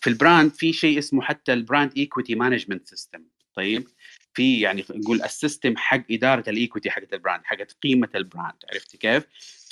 في 0.01 0.09
ال 0.09 0.16
brand 0.16 0.51
في 0.51 0.73
شيء 0.73 0.99
اسمه 0.99 1.21
حتى 1.21 1.53
ال 1.53 1.60
brand 1.60 1.91
equity 1.97 2.35
management 2.35 2.87
system 2.87 3.23
طيب؟ 3.53 3.87
في 4.33 4.59
يعني 4.61 4.85
نقول 4.89 5.21
ال 5.21 5.29
system 5.29 5.77
حق 5.77 6.03
إدارة 6.11 6.49
ال 6.49 6.55
equity 6.55 6.89
حقت 6.89 7.13
ال 7.13 7.18
brand 7.18 7.41
حقت 7.45 7.77
قيمة 7.83 8.09
ال 8.15 8.22
brand 8.22 8.55
عرفتي 8.73 8.97
كيف؟ 8.97 9.23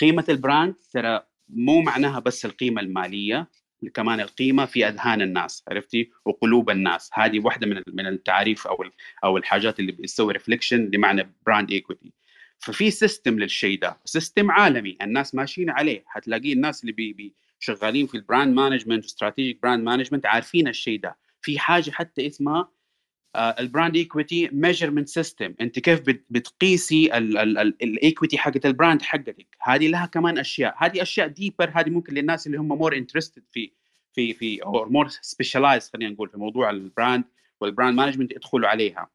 قيمة 0.01 0.25
ال 0.29 0.37
brand 0.37 0.75
ترى 0.93 1.23
مو 1.49 1.81
معناها 1.81 2.19
بس 2.19 2.45
القيمة 2.45 2.81
المالية. 2.81 3.47
كمان 3.93 4.19
القيمة 4.19 4.65
في 4.65 4.87
أذهان 4.87 5.21
الناس 5.21 5.63
عرفتي؟ 5.67 6.11
وقلوب 6.25 6.69
الناس. 6.69 7.09
هذه 7.13 7.39
واحدة 7.39 7.67
من 7.67 7.81
من 7.87 8.07
التعريف 8.07 8.67
أو 8.67 8.85
أو 9.23 9.37
الحاجات 9.37 9.79
اللي 9.79 9.91
بتسوي 9.91 10.33
reflection 10.33 10.91
لمعنى 10.93 11.33
brand 11.45 11.71
equity 11.71 12.13
ففي 12.59 12.91
system 12.91 13.39
للشيء 13.39 13.79
ده 13.79 13.99
system 14.05 14.51
عالمي. 14.51 14.97
الناس 15.01 15.35
ماشيين 15.35 15.69
عليه. 15.69 16.03
حتلاقي 16.07 16.53
الناس 16.53 16.81
اللي 16.81 16.91
بي 16.91 17.33
شغالين 17.59 18.07
في 18.07 18.15
ال 18.15 18.22
brand 18.22 18.55
management 18.55 19.03
و 19.03 19.09
strategic 19.09 19.61
brand 19.61 19.83
management 19.83 20.25
عارفين 20.25 20.67
الشيء 20.67 20.99
ده. 20.99 21.17
في 21.41 21.59
حاجة 21.59 21.91
حتى 21.91 22.27
اسمها 22.27 22.69
ال 23.35 23.45
brand 23.45 23.95
equity 23.95 24.49
measurement 24.51 25.07
system 25.07 25.53
انت 25.61 25.79
كيف 25.79 26.01
بتقيسي 26.29 27.17
ال 27.17 27.34
equity 27.34 28.37
حقت 28.37 28.65
ال 28.65 28.71
brand 28.71 29.01
حقتك. 29.01 29.47
هذه 29.61 29.87
لها 29.87 30.05
كمان 30.05 30.37
أشياء. 30.37 30.75
هذه 30.77 31.01
أشياء 31.01 31.27
deeper 31.27 31.71
هذه 31.73 31.89
ممكن 31.89 32.13
للناس 32.13 32.47
اللي 32.47 32.57
هم 32.57 32.67
more 32.67 32.95
interested 32.97 33.43
في 33.51 33.71
في 34.13 34.33
في 34.33 34.63
أو 34.63 34.89
more 34.89 35.07
specialized 35.07 35.89
خلينا 35.93 36.11
نقول 36.11 36.29
في 36.29 36.37
موضوع 36.37 36.69
ال 36.69 36.78
brand 36.78 37.23
وال 37.61 37.72
brand 37.72 37.97
management 37.97 38.31
يدخلوا 38.31 38.69
عليها. 38.69 39.09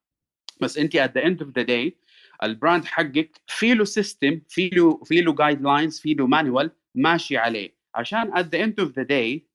بس 0.60 0.78
انت 0.78 0.96
at 0.96 1.14
the 1.14 1.26
end 1.26 1.42
of 1.42 1.52
the 1.56 1.62
day 1.62 1.96
ال 2.42 2.49
brand 2.49 2.84
حقك 2.84 3.40
في 3.46 3.74
له 3.74 3.84
system 3.84 4.40
في 4.48 4.68
له 4.68 5.00
في 5.04 5.20
له 5.20 5.34
guidelines 5.34 6.00
في 6.00 6.14
له 6.14 6.26
manual 6.26 6.70
ماشي 6.94 7.36
عليه. 7.36 7.74
عشان 7.94 8.36
at 8.36 8.46
the 8.46 8.64
end 8.64 8.80
of 8.80 8.92
the 8.96 9.02
day 9.02 9.46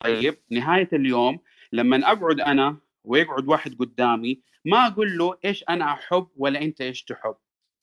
طيب 0.00 0.36
نهاية 0.50 0.88
اليوم 0.92 1.38
لما 1.72 2.12
أقعد 2.12 2.40
أنا 2.40 2.76
ويقعد 3.04 3.48
واحد 3.48 3.74
قدامي 3.78 4.40
ما 4.64 4.86
أقول 4.86 5.18
له 5.18 5.38
إيش 5.44 5.64
أنا 5.68 5.92
أحب 5.92 6.26
ولا 6.36 6.62
أنت 6.62 6.80
إيش 6.80 7.04
تحب. 7.04 7.34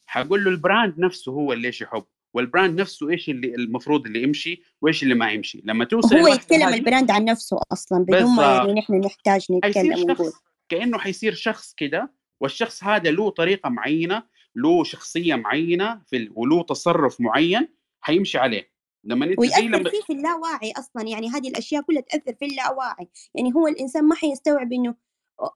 حقول 0.06 0.44
له 0.44 0.52
ال 0.52 0.60
brand 0.60 1.00
نفسه 1.00 1.32
هو 1.32 1.54
اللي 1.54 1.68
إيش 1.68 1.82
يحب 1.82 2.06
وال 2.34 2.48
brand 2.48 2.82
نفسه 2.82 3.10
إيش 3.10 3.30
اللي 3.30 3.56
المفروض 3.56 4.06
اللي 4.06 4.24
يمشي 4.24 4.64
وإيش 4.82 5.04
اللي 5.04 5.16
ما 5.16 5.32
يمشي. 5.32 5.62
لما 5.66 5.86
توصل 5.86 6.18
هو 6.18 6.28
يتكلم 6.28 6.68
ال 6.68 6.75
brand 6.75 7.12
عن 7.12 7.26
نفسه 7.26 7.60
أصلا 7.72 8.06
بدون 8.06 8.36
ما 8.36 8.56
يعني 8.56 8.74
نحن 8.74 8.94
نحتاج 8.94 9.52
نتكلم 9.52 10.00
ونقول. 10.00 10.32
كأنه 10.70 10.98
حيصير 10.98 11.34
شخص 11.34 11.74
كده 11.74 12.14
والشخص 12.40 12.84
هذا 12.84 13.12
له 13.12 13.30
طريقة 13.30 13.70
معينة 13.70 14.24
له 14.56 14.84
شخصية 14.84 15.36
معينة 15.36 16.02
في 16.08 16.32
وله 16.36 16.64
تصرف 16.64 17.22
معين 17.22 17.68
حيمشي 18.02 18.38
عليه. 18.38 18.72
لما 19.04 19.26
أنت 19.26 19.40
ويأثر 19.40 19.62
لما... 19.62 19.90
فيه 19.90 20.02
في 20.02 20.14
اللاواعي 20.14 20.72
أصلا 20.78 21.08
يعني 21.08 21.30
هذه 21.30 21.48
الأشياء 21.50 21.82
كلها 21.82 22.02
تأثر 22.02 22.34
في 22.34 22.46
اللاواعي. 22.46 23.08
يعني 23.36 23.54
هو 23.54 23.68
الإنسان 23.68 24.04
ما 24.04 24.16
حيستوعب 24.16 24.74
إنه 24.74 24.96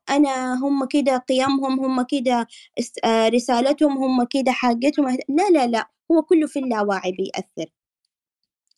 أنا 0.10 0.54
هم 0.54 0.86
كده 0.86 1.18
قيمهم 1.18 1.80
هم 1.80 2.06
كده 2.10 2.48
آه، 3.04 3.30
رسالتهم 3.30 3.98
هم 3.98 4.24
كده 4.30 4.52
حاجتهم. 4.52 5.18
لا 5.30 5.50
لا 5.54 5.68
لا 5.68 5.90
هو 6.12 6.22
كله 6.22 6.48
في 6.48 6.60
اللاواعي 6.60 7.12
بيأثر. 7.12 7.72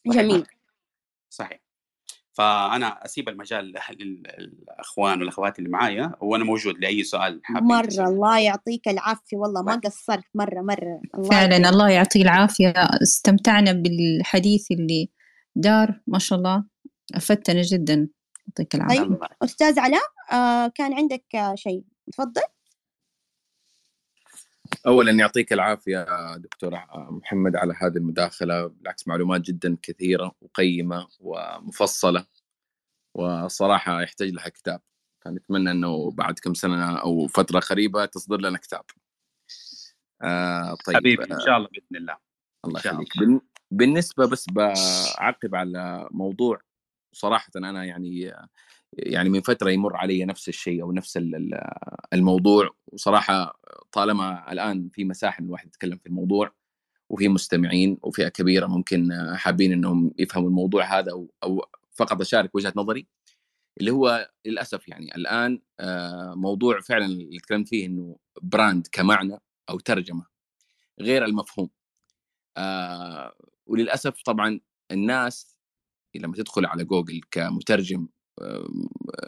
جميل. 0.07 0.45
صحيح. 1.29 1.59
فأنا 2.33 3.05
أسيب 3.05 3.29
المجال 3.29 3.73
للأخوان 3.99 5.19
والأخوات 5.19 5.59
اللي 5.59 5.69
معايا 5.69 6.11
وأنا 6.21 6.43
موجود 6.43 6.79
لأي 6.79 7.03
سؤال 7.03 7.41
حابين 7.43 7.67
مرة. 7.67 7.85
تسأل. 7.85 8.05
الله 8.05 8.39
يعطيك 8.39 8.87
العافية. 8.87 9.37
والله 9.37 9.61
ما 9.63 9.75
قصرت 9.75 10.23
مرة 10.35 10.61
مرة. 10.61 11.01
الله 11.15 11.29
فعلا 11.29 11.57
يعطيك. 11.57 11.73
الله 11.73 11.89
يعطيك 11.89 12.21
العافية. 12.21 12.73
استمتعنا 13.03 13.71
بالحديث 13.71 14.71
اللي 14.71 15.09
دار 15.55 16.01
ما 16.07 16.19
شاء 16.19 16.37
الله 16.39 16.63
أفدتنا 17.15 17.61
جدا. 17.61 18.07
يعطيك 18.47 18.75
العافيه 18.75 18.99
طيب 18.99 19.19
أستاذ 19.43 19.79
علاء 19.79 20.03
آه 20.31 20.67
كان 20.67 20.93
عندك 20.93 21.25
شيء 21.55 21.83
تفضل. 22.11 22.41
اولا 24.87 25.11
يعطيك 25.11 25.53
العافية 25.53 26.05
دكتور 26.37 26.79
محمد 26.93 27.55
على 27.55 27.73
هذه 27.77 27.97
المداخلة 27.97 28.67
بالعكس 28.67 29.07
معلومات 29.07 29.41
جدا 29.41 29.77
كثيرة 29.81 30.35
وقيمة 30.41 31.07
ومفصلة 31.19 32.25
وصراحة 33.13 34.01
يحتاج 34.01 34.29
لها 34.29 34.49
كتاب. 34.49 34.81
فنتمنى 35.25 35.71
إنه 35.71 36.11
بعد 36.11 36.39
كم 36.39 36.53
سنة 36.53 36.97
أو 36.97 37.27
فترة 37.27 37.59
قريبة 37.59 38.05
تصدر 38.05 38.37
لنا 38.37 38.57
كتاب. 38.57 38.83
آه 40.21 40.75
طيب 40.85 40.95
حبيبي 40.95 41.23
إن 41.23 41.39
شاء 41.39 41.57
الله 41.57 41.67
بإذن 41.67 41.95
الله. 41.95 42.17
الله 42.65 42.79
يخليك. 42.79 43.41
بالنسبة 43.71 44.27
بس 44.27 44.45
بعقب 44.49 45.55
على 45.55 46.07
موضوع 46.11 46.61
صراحة 47.13 47.51
أنا 47.55 47.85
يعني 47.85 48.33
يعني 48.93 49.29
من 49.29 49.41
فترة 49.41 49.69
يمر 49.69 49.95
علي 49.95 50.25
نفس 50.25 50.49
الشيء 50.49 50.81
أو 50.83 50.91
نفس 50.91 51.19
الموضوع. 52.13 52.69
وصراحة 52.87 53.59
طالما 53.91 54.51
الآن 54.51 54.89
في 54.89 55.05
مساحة 55.05 55.39
إن 55.39 55.45
الواحد 55.45 55.67
يتكلم 55.67 55.97
في 55.97 56.07
الموضوع 56.07 56.51
وفي 57.09 57.29
مستمعين 57.29 57.97
وفئة 58.03 58.27
كبيرة 58.27 58.67
ممكن 58.67 59.09
حابين 59.35 59.71
إنهم 59.71 60.11
يفهموا 60.19 60.49
الموضوع 60.49 60.99
هذا 60.99 61.11
أو 61.43 61.65
فقط 61.91 62.21
أشارك 62.21 62.55
وجهة 62.55 62.73
نظري 62.75 63.07
اللي 63.79 63.91
هو 63.91 64.31
للأسف 64.45 64.87
يعني 64.87 65.15
الآن 65.15 65.61
آه، 65.79 66.33
موضوع 66.35 66.79
فعلا 66.79 67.05
اللي 67.05 67.39
تكلمت 67.39 67.69
فيه 67.69 67.85
إنه 67.85 68.17
brand 68.41 68.87
كمعنى 68.91 69.39
أو 69.69 69.79
ترجمة 69.79 70.25
غير 70.99 71.25
المفهوم. 71.25 71.69
آه، 72.57 73.33
وللأسف 73.65 74.21
طبعا 74.25 74.59
الناس 74.91 75.52
لما 76.19 76.35
تدخل 76.35 76.65
على 76.65 76.83
جوجل 76.85 77.21
كمترجم 77.31 78.07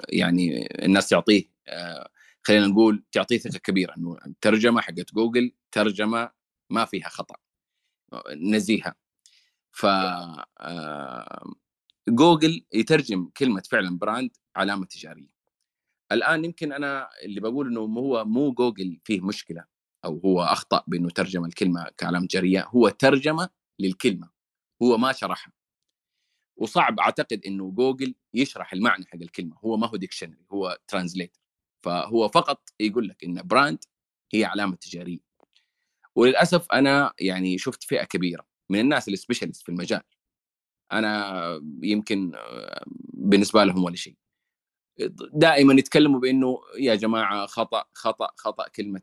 يعني 0.09 0.69
الناس 0.85 1.09
تعطيه 1.09 1.43
آه، 1.67 2.09
خلينا 2.43 2.67
نقول 2.67 3.03
تعطيه 3.11 3.37
ثقة 3.37 3.57
كبيرة 3.59 3.93
إنه 3.97 4.17
الترجمة 4.25 4.81
حقت 4.81 5.13
جوجل 5.13 5.51
ترجمة 5.71 6.29
ما 6.69 6.85
فيها 6.85 7.09
خطأ 7.09 7.35
نزيهة. 8.35 8.95
ف 9.71 9.85
آه، 9.85 11.53
جوجل 12.09 12.65
يترجم 12.73 13.29
كلمة 13.37 13.61
فعلا 13.71 13.97
brand 13.97 14.37
علامة 14.55 14.85
تجارية. 14.85 15.29
الآن 16.11 16.45
يمكن 16.45 16.71
أنا 16.73 17.09
اللي 17.23 17.41
بقول 17.41 17.67
إنه 17.67 17.79
هو 17.81 18.25
مو 18.25 18.51
جوجل 18.53 18.99
فيه 19.03 19.21
مشكلة 19.21 19.65
أو 20.05 20.19
هو 20.25 20.43
أخطأ 20.43 20.83
بإنه 20.87 21.09
ترجم 21.09 21.45
الكلمة 21.45 21.89
كعلامه 21.97 22.27
تجارية 22.27 22.65
هو 22.67 22.89
ترجمة 22.89 23.49
للكلمة 23.79 24.29
هو 24.83 24.97
ما 24.97 25.11
شرحها. 25.11 25.53
وصعب 26.57 26.99
أعتقد 26.99 27.41
إنه 27.45 27.71
جوجل 27.71 28.15
يشرح 28.33 28.73
المعنى 28.73 29.05
حق 29.05 29.15
الكلمة 29.15 29.57
هو 29.65 29.77
ما 29.77 29.87
هو 29.87 29.95
dictionary 29.95 30.45
هو 30.51 30.77
translator 30.87 31.39
فهو 31.83 32.29
فقط 32.29 32.69
يقول 32.79 33.07
لك 33.07 33.23
إن 33.23 33.41
brand 33.47 33.83
هي 34.33 34.45
علامة 34.45 34.75
تجارية. 34.75 35.19
وللأسف 36.15 36.71
أنا 36.71 37.13
يعني 37.19 37.57
شفت 37.57 37.83
فئة 37.83 38.03
كبيرة 38.03 38.45
من 38.69 38.79
الناس 38.79 39.09
ال 39.09 39.14
specialist 39.14 39.63
في 39.63 39.69
المجال. 39.69 40.01
أنا 40.91 41.61
يمكن 41.83 42.31
بالنسبة 43.13 43.63
لهم 43.63 43.83
ولا 43.83 43.95
شيء. 43.95 44.15
دائما 45.33 45.73
يتكلموا 45.73 46.19
بإنه 46.19 46.59
يا 46.79 46.95
جماعة 46.95 47.45
خطأ 47.45 47.83
خطأ 47.93 48.27
خطأ 48.37 48.67
كلمة 48.67 49.01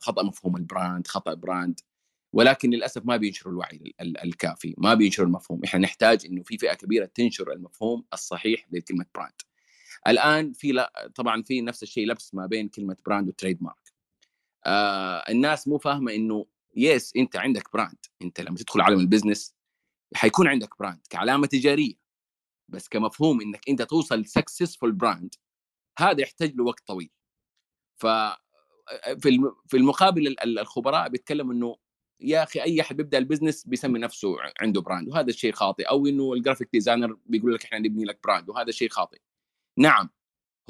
خطأ 0.00 0.22
مفهوم 0.22 0.56
ال 0.56 0.64
brand 0.64 1.06
خطأ 1.06 1.34
brand 1.34 1.80
ولكن 2.32 2.70
للأسف 2.70 3.02
ما 3.04 3.16
بينشروا 3.16 3.52
الوعي 3.52 3.94
الكافي 4.00 4.74
ما 4.78 4.94
بينشروا 4.94 5.26
المفهوم. 5.26 5.60
إحنا 5.64 5.80
نحتاج 5.80 6.26
إنه 6.26 6.42
في 6.42 6.58
فئة 6.58 6.74
كبيرة 6.74 7.04
تنشر 7.04 7.52
المفهوم 7.52 8.04
الصحيح 8.12 8.66
لكلمه 8.72 9.06
brand 9.14 9.42
الآن 10.08 10.52
في 10.52 10.72
لا 10.72 11.10
طبعا 11.14 11.42
في 11.42 11.60
نفس 11.60 11.82
الشيء 11.82 12.06
لبس 12.06 12.34
ما 12.34 12.46
بين 12.46 12.68
كلمة 12.68 12.96
brand 13.06 13.28
و 13.28 13.62
trademark 13.62 13.92
آه 14.66 15.24
الناس 15.28 15.68
مو 15.68 15.78
فاهمة 15.78 16.14
إنه 16.14 16.46
yes 16.76 17.12
أنت 17.16 17.36
عندك 17.36 17.72
brand 17.72 17.98
أنت 18.22 18.40
لما 18.40 18.56
تدخل 18.56 18.80
عالم 18.80 19.00
ال 19.00 19.06
business 19.06 19.54
حيكون 20.14 20.48
عندك 20.48 20.78
brand 20.78 21.00
كعلامة 21.10 21.46
تجارية. 21.46 21.94
بس 22.68 22.88
كمفهوم 22.88 23.40
إنك 23.40 23.68
أنت 23.68 23.82
توصل 23.82 24.26
successful 24.26 24.92
brand 24.92 25.34
هذا 25.98 26.22
يحتاج 26.22 26.54
له 26.56 26.64
وقت 26.64 26.86
طويل. 26.86 27.10
ف 27.96 28.06
في 29.68 29.74
المقابل 29.74 30.36
الخبراء 30.42 31.08
بيتكلموا 31.08 31.54
إنه 31.54 31.76
يا 32.20 32.42
أخي 32.42 32.62
أي 32.62 32.80
أحد 32.80 32.96
بيبدأ 32.96 33.18
ال 33.18 33.23
business 33.23 33.64
بيسمي 33.66 33.98
نفسه 33.98 34.36
عنده 34.60 34.80
brand 34.80 35.08
وهذا 35.08 35.28
الشيء 35.30 35.52
خاطئ. 35.52 35.82
أو 35.84 36.06
إنه 36.06 36.32
ال 36.32 36.36
graphic 36.36 36.68
designer 36.72 37.18
بيقول 37.26 37.54
لك 37.54 37.64
إحنا 37.64 37.78
نبني 37.78 38.04
لك 38.04 38.18
brand 38.24 38.48
وهذا 38.50 38.70
شيء 38.70 38.88
خاطئ. 38.88 39.18
نعم 39.78 40.10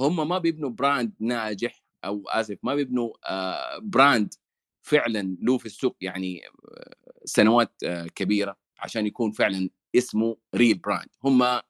هم 0.00 0.28
ما 0.28 0.38
بيبنوا 0.38 0.70
brand 0.70 1.12
ناجح 1.20 1.82
أو 2.04 2.28
آسف 2.28 2.58
ما 2.62 2.74
بيبنوا 2.74 3.12
آه، 3.30 3.78
brand 3.78 4.34
فعلا 4.82 5.36
له 5.42 5.58
في 5.58 5.66
السوق 5.66 5.96
يعني 6.00 6.42
آه، 6.46 6.94
سنوات 7.24 7.72
آه، 7.84 8.06
كبيرة 8.06 8.56
عشان 8.78 9.06
يكون 9.06 9.32
فعلا 9.32 9.70
اسمه 9.96 10.36
real 10.54 10.78
brand 10.78 11.08
هم 11.24 11.60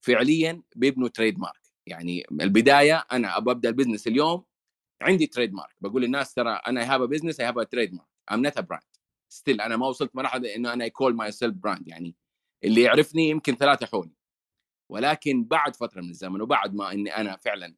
فعليا 0.00 0.62
بيبنوا 0.76 1.08
trademark 1.08 1.60
يعني 1.86 2.26
البداية 2.32 3.06
أنا 3.12 3.36
أبغى 3.38 3.52
أبدأ 3.52 3.68
ال 3.68 3.72
business 3.72 4.06
اليوم 4.06 4.44
عندي 5.02 5.26
trademark 5.26 5.74
بقول 5.80 6.02
للناس 6.02 6.34
ترى 6.34 6.50
أنا 6.52 6.94
have 6.94 7.00
business 7.02 7.40
I 7.40 7.46
have 7.46 7.58
trademark 7.58 8.08
I'm 8.32 8.42
not 8.42 8.58
brand 8.60 8.93
still 9.34 9.60
أنا 9.60 9.76
ما 9.76 9.86
وصلت 9.86 10.16
مرحلة 10.16 10.56
إنه 10.56 10.72
أنا 10.72 10.88
call 10.88 11.16
myself 11.16 11.54
brand 11.56 11.88
يعني 11.88 12.16
اللي 12.64 12.82
يعرفني 12.82 13.28
يمكن 13.30 13.54
ثلاثة 13.54 13.86
حولي. 13.86 14.14
ولكن 14.90 15.44
بعد 15.44 15.76
فترة 15.76 16.00
من 16.00 16.10
الزمن 16.10 16.40
وبعد 16.40 16.74
ما 16.74 16.92
إني 16.92 17.16
أنا 17.16 17.36
فعلا 17.36 17.74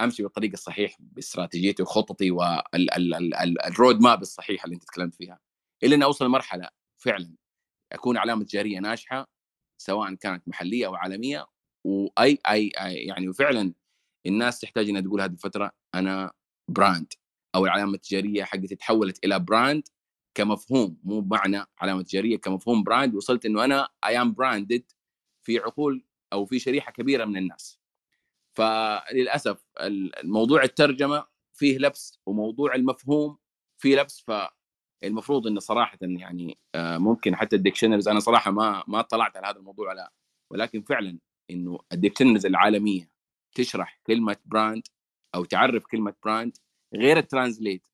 أمشي 0.00 0.22
بالطريق 0.22 0.52
الصحيح 0.52 0.96
باستراتيجيتي 1.00 1.82
وخططي 1.82 2.30
وال 2.30 2.87
road 2.87 4.00
map 4.00 4.22
الصحيحة 4.22 4.64
اللي 4.64 4.74
أنت 4.74 4.84
تكلمت 4.84 5.14
فيها 5.14 5.40
الا 5.84 5.94
اني 5.94 6.04
أوصل 6.04 6.26
لمرحلة 6.26 6.68
فعلا 6.96 7.34
أكون 7.92 8.16
علامة 8.16 8.44
تجاريه 8.44 8.78
ناجحة 8.78 9.28
سواء 9.80 10.14
كانت 10.14 10.48
محلية 10.48 10.86
أو 10.86 10.94
عالمية 10.94 11.46
واي 11.84 12.38
اي, 12.50 12.70
أي 12.80 12.94
يعني 12.94 13.28
وفعلا 13.28 13.74
الناس 14.26 14.60
تحتاج 14.60 14.88
إنها 14.88 15.00
تقول 15.00 15.20
هذه 15.20 15.32
الفترة 15.32 15.72
أنا 15.94 16.32
brand 16.70 17.12
أو 17.54 17.66
العلامه 17.66 17.94
التجاريه 17.94 18.44
حقتي 18.44 18.76
تحولت 18.76 19.24
إلى 19.24 19.38
brand 19.38 19.88
كمفهوم 20.38 20.98
مو 21.04 21.20
بمعنى 21.20 21.64
علامة 21.78 22.02
تجارية 22.02 22.36
كمفهوم 22.36 22.82
brand 22.82 23.14
وصلت 23.14 23.46
إنه 23.46 23.64
أنا 23.64 23.88
I 24.06 24.20
am 24.20 24.32
branded 24.32 24.82
في 25.42 25.58
عقول 25.58 26.04
أو 26.32 26.46
في 26.46 26.58
شريحة 26.58 26.92
كبيرة 26.92 27.24
من 27.24 27.36
الناس. 27.36 27.80
فللأسف 28.54 29.64
الموضوع 30.24 30.62
الترجمة 30.62 31.26
فيه 31.54 31.78
لبس 31.78 32.20
وموضوع 32.26 32.74
المفهوم 32.74 33.38
فيه 33.78 33.96
لبس. 33.96 34.24
فالمفروض 35.02 35.46
إنه 35.46 35.60
صراحة 35.60 35.98
يعني 36.02 36.58
آه، 36.74 36.98
ممكن 36.98 37.36
حتى 37.36 37.56
ال 37.56 37.60
dictionaries 37.60 38.08
أنا 38.08 38.20
صراحة 38.20 38.50
ما 38.50 38.84
ما 38.88 39.00
اطلعت 39.00 39.36
على 39.36 39.46
هذا 39.46 39.58
الموضوع 39.58 39.92
لا. 39.92 40.12
ولكن 40.50 40.82
فعلا 40.82 41.18
إنه 41.50 41.78
ال 41.92 41.96
dictionaries 41.96 42.46
العالمية 42.46 43.10
تشرح 43.54 44.00
كلمة 44.06 44.36
brand 44.44 44.82
أو 45.34 45.44
تعرف 45.44 45.86
كلمة 45.86 46.14
brand 46.24 46.56
غير 46.94 47.16
ال 47.16 47.22
translate. 47.22 47.88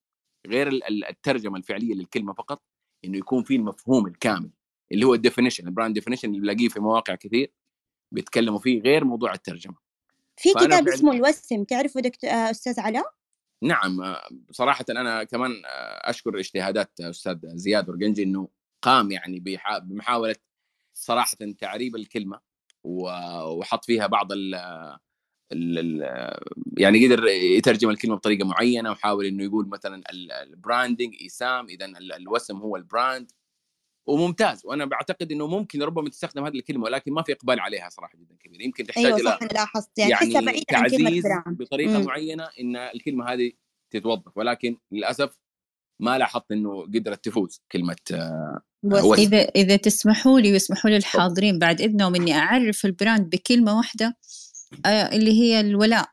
غير 0.47 0.81
الترجمة 1.11 1.59
الفعلية 1.59 1.95
للكلمة 1.95 2.33
فقط 2.33 2.63
إنه 3.05 3.19
يكون 3.19 3.43
في 3.43 3.57
المفهوم 3.57 4.07
الكامل 4.07 4.51
اللي 4.93 5.07
هو 5.07 5.15
ال 5.15 5.19
definition 5.19 5.67
ال 5.67 5.71
brand 5.71 5.95
definition 5.95 6.29
اللي 6.29 6.41
بلاقيه 6.41 6.69
في 6.69 6.81
مواقع 6.81 7.15
كثير 7.15 7.53
بيتكلموا 8.13 8.59
فيه 8.59 8.81
غير 8.81 9.05
موضوع 9.05 9.33
الترجمة 9.33 9.77
في 10.37 10.53
كتاب 10.53 10.89
اسمه 10.89 11.13
الوسم 11.13 11.65
تعرفه 11.65 12.01
دكتور 12.01 12.31
آه، 12.31 12.51
أستاذ 12.51 12.81
علاء؟ 12.81 13.15
نعم 13.63 14.01
آه، 14.01 14.29
صراحة 14.51 14.85
أنا 14.91 15.25
كمان 15.25 15.51
آه، 15.51 16.11
أشكر 16.11 16.39
اجتهادات 16.39 17.01
أستاذ 17.01 17.39
زياد 17.45 17.89
ورقنجي 17.89 18.23
إنه 18.23 18.49
قام 18.83 19.11
يعني 19.11 19.41
بمحاولة 19.83 20.37
صراحة 20.95 21.37
تعريب 21.59 21.97
الكلمة 21.97 22.41
وحط 22.85 23.85
فيها 23.85 24.07
بعض 24.07 24.33
ال 24.33 24.55
يعني 26.77 27.07
قدر 27.07 27.27
يترجم 27.27 27.91
الكلمة 27.91 28.17
بطريقة 28.17 28.47
معينة 28.47 28.91
وحاول 28.91 29.27
إنه 29.27 29.45
يقول 29.45 29.69
مثلا 29.69 30.03
البراندنج 30.43 31.15
إيسام 31.21 31.67
اذا 31.69 31.87
الوسم 32.17 32.57
هو 32.57 32.77
البراند 32.77 33.33
وممتاز. 34.07 34.67
وأنا 34.67 34.85
بعتقد 34.85 35.33
إنه 35.33 35.47
ممكن 35.47 35.83
ربما 35.83 36.11
تستخدم 36.11 36.45
هذه 36.45 36.57
الكلمة 36.57 36.85
ولكن 36.85 37.13
ما 37.13 37.23
في 37.23 37.33
إقبال 37.33 37.61
عليها 37.61 37.89
صراحة 37.89 38.19
جدا 38.19 38.37
كبير. 38.41 38.61
يمكن 38.61 38.87
تحتاج 38.87 39.05
أيوه 39.05 39.19
صح 39.19 39.39
لاحظت. 39.53 39.99
يعني, 39.99 40.33
يعني 40.33 40.47
بعيد 40.47 40.65
عن 40.73 40.87
brand 41.23 41.59
بطريقة 41.59 41.99
مم. 41.99 42.05
معينة 42.05 42.49
إن 42.61 42.77
الكلمة 42.77 43.33
هذه 43.33 43.53
تتوظف. 43.91 44.37
ولكن 44.37 44.79
للأسف 44.93 45.39
ما 46.01 46.19
لاحظت 46.19 46.53
إنه 46.53 46.83
قدرت 46.83 47.25
تفوز 47.25 47.63
كلمة 47.73 47.97
بس 48.83 49.05
آه، 49.05 49.15
إذا 49.15 49.39
إذا 49.39 49.77
تسمحوا 49.77 50.41
لي 50.41 50.53
ويسمحوا 50.53 50.91
لي 50.91 50.97
الحاضرين 50.97 51.59
بعد 51.59 51.81
اذنهم 51.81 52.15
اني 52.15 52.35
أعرف 52.35 52.85
ال 52.85 52.92
brand 52.92 53.31
بكلمة 53.31 53.77
واحدة. 53.77 54.17
اللي 54.87 55.33
هي 55.33 55.61
الولاء. 55.61 56.09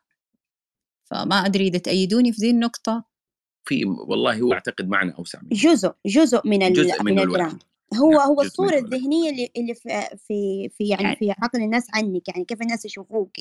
فما 1.04 1.46
أدري 1.46 1.68
إذا 1.68 1.78
تأيدوني 1.78 2.32
في 2.34 2.42
ذي 2.42 2.50
النقطة. 2.50 3.12
في 3.66 3.86
والله 3.86 4.42
هو 4.42 4.54
أعتقد 4.54 4.90
معنى 4.90 5.14
أوسع 5.20 5.40
من 5.42 5.50
جزء 5.50 5.92
جزء 6.06 6.42
من 6.46 6.74
جزء 6.74 7.04
من, 7.04 7.14
من 7.14 7.20
ال 7.20 7.27
brand 7.27 7.64
هو 7.94 8.12
نعم 8.12 8.22
هو 8.22 8.42
الصورة 8.42 8.78
الذهنية 8.78 9.30
اللي 9.30 9.50
اللي 9.58 9.76
في 9.76 9.90
في, 10.28 10.70
في 10.70 10.88
يعني, 10.88 11.04
يعني 11.04 11.16
في 11.16 11.32
عقل 11.32 11.62
الناس 11.62 11.88
عنك 11.94 12.28
يعني 12.28 12.46
كيف 12.46 12.62
الناس 12.62 12.86
يشوفوك 12.86 13.32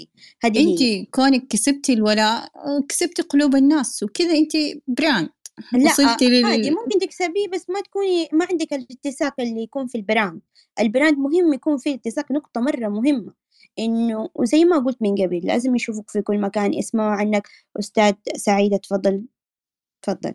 هذه 0.43 0.73
انت 0.73 1.11
كونك 1.11 1.47
كسبتي 1.47 1.93
الولاء 1.93 2.49
كسبتي 2.89 3.23
قلوب 3.23 3.57
الناس 3.57 4.03
وكذا 4.03 4.33
انت 4.33 4.53
brand. 4.89 5.29
لا 5.73 5.91
وصلتي 5.91 6.29
لل... 6.29 6.45
عادي 6.45 6.71
ممكن 6.71 6.99
تكسبيه 6.99 7.49
بس 7.53 7.71
ما 7.71 7.81
تكوني 7.81 8.29
ما 8.33 8.47
عندك 8.51 8.73
الاتساق 8.73 9.41
اللي 9.41 9.63
يكون 9.63 9.87
في 9.87 9.99
ال 9.99 10.05
brand. 10.05 10.41
ال 10.81 10.87
brand 10.87 11.19
مهم 11.19 11.53
يكون 11.55 11.79
فيه 11.79 11.95
اتساق 11.95 12.33
نقطة 12.33 12.61
مرة 12.61 12.89
مهمة. 12.89 13.40
إنه 13.81 14.31
وزي 14.35 14.65
ما 14.65 14.78
قلت 14.78 15.02
من 15.02 15.15
قبل 15.15 15.40
لازم 15.44 15.77
يشوفوك 15.77 16.11
في 16.11 16.23
كل 16.23 16.40
مكان 16.40 16.74
يسمعوا 16.74 17.12
عنك. 17.16 17.48
أستاذ 17.78 18.15
سعيدة 18.36 18.77
تفضل. 18.77 19.24
تفضل. 20.02 20.35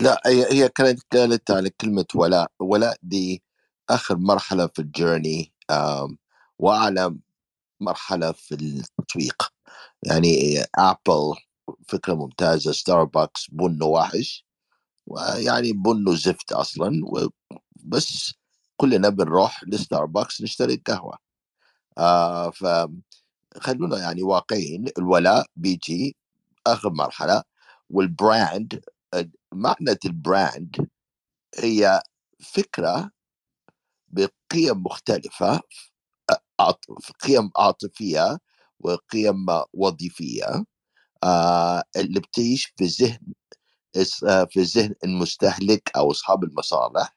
لا 0.00 0.22
هي 0.26 0.52
هي 0.52 0.68
كانت 0.68 1.00
قالت 1.12 1.50
على 1.50 1.70
كلمة 1.70 2.06
ولاء. 2.14 2.52
ولاء 2.60 2.96
دي 3.02 3.42
آخر 3.90 4.16
مرحلة 4.16 4.66
في 4.66 4.78
ال 4.78 4.87
journey 4.87 5.52
وأعلى 6.58 7.16
مرحلة 7.80 8.32
في 8.32 8.54
التسويق 8.54 9.42
يعني 10.02 10.58
أبل 10.78 11.34
فكرة 11.88 12.14
ممتازة 12.14 12.72
ستاربكس 12.72 13.46
بنه 13.52 13.86
وحش 13.86 14.46
ويعني 15.06 15.72
بنه 15.72 16.14
زفت 16.14 16.52
أصلا 16.52 16.90
بس 17.84 18.34
كلنا 18.76 19.08
بنروح 19.08 19.64
لستاربكس 19.68 20.42
نشتري 20.42 20.76
قهوة 20.76 21.18
آه 21.98 22.50
فخلونا 22.50 23.98
يعني 23.98 24.22
واقعيين 24.22 24.84
الولاء 24.98 25.46
بيجي 25.56 26.16
آخر 26.66 26.90
مرحلة 26.90 27.42
وال 27.90 28.16
brand 28.16 28.80
معنى 29.52 29.96
ال 30.04 30.18
brand 30.18 30.88
هي 31.58 32.02
فكرة 32.40 33.10
بقيم 34.08 34.82
مختلفة 34.82 35.60
قيم 37.24 37.50
عاطفية 37.56 38.38
وقيم 38.80 39.46
وظيفية 39.72 40.64
آه، 41.24 41.82
اللي 41.96 42.20
بتعيش 42.20 42.72
في 42.76 42.84
ذهن 42.84 43.32
آه، 44.28 44.44
في 44.50 44.62
ذهن 44.62 44.94
المستهلك 45.04 45.90
أو 45.96 46.10
أصحاب 46.10 46.44
المصالح 46.44 47.16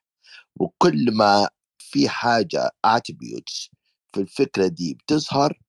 وكل 0.56 1.12
ما 1.14 1.50
في 1.80 2.10
حاجة 2.10 2.72
attributes 2.88 3.70
في 4.16 4.22
الفكرة 4.22 4.68
دي 4.68 4.94
بتظهر 4.94 5.60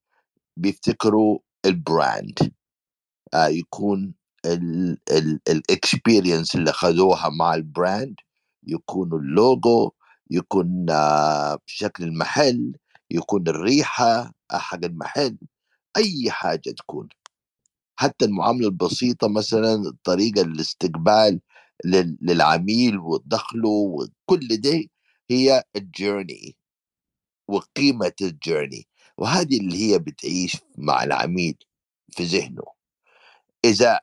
بيفتكروا 0.57 1.39
ال 1.65 1.80
brand 1.80 2.53
آه 3.33 3.47
يكون 3.47 4.13
ال 5.49 5.59
experience 5.59 6.55
اللي 6.55 6.71
خذوها 6.71 7.29
مع 7.29 7.55
ال 7.55 7.65
brand 7.65 8.15
يكون 8.67 9.13
اللوجو 9.13 9.91
يكون 10.31 10.85
آه، 10.89 11.59
شكل 11.65 12.03
المحل 12.03 12.73
يكون 13.11 13.47
الريحة 13.47 14.33
حق 14.51 14.85
المحل 14.85 15.37
أي 15.97 16.31
حاجة 16.31 16.71
تكون. 16.77 17.09
حتى 17.99 18.25
المعاملة 18.25 18.67
البسيطة 18.67 19.27
مثلا 19.27 19.93
طريقة 20.03 20.41
الاستقبال 20.41 21.41
لل- 21.85 22.17
للعميل 22.21 22.97
ودخله 22.99 23.69
وكل 23.69 24.57
ده 24.61 24.83
هي 25.31 25.63
ال 25.75 25.85
journey 25.85 26.55
وقيمة 27.47 28.13
ال 28.21 28.29
journey 28.29 28.87
وهذه 29.17 29.59
اللي 29.59 29.77
هي 29.93 29.99
بتعيش 29.99 30.57
مع 30.77 31.03
العميل 31.03 31.57
في 32.11 32.23
ذهنه. 32.23 32.63
إذا 33.65 33.99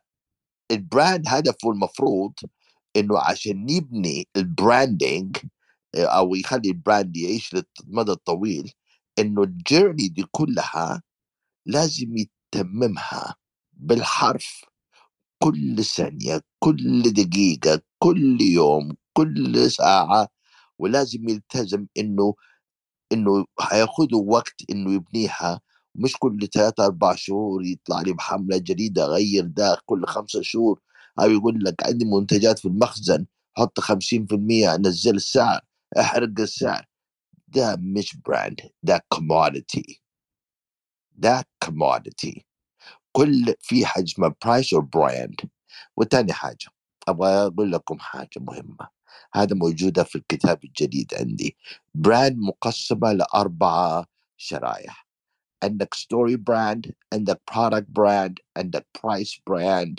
ال 0.70 0.79
brand 0.79 1.24
هدفه 1.28 1.70
المفروض 1.70 2.32
إنه 2.96 3.18
عشان 3.18 3.70
يبني 3.70 4.28
ال 4.36 4.47
branding 4.47 5.36
أو 5.96 6.34
يخلي 6.34 6.68
ال 6.70 6.78
brand 6.78 7.16
يعيش 7.16 7.54
للمدى 7.54 8.12
الطويل 8.12 8.72
إنه 9.18 9.42
ال 9.42 9.50
journey 9.50 10.08
دي 10.08 10.24
كلها 10.30 11.02
لازم 11.66 12.16
يتممها 12.16 13.34
بالحرف 13.72 14.64
كل 15.42 15.84
ثانية 15.84 16.40
كل 16.58 17.02
دقيقة 17.12 17.82
كل 17.98 18.40
يوم 18.40 18.96
كل 19.12 19.70
ساعة 19.70 20.28
ولازم 20.78 21.28
يلتزم 21.28 21.86
إنه 21.98 22.34
إنه 23.14 23.44
هياخده 23.60 24.16
وقت 24.18 24.54
إنه 24.70 24.94
يبنيها 24.94 25.60
مش 25.94 26.16
كل 26.18 26.48
ثلاثة 26.54 26.84
أربع 26.86 27.14
شهور 27.14 27.64
يطلع 27.64 28.00
لي 28.02 28.12
بحملة 28.12 28.58
جديدة 28.58 29.06
غير 29.06 29.46
ده 29.46 29.78
كل 29.86 30.06
خمسة 30.06 30.42
شهور. 30.42 30.80
أو 31.20 31.30
يقول 31.30 31.64
لك 31.64 31.86
عندي 31.86 32.04
منتجات 32.04 32.58
في 32.58 32.68
المخزن 32.68 33.26
حط 33.56 33.80
خمسين 33.80 34.26
في 34.26 34.34
المية 34.34 34.76
نزل 34.76 35.16
السعر 35.16 35.60
احرق 36.00 36.40
السعر. 36.40 36.86
ده 37.48 37.76
مش 37.80 38.16
brand 38.16 38.60
ده 38.82 39.04
commodity 39.08 40.02
ده 41.12 41.44
commodity 41.64 42.46
كل 43.12 43.54
في 43.60 43.84
اسمها 43.98 44.34
price 44.44 44.74
or 44.74 44.82
brand 44.82 45.40
وتاني 45.96 46.32
حاجة 46.32 46.66
أبغى 47.08 47.28
أقول 47.30 47.72
لكم 47.72 47.98
حاجة 47.98 48.30
مهمة. 48.36 48.93
هذا 49.34 49.56
موجودة 49.56 50.04
في 50.04 50.16
الكتاب 50.16 50.64
الجديد 50.64 51.14
عندي. 51.14 51.56
brand 51.94 52.38
مقسمة 52.38 53.12
لأربعة 53.12 54.06
شرايح 54.36 55.06
عندك 55.64 55.94
story 55.94 56.36
brand 56.36 56.94
عندك 57.12 57.40
product 57.54 57.86
brand 57.90 58.38
عندك 58.56 58.86
price 59.04 59.40
brand 59.46 59.98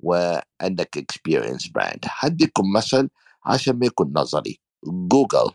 وعندك 0.00 0.98
experience 0.98 1.68
brand 1.68 2.04
هديكم 2.08 2.72
مثل 2.76 3.10
عشان 3.44 3.78
ما 3.78 3.86
يكون 3.86 4.12
نظري. 4.16 4.60
جوجل 4.84 5.54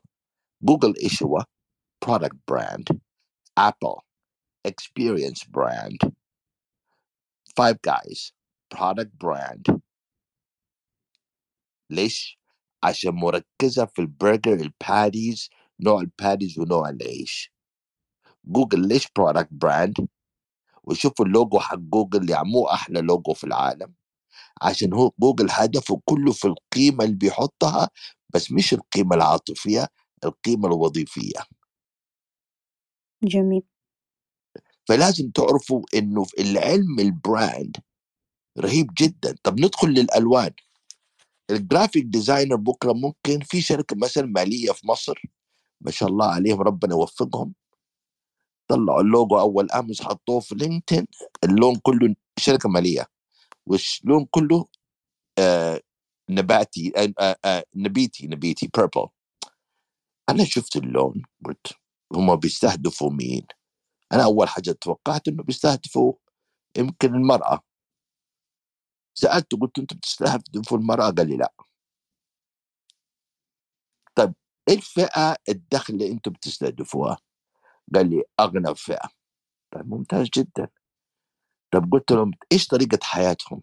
جوجل 0.63 0.93
إيش 1.03 1.23
هو؟ 1.23 1.43
product 2.07 2.35
brand 2.47 2.87
ابل 3.57 3.95
experience 4.67 5.43
brand. 5.43 5.99
Five 7.55 7.81
Guys. 7.81 8.31
Product 8.69 9.17
brand. 9.17 9.81
ليش؟ 11.89 12.39
عشان 12.83 13.11
مركزة 13.15 13.85
في 13.85 13.99
البرجر 13.99 14.53
ال 14.53 14.65
patties 14.65 15.49
نوع 15.79 16.01
ال 16.01 16.08
patties 16.09 16.59
ونوع 16.59 16.89
العيش. 16.89 17.53
جوجل 18.45 18.87
ليش 18.87 19.07
product 19.15 19.49
brand 19.51 20.07
وشوفوا 20.83 21.25
اللوجو 21.25 21.59
حق 21.59 21.75
جوجل 21.75 22.35
مو 22.45 22.65
أحلى 22.65 23.01
لوجو 23.01 23.33
في 23.33 23.43
العالم. 23.43 23.93
عشان 24.61 24.93
هو 24.93 25.11
جوجل 25.19 25.47
هدفه 25.51 26.01
كله 26.05 26.31
في 26.31 26.47
القيمة 26.47 27.03
اللي 27.05 27.15
بيحطها 27.15 27.89
بس 28.33 28.51
مش 28.51 28.73
القيمة 28.73 29.15
العاطفية 29.15 29.87
القيمة 30.25 30.67
الوظيفية. 30.67 31.39
جميل. 33.23 33.63
فلازم 34.89 35.31
تعرفوا 35.31 35.83
إنه 35.95 36.23
في 36.23 36.41
العلم 36.41 36.99
ال 36.99 37.12
brand 37.12 37.77
رهيب 38.59 38.91
جدا. 38.97 39.35
طب 39.43 39.59
ندخل 39.59 39.87
للألوان. 39.89 40.51
ال 41.51 41.58
graphic 41.58 42.05
designer 42.05 42.55
بكرة 42.55 42.93
ممكن 42.93 43.39
في 43.39 43.61
شركة 43.61 43.95
مثلا 43.97 44.25
مالية 44.25 44.71
في 44.71 44.87
مصر 44.87 45.21
ما 45.81 45.91
شاء 45.91 46.09
الله 46.09 46.25
عليهم 46.27 46.61
ربنا 46.61 46.93
يوفقهم 46.95 47.53
طلعوا 48.69 49.01
اللوجو 49.01 49.39
أول 49.39 49.71
امس 49.71 50.01
حطوه 50.03 50.39
في 50.39 50.55
لينكدين 50.55 51.07
اللون 51.43 51.75
كله 51.75 52.15
شركة 52.39 52.69
مالية. 52.69 53.07
واللون 53.67 54.27
كله 54.31 54.67
آه 55.39 55.81
نباتي 56.29 56.93
آه 56.97 57.13
آه 57.19 57.37
آه 57.45 57.65
نبيتي 57.75 58.27
نبيتي 58.27 58.69
purple 58.77 59.07
أنا 60.29 60.45
شفت 60.45 60.75
اللون 60.77 61.23
قلت 61.45 61.67
هم 62.13 62.35
بيستهدفوا 62.35 63.11
مين؟ 63.11 63.47
أنا 64.13 64.23
أول 64.23 64.49
حاجة 64.49 64.71
توقعت 64.71 65.27
إنه 65.27 65.43
بيستهدفوا 65.43 66.13
يمكن 66.77 67.15
المرأة. 67.15 67.61
سألته 69.13 69.57
قلت 69.57 69.79
أنتم 69.79 69.97
بتستهدفوا 69.97 70.77
المرأة؟ 70.77 71.11
قال 71.11 71.29
لي 71.29 71.37
لا. 71.37 71.53
طيب 74.15 74.33
إيه 74.69 74.75
الفئة 74.75 75.35
الدخل 75.49 75.93
اللي 75.93 76.11
أنتم 76.11 76.31
بتستهدفوها؟ 76.31 77.17
قال 77.95 78.09
لي 78.09 78.23
أغنى 78.39 78.75
فئة. 78.75 79.09
طيب 79.71 79.87
ممتاز 79.87 80.29
جدا. 80.37 80.67
طب 81.73 81.91
قلت 81.91 82.11
لهم 82.11 82.31
إيش 82.51 82.67
طريقة 82.67 82.99
حياتهم؟ 83.03 83.61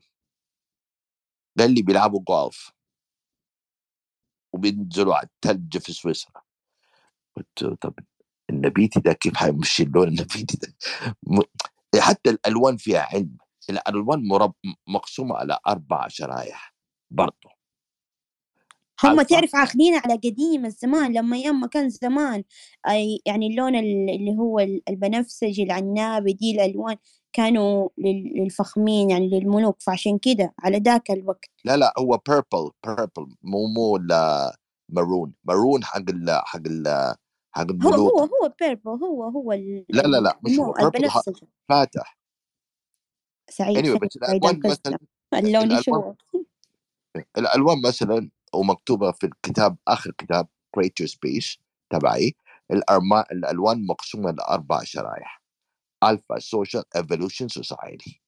قال 1.59 1.75
لي 1.75 1.83
بيلعبوا 1.83 2.21
جولف 2.29 2.73
وبينزلوا 4.53 5.15
على 5.15 5.29
الثلج 5.35 5.79
في 5.79 5.93
سويسرا. 5.93 6.43
قلت 7.37 7.63
له 7.63 7.77
طب 7.77 7.95
النبيتي 8.51 9.01
ده 9.01 9.13
كيف 9.13 9.37
حيمشي 9.37 9.83
اللون 9.83 10.09
النبيتي 10.09 10.57
ده؟ 10.57 10.75
حتى 12.01 12.31
الألوان 12.31 12.77
فيها 12.77 13.01
علم 13.01 13.37
الألوان 13.71 14.29
مرب... 14.29 14.53
مقسومة 14.87 15.37
على 15.37 15.59
أربع 15.69 16.09
شرايح 16.09 16.75
برضه 17.11 17.51
هم 19.05 19.23
تعرف 19.23 19.55
عاخدين 19.55 19.95
على 19.95 20.15
قديم 20.15 20.65
الزمان 20.67 21.13
لما 21.13 21.39
ياما 21.39 21.67
كان 21.67 21.89
زمان 21.89 22.45
أي 22.89 23.21
يعني 23.27 23.47
اللون 23.47 23.77
ال- 23.77 24.11
اللي 24.11 24.39
هو 24.39 24.59
ال- 24.61 24.83
البنفسجي 24.89 25.63
العنابي 25.63 26.33
دي 26.33 26.51
الألوان 26.51 26.97
كانوا 27.33 27.89
لل- 27.99 28.33
للفخمين 28.37 29.11
يعني 29.11 29.29
للملوك 29.31 29.83
فعشان 29.83 30.19
كده 30.19 30.55
على 30.59 30.79
ذاك 30.79 31.11
الوقت. 31.11 31.51
لا 31.65 31.77
لا 31.77 31.95
هو 31.99 32.21
purple 32.29 32.71
purple 32.87 33.37
مو 33.43 33.67
مو 33.67 33.97
لا 33.97 34.57
maroon 34.89 35.33
maroon 35.45 35.85
حق 35.85 36.11
ال 36.11 36.31
حق 36.45 36.61
ال 36.67 37.15
حق 37.53 37.61
هو 37.63 37.71
الملوك. 37.71 38.13
هو 38.13 38.19
هو 38.21 38.55
purple 38.61 38.91
هو 38.91 39.25
هو 39.25 39.53
لا 39.53 40.03
لا 40.03 40.17
لا 40.21 40.39
مش 40.45 40.59
هو 40.59 40.73
purple 40.73 40.97
البنفسجي 40.97 41.47
فاتح. 41.69 42.20
سعيد 43.51 43.79
anyway 43.79 43.99
بس 43.99 44.17
الألوان 44.17 44.63
مثلا 44.67 44.99
اللون 45.35 45.73
الألوان 47.39 47.83
مثلا 47.87 48.31
ومكتوبة 48.55 49.13
في 49.13 49.27
الكتاب 49.27 49.77
آخر 49.89 50.13
كتاب 50.19 50.49
Your 51.03 51.09
Space 51.09 51.59
تبعي. 51.91 52.37
الألوان 53.33 53.87
مقسومة 53.87 54.31
لأربع 54.31 54.85
شرايح 54.85 55.43
alpha 56.05 56.39
social 56.39 56.85
evolution 56.97 57.49
society 57.49 58.23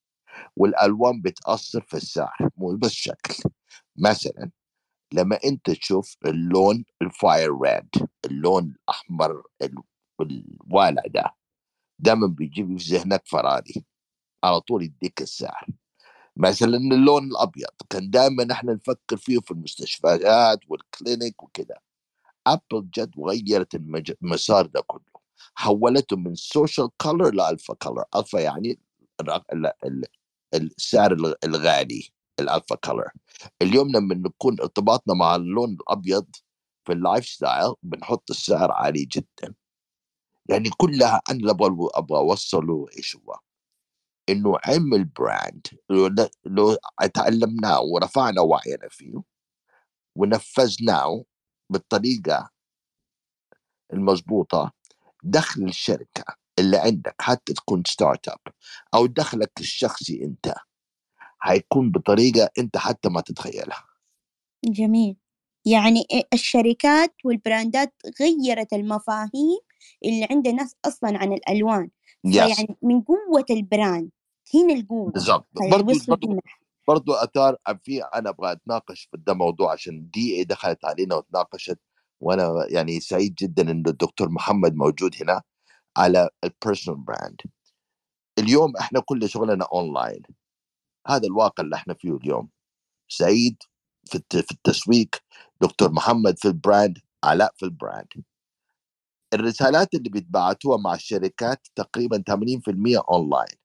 والألوان 0.57 1.23
بتأثر 1.23 1.81
في 1.83 1.95
السعر 1.97 2.39
مو 2.57 2.77
بس 2.77 2.91
شكل. 2.93 3.35
مثلا 3.97 4.51
لما 5.15 5.39
أنت 5.45 5.71
تشوف 5.71 6.17
اللون 6.27 6.85
ال 7.03 7.12
fire 7.12 7.51
red 7.61 7.91
اللون 8.27 8.65
الأحمر 8.85 9.45
ال- 9.63 9.83
الوالع 10.23 11.03
ده 11.09 11.37
دائما 11.99 12.27
بيجيب 12.27 12.79
في 12.79 12.97
ذهنك 12.97 13.23
فراري 13.27 13.85
على 14.45 14.61
طول 14.61 14.83
يديك 14.83 15.23
السعر. 15.23 15.67
مثلا 16.37 16.77
اللون 16.77 17.25
الأبيض 17.25 17.69
كان 17.91 18.11
دائما 18.11 18.53
إحنا 18.53 18.73
نفكر 18.75 19.17
فيه 19.17 19.39
في 19.39 19.51
المستشفيات 19.51 20.61
وال 20.69 20.87
clinic 20.87 21.43
وكده. 21.43 21.83
ابل 22.47 22.91
جت 22.95 23.11
وغيرت. 23.17 23.75
المسار 24.23 24.67
ده 24.67 24.81
كله. 24.87 25.13
حولته 25.55 26.17
من 26.17 26.35
social 26.35 26.89
color 26.97 27.35
ل 27.35 27.41
alpha 27.41 27.75
color 27.75 28.05
alpha 28.17 28.39
يعني 28.39 28.79
السعر 30.55 31.13
الغ- 31.13 31.35
الغالي 31.45 32.09
ال 32.41 32.46
alpha 32.46 32.75
color 32.77 33.11
اليوم 33.63 33.89
لما 33.93 34.15
نكون 34.15 34.61
ارتباطنا 34.61 35.15
مع 35.15 35.37
اللون 35.37 35.73
الأبيض 35.73 36.27
في 36.85 36.93
ال 36.93 37.27
lifestyle 37.27 37.75
بنحط 37.83 38.31
السعر 38.31 38.73
عالي 38.73 39.05
جدا. 39.05 39.55
يعني 40.49 40.71
كلها 40.71 41.21
أنا 41.31 41.51
أبغى 41.51 41.89
أبغى 41.95 42.19
أوصله 42.19 42.87
إيش 42.97 43.17
هو؟ 43.17 43.39
إنه 44.29 44.59
علم 44.65 44.95
ال 44.95 45.07
brand 45.07 45.67
لو, 46.47 46.77
تعلمناه 47.15 47.81
ورفعنا 47.83 48.41
وعينا 48.41 48.89
فيه 48.91 49.23
ونفذناه 50.17 51.25
بالطريقة 51.71 52.51
المضبوطة 53.93 54.73
دخل 55.23 55.63
الشركة 55.63 56.25
اللي 56.59 56.79
عندك 56.79 57.15
حتى 57.21 57.53
تكون 57.53 57.83
startup 57.87 58.41
أو 58.95 59.07
دخلك 59.07 59.53
الشخصي 59.61 60.25
أنت 60.25 60.55
هيكون 61.43 61.91
بطريقة 61.91 62.51
أنت 62.59 62.77
حتى 62.77 63.09
ما 63.09 63.21
تتخيلها. 63.21 63.87
جميل. 64.65 65.17
يعني 65.65 66.07
الشركات 66.35 67.15
وال 67.25 67.42
brandات 67.42 67.95
غيرت 68.21 68.73
المفاهيم 68.73 69.59
اللي 70.05 70.27
عند 70.31 70.49
الناس 70.49 70.77
أصلا 70.85 71.19
عن 71.19 71.33
الألوان. 71.33 71.91
yes 72.25 72.35
فيعني 72.57 72.77
من 72.83 73.03
قوة 73.03 73.47
ال 73.51 73.61
brand 73.61 74.11
هنا 74.55 74.75
القوة 74.75 75.13
بالضبط. 75.13 75.49
برضو 76.89 77.13
أثار 77.13 77.57
في 77.83 78.03
أنا 78.03 78.31
أبغى 78.31 78.53
أتناقش 78.53 79.09
في 79.13 79.17
ده 79.17 79.35
موضوع 79.35 79.73
عشان 79.73 80.11
دي 80.11 80.37
اي 80.37 80.45
دخلت 80.45 80.85
علينا 80.85 81.15
وتناقشت 81.17 81.79
وأنا 82.21 82.67
يعني 82.71 83.01
سعيد 83.01 83.35
جدا 83.35 83.63
إن 83.71 83.83
الدكتور 83.89 84.31
محمد 84.31 84.75
موجود 84.77 85.17
هنا 85.23 85.43
على 85.97 86.31
ال 86.45 86.51
personal 86.51 87.01
brand 87.01 87.41
اليوم 88.39 88.77
إحنا 88.77 89.01
كل 89.01 89.29
شغلنا 89.29 89.67
اونلاين 89.73 90.23
هذا 91.09 91.27
الواقع 91.29 91.65
اللي 91.65 91.77
إحنا 91.77 91.95
فيه 91.95 92.17
اليوم. 92.17 92.51
سعيد 93.09 93.63
في 94.11 94.53
التسويق 94.53 95.11
دكتور 95.61 95.93
محمد 95.93 96.39
في 96.39 96.49
ال 96.49 96.57
brand 96.57 96.99
علاء 97.25 97.53
في 97.57 97.63
ال 97.65 97.72
brand 97.72 98.09
الرسالات 99.35 99.95
اللي 99.95 100.11
بيتبعتوها 100.11 100.77
مع 100.79 100.95
الشركات 100.95 101.69
تقريبا 101.75 102.25
80% 102.31 103.03
أونلاين. 103.11 103.57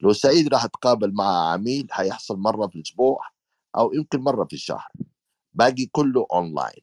لو 0.00 0.12
سعيد 0.12 0.48
راح 0.54 0.66
تقابل 0.66 1.14
مع 1.14 1.52
عميل 1.52 1.88
هيحصل 1.92 2.38
مرة 2.38 2.66
في 2.66 2.76
الأسبوع 2.76 3.20
أو 3.76 3.92
يمكن 3.92 4.20
مرة 4.20 4.44
في 4.44 4.52
الشهر. 4.52 4.88
باقي 5.54 5.86
كله 5.86 6.26
أونلاين. 6.32 6.82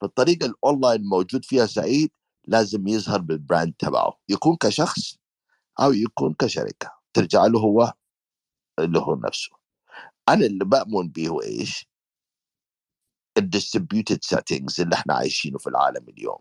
فالطريقة 0.00 0.46
الأونلاين 0.46 1.04
موجود 1.04 1.44
فيها 1.44 1.66
سعيد 1.66 2.10
لازم 2.46 2.88
يظهر 2.88 3.20
بال 3.20 3.35
brand 3.35 3.74
تبعه 3.78 4.18
يكون 4.28 4.56
كشخص 4.56 5.18
أو 5.80 5.92
يكون 5.92 6.34
كشركة 6.34 6.92
ترجع 7.14 7.46
له 7.46 7.60
هو 7.60 7.92
اللي 8.78 8.98
هو 8.98 9.16
نفسه. 9.16 9.50
أنا 10.28 10.46
اللي 10.46 10.64
بأمن 10.64 11.08
به 11.08 11.28
هو 11.28 11.42
إيش؟ 11.42 11.88
ال 13.38 13.45
distributed 13.45 14.18
settings 14.22 14.80
اللي 14.80 14.94
إحنا 14.94 15.14
عايشينه 15.14 15.58
في 15.58 15.66
العالم 15.66 16.08
اليوم. 16.08 16.38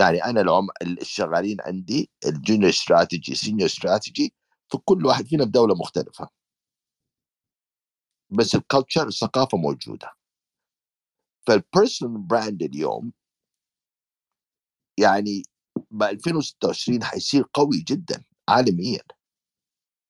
يعني 0.00 0.24
أنا 0.24 0.40
العم 0.40 0.66
الشغالين 0.82 1.56
عندي 1.60 2.10
ال 2.26 2.32
junior 2.32 2.70
strategy 2.70 3.34
senior 3.34 3.66
strategy 3.66 4.34
في 4.72 4.78
كل 4.84 5.06
واحد 5.06 5.26
فينا 5.26 5.44
في 5.44 5.50
دولة 5.50 5.74
مختلفة. 5.74 6.28
بس 8.30 8.54
ال 8.54 8.60
culture 8.60 9.06
الثقافة 9.08 9.58
موجودة. 9.58 10.12
فال 11.46 11.61
personal 11.61 12.22
brand 12.22 12.62
اليوم 12.62 13.12
يعني 14.98 15.42
ب 15.90 16.02
2026 16.02 17.04
حيصير 17.04 17.44
قوي 17.54 17.84
جدا 17.88 18.24
عالميا. 18.48 19.00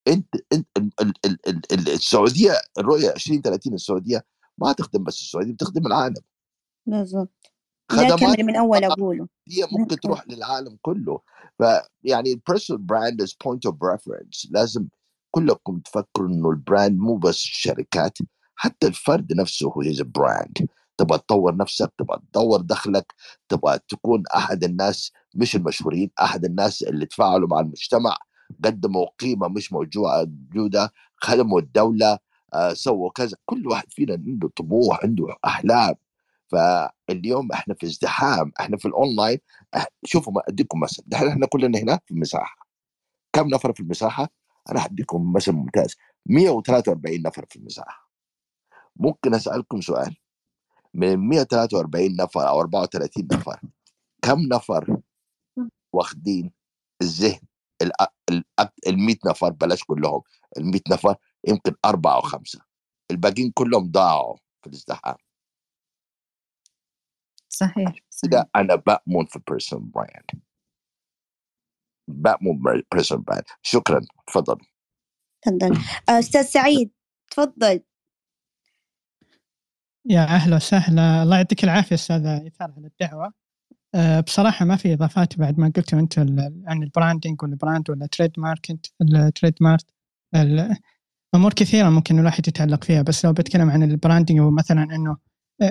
أنت 0.09 0.35
أنت 0.53 0.69
ال- 0.79 0.91
ال- 1.01 1.15
ال- 1.25 1.49
ال- 1.49 1.73
ال- 1.73 1.89
السعودية 1.89 2.53
الرؤية 2.79 3.11
2030 3.11 3.75
السعودية 3.75 4.25
ما 4.59 4.73
تخدم 4.73 5.05
بس 5.05 5.21
السعودية 5.21 5.53
بتخدم 5.53 5.87
العالم. 5.87 6.23
بالضبط. 6.87 7.50
خدمات 7.91 8.41
من 8.41 8.57
أول 8.57 8.85
أقوله. 8.85 9.29
هي 9.49 9.67
ممكن. 9.73 10.01
تروح 10.01 10.25
للعالم 10.29 10.77
كله. 10.83 11.21
فيعني 11.59 12.33
ال 12.33 12.38
personal 12.38 12.83
brand 12.83 13.23
is 13.23 13.37
point 13.45 13.67
of 13.67 13.83
reference 13.85 14.49
لازم 14.51 14.87
كلكم 15.31 15.79
تفكروا 15.79 16.29
إنه 16.29 16.51
ال 16.51 16.59
brand 16.59 16.99
مو 16.99 17.17
بس 17.17 17.35
الشركات 17.45 18.19
حتى 18.57 18.87
الفرد 18.87 19.33
نفسه 19.33 19.69
هو 19.69 19.83
is 19.83 20.01
brand 20.03 20.59
تبغى 20.99 21.19
تطور 21.19 21.57
نفسك 21.57 21.93
تبغى 21.99 22.19
تطور 22.33 22.61
دخلك 22.61 23.15
تبغى 23.49 23.79
تكون 23.89 24.23
أحد 24.37 24.65
الناس 24.65 25.13
مش 25.35 25.57
المشهورين 25.57 26.11
أحد 26.21 26.45
الناس 26.45 26.83
اللي 26.83 27.07
تفاعلوا 27.07 27.49
مع 27.49 27.61
المجتمع 27.61 28.17
قدموا 28.65 29.07
قيمة 29.21 29.49
مش 29.49 29.73
موجوده 29.73 30.31
موجودة 30.55 30.93
خدموا 31.17 31.61
الدولة 31.61 32.19
آه، 32.55 32.73
سووا 32.73 33.11
كذا. 33.11 33.37
كل 33.47 33.67
واحد 33.69 33.87
فينا 33.93 34.13
عنده 34.27 34.51
طموح 34.57 35.01
عنده 35.05 35.27
أحلام. 35.45 35.95
فاليوم 36.51 37.53
إحنا 37.53 37.75
في 37.75 37.87
ازدحام 37.87 38.53
إحنا 38.61 38.77
في 38.77 38.89
الاونلاين 38.89 39.39
شوفوا 40.05 40.49
أديكم 40.49 40.81
مثل 40.81 41.03
دحين 41.07 41.29
إحنا 41.29 41.47
كلنا 41.47 41.79
هنا 41.79 42.01
في 42.07 42.15
المساحة. 42.15 42.67
كم 43.33 43.49
نفر 43.49 43.73
في 43.73 43.81
المساحة؟ 43.81 44.29
أنا 44.71 44.81
حديكم 44.81 45.33
مثل 45.33 45.53
ممتاز 45.53 45.97
143 46.27 47.23
نفر 47.23 47.47
في 47.51 47.57
المساحة. 47.57 48.11
ممكن 48.97 49.35
أسألكم 49.35 49.81
سؤال؟ 49.81 50.17
من 50.95 51.17
143 51.17 52.17
نفر 52.17 52.49
أو 52.49 52.61
34 52.61 53.29
نفر 53.33 53.61
كم 54.23 54.41
نفر 54.41 54.97
واخدين 55.93 56.53
الذهن 57.03 57.41
ال 58.89 58.99
100 58.99 59.17
نفر؟ 59.27 59.51
بلاش 59.51 59.85
كلهم 59.85 60.23
ال 60.59 60.67
100 60.67 60.81
نفر 60.91 61.15
يمكن 61.49 61.75
أربعة 61.85 62.15
أو 62.17 62.21
خمسة. 62.21 62.61
الباقيين 63.11 63.51
كلهم 63.55 63.91
ضاعوا 63.91 64.37
في 64.63 64.67
الازدحام. 64.67 65.17
صحيح 67.61 67.95
صحيح. 68.11 68.45
أنا 68.57 68.75
بامن 68.75 69.25
في 69.27 69.41
personal 69.51 69.85
brand 69.85 70.31
بامن 72.09 72.63
personal 72.93 73.23
brand 73.25 73.45
شكرا 73.63 74.01
تفضل. 74.27 74.57
تفضل. 75.43 75.77
آه، 76.09 76.19
أستاذ 76.19 76.43
سعيد 76.43 76.91
تفضل. 77.31 77.81
يا 80.05 80.21
أهلا 80.25 80.57
وسهلا. 80.57 81.23
الله 81.23 81.37
يعطيك 81.37 81.65
العافية 81.65 81.95
أستاذ 81.95 82.27
إيثار 82.27 82.73
على 82.77 82.87
الدعوة. 82.87 83.33
أه، 83.95 84.21
بصراحة 84.21 84.65
ما 84.65 84.77
في 84.77 84.93
إضافات 84.95 85.39
بعد 85.39 85.59
ما 85.59 85.73
قلتوا 85.77 85.99
أنتم 85.99 86.23
ال- 86.23 86.65
عن 86.67 86.83
ال 86.83 86.90
branding 86.90 87.43
وال 87.43 87.57
brand 87.57 87.91
ولا 87.91 88.07
trademark 88.07 88.33
ال 88.41 88.93
trademark 89.03 89.85
ال- 90.35 90.77
أمور 91.35 91.53
كثيرة 91.53 91.89
ممكن 91.91 92.19
الواحد 92.19 92.49
يتعلق 92.49 92.85
فيها 92.85 93.03
بس 93.03 93.25
لو 93.25 93.33
بتكلم 93.33 93.71
عن 93.71 93.83
ال 93.83 93.89
branding 93.89 94.41
ومثلا 94.41 94.83
أنه 94.83 95.17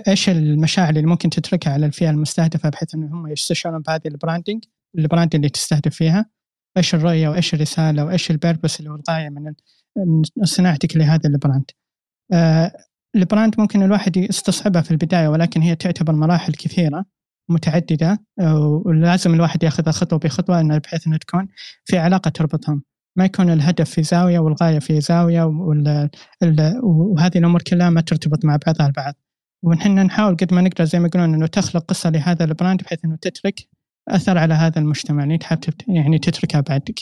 إيش 0.07 0.29
المشاعر 0.29 0.89
اللي 0.89 1.05
ممكن 1.05 1.29
تتركها 1.29 1.73
على 1.73 1.85
الفئة 1.85 2.09
المستهدفة 2.09 2.69
بحيث 2.69 2.95
أنه 2.95 3.07
هم 3.07 3.27
يستشعرون 3.27 3.81
بهذه 3.81 4.01
ال 4.05 4.12
branding 4.12 4.63
ال 4.97 5.04
brand 5.04 5.35
اللي 5.35 5.49
تستهدف 5.49 5.95
فيها؟ 5.95 6.25
إيش 6.77 6.95
الرؤية 6.95 7.29
وإيش 7.29 7.53
الرسالة 7.53 8.05
وإيش 8.05 8.31
ال 8.31 8.37
purpose 8.37 8.79
اللي 8.79 8.91
هو 8.91 8.95
الغاية 8.95 9.29
من 9.29 9.53
من 9.97 10.23
صناعتك 10.43 10.97
لهذا 10.97 11.29
ال 11.29 11.35
brand؟ 11.35 11.71
أه، 12.33 12.73
ال 13.15 13.23
brand 13.23 13.59
ممكن 13.59 13.83
الواحد 13.83 14.17
يستصعبها 14.17 14.81
في 14.81 14.91
البداية 14.91 15.27
ولكن 15.27 15.61
هي 15.61 15.75
تعتبر 15.75 16.13
مراحل 16.13 16.53
كثيرة 16.53 17.05
متعددة 17.49 18.17
آه، 18.39 18.81
ولازم 18.85 19.33
الواحد 19.33 19.63
يأخذها 19.63 19.91
خطوة 19.91 20.19
بخطوة 20.19 20.59
إنه 20.61 20.77
بحيث 20.77 21.07
إنه 21.07 21.17
تكون 21.17 21.47
في 21.85 21.97
علاقة 21.97 22.29
تربطهم. 22.29 22.83
ما 23.17 23.25
يكون 23.25 23.49
الهدف 23.49 23.89
في 23.89 24.03
زاوية 24.03 24.39
والغاية 24.39 24.79
في 24.79 25.01
ال- 26.43 26.79
وهذه 26.83 27.37
الأمور 27.37 27.61
كلها 27.61 27.89
ما 27.89 28.01
ترتبط 28.01 28.45
مع 28.45 28.59
بعضها 28.65 28.87
البعض. 28.87 29.13
ونحن 29.63 29.99
نحاول 29.99 30.35
قد 30.35 30.53
ما 30.53 30.61
نقدر 30.61 30.85
زي 30.85 30.99
ما 30.99 31.07
يقولون 31.07 31.33
إنه 31.33 31.47
تخلق 31.47 31.85
قصة 31.85 32.09
لهذا 32.09 32.45
ال 32.45 32.52
brand 32.52 32.83
بحيث 32.83 33.05
إنه 33.05 33.15
تترك 33.15 33.67
أثر 34.07 34.37
على 34.37 34.53
هذا 34.53 34.79
المجتمع. 34.79 35.19
يعني 35.19 35.37
تحب 35.37 35.59
يعني 35.87 36.19
تتركها 36.19 36.61
بعدك. 36.61 36.99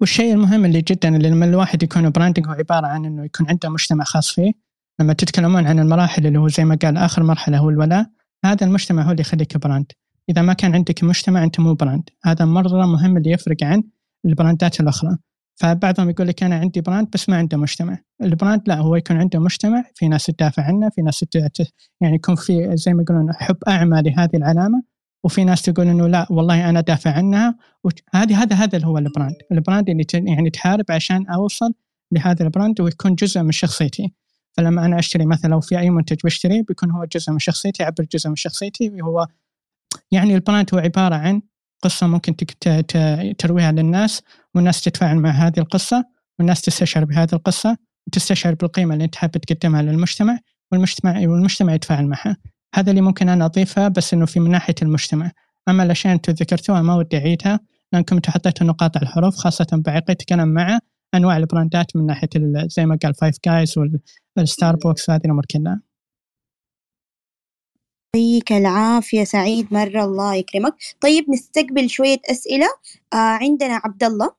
والشيء 0.00 0.34
المهم 0.34 0.64
اللي 0.64 0.80
جدا 0.80 1.16
اللي 1.16 1.30
لما 1.30 1.44
الواحد 1.44 1.82
يكون 1.82 2.10
branding 2.10 2.46
هو 2.46 2.52
عبارة 2.52 2.86
عن 2.86 3.04
إنه 3.04 3.24
يكون 3.24 3.48
عنده 3.48 3.68
مجتمع 3.68 4.04
خاص 4.04 4.30
فيه. 4.30 4.52
لما 5.00 5.12
تتكلمون 5.12 5.66
عن 5.66 5.78
المراحل 5.78 6.26
اللي 6.26 6.38
هو 6.38 6.48
زي 6.48 6.64
ما 6.64 6.78
قال 6.82 6.96
آخر 6.96 7.22
مرحلة 7.22 7.58
هو 7.58 7.70
الولاء 7.70 8.06
هذا 8.44 8.66
المجتمع 8.66 9.02
هو 9.02 9.10
اللي 9.10 9.20
يخليك 9.20 9.56
brand. 9.56 9.92
إذا 10.30 10.42
ما 10.42 10.52
كان 10.52 10.74
عندك 10.74 11.04
مجتمع 11.04 11.44
أنت 11.44 11.60
مو 11.60 11.74
brand. 11.74 12.10
هذا 12.24 12.44
مرة 12.44 12.86
مهم 12.86 13.16
اللي 13.16 13.30
يفرق 13.30 13.56
عن 13.62 13.82
ال 14.24 14.32
brandات 14.32 14.80
الأخرى. 14.80 15.16
فبعضهم 15.60 16.10
يقول 16.10 16.28
لك 16.28 16.42
أنا 16.42 16.56
عندي 16.56 16.80
brand 16.80 17.10
بس 17.10 17.28
ما 17.28 17.36
عنده 17.36 17.56
مجتمع. 17.56 17.98
ال 18.22 18.29
brand 18.29 18.62
لا 18.66 18.74
هو 18.74 18.96
يكون 18.96 19.16
عنده 19.16 19.38
مجتمع 19.38 19.84
في 19.94 20.08
ناس 20.08 20.26
تدافع 20.26 20.62
عنه 20.62 20.88
في 20.88 21.02
ناس 21.02 21.24
يعني 22.00 22.14
يكون 22.14 22.34
في 22.34 22.76
زي 22.76 22.94
ما 22.94 23.02
يقولون 23.02 23.32
حب 23.32 23.56
أعمى 23.68 24.02
لهذه 24.02 24.36
العلامة 24.36 24.82
وفي 25.24 25.44
ناس 25.44 25.62
تقول 25.62 25.86
إنه 25.86 26.06
لا 26.06 26.26
والله 26.30 26.68
أنا 26.68 26.80
دافع 26.80 27.10
عنها. 27.12 27.58
وهذه 27.84 28.42
هذا 28.42 28.56
هذا 28.56 28.76
اللي 28.76 28.86
هو 28.86 28.98
ال 28.98 29.04
brand 29.04 29.34
ال 29.52 29.58
brand 29.58 29.90
اللي 29.90 30.04
يعني 30.12 30.50
تحارب 30.50 30.84
عشان 30.90 31.26
أوصل 31.26 31.74
لهذا 32.12 32.44
ال 32.44 32.50
brand 32.50 32.80
ويكون 32.80 33.14
جزء 33.14 33.42
من 33.42 33.52
شخصيتي. 33.52 34.12
فلما 34.52 34.84
أنا 34.84 34.98
أشتري 34.98 35.26
مثلا 35.26 35.50
لو 35.50 35.60
في 35.60 35.78
أي 35.78 35.90
منتج 35.90 36.16
بشتريه 36.24 36.62
بيكون 36.68 36.90
هو 36.90 37.04
جزء 37.04 37.32
من 37.32 37.38
شخصيتي 37.38 37.82
يعبر 37.82 38.04
جزء 38.12 38.28
من 38.28 38.36
شخصيتي 38.36 39.02
هو 39.02 39.26
يعني 40.10 40.34
البراند 40.34 40.74
هو 40.74 40.78
عبارة 40.78 41.14
عن 41.14 41.42
قصة 41.82 42.06
ممكن 42.06 42.36
ترويها 43.38 43.72
للناس 43.72 44.22
والناس 44.54 44.80
تتفاعل 44.82 45.16
مع 45.16 45.30
هذه 45.30 45.58
القصة 45.58 46.04
والناس 46.38 46.60
تستشعر 46.60 47.04
بهذه 47.04 47.32
القصة 47.32 47.76
وتستشعر 48.06 48.54
بالقيمة 48.54 48.94
اللي 48.94 49.04
انت 49.04 49.14
حابب 49.16 49.36
تقدمها 49.36 49.82
للمجتمع 49.82 50.38
والمجتمع 50.72 51.18
والمجتمع 51.18 51.74
يتفاعل 51.74 52.06
معها. 52.06 52.36
هذا 52.74 52.90
اللي 52.90 53.00
ممكن 53.00 53.28
أنا 53.28 53.44
اضيفها 53.44 53.88
بس 53.88 54.14
إنه 54.14 54.26
في 54.26 54.40
من 54.40 54.50
ناحية 54.50 54.74
المجتمع. 54.82 55.30
أما 55.68 55.82
الأشياء 55.82 56.14
أنتم 56.14 56.32
ذكرتوها 56.32 56.82
ما 56.82 56.94
ودي 56.94 57.18
أعيدها 57.18 57.60
لأنكم 57.92 58.16
أنتم 58.16 58.32
حطيتوا 58.32 58.66
نقاط 58.66 58.96
على 58.96 59.02
الحروف 59.06 59.36
خاصة 59.36 59.66
بعقيدتك 59.72 60.32
أنا 60.32 60.44
مع 60.44 60.78
أنواع 61.14 61.36
ال 61.36 61.45
brandات 61.45 61.96
من 61.96 62.06
ناحية 62.06 62.28
ال- 62.36 62.68
زي 62.70 62.86
ما 62.86 62.98
قال 63.02 63.14
فايف 63.14 63.36
جايز 63.46 63.74
والستاربكس 64.36 65.08
وهذه 65.08 65.20
الأمور 65.24 65.44
كلها. 65.50 65.80
يعطيك 68.18 68.52
العافية 68.52 69.24
سعيد 69.24 69.74
مرة 69.74 70.04
الله 70.04 70.34
يكرمك. 70.34 70.74
طيب 71.00 71.30
نستقبل 71.30 71.90
شوية 71.90 72.18
أسئلة. 72.30 72.66
آه 73.12 73.16
عندنا 73.16 73.80
عبد 73.84 74.04
الله 74.04 74.30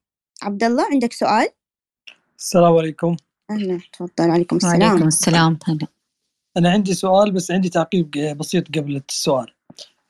عبد 0.41 0.64
الله 0.64 0.85
عندك 0.91 1.14
سؤال؟ 1.14 1.47
السلام 2.39 2.77
عليكم. 2.77 3.15
أهلا 3.51 3.80
تفضل. 3.93 4.31
عليكم 4.31 4.56
السلام. 4.56 4.81
وعليكم 4.81 5.07
السلام. 5.07 5.60
هلا. 5.65 5.88
أنا 6.57 6.72
عندي 6.72 6.93
سؤال 6.93 7.31
بس 7.31 7.51
عندي 7.51 7.69
تعقيب 7.69 8.11
بسيط 8.11 8.77
قبل 8.77 9.01
السؤال. 9.10 9.47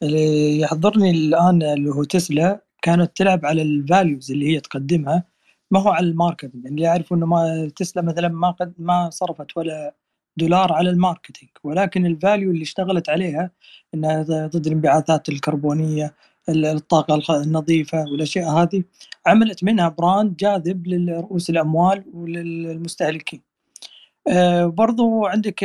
اللي 0.04 0.60
يحضرني 0.60 1.12
الآن 1.12 1.64
اللي 1.64 1.90
هو 1.90 2.04
تسلا 2.04 2.64
كانت 2.82 3.12
تلعب 3.18 3.46
على 3.46 3.62
ال 3.62 3.72
values 3.72 4.32
اللي 4.32 4.56
هي 4.56 4.60
تقدمها. 4.60 5.24
ما 5.72 5.80
هو 5.80 5.90
على 5.90 6.06
ال 6.06 6.11
marketing؟ 6.11 6.66
اللي 6.66 6.82
يعرف 6.82 7.14
إنه 7.14 7.26
ما 7.26 7.72
تسلا 7.76 8.04
مثلا 8.04 8.28
ما 8.28 8.52
قد 8.52 8.74
ما 8.78 9.10
صرفت 9.10 9.58
ولا 9.58 9.96
دولار 10.38 10.74
على 10.74 10.90
ال 10.90 10.95
marketing. 10.95 11.50
ولكن 11.64 12.06
ال 12.06 12.14
value 12.14 12.52
اللي 12.52 12.64
اشتغلت 12.64 13.10
عليها 13.10 13.52
إنها 13.94 14.22
ضد 14.24 14.68
الانبعاثات 14.68 15.30
الكربونية 15.30 16.16
الطاقة 16.50 17.42
النظيفة 17.42 18.04
والأشياء 18.12 18.50
هذه 18.50 18.84
عملت 19.26 19.64
منها 19.64 19.90
brand 19.90 20.36
جاذب 20.36 20.88
لرؤوس 20.88 21.50
الأموال 21.50 22.04
وللمستهلكين. 22.14 23.42
آه 24.28 24.66
برضو 24.66 25.26
عندك 25.26 25.56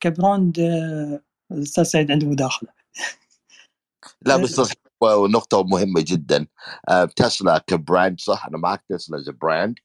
ك 0.00 0.10
brand 0.10 0.60
آه، 0.60 1.20
أستاذ 1.52 1.84
سعيد 1.84 2.10
عنده 2.10 2.26
مداخلة. 2.26 2.68
لا 4.26 4.36
بس 4.36 4.50
صح 4.50 4.72
ونقطة 5.00 5.62
مهمة 5.62 6.04
جدا. 6.06 6.46
آه، 6.88 7.04
تسلا 7.04 7.58
ك 7.66 7.75
brand 7.75 8.20
صح؟ 8.20 8.46
أنا 8.46 8.58
معك 8.58 8.84
تسلا 8.88 9.18
as 9.18 9.28
brand 9.28 9.78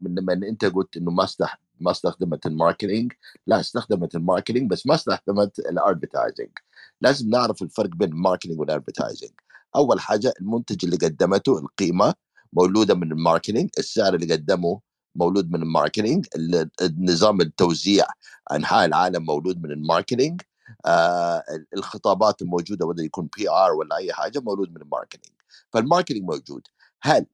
من 0.00 0.14
لما 0.14 0.32
أنت 0.32 0.64
قلت 0.64 0.96
إنه 0.96 1.10
ما 1.10 1.24
استخ... 1.24 1.54
ما 1.80 1.90
استخدمت 1.90 2.46
ال 2.46 2.52
marketing. 2.52 3.12
لا 3.46 3.60
استخدمت 3.60 4.14
ال 4.14 4.20
marketing 4.20 4.70
بس 4.70 4.86
ما 4.86 4.94
استخدمت 4.94 5.58
ال 5.58 5.65
advertising. 5.65 6.50
لازم 7.00 7.30
نعرف 7.30 7.62
الفرق 7.62 7.90
بين 7.90 8.08
ال 8.08 8.13
marketing 8.13 8.60
وال 8.60 8.70
advertising. 8.70 9.30
أول 9.76 10.00
حاجة 10.00 10.34
المنتج 10.40 10.84
اللي 10.84 10.96
قدمته 10.96 11.58
القيمة 11.58 12.14
مولودة 12.52 12.94
من 12.94 13.12
ال 13.12 13.18
marketing 13.18 13.70
السعر 13.78 14.14
اللي 14.14 14.34
قدمه 14.34 14.80
مولود 15.14 15.50
من 15.50 15.62
ال 15.62 15.68
marketing 15.68 16.26
النظام 16.82 17.40
التوزيع 17.40 18.06
أنحاء 18.52 18.84
العالم 18.84 19.24
مولود 19.24 19.62
من 19.62 19.70
ال 19.70 19.77
marketing 19.77 20.40
آه 20.86 21.44
الخطابات 21.76 22.42
الموجودة 22.42 22.86
وده 22.86 23.02
يكون 23.02 23.28
PR 23.36 23.72
ولا 23.72 23.96
أي 23.96 24.12
حاجة 24.12 24.40
مولود 24.40 24.70
من 24.70 24.82
ال 24.82 24.87
marketing. 24.87 25.36
فال 25.72 25.81
marketing 25.81 26.22
موجود. 26.22 26.62
هل 27.02 27.26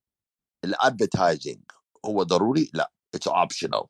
ال 0.64 0.72
advertising 0.72 1.62
هو 2.06 2.22
ضروري؟ 2.22 2.70
لا 2.74 2.92
it's 3.14 3.28
optional 3.28 3.84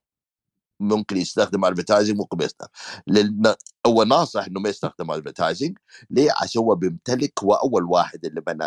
ممكن 0.81 1.17
يستخدم 1.17 1.65
advertising 1.65 2.17
ممكن 2.19 2.43
يستخدم. 2.43 2.71
لأن 3.07 3.55
هو 3.87 4.03
ناصح 4.03 4.45
إنه 4.47 4.61
ما 4.61 4.69
يستخدم 4.69 5.11
advertising 5.11 5.79
ليه؟ 6.11 6.31
عشان 6.43 6.63
هو 6.63 6.75
بيمتلك 6.75 7.33
هو 7.45 7.55
أول 7.55 7.85
واحد 7.85 8.25
اللي 8.25 8.41
بنى 8.41 8.65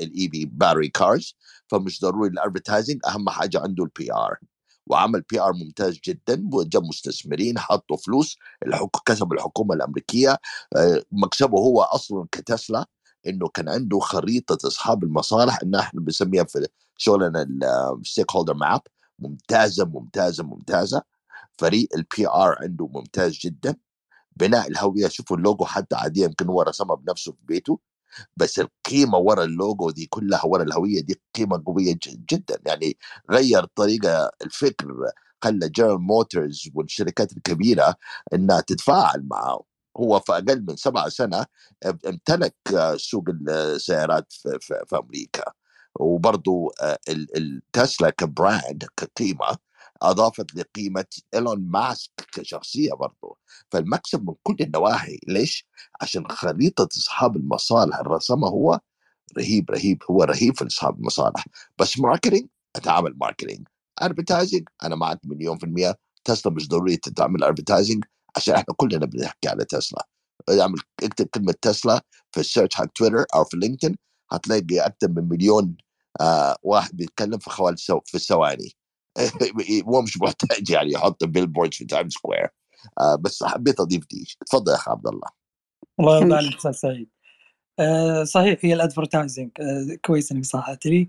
ال 0.00 0.28
EV 0.28 0.44
battery 0.46 0.88
cars 0.88 1.36
فمش 1.68 2.00
ضروري 2.00 2.28
ال 2.30 2.36
advertising 2.36 3.00
أهم 3.06 3.28
حاجة 3.30 3.60
عنده 3.60 3.84
ال 3.84 4.12
PR 4.12 4.38
وعمل 4.86 5.20
PR 5.20 5.52
ممتاز 5.52 6.00
جدا. 6.06 6.48
وجاب 6.52 6.84
مستثمرين 6.84 7.58
حطوا 7.58 7.96
فلوس. 7.96 8.36
الحكومة 8.66 8.90
كسب 9.06 9.32
الحكومة 9.32 9.74
الأمريكية. 9.74 10.38
آه، 10.76 11.02
مكسبه 11.12 11.58
هو 11.58 11.82
أصلا 11.82 12.26
كتسلا. 12.32 12.86
إنه 13.26 13.48
كان 13.48 13.68
عنده 13.68 13.98
خريطة 13.98 14.68
أصحاب 14.68 15.04
المصالح. 15.04 15.58
إن 15.62 15.74
إحنا 15.74 16.00
بنسميها 16.00 16.44
في 16.44 16.68
شغلنا 16.98 17.46
ال 18.00 18.32
stakeholder 18.32 18.54
map 18.54 18.80
ممتازة 19.18 19.84
ممتازة 19.84 20.44
ممتازة. 20.44 21.02
فريق 21.58 21.88
ال 21.96 22.28
PR 22.28 22.56
عنده 22.62 22.86
ممتاز 22.94 23.32
جدا. 23.38 23.76
بناء 24.36 24.68
الهوية 24.68 25.08
شوفوا 25.08 25.36
اللوجو 25.36 25.64
حتى 25.64 25.96
عادي 25.96 26.20
يمكن 26.22 26.46
هو 26.48 26.62
رسمها 26.62 26.96
بنفسه 26.96 27.32
في 27.32 27.38
بيته. 27.44 27.80
بس 28.36 28.60
القيمة 28.60 29.18
ورا 29.18 29.44
اللوجو 29.44 29.90
دي 29.90 30.06
كلها 30.06 30.46
ورا 30.46 30.62
الهوية 30.62 31.00
دي 31.02 31.20
قيمة 31.36 31.62
قوية 31.66 31.96
جدا. 32.32 32.58
يعني 32.66 32.98
غير 33.30 33.64
طريقة 33.64 34.30
الفكر 34.42 34.88
خلى 35.44 35.68
جنرال 35.68 36.02
موتورز 36.02 36.70
والشركات 36.74 37.32
الكبيرة 37.38 37.96
إنها 38.34 38.60
تتفاعل 38.60 39.22
معه. 39.30 39.60
هو 39.96 40.20
في 40.20 40.32
أقل 40.32 40.64
من 40.68 40.76
سبع 40.76 41.08
سنة 41.08 41.46
امتلك 42.08 42.54
سوق 42.96 43.24
السيارات 43.50 44.26
في, 44.32 44.58
في, 44.60 44.74
في 44.88 44.96
أمريكا. 44.98 45.42
وبرضه 45.94 46.70
آه، 46.82 46.98
التسلا 47.08 48.10
ك 48.10 48.22
brand 48.22 48.84
كقيمة 48.96 49.56
أضافت 50.02 50.54
لقيمة 50.54 51.04
إيلون 51.34 51.60
ماسك 51.70 52.10
كشخصية 52.32 52.92
برضه 52.92 53.36
فالمكسب 53.72 54.28
من 54.28 54.34
كل 54.42 54.56
النواحي 54.60 55.18
ليش؟ 55.28 55.66
عشان 56.00 56.28
خريطة 56.28 56.88
اصحاب 56.96 57.36
المصالح 57.36 57.98
اللي 57.98 58.10
رسمها 58.14 58.50
هو 58.50 58.80
رهيب 59.38 59.70
رهيب 59.70 60.02
هو 60.10 60.24
رهيب 60.24 60.56
في 60.58 60.66
اصحاب 60.66 60.98
المصالح. 60.98 61.44
بس 61.78 61.98
marketing 62.00 62.46
أتعامل 62.76 63.14
marketing 63.20 63.68
advertising 63.98 64.68
أنا 64.82 64.96
معك 64.96 65.20
مليون 65.24 65.58
في 65.58 65.64
المية. 65.66 65.94
تسلا 66.24 66.52
مش 66.52 66.68
ضروري 66.68 66.96
تتعمل 66.96 67.44
advertising 67.44 68.04
عشان 68.36 68.54
إحنا 68.54 68.74
كلنا 68.76 69.06
بنحكي 69.06 69.48
على 69.48 69.64
تسلا. 69.64 70.06
اعمل 70.60 70.78
اكتب 71.02 71.26
كلمة 71.26 71.54
تسلا 71.62 72.00
في 72.32 72.40
ال 72.40 72.45
search 72.45 72.74
حق 72.74 72.86
تويتر 72.86 73.24
أو 73.34 73.44
في 73.44 73.56
لينكدين 73.56 73.96
هتلاقي 74.32 74.86
أكثر 74.86 75.08
من 75.08 75.28
مليون 75.28 75.76
آه 76.20 76.56
واحد 76.62 76.96
بيتكلم 76.96 77.38
في 77.38 77.50
خوال 77.50 77.78
so 77.78 78.00
في 78.04 78.14
الثواني. 78.14 78.72
هو 79.88 80.02
مش 80.02 80.20
محتاج 80.20 80.70
يعني 80.70 80.92
يحط 80.92 81.24
bill 81.24 81.52
في 81.72 81.84
تايم 81.84 82.08
سكوير 82.08 82.48
آه 83.00 83.14
بس 83.14 83.44
حبيت 83.44 83.80
أضيف 83.80 84.06
دي. 84.10 84.36
تفضل 84.46 84.72
يا 84.72 84.76
أخي 84.76 84.90
عبد 84.90 85.06
الله. 85.06 85.28
الله 86.00 86.16
يرضى 86.18 86.34
عليك 86.34 86.54
أستاذ 86.54 86.72
سعيد. 86.72 87.08
آه 87.78 88.24
صحيح 88.24 88.58
هي 88.62 88.74
ال 88.74 88.80
advertising 88.80 89.50
آه 89.60 89.98
كويس 90.04 90.32
إنك 90.32 90.44
صححت 90.44 90.86
لي. 90.86 91.08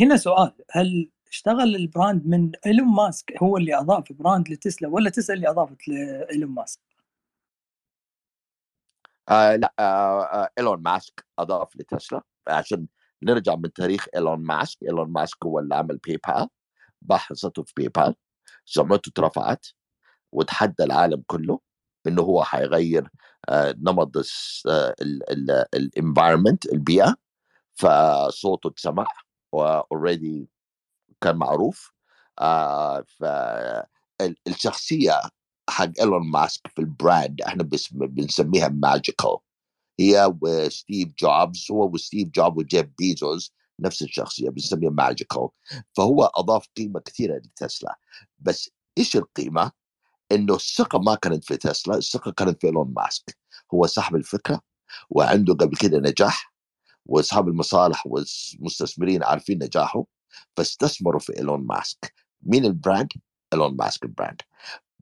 هنا 0.00 0.16
سؤال. 0.16 0.52
هل 0.70 1.10
اشتغل 1.30 1.76
ال 1.76 1.84
brand 1.84 2.26
من 2.26 2.52
إيلون 2.66 2.88
ماسك 2.88 3.32
هو 3.42 3.56
اللي 3.56 3.78
أضاف 3.78 4.12
brand 4.12 4.48
لتسلا 4.48 4.88
ولا 4.88 5.10
تسلا 5.10 5.36
اللي 5.36 5.48
أضافت 5.48 5.88
لايلون 5.88 6.50
ماسك؟ 6.50 6.80
آه 9.28 9.56
لأ 9.56 9.74
آه 9.78 10.22
آه 10.24 10.48
إيلون 10.58 10.82
ماسك 10.82 11.24
أضاف 11.38 11.76
لتسلا. 11.76 12.22
عشان 12.48 12.86
نرجع 13.22 13.54
من 13.56 13.72
تاريخ 13.72 14.06
إيلون 14.14 14.38
ماسك 14.40 14.82
إيلون 14.82 15.12
ماسك 15.12 15.44
هو 15.46 15.58
اللي 15.58 15.74
عمل 15.74 15.96
باي 16.06 16.18
بال 16.28 16.48
باع 17.02 17.18
حصته 17.18 17.62
في 17.62 17.72
باي 17.76 17.88
بال 17.88 18.14
سمعته 18.66 19.08
اترفعت 19.10 19.66
وتحدى 20.32 20.84
العالم 20.84 21.24
كله 21.28 21.60
إنه 22.08 22.22
هو 22.22 22.44
حيغير 22.44 23.10
آه 23.50 23.76
نمط 23.78 24.12
ال 25.74 25.82
environment 25.82 26.66
البيئة. 26.66 27.16
فصوته 27.76 28.68
اتسمع 28.68 29.06
و 29.52 29.64
already 29.64 30.50
كان 31.22 31.36
معروف 31.36 31.92
آه 32.40 33.04
فالشخصيه 33.08 35.14
حق 35.76 35.90
إيلون 36.00 36.30
ماسك 36.30 36.66
في 36.66 36.78
ال 36.78 36.88
brand 36.88 37.40
إحنا 37.42 37.68
بنسميها 37.90 38.68
magical 38.68 39.36
هي 40.00 40.34
وستيف 40.42 41.08
جوبز 41.18 41.66
هو 41.70 41.90
وستيف 41.90 42.28
جوبز 42.28 42.58
وجيف 42.58 42.86
بيزوس 42.98 43.54
نفس 43.80 44.02
الشخصية 44.02 44.50
بنسميها 44.50 44.90
magical 44.90 45.48
فهو 45.96 46.24
أضاف 46.24 46.66
قيمة 46.76 47.00
كثيرة 47.00 47.36
لتسلا. 47.36 47.98
بس 48.38 48.70
إيش 48.98 49.16
القيمة؟ 49.16 49.72
إنه 50.32 50.54
الثقة 50.54 50.98
ما 50.98 51.14
كانت 51.14 51.44
في 51.44 51.56
تسلا 51.56 51.96
الثقة 51.96 52.30
كانت 52.30 52.60
في 52.60 52.66
إيلون 52.66 52.94
ماسك. 52.96 53.38
هو 53.74 53.86
صاحب 53.86 54.16
الفكرة 54.16 54.60
وعنده 55.10 55.54
قبل 55.54 55.76
كده 55.76 55.98
نجاح 55.98 56.52
واصحاب 57.06 57.48
المصالح 57.48 58.06
والمستثمرين 58.06 59.24
عارفين 59.24 59.58
نجاحه 59.62 60.04
فاستثمروا 60.56 61.20
في 61.20 61.38
إيلون 61.38 61.66
ماسك. 61.66 62.14
مين 62.42 62.64
ال 62.64 62.71
brand؟ 62.71 63.12
إيلون 63.52 63.76
ماسك 63.76 64.04
ال 64.04 64.10
brand 64.10 64.42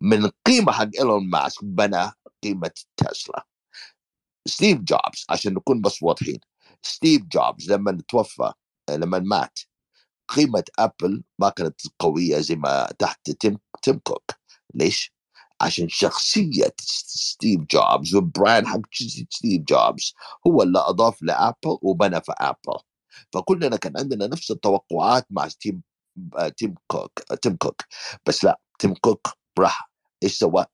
من 0.05 0.25
القيمه 0.25 0.73
حق 0.73 0.89
إيلون 0.99 1.31
ماسك 1.31 1.65
بنى 1.65 2.13
قيمة 2.43 2.71
تسلا. 2.97 3.47
ستيف 4.49 4.79
جوبز 4.79 5.27
عشان 5.31 5.55
نكون 5.55 5.81
بس 5.81 6.03
واضحين. 6.03 6.41
ستيف 6.83 7.23
جوبز 7.23 7.73
لما 7.73 7.99
توفى 8.09 8.53
لما 8.91 9.19
مات 9.19 9.59
قيمة 10.29 10.65
أبل 10.79 11.23
ما 11.39 11.49
كانت 11.49 11.81
قوية 11.99 12.39
زي 12.39 12.57
ما 12.57 12.89
تحت 12.99 13.31
تيم, 13.31 13.59
تيم 13.83 13.99
كوك. 13.99 14.31
ليش؟ 14.75 15.13
عشان 15.61 15.89
شخصية 15.89 16.75
ستيف 16.81 17.61
جوبز 17.61 18.15
وال 18.15 18.30
brand 18.30 18.67
حق 18.67 18.81
ستيف 19.31 19.63
جوبز 19.63 20.15
هو 20.47 20.63
اللي 20.63 20.79
أضاف 20.79 21.23
لأبل 21.23 21.79
وبنى 21.83 22.21
في 22.21 22.33
أبل. 22.41 22.79
فكلنا 23.33 23.77
كان 23.77 23.99
عندنا 23.99 24.27
نفس 24.27 24.51
التوقعات 24.51 25.27
مع 25.31 25.49
تيم 25.61 25.83
تيم 26.57 26.75
كوك 26.87 27.21
تيم 27.43 27.57
كوك. 27.57 27.83
بس 28.27 28.45
لا 28.45 28.61
تيم 28.79 28.95
كوك 28.95 29.29
راح 29.59 29.94
إيش 30.25 30.39
سوى؟ 30.39 30.67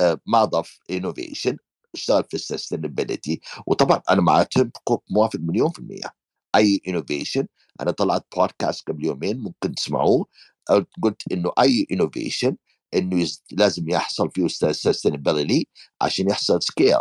آه، 0.00 0.20
ما 0.26 0.44
ضاف 0.44 0.78
innovation 0.90 1.56
اشتغل 1.94 2.24
في 2.24 2.34
ال 2.34 2.41
sustainability 2.41 3.40
وطبعا 3.66 4.02
أنا 4.10 4.22
مع 4.22 4.42
تيم 4.42 4.70
كوك 4.84 5.04
موافق 5.10 5.38
مليون 5.40 5.70
في 5.70 5.78
المية. 5.78 6.14
أي 6.56 6.80
innovation 6.88 7.46
أنا 7.80 7.90
طلعت 7.90 8.26
بودكاست 8.36 8.88
قبل 8.88 9.04
يومين 9.06 9.40
ممكن 9.40 9.74
تسمعوه. 9.74 10.26
قلت 11.02 11.22
إنه 11.32 11.52
أي 11.60 11.86
innovation 11.92 12.56
إنه 12.94 13.26
لازم 13.52 13.88
يحصل 13.90 14.30
فيه 14.30 14.48
sustainability 14.72 15.68
عشان 16.02 16.30
يحصل 16.30 16.62
scale 16.62 16.96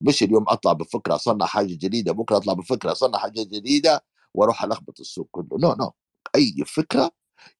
مش 0.00 0.22
اليوم 0.22 0.44
أطلع 0.48 0.72
بفكرة 0.72 1.14
أصنع 1.14 1.46
حاجة 1.46 1.66
جديدة 1.74 2.12
بكرة 2.12 2.36
أطلع 2.36 2.52
بفكرة 2.52 2.92
أصنع 2.92 3.18
حاجة 3.18 3.42
جديدة 3.42 4.04
وأروح 4.34 4.64
ألخبط 4.64 5.00
السوق 5.00 5.28
كله. 5.30 5.48
no 5.52 5.72
no, 5.72 5.78
no 5.78 5.86
no. 5.86 5.92
أي 6.36 6.54
فكرة 6.66 7.10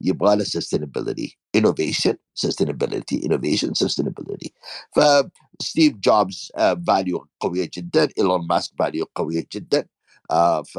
يبغى 0.01 0.37
له 0.37 0.45
sustainability. 0.45 1.31
Innovation 1.57 2.15
sustainability 2.47 3.17
innovation 3.27 3.71
sustainability. 3.85 4.49
فستيف 4.97 5.97
جوبز 5.97 6.53
value 6.87 7.27
قوية 7.41 7.71
جدا. 7.75 8.09
ايلون 8.19 8.47
ماسك 8.47 8.73
value 8.79 9.07
قوية 9.15 9.47
جدا. 9.55 9.89
uh, 10.33 10.63
ف 10.63 10.79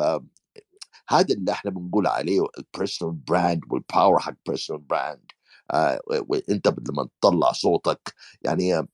هذا 1.09 1.33
اللي 1.35 1.51
إحنا 1.51 1.71
بنقول 1.71 2.07
عليه 2.07 2.41
ال 2.57 2.64
personal 2.64 3.15
brand 3.15 3.61
وال 3.69 3.84
power 3.84 4.19
حق 4.19 4.33
personal 4.47 4.81
brand 4.81 5.31
وانت 6.27 6.67
لما 6.89 7.07
تطلع 7.21 7.51
صوتك 7.51 8.13
يعني 8.41 8.87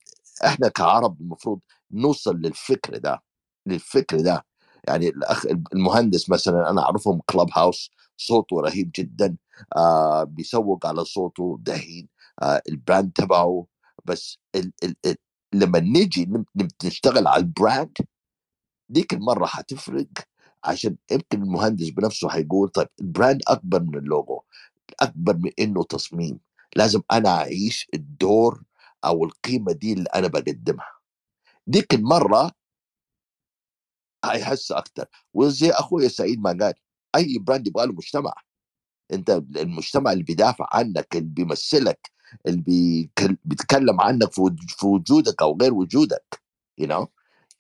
إحنا 0.46 0.68
كعرب 0.70 1.22
المفروض 1.22 1.60
نوصل 1.92 2.36
للفكر 2.36 2.98
ده 2.98 3.24
للفكر 3.66 4.22
ده. 4.22 4.46
يعني 4.88 5.08
الأخ 5.10 5.46
المهندس 5.74 6.30
مثلا 6.30 6.70
أنا 6.70 6.82
أعرفه 6.82 7.10
من 7.10 7.22
كلوب 7.26 7.48
هاوس 7.54 7.92
صوته 8.18 8.62
رهيب 8.62 8.92
جدا 8.96 9.38
آه 9.76 10.24
بيسوق 10.24 10.86
على 10.86 11.06
صوته 11.06 11.58
دحين 11.62 12.08
آه 12.42 12.62
ال 12.70 12.77
brand 12.77 13.12
تبعه 13.16 13.66
بس 14.06 14.40
ال 14.56 14.72
ال 14.84 14.96
ال 15.06 15.16
لما 15.54 15.80
نيجي 15.80 16.30
نشتغل 16.86 17.28
على 17.28 17.44
ال 17.44 17.53
brand 17.53 17.98
ديك 18.90 19.14
المرة 19.14 19.46
حتفرق 19.46 20.08
عشان 20.64 20.96
يمكن 21.12 21.44
المهندس 21.44 21.90
بنفسه 21.90 22.30
حيقول 22.30 22.70
طيب 22.70 22.88
ال 23.02 23.08
brand 23.08 23.42
أكبر 23.48 23.84
من 23.84 23.96
اللوجو 23.98 24.42
أكبر 25.00 25.38
من 25.38 25.52
إنه 25.60 25.84
تصميم 25.84 26.40
لازم 26.76 27.02
أنا 27.12 27.30
أعيش 27.30 27.88
الدور 27.94 28.64
أو 29.06 29.26
القيمة 29.26 29.72
دي 29.72 29.94
اللي 29.94 30.10
أنا 30.16 30.28
بقدمها. 30.28 30.92
ديك 31.68 31.94
المرة 31.94 32.52
هيحس 34.34 34.72
أكتر. 34.72 35.06
وزي 35.34 35.72
أخويا 35.72 36.08
سعيد 36.08 36.40
ما 36.42 36.50
قال؟ 36.50 36.74
أي 37.16 37.38
brand 37.40 37.68
يبغى 37.68 37.86
له 37.86 37.94
مجتمع. 37.94 38.34
أنت 39.14 39.30
المجتمع 39.56 40.12
اللي 40.12 40.24
بيدافع 40.24 40.68
عنك 40.72 41.16
اللي 41.16 41.30
بيمثلك 41.30 42.12
اللي 42.48 43.10
بيتكلم 43.46 44.02
عنك 44.02 44.32
في 44.34 44.86
وجودك 44.86 45.42
أو 45.42 45.58
غير 45.62 45.74
وجودك 45.74 46.42
you 46.82 46.88
know. 46.88 47.08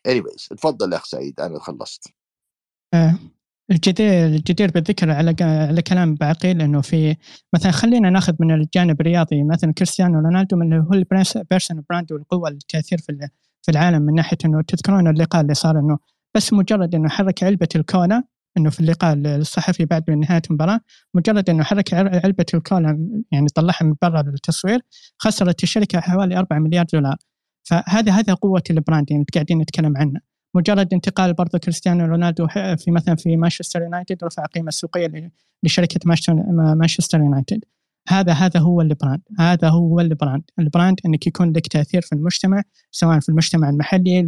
Anyways 0.07 0.51
اتفضل 0.51 0.91
يا 0.91 0.97
أخ 0.97 1.05
سعيد 1.05 1.39
أنا 1.39 1.59
خلصت. 1.59 2.13
آه، 2.93 3.19
الجدير 3.71 4.25
الجدير 4.25 4.71
بالذكر 4.71 5.11
على 5.11 5.35
على 5.41 5.81
كلام 5.81 6.15
باعقيل 6.15 6.61
إنه 6.61 6.81
في 6.81 7.15
مثلا 7.53 7.71
خلينا 7.71 8.09
ناخذ 8.09 8.33
من 8.39 8.51
الجانب 8.51 9.01
الرياضي 9.01 9.43
مثلا 9.43 9.73
كريستيانو 9.73 10.19
رونالدو 10.19 10.57
من 10.57 10.73
هو 10.73 10.93
ال 10.93 11.03
personal 11.03 11.83
brand 11.89 12.11
والقوة 12.11 12.49
التاثير 12.49 12.97
في 12.97 13.29
في 13.61 13.71
العالم 13.71 14.01
من 14.01 14.13
ناحية 14.13 14.37
إنه 14.45 14.61
تذكرون 14.61 15.07
اللقاء 15.07 15.41
اللي 15.41 15.53
صار 15.53 15.79
إنه 15.79 15.97
بس 16.37 16.53
مجرد 16.53 16.95
إنه 16.95 17.09
حرك 17.09 17.43
علبة 17.43 17.67
الكولا 17.75 18.23
إنه 18.57 18.69
في 18.69 18.79
اللقاء 18.79 19.13
الصحفي 19.13 19.85
بعد 19.85 20.09
نهاية 20.11 20.41
المباراة 20.49 20.79
مجرد 21.13 21.49
إنه 21.49 21.63
حرك 21.63 21.93
علبة 21.93 22.45
الكولا 22.53 23.21
يعني 23.31 23.47
طلعها 23.55 23.83
من 23.83 23.95
برا 24.01 24.21
للتصوير 24.21 24.79
خسرت 25.17 25.63
الشركة 25.63 25.99
حوالي 25.99 26.37
4 26.37 26.59
مليار 26.59 26.85
دولار. 26.93 27.15
فهذا 27.63 28.11
هذا 28.11 28.33
قوة 28.33 28.63
ال 28.69 28.76
brand 28.76 29.11
يعني 29.11 29.25
قاعدين 29.33 29.57
نتكلم 29.57 29.97
عنه. 29.97 30.19
مجرد 30.55 30.93
انتقال 30.93 31.33
برضه 31.33 31.59
كريستيانو 31.59 32.05
رونالدو 32.05 32.47
في 32.77 32.91
مثلا 32.91 33.15
في 33.15 33.37
مانشستر 33.37 33.81
يونايتد 33.81 34.23
رفع 34.23 34.43
القيمه 34.45 34.67
السوقية 34.67 35.31
لشركة 35.63 35.99
مانشستر 36.75 37.19
يونايتد. 37.19 37.63
هذا 38.07 38.33
هذا 38.33 38.59
هو 38.59 38.81
ال 38.81 38.88
brand 38.88 39.21
هذا 39.39 39.69
هو 39.69 39.99
ال 39.99 40.07
brand 40.07 40.43
ال 40.59 40.66
brand 40.66 40.99
إنك 41.05 41.27
يكون 41.27 41.51
لك 41.51 41.67
تأثير 41.67 42.01
في 42.01 42.15
المجتمع 42.15 42.63
سواء 42.91 43.19
في 43.19 43.29
المجتمع 43.29 43.69
المحلي 43.69 44.19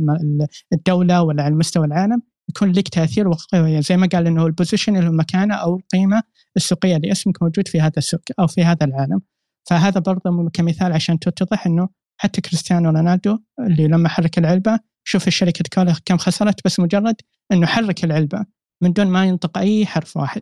الدولة 0.73 1.21
ولا 1.21 1.43
على 1.43 1.55
مستوى 1.55 1.85
العالم 1.85 2.21
يكون 2.49 2.71
لك 2.71 2.87
تأثير 2.87 3.31
زي 3.79 3.97
ما 3.97 4.07
قال 4.07 4.27
إنه 4.27 4.45
ال 4.45 4.51
position 4.51 4.97
المكانه 4.97 5.55
أو 5.55 5.75
القيمه 5.77 6.23
السوقية 6.57 6.97
لاسمك 6.97 7.43
موجود 7.43 7.67
في 7.67 7.81
هذا 7.81 7.93
السوق 7.97 8.21
أو 8.39 8.47
في 8.47 8.63
هذا 8.63 8.85
العالم. 8.85 9.21
فهذا 9.69 9.99
برضه 9.99 10.49
كمثال 10.53 10.93
عشان 10.93 11.19
تتضح 11.19 11.67
إنه 11.67 11.89
حتى 12.17 12.41
كريستيانو 12.41 12.89
رونالدو 12.89 13.37
اللي 13.59 13.87
لما 13.87 14.09
حرك 14.09 14.37
العلبة 14.37 14.79
شوف 15.03 15.27
الشركة 15.27 15.63
كولا 15.73 15.95
كم 16.05 16.17
خسرت 16.17 16.65
بس 16.65 16.79
مجرد 16.79 17.15
إنه 17.51 17.67
حرك 17.67 18.03
العلبة 18.03 18.45
من 18.83 18.93
دون 18.93 19.07
ما 19.07 19.25
ينطق 19.25 19.57
أي 19.57 19.85
حرف 19.85 20.17
واحد. 20.17 20.41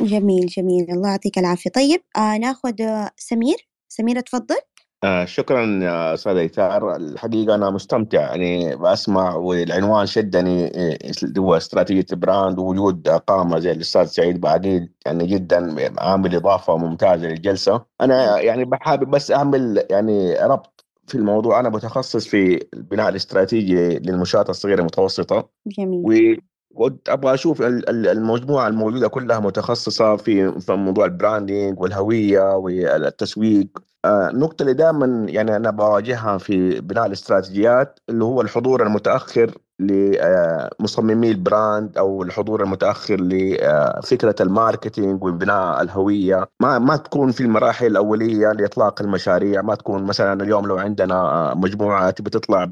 جميل 0.00 0.46
جميل. 0.46 0.90
الله 0.90 1.10
يعطيك 1.10 1.38
العافية. 1.38 1.70
طيب 1.70 2.00
آه 2.16 2.38
ناخذ 2.38 2.82
آه 2.82 3.10
سمير. 3.16 3.68
سمير 3.88 4.20
تفضل. 4.20 4.56
آه 5.04 5.24
شكرا 5.24 5.80
أستاذ 6.14 6.36
ايثار 6.36 6.96
الحقيقة 6.96 7.54
أنا 7.54 7.70
مستمتع 7.70 8.20
يعني 8.20 8.76
بسمع 8.76 9.34
والعنوان 9.34 10.06
شدني 10.06 10.66
اللي 11.22 11.40
هو 11.40 11.56
استراتيجية 11.56 12.06
brand 12.12 12.58
ووجود 12.58 13.08
قامه 13.08 13.58
زي 13.58 13.72
الأستاذ 13.72 14.04
سعيد 14.04 14.40
باعقيل 14.40 14.92
يعني 15.06 15.26
جدا 15.26 15.76
عامل 16.02 16.34
إضافة 16.34 16.76
ممتازة 16.76 17.26
للجلسة. 17.26 17.84
أنا 18.00 18.40
يعني 18.40 18.64
حابب 18.64 19.10
بس 19.10 19.30
أعمل 19.30 19.86
يعني 19.90 20.34
ربط 20.34 20.84
في 21.06 21.14
الموضوع. 21.14 21.60
أنا 21.60 21.68
متخصص 21.68 22.26
في 22.26 22.66
البناء 22.74 23.08
الاستراتيجي 23.08 23.98
للمنشآت 23.98 24.50
الصغيرة 24.50 24.80
المتوسطة. 24.80 25.48
جميل. 25.66 26.40
كنت 26.74 27.08
أبغى 27.08 27.34
أشوف 27.34 27.62
المجموعة 27.62 28.68
الموجودة 28.68 29.08
كلها 29.08 29.40
متخصصة 29.40 30.16
في 30.16 30.60
في 30.60 30.72
موضوع 30.72 31.04
ال 31.04 31.12
branding 31.12 31.80
والهوية 31.80 32.56
والتسويق. 32.56 33.68
النقطة 34.04 34.62
اللي 34.62 34.74
دائما 34.74 35.26
يعني 35.30 35.56
أنا 35.56 35.70
بواجهها 35.70 36.38
في 36.38 36.80
بناء 36.80 37.06
الاستراتيجيات 37.06 38.00
اللي 38.08 38.24
هو 38.24 38.40
الحضور 38.40 38.82
المتأخر 38.86 39.58
لمصممي 39.80 41.30
ال 41.30 41.41
brand 41.41 41.98
أو 41.98 42.22
الحضور 42.22 42.62
المتأخر 42.62 43.20
لفكره 43.20 44.34
ال 44.40 44.48
marketing 44.48 45.24
وبناء 45.24 45.82
الهوية. 45.82 46.48
ما 46.62 46.78
ما 46.78 46.96
تكون 46.96 47.30
في 47.30 47.40
المراحل 47.40 47.86
الأولية 47.86 48.52
لإطلاق 48.52 49.02
المشاريع 49.02 49.62
ما 49.62 49.74
تكون 49.74 50.04
مثلا 50.04 50.42
اليوم 50.42 50.66
لو 50.66 50.78
عندنا 50.78 51.54
مجموعه 51.56 52.10
تبي 52.10 52.30
تطلع 52.30 52.64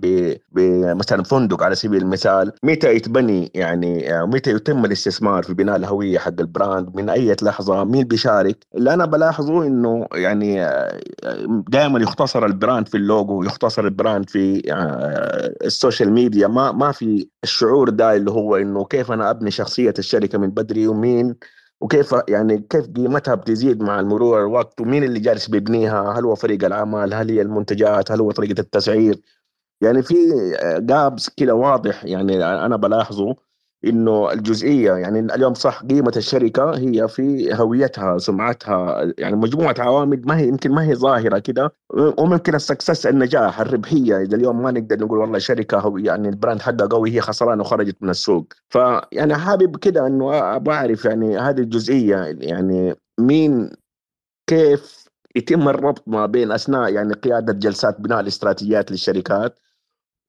بمثلا 0.53 1.23
فندق 1.23 1.63
على 1.63 1.75
سبيل 1.75 2.03
المثال 2.03 2.53
متى 2.63 2.95
يتبني 2.95 3.51
يعني 3.55 4.05
متى 4.27 4.51
يتم 4.51 4.85
الاستثمار 4.85 5.43
في 5.43 5.55
بناء 5.55 5.77
الهوية 5.77 6.19
حق 6.19 6.41
ال 6.41 6.49
brand؟ 6.49 6.97
من 6.97 7.09
أي 7.11 7.37
لحظة؟ 7.43 7.85
مين 7.85 8.05
بيشارك؟ 8.05 8.67
اللي 8.75 8.95
أنا 8.95 9.05
بلاحظه 9.05 9.67
إنه 9.67 10.07
يعني 10.15 10.67
دائما 11.69 11.99
يختصر 12.01 12.47
البراند 12.47 12.89
في 12.89 12.97
اللوجو 12.97 13.43
يختصر 13.43 13.85
البراند 13.85 14.31
في 14.31 14.63
السوشيال 15.65 16.13
ميديا. 16.13 16.47
ما 16.47 16.73
ما 16.73 16.92
في 16.93 17.29
الشعور 17.45 17.89
ده 17.91 18.17
اللي 18.17 18.31
هو 18.31 18.57
إنه 18.57 18.85
كيف 18.85 19.13
أنا 19.13 19.31
أبني 19.31 19.51
شخصية 19.51 19.95
الشركة 19.99 20.39
من 20.39 20.51
بدري 20.51 20.87
ومين 20.89 21.37
وكيف 21.81 22.15
يعني 22.29 22.59
كيف 22.59 22.87
قيمتها 22.87 23.35
بتزيد 23.35 23.83
مع 23.83 24.03
مرور 24.03 24.41
الوقت 24.41 24.81
ومين 24.81 25.05
اللي 25.05 25.21
جالس 25.21 25.49
بيبنيها؟ 25.49 26.13
هل 26.19 26.25
هو 26.25 26.35
فريق 26.35 26.65
العمل 26.65 27.15
هل 27.15 27.31
هي 27.31 27.43
المنتجات؟ 27.43 28.13
هل 28.13 28.21
هو 28.21 28.31
طريقة 28.31 28.61
التسعير؟ 28.61 29.21
يعني 29.81 30.03
في 30.03 30.15
gaps 30.79 31.29
كده 31.31 31.55
واضح 31.55 32.05
يعني 32.05 32.45
أنا 32.45 32.77
بلاحظه. 32.77 33.37
إنه 33.85 34.33
الجزئية 34.33 34.93
يعني 34.93 35.35
اليوم 35.35 35.55
صح 35.55 35.83
قيمة 35.83 36.13
الشركة 36.17 36.71
هي 36.79 37.09
في 37.09 37.55
هويتها 37.55 38.19
سمعتها 38.19 39.13
يعني 39.19 39.37
مجموعة 39.37 39.75
عوامل 39.79 40.23
ما 40.25 40.39
هي 40.39 40.49
يمكن 40.49 40.71
ما 40.71 40.85
هي 40.85 40.95
ظاهرة 40.95 41.39
كده 41.39 41.73
وممكن 42.19 42.55
ال 42.55 42.61
success 42.61 43.07
النجاح 43.07 43.61
الربحية 43.61 44.23
إذا 44.23 44.37
اليوم 44.37 44.63
ما 44.63 44.71
نقدر 44.71 44.99
نقول 45.05 45.19
والله 45.19 45.39
شركة 45.39 45.79
هو 45.79 45.99
يعني 45.99 46.29
ال 46.29 46.35
brand 46.35 46.63
حقها 46.63 46.87
قوي 46.87 47.11
هي 47.11 47.21
خسران 47.21 47.61
وخرجت 47.61 47.97
من 48.01 48.11
السوق. 48.11 48.47
فيعني 48.69 49.35
حابب 49.35 49.77
كده 49.77 50.07
إنه 50.07 50.59
بعرف 50.59 51.05
يعني 51.05 51.39
هذه 51.39 51.61
الجزئية 51.61 52.17
يعني 52.41 52.95
مين 53.21 53.71
كيف 54.47 55.09
يتم 55.37 55.69
الربط 55.69 56.09
ما 56.09 56.27
بين 56.27 56.53
أثناء 56.53 56.93
يعني 56.93 57.15
قيادة 57.15 57.53
جلسات 57.53 58.01
بناء 58.01 58.21
الاستراتيجيات 58.21 58.91
للشركات 58.91 59.59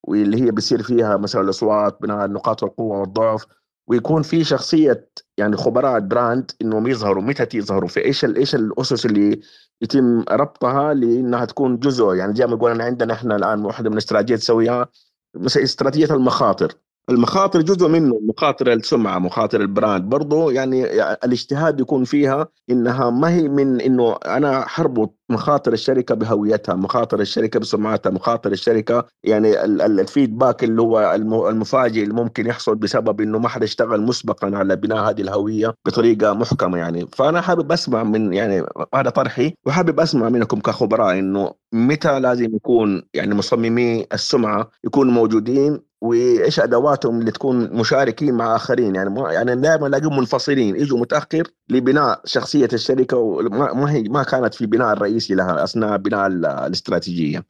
واللي 0.03 0.41
هي 0.41 0.51
بيصير 0.51 0.83
فيها 0.83 1.17
مثلا 1.17 1.41
الأصوات 1.41 1.97
بناء 2.01 2.27
نقاط 2.27 2.63
القوة 2.63 2.99
والضعف 2.99 3.45
ويكون 3.87 4.21
في 4.21 4.43
شخصية 4.43 5.09
يعني 5.37 5.57
خبراء 5.57 5.99
brand 5.99 6.51
إنهم 6.61 6.87
يظهروا. 6.87 7.23
متى 7.23 7.57
يظهروا؟ 7.57 7.89
في 7.89 8.05
إيش 8.05 8.25
إيش 8.25 8.55
الأسس 8.55 9.05
اللي 9.05 9.39
يتم 9.81 10.23
ربطها 10.31 10.93
لإنها 10.93 11.45
تكون 11.45 11.79
جزء؟ 11.79 12.13
يعني 12.13 12.35
زي 12.35 12.47
ما 12.47 12.55
قلنا 12.55 12.83
عندنا 12.83 13.13
إحنا 13.13 13.35
الآن 13.35 13.65
واحدة 13.65 13.89
من 13.89 13.93
الاستراتيجيات 13.93 14.39
تسويها 14.39 14.87
مثلا 15.35 15.63
استراتيجية 15.63 16.15
المخاطر. 16.15 16.73
المخاطر 17.09 17.61
جزء 17.61 17.87
منه 17.87 18.19
مخاطر 18.29 18.73
السمعة 18.73 19.19
مخاطر 19.19 19.61
البراند. 19.61 20.09
برضه 20.09 20.51
يعني 20.51 20.85
الاجتهاد 21.13 21.79
يكون 21.79 22.03
فيها 22.03 22.47
إنها 22.69 23.09
ما 23.09 23.29
هي 23.29 23.49
من 23.49 23.81
إنه 23.81 24.15
أنا 24.25 24.61
حربط 24.61 25.15
مخاطر 25.29 25.73
الشركة 25.73 26.15
بهويتها 26.15 26.75
مخاطر 26.75 27.19
الشركة 27.19 27.59
بسمعتها 27.59 28.09
مخاطر 28.09 28.51
الشركة 28.51 29.05
يعني 29.23 29.63
الفيدباك 29.65 30.63
اللي 30.63 30.81
هو 30.81 31.13
المفاجئ 31.49 32.03
اللي 32.03 32.13
ممكن 32.13 32.47
يحصل 32.47 32.75
بسبب 32.75 33.21
إنه 33.21 33.39
ما 33.39 33.49
حدا 33.49 33.65
اشتغل 33.65 34.01
مسبقا 34.01 34.57
على 34.57 34.75
بناء 34.75 35.09
هذه 35.09 35.21
الهوية 35.21 35.73
بطريقة 35.85 36.33
محكمة 36.33 36.77
يعني. 36.77 37.07
فأنا 37.13 37.41
حابب 37.41 37.71
أسمع 37.71 38.03
من 38.03 38.33
يعني 38.33 38.65
هذا 38.95 39.09
طرحي 39.09 39.53
وحابب 39.65 39.99
أسمع 39.99 40.29
منكم 40.29 40.59
كخبراء 40.59 41.19
إنه 41.19 41.53
متى 41.73 42.19
لازم 42.19 42.55
يكون 42.55 43.03
يعني 43.13 43.35
مصممي 43.35 44.05
السمعة 44.13 44.69
يكونوا 44.83 45.13
موجودين 45.13 45.79
وإيش 46.01 46.59
أدواتهم 46.59 47.19
اللي 47.19 47.31
تكون 47.31 47.73
مشاركين 47.73 48.33
مع 48.35 48.55
آخرين. 48.55 48.95
يعني 48.95 49.09
ما 49.09 49.33
يعني 49.33 49.55
دائما 49.55 49.87
الاقيهم 49.87 50.17
منفصلين 50.17 50.75
يجوا 50.75 50.99
متأخر 50.99 51.43
لبناء 51.69 52.21
شخصية 52.25 52.69
الشركة 52.73 53.17
وما 53.17 53.73
ما 53.73 53.91
هي 53.91 54.03
ما 54.03 54.23
كانت 54.23 54.53
في 54.53 54.65
بناء 54.65 54.93
الرئيسي 55.23 55.35
لها 55.35 55.63
أثناء 55.63 55.97
بناء 55.97 56.27
الاستراتيجية. 56.27 57.45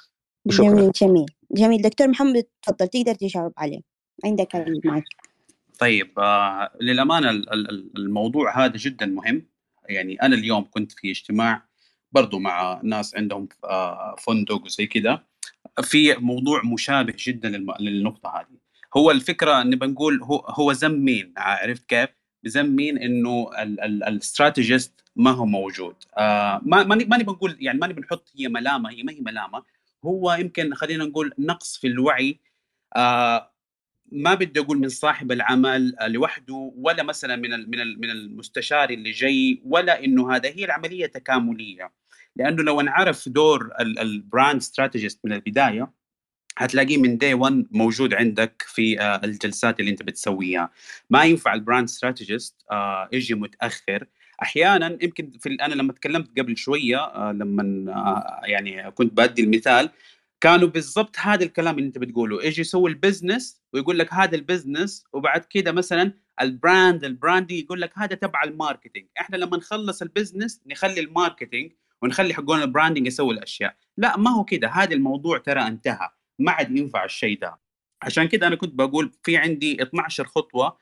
شكرا. 0.49 0.67
جميل 0.67 0.91
جميل. 0.91 1.25
جميل. 1.51 1.81
دكتور 1.81 2.07
محمد 2.07 2.43
تفضل. 2.61 2.87
تقدر 2.87 3.13
تجاوب 3.13 3.53
عليه. 3.57 3.81
عندك 4.25 4.55
المايك 4.55 5.03
طيب 5.79 6.19
آه 6.19 6.71
للأمانة 6.81 7.29
الموضوع 7.97 8.65
هذا 8.65 8.77
جدا 8.77 9.05
مهم. 9.05 9.45
يعني 9.89 10.21
أنا 10.21 10.35
اليوم 10.35 10.65
كنت 10.71 10.91
في 10.91 11.11
اجتماع 11.11 11.65
برضو 12.11 12.39
مع 12.39 12.79
ناس 12.83 13.15
عندهم 13.15 13.47
آه 13.63 14.15
فندق 14.19 14.65
وزي 14.65 14.87
كذا. 14.87 15.23
في 15.81 16.15
موضوع 16.15 16.61
مشابه 16.63 17.13
جدا 17.19 17.49
للنقطة 17.79 18.29
هذه. 18.29 18.57
هو 18.97 19.11
الفكرة 19.11 19.61
ان 19.61 19.75
بنقول 19.75 20.23
هو 20.23 20.37
هو 20.37 20.71
ذم 20.71 21.05
مين 21.05 21.33
عرفت 21.37 21.85
كيف؟ 21.85 22.09
بذم 22.43 22.75
مين 22.75 22.97
انه 22.97 23.49
الاستراتيجيست 24.07 25.02
ما 25.15 25.31
هو 25.31 25.45
موجود. 25.45 25.95
آه 26.18 26.61
ما 26.65 26.84
ماني 26.84 27.06
ماني 27.06 27.23
بنقول 27.23 27.57
يعني 27.60 27.80
ماني 27.80 27.94
بنحط 27.94 28.31
هي 28.38 28.48
ملامة 28.48 28.90
هي 28.91 29.03
ما 29.03 29.11
هي 29.14 29.22
ملامة. 29.22 29.64
هو 30.06 30.34
يمكن 30.34 30.73
خلينا 30.73 31.06
نقول 31.06 31.34
نقص 31.40 31.77
في 31.77 31.88
الوعي. 31.88 32.40
آه 32.95 33.53
ما 34.11 34.34
بدي 34.34 34.60
أقول 34.60 34.77
من 34.80 34.90
صاحب 34.90 35.31
العمل 35.31 35.95
لوحده 36.07 36.73
ولا 36.77 37.03
مثلا 37.03 37.35
من 37.35 37.49
من 37.49 37.99
من 37.99 38.10
المستشار 38.10 38.90
اللي 38.90 39.11
جاي 39.11 39.61
ولا 39.65 40.03
إنه 40.06 40.35
هذا 40.35 40.49
هي 40.49 40.65
العملية 40.65 41.06
تكاملية. 41.06 41.91
لأنه 42.35 42.64
لو 42.64 42.81
انعرف 42.81 43.30
دور 43.30 43.69
ال 43.81 43.95
brand 43.95 44.61
strategist 44.61 45.19
من 45.26 45.34
البداية 45.34 45.91
هتلاقيه 46.57 46.98
من 46.98 47.18
day 47.18 47.34
1 47.34 47.65
موجود 47.72 48.14
عندك 48.14 48.64
في 48.68 49.02
آه، 49.02 49.22
الجلسات 49.23 49.80
اللي 49.80 49.91
أنت 49.91 50.03
بتسويها. 50.03 50.69
ما 51.10 51.23
ينفع 51.23 51.53
ال 51.53 51.59
brand 51.59 51.88
strategist 51.89 52.55
آه، 52.72 53.10
يجي 53.11 53.35
متأخر. 53.35 54.06
أحيانا 54.41 54.97
يمكن 55.01 55.31
في 55.39 55.49
أنا 55.61 55.73
لما 55.73 55.93
تكلمت 55.93 56.39
قبل 56.39 56.57
شوية 56.57 56.97
آه، 56.97 57.31
لما 57.31 57.64
يعني 58.43 58.91
كنت 58.91 59.14
بدي 59.14 59.43
المثال 59.43 59.89
كانوا 60.41 60.68
بالضبط 60.68 61.19
هذا 61.19 61.43
الكلام 61.43 61.77
اللي 61.77 61.88
أنت 61.88 61.97
بتقوله. 61.97 62.43
يجي 62.43 62.61
يسوي 62.61 62.89
ال 62.89 62.97
business 62.97 63.61
ويقول 63.73 63.99
لك 63.99 64.14
هذا 64.14 64.35
ال 64.35 64.43
business 64.43 65.03
وبعد 65.14 65.45
كده 65.45 65.72
مثلا 65.72 66.14
ال 66.41 66.52
brand 66.52 67.03
ال 67.03 67.10
branding 67.10 67.60
يقول 67.60 67.81
لك 67.81 67.91
هذا 67.95 68.15
تبع 68.15 68.43
ال 68.43 68.49
marketing. 68.49 69.07
إحنا 69.19 69.38
لما 69.38 69.57
نخلص 69.57 70.01
ال 70.01 70.08
business 70.08 70.61
نخلي 70.68 70.99
ال 70.99 71.07
marketing 71.07 71.72
ونخلي 72.01 72.34
حقون 72.34 72.61
ال 72.61 72.67
branding 72.67 73.07
يسوي 73.07 73.34
الأشياء. 73.34 73.76
لا 73.97 74.18
ما 74.18 74.31
هو 74.31 74.43
كده. 74.43 74.68
هذا 74.68 74.93
الموضوع 74.93 75.38
ترى 75.38 75.68
انتهى. 75.68 76.10
ما 76.39 76.51
عاد 76.51 76.77
ينفع 76.77 77.05
الشيء 77.05 77.39
ده. 77.39 77.60
عشان 78.01 78.27
كده 78.27 78.47
أنا 78.47 78.55
كنت 78.55 78.73
بقول 78.73 79.11
في 79.23 79.38
عندي 79.38 79.84
12 79.84 80.26
خطوة 80.26 80.77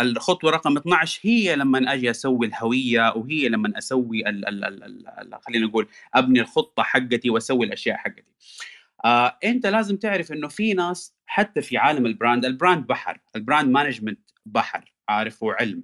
الخطوة 0.00 0.50
رقم 0.50 0.76
12 0.76 1.20
هي 1.22 1.56
لما 1.56 1.92
أجي 1.94 2.10
أسوي 2.10 2.46
الهوية 2.46 3.12
وهي 3.16 3.48
لما 3.48 3.78
أسوي 3.78 4.28
ال 4.28 4.48
ال 4.48 4.64
ال 4.64 5.08
ال 5.08 5.38
خلينا 5.42 5.66
نقول 5.66 5.88
أبني 6.14 6.40
الخطة 6.40 6.82
حقتي 6.82 7.30
وأسوي 7.30 7.66
الأشياء 7.66 7.96
حقتي. 7.96 8.24
آه 9.04 9.38
أنت 9.44 9.66
لازم 9.66 9.96
تعرف 9.96 10.32
إنه 10.32 10.48
في 10.48 10.74
ناس 10.74 11.14
حتى 11.26 11.62
في 11.62 11.76
عالم 11.76 12.06
ال 12.06 12.12
brand 12.12 12.44
ال 12.44 12.51
brand 12.51 12.86
بحر 12.86 13.20
ال 13.36 13.42
brand 13.42 13.70
management 13.70 14.30
بحر 14.46 14.92
عارف 15.08 15.42
وعلم. 15.42 15.82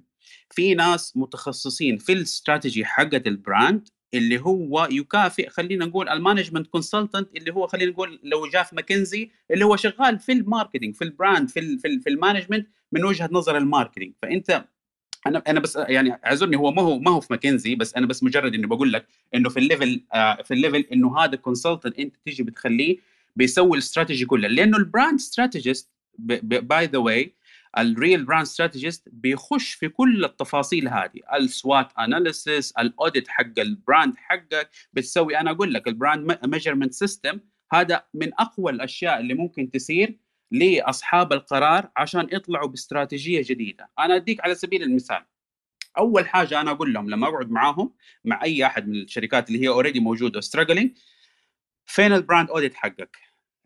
في 0.51 0.73
ناس 0.75 1.17
متخصصين 1.17 1.97
في 1.97 2.13
الاستراتيجي 2.13 2.85
حقت 2.85 3.27
ال 3.27 3.37
brand 3.37 3.89
اللي 4.13 4.39
هو 4.39 4.87
يكافئ 4.91 5.49
خلينا 5.49 5.85
نقول 5.85 6.09
ال 6.09 6.14
management 6.14 6.67
consultant 6.67 7.27
اللي 7.35 7.53
هو 7.53 7.67
خلينا 7.67 7.91
نقول 7.91 8.19
لو 8.23 8.47
جاء 8.47 8.63
في 8.63 8.75
ماكنزي 8.75 9.31
اللي 9.51 9.65
هو 9.65 9.75
شغال 9.75 10.19
في 10.19 10.31
ال 10.31 10.37
marketing 10.37 10.95
في 10.95 11.03
ال 11.03 11.11
brand 11.11 11.49
في 11.49 11.59
ال 11.59 11.79
في, 11.79 11.87
ال 11.87 12.01
في 12.01 12.09
ال 12.09 12.14
management 12.14 12.67
من 12.91 13.05
وجهة 13.05 13.29
نظر 13.31 13.57
ال 13.57 13.62
marketing. 13.62 14.13
فأنت 14.21 14.65
أنا 15.27 15.43
أنا 15.47 15.59
بس 15.59 15.75
يعني 15.75 16.19
أعذرني 16.25 16.57
هو 16.57 16.71
ما 16.71 16.81
هو 16.81 16.99
ما 16.99 17.11
هو 17.11 17.19
في 17.19 17.27
ماكنزي 17.29 17.75
بس 17.75 17.95
أنا 17.95 18.07
بس 18.07 18.23
مجرد 18.23 18.53
إني 18.53 18.67
بقول 18.67 18.93
لك 18.93 19.07
إنه 19.35 19.49
في 19.49 19.59
ال 19.59 19.66
level 19.66 20.03
آه 20.13 20.41
في 20.43 20.53
ال 20.53 20.58
level 20.58 20.85
إنه 20.93 21.19
هذا 21.19 21.35
consultant 21.35 21.99
أنت 21.99 22.15
تيجي 22.25 22.43
بتخليه 22.43 22.97
بيسوي 23.35 23.73
الاستراتيجي 23.73 24.25
كلها 24.25 24.49
لأنه 24.49 24.77
ال 24.77 24.84
brand 24.84 25.19
strategist 25.19 25.89
by 26.17 26.85
the 26.85 26.97
way 26.97 27.33
ال 27.77 27.87
real 27.87 28.25
brand 28.25 28.45
strategist 28.45 29.09
بيخش 29.11 29.73
في 29.73 29.89
كل 29.89 30.25
التفاصيل 30.25 30.87
هذه. 30.87 31.19
ال 31.35 31.46
SWOT 31.46 31.91
analysis 31.99 32.71
ال 32.71 32.80
audit 32.80 33.27
حق 33.27 33.59
ال 33.59 33.68
brand 33.68 34.15
حقك. 34.17 34.69
بتسوي 34.93 35.39
أنا 35.39 35.51
أقول 35.51 35.73
لك 35.73 35.87
ال 35.87 35.96
brand 35.96 36.39
measurement 36.45 36.93
system 36.93 37.39
هذا 37.73 38.03
من 38.13 38.31
أقوى 38.39 38.71
الأشياء 38.71 39.19
اللي 39.19 39.33
ممكن 39.33 39.71
تصير 39.71 40.19
لأصحاب 40.51 41.33
القرار 41.33 41.89
عشان 41.97 42.27
يطلعوا 42.31 42.67
باستراتيجية 42.67 43.41
جديدة. 43.45 43.89
أنا 43.99 44.15
أديك 44.15 44.41
على 44.41 44.55
سبيل 44.55 44.83
المثال. 44.83 45.25
أول 45.97 46.27
حاجة 46.27 46.61
أنا 46.61 46.71
أقول 46.71 46.93
لهم 46.93 47.09
لما 47.09 47.27
أقعد 47.27 47.51
معاهم 47.51 47.93
مع 48.25 48.43
أي 48.43 48.65
أحد 48.65 48.87
من 48.87 48.95
الشركات 48.95 49.47
اللي 49.49 49.61
هي 49.61 49.67
already 49.67 49.99
موجودة 49.99 50.41
struggling 50.41 50.97
فين 51.85 52.13
ال 52.13 52.19
brand 52.19 52.49
audit 52.49 52.73
حقك؟ 52.73 53.17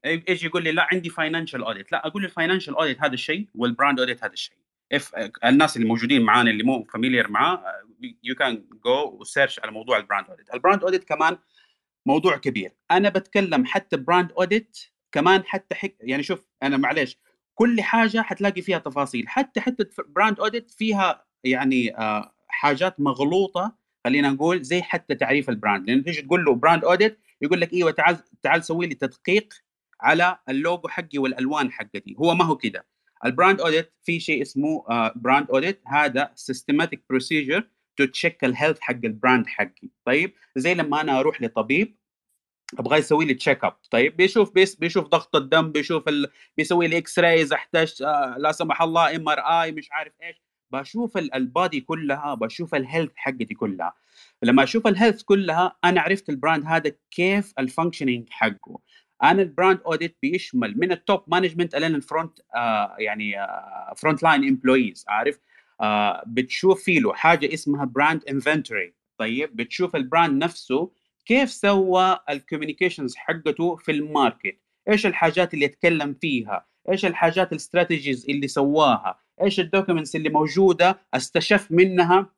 إيش 0.07 0.43
يقول 0.43 0.63
لي 0.63 0.71
لا 0.71 0.87
عندي 0.91 1.09
financial 1.09 1.63
audit 1.63 1.91
لا 1.91 2.07
أقول 2.07 2.25
ال 2.25 2.30
financial 2.30 2.75
audit 2.75 3.01
هذا 3.01 3.13
الشيء 3.13 3.47
وال 3.55 3.68
brand 3.68 3.99
audit 3.99 4.23
هذا 4.23 4.33
الشيء. 4.33 4.57
if 4.91 5.15
الناس 5.45 5.75
اللي 5.77 5.87
موجودين 5.87 6.21
معانا 6.21 6.51
اللي 6.51 6.63
مو 6.63 6.83
familiar 6.83 7.31
معاه 7.31 7.63
you 8.23 8.35
can 8.35 8.65
go 8.85 9.17
and 9.19 9.33
search 9.33 9.59
على 9.59 9.71
موضوع 9.71 9.97
ال 9.97 10.03
brand 10.03 10.29
audit 10.29 10.53
ال 10.53 10.58
brand 10.58 10.83
audit 10.83 11.03
كمان 11.03 11.37
موضوع 12.05 12.37
كبير. 12.37 12.71
أنا 12.91 13.09
بتكلم 13.09 13.65
حتى 13.65 13.97
brand 13.97 14.31
audit 14.31 14.77
كمان 15.11 15.43
حتى 15.45 15.75
حك... 15.75 15.95
يعني 15.99 16.23
شوف 16.23 16.43
أنا 16.63 16.77
معلش 16.77 17.17
كل 17.55 17.81
حاجة 17.81 18.21
حتلاقي 18.21 18.61
فيها 18.61 18.77
تفاصيل. 18.79 19.27
حتى 19.29 19.61
حتى 19.61 19.85
brand 20.07 20.39
audit 20.39 20.71
فيها 20.71 21.25
يعني 21.43 21.97
آه 21.97 22.33
حاجات 22.47 22.99
مغلوطة 22.99 23.77
خلينا 24.03 24.29
نقول 24.29 24.61
زي 24.61 24.81
حتى 24.81 25.15
تعريف 25.15 25.49
ال 25.49 25.56
brand 25.56 25.89
لأن 25.89 26.03
تيجي 26.03 26.21
تقول 26.21 26.45
له 26.45 26.55
brand 26.55 26.85
audit 26.85 27.19
يقول 27.41 27.61
لك 27.61 27.73
إيوه 27.73 27.91
تعال 27.91 28.17
تعال 28.41 28.63
سوي 28.63 28.87
لي 28.87 28.95
تدقيق 28.95 29.53
على 30.01 30.37
اللوجو 30.49 30.87
حقي 30.87 31.17
والألوان 31.17 31.71
حقتي. 31.71 32.15
هو 32.17 32.35
ما 32.35 32.45
هو 32.45 32.57
كده. 32.57 32.85
ال 33.25 33.31
brand 33.31 33.61
audit 33.61 33.93
في 34.03 34.19
شيء 34.19 34.41
اسمه 34.41 34.85
brand 35.15 35.47
uh, 35.47 35.49
audit 35.49 35.81
هذا 35.87 36.31
systematic 36.35 37.03
procedure 37.09 37.69
to 37.97 38.05
check 38.05 38.43
ال 38.43 38.48
health 38.48 38.79
حق 38.79 38.99
ال 39.03 39.11
brand 39.11 39.47
حقي. 39.47 39.89
طيب؟ 40.05 40.33
زي 40.55 40.73
لما 40.73 41.01
أنا 41.01 41.19
أروح 41.19 41.41
لطبيب 41.41 41.97
أبغى 42.79 42.97
يسوي 42.97 43.25
لي 43.25 43.33
check 43.33 43.63
up 43.63 43.77
طيب؟ 43.91 44.17
بيشوف 44.17 44.53
بيس 44.53 44.75
بيشوف 44.75 45.07
ضغط 45.07 45.35
الدم 45.35 45.71
بيشوف 45.71 46.07
ال... 46.07 46.27
بيسوي 46.57 46.87
لي 46.87 46.97
X-ray 46.97 47.41
اذا 47.41 47.55
أحتاج 47.55 48.03
آه 48.03 48.35
لا 48.37 48.51
سمح 48.51 48.81
الله 48.81 49.15
MRI 49.15 49.71
مش 49.71 49.91
عارف 49.91 50.13
إيش. 50.23 50.41
بشوف 50.71 51.17
ال 51.17 51.30
body 51.30 51.81
كلها 51.81 52.33
بشوف 52.33 52.75
ال 52.75 52.81
health 52.81 53.11
حقتي 53.15 53.53
كلها. 53.53 53.93
لما 54.43 54.63
أشوف 54.63 54.87
ال 54.87 54.93
health 54.93 55.23
كلها 55.23 55.77
أنا 55.83 56.01
عرفت 56.01 56.29
ال 56.29 56.35
brand 56.35 56.65
هذا 56.65 56.91
كيف 57.11 57.53
ال 57.59 57.65
functioning 57.65 58.29
حقه. 58.29 58.79
أنا 59.23 59.41
ال 59.41 59.48
brand 59.48 59.79
audit 59.85 60.17
بيشمل 60.21 60.79
من 60.79 60.91
ال 60.91 60.99
top 60.99 61.23
management 61.27 61.75
الين 61.75 61.95
ال 61.95 62.03
front 62.03 62.39
آه 62.55 62.95
يعني 62.99 63.33
front 63.97 64.23
line 64.23 64.43
employees 64.47 65.05
عارف؟ 65.07 65.39
آه 65.81 66.23
بتشوف 66.27 66.83
فيه 66.83 66.99
له 66.99 67.13
حاجة 67.13 67.53
اسمها 67.53 67.85
brand 67.85 68.25
inventory 68.29 68.93
طيب 69.17 69.55
بتشوف 69.55 69.95
ال 69.95 70.03
brand 70.03 70.43
نفسه 70.43 70.91
كيف 71.25 71.49
سوى 71.51 72.19
ال 72.29 72.35
communications 72.35 73.15
حقته 73.15 73.75
في 73.75 73.91
ال 73.91 74.01
market 74.01 74.59
إيش 74.89 75.05
الحاجات 75.05 75.53
اللي 75.53 75.65
يتكلم 75.65 76.13
فيها؟ 76.13 76.65
إيش 76.91 77.05
الحاجات 77.05 77.51
ال 77.51 77.58
strategies 77.58 78.25
اللي 78.29 78.47
سواها؟ 78.47 79.19
إيش 79.43 79.59
ال 79.59 79.65
documents 79.65 80.15
اللي 80.15 80.29
موجودة 80.29 80.99
استشف 81.13 81.71
منها 81.71 82.29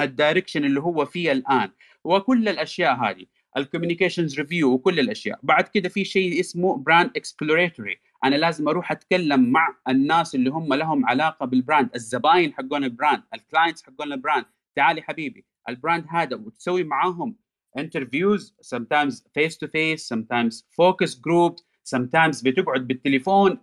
ال 0.00 0.06
direction 0.06 0.64
اللي 0.64 0.80
هو 0.80 1.04
فيه 1.04 1.32
الآن؟ 1.32 1.70
وكل 2.04 2.48
الأشياء 2.48 2.94
هذه. 2.94 3.26
ال 3.56 3.62
communications 3.62 4.40
review 4.40 4.72
وكل 4.72 5.00
الأشياء. 5.00 5.38
بعد 5.42 5.68
كده 5.68 5.88
في 5.88 6.04
شيء 6.04 6.40
اسمه 6.40 6.76
brand 6.76 7.10
exploratory. 7.16 7.96
أنا 8.24 8.36
لازم 8.36 8.68
أروح 8.68 8.92
أتكلم 8.92 9.52
مع 9.52 9.76
الناس 9.88 10.34
اللي 10.34 10.50
هم 10.50 10.74
لهم 10.74 11.06
علاقة 11.06 11.46
بال 11.46 11.57
brand. 11.57 11.90
الزباين 11.94 12.54
حقون 12.54 12.84
ال 12.84 12.90
brand 12.90 13.22
ال 13.34 13.40
clients 13.40 13.82
حقون 13.82 14.12
ال 14.12 14.17
brand. 14.17 14.44
تعالي 14.76 15.02
حبيبي 15.02 15.46
ال 15.68 15.74
brand 15.74 16.04
هذا 16.08 16.36
وتسوي 16.36 16.84
معاهم 16.84 17.36
interviews 17.78 18.42
sometimes 18.74 19.14
face 19.14 19.56
to 19.56 19.68
face 19.68 20.02
sometimes 20.14 20.62
focus 20.80 21.14
groups 21.14 21.62
sometimes 21.94 22.44
بتقعد 22.44 22.86
بالتليفون 22.86 23.58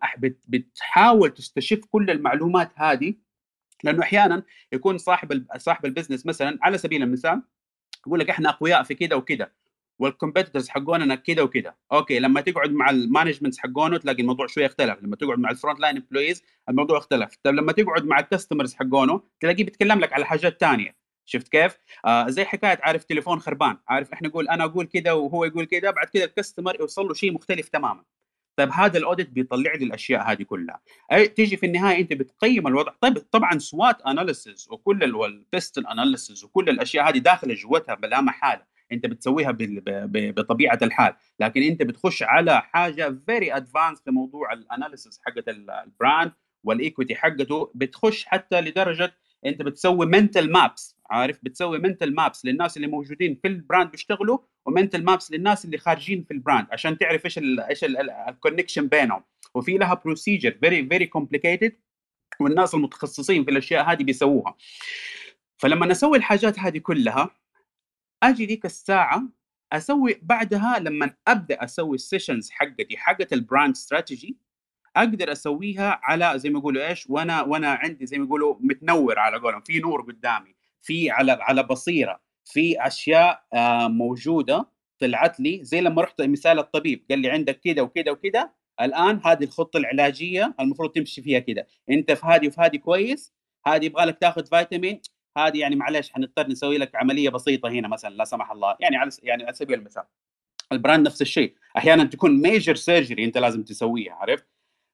بتحاول 0.48 1.30
تستشف 1.30 1.86
كل 1.86 2.10
المعلومات 2.10 2.72
هذه. 2.76 3.14
لأنه 3.84 4.02
أحيانا 4.04 4.44
يكون 4.72 4.98
صاحب 4.98 5.46
صاحب 5.58 5.86
ال 5.86 5.90
business 5.90 6.26
مثلا 6.26 6.60
على 6.62 6.78
سبيل 6.78 7.04
المثال 7.04 7.42
يقول 8.08 8.20
لك 8.20 8.30
إحنا 8.30 8.50
أقوياء 8.50 8.84
في 8.84 8.96
كذا 8.96 9.16
وكذا 9.16 9.52
وال 10.00 10.11
competitors 10.11 10.70
حقوننا 10.70 11.16
كذا 11.16 11.42
وكذا 11.42 11.76
okay 11.92 12.20
لما 12.20 12.42
تقعد 12.42 12.72
مع 12.72 12.90
ال 12.90 12.96
management 12.96 13.58
حقونه 13.58 13.98
تلاقي 13.98 14.22
الموضوع 14.22 14.48
شوية 14.48 14.66
اختلف. 14.66 15.04
لما 15.04 15.16
تقعد 15.16 15.40
مع 15.40 15.52
ال 15.52 15.57
front 15.57 15.80
line 15.80 15.98
employees 15.98 16.44
الموضوع 16.70 16.98
اختلف. 16.98 17.38
طيب 17.44 17.56
لما 17.56 17.72
تقعد 17.72 18.06
مع 18.06 18.20
ال 18.20 18.25
customers 18.25 18.74
حقونه 18.74 19.22
تلاقيه 19.40 19.64
بيتكلم 19.64 20.00
لك 20.00 20.14
على 20.14 20.26
حاجات 20.26 20.60
ثانية 20.60 20.96
شفت 21.26 21.48
كيف؟ 21.48 21.78
آه 22.06 22.30
زي 22.30 22.46
حكاية 22.46 22.80
عارف 22.82 23.04
تليفون 23.04 23.40
خربان. 23.40 23.78
عارف 23.88 24.14
إحنا 24.14 24.28
نقول 24.28 24.50
أنا 24.50 24.64
أقول 24.64 24.86
كذا 24.86 25.12
وهو 25.12 25.46
يقول 25.46 25.66
كذا 25.66 25.92
بعد 25.92 26.08
كذا 26.08 26.24
ال 26.24 26.30
customer 26.30 26.80
يوصل 26.80 27.08
له 27.08 27.14
شيء 27.14 27.34
مختلف 27.34 27.70
تماما. 27.70 28.04
طيب 28.58 28.70
هذا 28.72 28.98
ال 28.98 29.03
audit 29.03 29.30
بيطلع 29.30 29.74
لي 29.74 29.86
الأشياء 29.86 30.32
هذه 30.32 30.44
كلها. 30.44 30.82
أي 31.12 31.28
تيجي 31.28 31.58
في 31.58 31.66
النهاية 31.66 32.02
أنت 32.02 32.14
بتقيم 32.14 32.68
الوضع. 32.68 32.94
طيب 33.02 33.18
طبعا 33.18 33.60
SWOT 33.60 34.02
analysis 34.02 34.68
وكل 34.72 35.24
ال 35.26 35.35
PESTEL 35.35 35.88
analysis 35.88 36.44
وكل 36.44 36.70
الأشياء 36.70 37.10
هذه 37.10 37.18
داخله 37.18 37.54
جوتها 37.54 37.96
بلا 37.96 38.22
محالة. 38.22 38.73
انت 38.94 39.06
بتسويها 39.06 39.58
بطبيعة 40.32 40.80
الحال. 40.82 41.14
لكن 41.40 41.62
انت 41.62 41.84
بتخش 41.84 42.24
على 42.24 42.62
حاجة 42.62 43.16
very 43.26 43.56
advanced 43.56 44.02
في 44.02 44.12
موضوع 44.12 44.54
ال 44.54 44.61
analysis 44.61 45.20
حقت 45.26 45.50
ال 45.50 45.64
brand 45.64 46.32
وال 46.64 46.77
equity 46.77 47.16
حقته 47.16 47.72
بتخش 47.76 48.26
حتى 48.26 48.62
لدرجة 48.62 49.14
انت 49.46 49.62
بتسوي 49.62 50.06
mental 50.06 50.52
maps 50.52 50.98
عارف؟ 51.10 51.40
بتسوي 51.44 51.80
mental 51.80 52.14
maps 52.14 52.46
للناس 52.46 52.78
اللي 52.78 52.88
موجودين 52.88 53.40
في 53.42 53.48
ال 53.48 53.55
brand 53.55 53.92
بيشتغلوا 53.92 54.38
و 54.66 54.71
mental 54.71 55.04
maps 55.04 55.32
للناس 55.32 55.66
اللي 55.66 55.78
خارجين 55.78 56.24
في 56.24 56.34
ال 56.34 56.40
brand 56.40 56.68
عشان 56.72 56.98
تعرف 56.98 57.26
إيش 57.26 57.40
إيش 57.70 57.84
ال 58.30 58.35
connection 58.35 58.88
بينهم. 58.88 59.24
وفي 59.56 59.78
لها 59.78 59.94
procedure 59.94 60.52
very 60.62 60.90
very 60.90 61.06
complicated 61.06 61.76
والناس 62.40 62.74
المتخصصين 62.74 63.44
في 63.44 63.52
الأشياء 63.52 63.92
هذه 63.92 64.04
بيسووها. 64.04 64.56
فلما 65.58 65.92
أسوي 65.92 66.18
الحاجات 66.18 66.60
هذه 66.60 66.78
كلها 66.78 67.30
أجي 68.24 68.46
ذيك 68.46 68.66
الساعة 68.66 69.24
أسوي 69.74 70.20
بعدها 70.22 70.80
لما 70.80 71.14
أبدأ 71.28 71.64
أسوي 71.64 71.96
ال 71.96 72.02
sessions 72.02 72.50
حقتي 72.52 72.98
حقت 72.98 73.34
ال 73.34 73.41
brand 73.41 73.76
strategy 73.76 74.38
أقدر 74.96 75.32
أسويها 75.32 76.00
على 76.04 76.34
زي 76.36 76.50
ما 76.50 76.60
يقولوا 76.60 76.88
إيش 76.88 77.10
وأنا 77.10 77.42
وأنا 77.42 77.74
عندي 77.74 78.06
زي 78.06 78.18
ما 78.18 78.26
يقولوا 78.26 78.56
متنور 78.60 79.20
على 79.20 79.38
قولهم 79.38 79.62
في 79.62 79.80
نور 79.80 80.02
قدامي 80.02 80.56
في 80.82 81.12
على 81.12 81.38
على 81.42 81.64
بصيرة 81.64 82.22
في 82.46 82.88
أشياء 82.88 83.44
آه، 83.54 83.88
موجودة 83.88 84.70
طلعت 85.00 85.40
لي 85.40 85.64
زي 85.64 85.82
لما 85.82 86.02
رحت 86.02 86.22
مثال 86.22 86.60
الطبيب 86.60 87.06
قال 87.10 87.20
لي 87.20 87.30
عندك 87.30 87.60
كذا 87.60 87.82
وكذا 87.82 88.12
وكذا 88.12 88.50
الآن 88.82 89.22
هذه 89.26 89.44
الخطة 89.44 89.78
العلاجية 89.78 90.56
المفروض 90.60 90.92
تمشي 90.92 91.22
فيها 91.22 91.40
كذا 91.40 91.66
أنت 91.90 92.12
في 92.12 92.26
هذه 92.26 92.48
وفي 92.48 92.62
هذه 92.62 92.78
كويس 92.78 93.34
هذه 93.68 93.86
يبغى 93.86 94.06
لك 94.06 94.18
تاخذ 94.18 94.46
فيتامين 94.46 95.02
هذه 95.38 95.60
يعني 95.60 95.76
معلش 95.76 96.12
حنضطر 96.12 96.48
نسوي 96.48 96.78
لك 96.78 96.96
عملية 96.96 97.30
بسيطة 97.30 97.70
هنا 97.70 97.88
مثلا 97.88 98.14
لا 98.14 98.24
سمح 98.24 98.52
الله. 98.52 98.76
يعني 98.80 98.98
على 98.98 99.12
يعني 99.24 99.44
على 99.44 99.54
سبيل 99.54 99.80
المثال 99.80 100.04
ال 100.72 100.78
brand 100.78 101.06
نفس 101.08 101.22
الشيء. 101.22 101.54
أحيانا 101.78 102.04
تكون 102.04 102.42
major 102.42 102.76
surgery 102.76 103.26
أنت 103.26 103.38
لازم 103.38 103.64
تسويها 103.64 104.14
عرفت؟ 104.14 104.48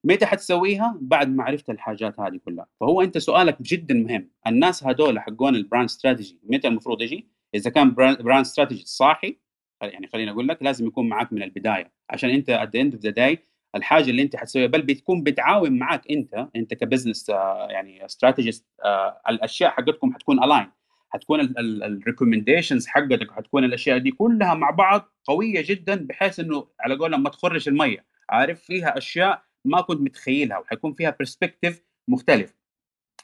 متى 0.03 0.25
حتسويها؟ 0.25 0.97
بعد 1.01 1.29
ما 1.29 1.43
عرفت 1.43 1.69
الحاجات 1.69 2.19
هذه 2.19 2.39
كلها. 2.45 2.67
فهو 2.79 3.01
أنت 3.01 3.17
سؤالك 3.17 3.61
جدا 3.61 3.93
مهم. 3.95 4.31
الناس 4.47 4.83
هذول 4.83 5.19
حقون 5.19 5.55
ال 5.55 5.60
brand 5.60 5.85
strategy 5.85 6.39
متى 6.43 6.67
المفروض 6.67 7.01
يجي؟ 7.01 7.27
إذا 7.55 7.69
كان 7.69 7.93
brand 7.93 8.45
strategy 8.45 8.83
صاحي 8.85 9.39
يعني 9.81 10.07
خليني 10.07 10.31
أقول 10.31 10.47
لك 10.47 10.63
لازم 10.63 10.87
يكون 10.87 11.09
معك 11.09 11.33
من 11.33 11.43
البداية. 11.43 11.91
عشان 12.09 12.29
أنت 12.29 12.49
at 12.49 12.75
the 12.75 12.81
end 12.81 12.93
of 12.93 13.03
the 13.03 13.09
day 13.09 13.48
الحاجة 13.75 14.09
اللي 14.09 14.21
أنت 14.21 14.35
حتسويها 14.35 14.67
بل 14.67 14.81
بتكون 14.81 15.23
بتعاون 15.23 15.79
معك 15.79 16.11
أنت 16.11 16.47
أنت 16.55 16.73
ك 16.73 16.79
business 16.79 17.29
آه، 17.29 17.67
يعني 17.69 18.05
strategist 18.05 18.65
آه، 18.85 19.21
الأشياء 19.29 19.71
حقتكم 19.71 20.13
حتكون 20.13 20.43
align 20.43 20.71
حتكون 21.09 21.39
ال 21.59 21.67
recommendations 21.67 22.87
حقتك 22.87 23.31
حتكون 23.31 23.63
الأشياء 23.63 23.97
دي 23.97 24.11
كلها 24.11 24.53
مع 24.53 24.69
بعض 24.69 25.13
قوية 25.25 25.61
جدا 25.65 25.95
بحيث 25.95 26.39
إنه 26.39 26.67
على 26.79 26.95
قولهم 26.95 27.23
ما 27.23 27.29
تخرش 27.29 27.69
المية 27.69 28.05
عارف؟ 28.29 28.61
فيها 28.61 28.97
أشياء 28.97 29.43
ما 29.65 29.81
كنت 29.81 30.01
متخيلها 30.01 30.57
وحيكون 30.57 30.93
فيها 30.93 31.15
perspective 31.19 31.83
مختلف. 32.07 32.55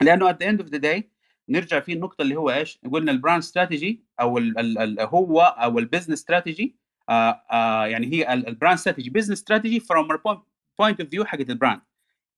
لأنه 0.01 0.29
at 0.29 0.41
end 0.41 0.61
of 0.61 0.69
the 0.69 0.77
day 0.77 1.11
نرجع 1.49 1.79
في 1.79 1.93
النقطة 1.93 2.21
اللي 2.21 2.35
هو 2.35 2.49
إيش؟ 2.51 2.79
قلنا 2.91 3.11
ال 3.11 3.15
brand 3.15 3.37
strategy 3.37 4.05
أو 4.19 4.37
ال 4.37 4.59
ال 4.59 4.77
ال 4.77 4.99
هو 4.99 5.41
أو 5.41 5.79
ال 5.79 5.84
business 5.84 6.19
strategy 6.19 6.77
يعني 7.09 8.07
هي 8.13 8.33
ال 8.33 8.40
brand 8.40 8.73
strategy 8.77 9.09
business 9.09 9.37
strategy 9.37 9.79
from 9.79 10.07
point 10.79 11.01
of 11.01 11.09
view 11.09 11.25
حقت 11.25 11.49
ال 11.49 11.54
brand 11.54 11.81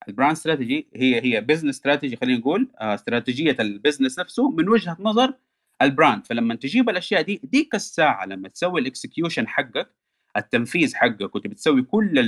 ال 0.07 0.11
brand 0.11 0.31
strategy 0.31 0.87
هي 0.95 1.21
هي 1.23 1.41
business 1.41 1.75
strategy 1.75 2.15
خلينا 2.15 2.39
نقول 2.39 2.67
آه 2.81 2.93
استراتيجيه 2.93 3.57
ال 3.59 3.66
business 3.66 4.19
نفسه 4.19 4.49
من 4.51 4.69
وجهة 4.69 4.97
نظر 4.99 5.33
ال 5.81 5.89
brand 5.89 6.25
فلما 6.25 6.55
تجيب 6.55 6.89
الأشياء 6.89 7.21
دي 7.21 7.41
ديك 7.43 7.75
الساعة 7.75 8.25
لما 8.25 8.49
تسوي 8.49 8.81
ال 8.81 8.88
execution 8.88 9.47
حقك 9.47 9.89
التنفيذ 10.37 10.95
حقك 10.95 11.35
وتبي 11.35 11.55
تسوي 11.55 11.81
كل 11.81 12.19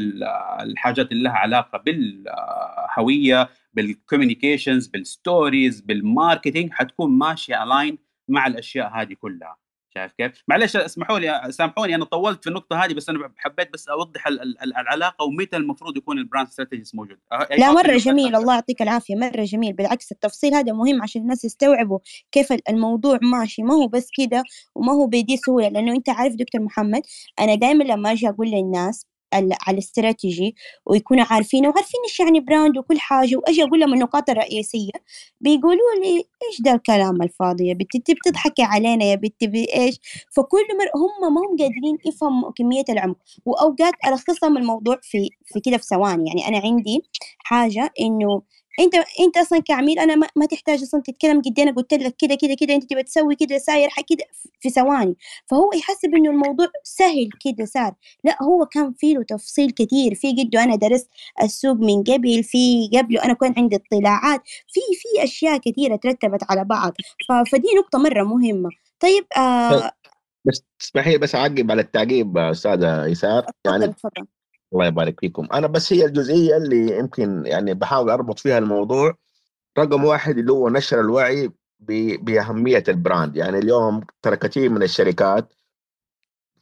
الحاجات 0.62 1.12
اللي 1.12 1.24
لها 1.24 1.32
علاقة 1.32 1.78
بالهوية 1.78 3.50
بال 3.74 3.88
communications 3.88 4.88
بال 4.88 5.09
stories 5.09 5.82
بال 5.82 5.98
marketing 5.98 6.72
حتكون 6.74 7.12
ماشية 7.18 7.64
align 7.64 7.98
مع 8.28 8.48
الأشياء 8.48 9.02
هذه 9.02 9.14
كلها. 9.14 9.58
شايف 10.00 10.14
كيف؟ 10.14 10.44
معلش 10.48 10.76
اسمحوا 10.76 11.20
لي 11.20 11.52
سامحوني 11.52 11.96
أنا 11.96 12.06
طولت 12.06 12.44
في 12.44 12.50
النقطة 12.50 12.86
هذه 12.86 12.94
بس 12.94 13.10
أنا 13.10 13.34
حبيت 13.38 13.74
بس 13.74 13.88
أوضح 13.90 14.28
العلاقة 14.78 15.26
ومتى 15.26 15.58
المفروض 15.58 15.98
يكون 15.98 16.18
ال 16.18 16.23
brand 16.23 16.48
strategist 16.48 16.96
موجود. 16.96 17.18
أه، 17.32 17.48
لا 17.58 17.72
مرة 17.72 17.98
جميل 17.98 18.36
الله 18.36 18.54
يعطيك 18.54 18.82
العافية 18.82 19.16
مرة 19.16 19.44
جميل. 19.44 19.74
بالعكس 19.74 20.12
التفصيل 20.12 20.54
هذا 20.54 20.74
مهم 20.74 21.02
عشان 21.02 21.22
الناس 21.22 21.46
يستوعبوا 21.46 22.00
كيف 22.32 22.54
الموضوع 22.70 23.20
ماشي. 23.22 23.64
ما 23.64 23.74
هو 23.74 23.88
بس 23.88 24.10
كده 24.18 24.44
وما 24.76 24.94
هو 24.94 25.08
بدي 25.08 25.38
سهوله 25.38 25.70
لأنه 25.70 25.96
أنت 25.96 26.10
عارف 26.10 26.36
دكتور 26.36 26.62
محمد 26.62 27.02
أنا 27.40 27.56
دائما 27.56 27.84
لما 27.84 28.12
أجي 28.12 28.30
أقول 28.30 28.48
للناس 28.48 29.06
على 29.34 29.56
الاستراتيجي 29.70 30.56
ويكونوا 30.86 31.26
عارفين 31.30 31.68
وعارفين 31.68 32.00
إيش 32.06 32.20
يعني 32.20 32.40
براند 32.40 32.78
وكل 32.78 33.00
حاجة. 33.00 33.36
وأجي 33.36 33.64
أقول 33.64 33.80
لهم 33.80 33.94
النقاط 33.94 34.30
الرئيسية 34.30 34.92
بيقولوا 35.42 35.96
لي 36.04 36.18
إيش 36.18 36.62
ده 36.62 36.72
الكلام 36.74 37.22
الفاضي؟ 37.22 37.68
يا 37.68 37.74
بنتي 37.74 38.14
بتضحكي 38.14 38.64
علينا 38.64 39.06
يا 39.06 39.16
بنتي 39.16 39.68
إيش؟ 39.76 40.00
فكل 40.32 40.58
مره 40.80 40.92
هم 40.96 41.34
ما 41.34 41.42
هم 41.42 41.58
قادرين 41.60 41.98
يفهموا 42.06 42.52
كمية 42.52 42.84
العمق. 42.90 43.18
وأوقات 43.46 43.94
الخص 44.08 44.44
لهم 44.44 44.58
الموضوع 44.58 44.98
في 45.02 45.30
في 45.46 45.60
كده 45.60 45.78
في 45.78 45.84
ثواني. 45.86 46.28
يعني 46.28 46.48
أنا 46.48 46.58
عندي 46.66 47.02
حاجة 47.40 47.94
إنه 48.00 48.42
أنت 48.80 48.96
أنت 48.96 49.38
أصلا 49.38 49.60
كعميل 49.60 50.00
أنا 50.00 50.16
ما, 50.16 50.28
ما 50.36 50.46
تحتاج 50.46 50.82
أصلا 50.82 51.02
تتكلم 51.02 51.42
قد 51.42 51.60
أنا 51.60 51.72
قلت 51.72 51.94
لك 51.94 52.16
كده 52.18 52.36
كده 52.36 52.56
كده 52.60 52.76
أنت 52.76 52.90
تبغى 52.90 53.04
تسوي 53.04 53.36
كده 53.36 53.58
ساير 53.58 53.90
كده 54.10 54.26
في 54.62 54.70
ثواني. 54.70 55.16
فهو 55.48 55.70
يحسب 55.74 56.16
إنه 56.16 56.30
الموضوع 56.32 56.68
سهل 56.84 57.30
كده 57.46 57.66
صار 57.66 57.94
لا 58.24 58.44
هو 58.44 58.66
كان 58.66 58.94
فيه 58.94 59.18
له 59.18 59.24
تفصيل 59.24 59.72
كثير 59.72 60.16
في 60.16 60.32
قده 60.32 60.64
أنا 60.64 60.76
درست 60.76 61.10
السوق 61.44 61.76
من 61.76 62.04
قبل 62.04 62.44
في 62.44 62.90
قبله 62.98 63.24
أنا 63.24 63.34
كنت 63.34 63.58
عندي 63.60 63.76
اطلاعات. 63.76 64.42
في 64.68 64.80
في 65.00 65.24
أشياء 65.24 65.58
كثيره 65.58 65.96
ترتبت 65.96 66.44
على 66.50 66.66
بعض. 66.66 66.94
فدي 67.52 67.68
نقطة 67.78 68.00
مرة 68.00 68.24
مهمة. 68.24 68.70
طيب 69.00 69.26
آه 69.38 69.92
بس 70.46 70.64
تسمحي 70.80 71.18
بس 71.18 71.36
أعقب 71.36 71.72
على 71.72 71.82
التعقيب 71.82 72.38
أستاذة 72.38 73.06
يسار. 73.06 73.46
يعني 73.66 73.88
تفضل. 73.88 74.39
الله 74.74 74.86
يبارك 74.86 75.20
فيكم. 75.20 75.48
أنا 75.54 75.68
بس 75.68 75.94
هي 75.94 76.06
الجزئية 76.06 76.58
اللي 76.58 76.98
يمكن 77.00 77.46
يعني 77.46 77.74
بحاول 77.74 78.10
أربط 78.10 78.40
فيها 78.40 78.58
الموضوع. 78.58 79.16
رقم 79.80 80.06
واحد 80.06 80.38
اللي 80.38 80.52
هو 80.52 80.70
نشر 80.70 81.00
الوعي 81.00 81.52
بأهمية 82.22 82.84
ال 82.88 82.95
brand. 82.95 83.36
يعني 83.38 83.58
اليوم 83.58 84.02
ترى 84.22 84.36
كثير 84.38 84.70
من 84.70 84.84
الشركات 84.84 85.54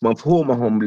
مفهومهم 0.02 0.84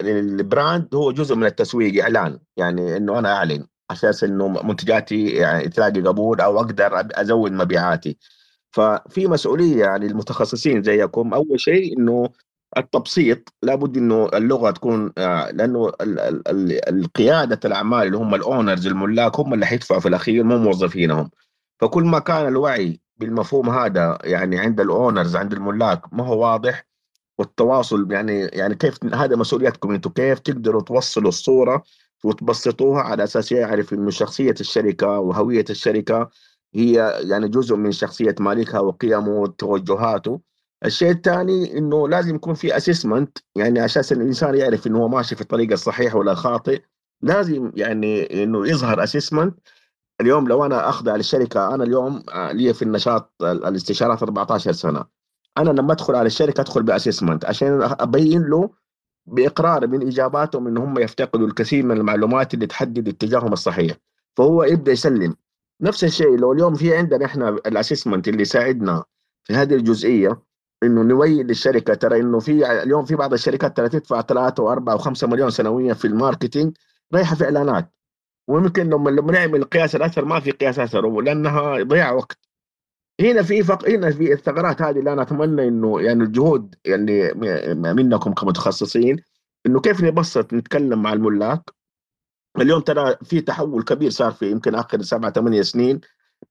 لل 0.00 0.27
brand 0.27 0.94
هو 0.94 1.12
جزء 1.12 1.34
من 1.34 1.44
التسويق 1.46 2.02
إعلان. 2.02 2.38
يعني 2.56 2.96
إنه 2.96 3.18
أنا 3.18 3.36
أعلن 3.36 3.66
أساس 3.90 4.24
إنه 4.24 4.48
منتجاتي 4.48 5.26
يعني 5.26 5.68
تلاقي 5.68 6.00
قبول 6.00 6.40
أو 6.40 6.60
أقدر 6.60 6.90
أزود 7.12 7.52
مبيعاتي. 7.52 8.18
ففي 8.70 9.26
مسؤولية 9.26 9.80
يعني 9.84 10.06
المتخصصين 10.06 10.82
زيكم. 10.82 11.34
أول 11.34 11.60
شيء 11.60 11.98
إنه 11.98 12.28
التبسيط 12.78 13.54
لابد 13.62 13.96
إنه 13.96 14.28
اللغة 14.34 14.70
تكون 14.70 15.12
آه، 15.18 15.50
لأنه 15.50 15.92
القيادة 16.88 17.60
الأعمال 17.64 18.06
اللي 18.06 18.16
هم 18.16 18.34
ال 18.34 18.41
owners 18.41 18.86
الملاك 18.86 19.40
هم 19.40 19.54
اللي 19.54 19.66
حيدفعوا 19.66 20.00
في 20.00 20.08
الأخير 20.08 20.44
مو 20.44 20.58
موظفينهم. 20.58 21.30
فكل 21.80 22.04
ما 22.04 22.18
كان 22.18 22.48
الوعي 22.48 23.00
بالمفهوم 23.16 23.70
هذا 23.70 24.18
يعني 24.24 24.58
عند 24.58 24.80
ال 24.80 24.88
owners 24.88 25.36
عند 25.36 25.52
الملاك 25.52 26.14
ما 26.14 26.26
هو 26.26 26.42
واضح 26.42 26.86
والتواصل 27.38 28.12
يعني 28.12 28.40
يعني 28.40 28.74
كيف 28.74 29.14
هذا 29.14 29.36
مسؤوليتكم 29.36 29.90
أنتم 29.90 30.10
كيف 30.10 30.38
تقدروا 30.38 30.82
توصلوا 30.82 31.28
الصورة 31.28 31.82
وتبسطوها 32.24 33.02
على 33.02 33.24
أساس 33.24 33.52
يعرف 33.52 33.92
إنه 33.92 34.10
شخصية 34.10 34.54
الشركة 34.60 35.08
وهوية 35.08 35.64
الشركة 35.70 36.30
هي 36.74 37.20
يعني 37.22 37.48
جزء 37.48 37.76
من 37.76 37.92
شخصية 37.92 38.34
مالكها 38.40 38.80
وقيمه 38.80 39.28
وتوجهاته. 39.28 40.40
الشيء 40.84 41.10
الثاني 41.10 41.78
إنه 41.78 42.08
لازم 42.08 42.34
يكون 42.34 42.54
في 42.54 42.76
assessment 42.76 43.38
يعني 43.56 43.84
أساس 43.84 44.12
الإنسان 44.12 44.54
يعرف 44.54 44.86
إنه 44.86 44.98
هو 44.98 45.08
ماشي 45.08 45.34
في 45.34 45.40
الطريق 45.40 45.72
الصحيح 45.72 46.14
ولا 46.14 46.34
خاطئ 46.34 46.82
لازم 47.22 47.72
يعني 47.74 48.42
إنه 48.42 48.68
يظهر 48.68 49.04
assessment 49.04 49.58
اليوم 50.20 50.48
لو 50.48 50.64
أنا 50.64 50.88
اخضع 50.88 51.16
للشركه 51.16 51.74
أنا 51.74 51.84
اليوم 51.84 52.22
آه، 52.32 52.52
لي 52.52 52.74
في 52.74 52.82
النشاط 52.82 53.32
الاستشارات 53.42 54.22
14 54.22 54.72
سنة. 54.72 55.04
أنا 55.58 55.70
لما 55.70 55.92
أدخل 55.92 56.14
على 56.14 56.26
الشركة 56.26 56.60
أدخل 56.60 56.82
ب 56.82 56.88
assessment 56.88 57.44
عشان 57.44 57.82
أبين 57.82 58.42
له 58.42 58.70
بإقرار 59.26 59.86
من 59.86 60.06
إجاباتهم 60.06 60.66
إن 60.66 60.78
هم 60.78 60.98
يفتقدوا 60.98 61.46
الكثير 61.46 61.86
من 61.86 61.96
المعلومات 61.96 62.54
اللي 62.54 62.66
تحدد 62.66 63.08
اتجاههم 63.08 63.52
الصحيح. 63.52 63.96
فهو 64.36 64.64
يبدأ 64.64 64.92
يسلم. 64.92 65.36
نفس 65.80 66.04
الشيء 66.04 66.36
لو 66.38 66.52
اليوم 66.52 66.74
في 66.74 66.96
عندنا 66.96 67.24
إحنا 67.24 67.48
ال 67.48 67.55
assessment 67.55 68.28
اللي 68.28 68.42
يساعدنا 68.42 69.04
في 69.44 69.54
هذه 69.54 69.74
الجزئية 69.74 70.42
إنه 70.84 71.02
نويل 71.02 71.46
للشركة. 71.46 71.94
ترى 71.94 72.20
إنه 72.20 72.38
في 72.40 72.82
اليوم 72.82 73.04
في 73.04 73.14
بعض 73.16 73.32
الشركات 73.32 73.76
ترى 73.76 73.88
تدفع 73.88 74.20
3 74.20 74.74
و4 74.74 74.98
و5 74.98 75.24
مليون 75.24 75.50
سنويا 75.50 75.94
في 75.94 76.04
الماركتينج 76.06 76.76
رايحة 77.14 77.36
في 77.36 77.44
إعلانات. 77.44 77.92
ويمكن 78.48 78.90
لما 78.90 79.10
لما 79.10 79.32
نعمل 79.32 79.64
قياس 79.64 79.96
الأثر 79.96 80.24
ما 80.24 80.40
في 80.40 80.50
قياس 80.50 80.78
اثر 80.78 81.20
لأنها 81.20 81.82
ضياع 81.82 82.12
وقت. 82.12 82.38
هنا 83.20 83.42
في 83.42 83.62
فق... 83.62 83.88
هنا 83.88 84.10
في 84.10 84.32
الثغرات 84.32 84.82
هذه 84.82 84.98
اللي 84.98 85.12
أنا 85.12 85.22
أتمنى 85.22 85.68
إنه 85.68 86.00
يعني 86.00 86.24
الجهود 86.24 86.74
يعني 86.84 87.34
منكم 87.94 88.32
كمتخصصين 88.32 89.16
إنه 89.66 89.80
كيف 89.80 90.04
نبسط 90.04 90.52
نتكلم 90.54 91.02
مع 91.02 91.12
الملاك. 91.12 91.70
اليوم 92.60 92.80
ترى 92.80 93.16
في 93.24 93.40
تحول 93.40 93.82
كبير 93.82 94.10
صار 94.10 94.32
في 94.32 94.50
يمكن 94.50 94.74
آخر 94.74 95.02
سبعة 95.02 95.32
ثمانية 95.32 95.62
سنين. 95.62 96.00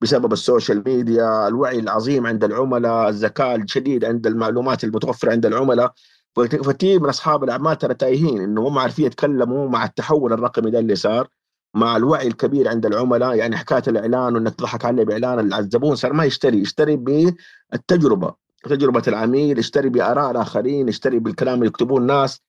بسبب 0.01 0.33
ال 0.33 0.40
social 0.40 0.83
media 0.85 1.47
الوعي 1.47 1.79
العظيم 1.79 2.27
عند 2.27 2.43
العملاء 2.43 3.09
الذكاء 3.09 3.55
الشديد 3.55 4.05
عند 4.05 4.27
المعلومات 4.27 4.83
المتوفرة 4.83 5.31
عند 5.31 5.45
العملاء. 5.45 5.93
فكثير 6.35 6.99
من 6.99 7.09
أصحاب 7.09 7.43
الأعمال 7.43 7.77
ترى 7.77 7.93
تايهين 7.93 8.41
إنه 8.41 8.67
هم 8.67 8.77
عارفين 8.79 9.05
يتكلموا 9.05 9.69
مع 9.69 9.85
التحول 9.85 10.33
الرقمي 10.33 10.71
ده 10.71 10.79
اللي 10.79 10.95
صار 10.95 11.27
مع 11.75 11.97
الوعي 11.97 12.27
الكبير 12.27 12.67
عند 12.69 12.85
العملاء. 12.85 13.35
يعني 13.35 13.57
حكاية 13.57 13.83
الإعلان 13.87 14.35
وإنك 14.35 14.55
تضحك 14.55 14.85
عليه 14.85 15.03
بإعلان 15.03 15.53
الزبون 15.53 15.95
صار 15.95 16.13
ما 16.13 16.23
يشتري 16.25 16.61
يشتري 16.61 16.95
بالتجربة 16.95 18.33
تجربة 18.63 19.03
العميل 19.07 19.59
يشتري 19.59 19.89
بآراء 19.89 20.31
الآخرين 20.31 20.89
يشتري 20.89 21.19
بالكلام 21.19 21.53
اللي 21.55 21.67
يكتبوه 21.67 21.99
الناس. 21.99 22.41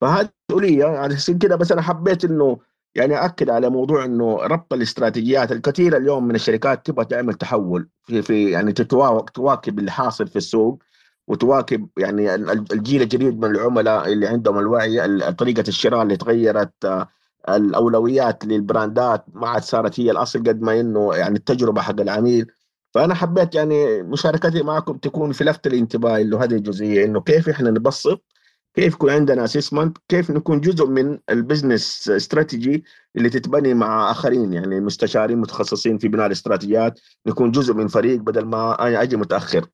فهذه 0.00 0.28
مسؤولية 0.50 0.84
يعني 0.84 1.14
كذا 1.40 1.56
بس 1.56 1.72
أنا 1.72 1.82
حبيت 1.82 2.24
إنه 2.24 2.58
يعني 2.94 3.24
أكد 3.24 3.50
على 3.50 3.70
موضوع 3.70 4.04
إنه 4.04 4.36
ربط 4.36 4.72
الاستراتيجيات 4.72 5.52
الكثير 5.52 5.96
اليوم 5.96 6.28
من 6.28 6.34
الشركات 6.34 6.86
تبغى 6.86 7.04
تعمل 7.04 7.34
تحول 7.34 7.88
في 8.02 8.22
في 8.22 8.50
يعني 8.50 8.72
تواكب 8.72 9.78
اللي 9.78 9.90
حاصل 9.90 10.28
في 10.28 10.36
السوق 10.36 10.82
وتواكب 11.28 11.88
يعني 11.98 12.34
الجيل 12.34 13.02
الجديد 13.02 13.38
من 13.38 13.50
العملاء 13.50 14.12
اللي 14.12 14.26
عندهم 14.26 14.58
الوعي 14.58 15.32
طريقة 15.32 15.64
الشراء 15.68 16.02
اللي 16.02 16.16
تغيرت 16.16 17.06
الأولويات 17.48 18.44
للبراندات 18.44 19.24
ما 19.34 19.48
عاد 19.48 19.62
صارت 19.62 20.00
هي 20.00 20.10
الأصل 20.10 20.38
قد 20.38 20.60
ما 20.62 20.80
إنه 20.80 21.14
يعني 21.14 21.36
التجربة 21.36 21.80
حق 21.80 22.00
العميل. 22.00 22.46
فأنا 22.94 23.14
حبيت 23.14 23.54
يعني 23.54 24.02
مشاركتي 24.02 24.62
معكم 24.62 24.96
تكون 24.96 25.32
في 25.32 25.44
لفت 25.44 25.66
الانتباه 25.66 26.20
إنه 26.20 26.44
هذه 26.44 26.54
الجزئية 26.54 27.04
إنه 27.04 27.20
كيف 27.20 27.48
إحنا 27.48 27.70
نبسط 27.70 28.24
كيف 28.74 28.94
يكون 28.94 29.10
عندنا 29.10 29.44
assessment 29.44 29.98
كيف 30.08 30.30
نكون 30.30 30.60
جزء 30.60 30.86
من 30.86 31.18
ال 31.30 31.39
business 31.39 32.08
strategy 32.08 32.84
اللي 33.16 33.30
تتبني 33.30 33.74
مع 33.74 34.10
آخرين؟ 34.10 34.52
يعني 34.52 34.80
مستشارين 34.80 35.38
متخصصين 35.38 35.98
في 35.98 36.08
بناء 36.08 36.26
الاستراتيجيات 36.26 37.00
نكون 37.26 37.50
جزء 37.50 37.74
من 37.74 37.88
فريق 37.88 38.20
بدل 38.20 38.44
ما 38.44 38.88
أنا 38.88 39.02
أجي 39.02 39.16
متأخر. 39.16 39.66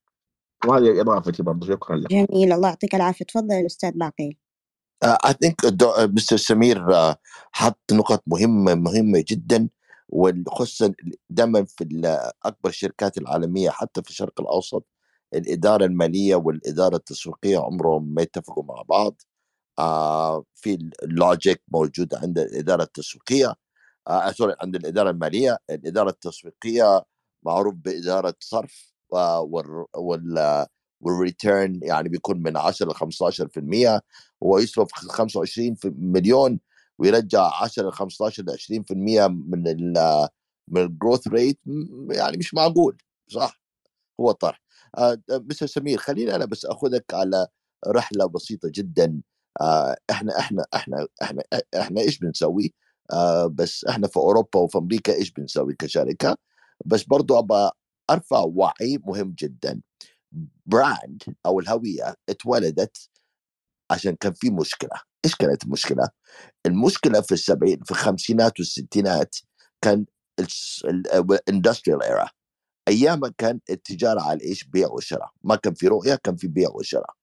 وهذه 0.67 1.01
إضافتي 1.01 1.43
برضه 1.43 1.67
شكرا 1.67 1.97
لك. 1.97 2.11
جميل 2.11 2.53
الله 2.53 2.69
يعطيك 2.69 2.95
العافية. 2.95 3.25
تفضل 3.25 3.53
الاستاذ 3.53 3.91
باعقيل. 3.91 4.37
I 5.05 5.33
think 5.41 5.57
Mister 6.17 6.37
سمير 6.37 6.87
uh, 6.87 7.15
حط 7.53 7.93
نقط 7.93 8.23
مهمه 8.27 8.75
مهمة 8.75 9.25
جدا 9.29 9.69
وخصوصا 10.09 10.93
دائما 11.31 11.65
في 11.65 11.85
أكبر 12.45 12.71
الشركات 12.71 13.19
العالمية 13.19 13.71
حتى 13.71 14.03
في 14.03 14.11
الشرق 14.11 14.41
الأوسط. 14.41 14.87
الإدارة 15.35 15.85
المالية 15.85 16.35
والإدارة 16.37 16.97
التسويقية 16.97 17.59
عمرهم 17.59 18.15
ما 18.15 18.23
يتفقوا 18.23 18.65
مع 18.65 18.83
بعض. 18.83 19.23
آه 19.79 20.45
في 20.55 20.91
ال 21.03 21.13
logic 21.13 21.63
موجود 21.69 22.15
عند 22.15 22.39
الإدارة 22.39 22.83
التسويقية. 22.83 23.55
آه 24.09 24.33
sorry 24.33 24.55
عند 24.63 24.77
الإدارة 24.77 25.11
المالية. 25.11 25.59
الإدارة 25.71 26.11
التسويقية 26.11 27.03
معروف 27.47 27.75
بإدارة 27.75 28.35
صرف 28.41 28.93
وال 29.11 30.67
وال 31.01 31.21
return 31.21 31.81
يعني 31.83 32.09
بيكون 32.09 32.43
من 32.43 32.57
10 32.57 32.91
ل 32.91 32.95
15% 32.95 34.01
هو 34.43 34.59
يصرف 34.59 34.93
25 34.95 35.77
مليون 35.85 36.61
ويرجع 36.99 37.51
10 37.63 37.89
ل 37.89 37.93
15 37.93 38.43
ل 38.43 38.51
20% 38.51 39.29
من 39.29 39.69
ال 39.69 40.29
من 40.69 40.83
ال 40.83 40.90
growth 40.90 41.29
rate 41.29 41.59
يعني 42.11 42.37
مش 42.37 42.55
معقول 42.55 42.97
صح؟ 43.29 43.61
هو 44.21 44.33
طرح. 44.33 44.61
آه 44.61 44.68
مستر 45.31 45.67
سمير 45.67 45.99
خليني 45.99 46.35
أنا 46.35 46.45
بس 46.45 46.65
أخذك 46.67 47.05
على 47.15 47.47
رحلة 47.89 48.27
بسيطة 48.27 48.71
جدا. 48.75 49.21
آه 49.61 49.97
إحنا 50.11 50.39
إحنا 50.39 50.67
إحنا 50.75 51.07
إحنا 51.23 51.43
إحنا 51.81 52.01
إيش 52.01 52.19
بنسوي؟ 52.19 52.75
آه 53.13 53.47
بس 53.47 53.85
إحنا 53.85 54.09
في 54.09 54.17
أوروبا 54.17 54.61
وفي 54.61 54.79
أمريكا 54.79 55.15
إيش 55.15 55.31
بنسوي 55.33 55.75
كشركة؟ 55.75 56.37
بس 56.87 57.05
برضو 57.05 57.39
أبغى 57.39 57.71
أرفع 58.11 58.39
وعي 58.41 58.99
مهم 59.07 59.35
جدا. 59.39 59.81
brand 60.67 61.23
أو 61.47 61.61
الهوية 61.61 62.15
اتولدت 62.29 63.11
عشان 63.91 64.17
كان 64.17 64.33
في 64.33 64.51
مشكلة. 64.51 64.91
إيش 65.25 65.35
كانت 65.37 65.65
المشكلة؟ 65.65 66.09
المشكلة 66.67 67.21
في 67.21 67.33
السبعين 67.33 67.81
في 67.85 67.91
الخمسينات 67.91 68.61
والستينات 68.61 69.37
كان 69.83 70.07
ال 71.21 71.28
industrial 71.28 72.03
era 72.03 72.29
أيام 72.89 73.27
كان 73.27 73.61
التجارة 73.71 74.21
على 74.21 74.45
إيش؟ 74.45 74.65
بيع 74.65 74.89
وشراء. 74.89 75.31
ما 75.43 75.57
كان 75.57 75.75
في 75.75 75.89
رؤية 75.89 76.15
كان 76.15 76.37
في 76.37 76.49
بيع 76.49 76.69
وشراء. 76.71 77.15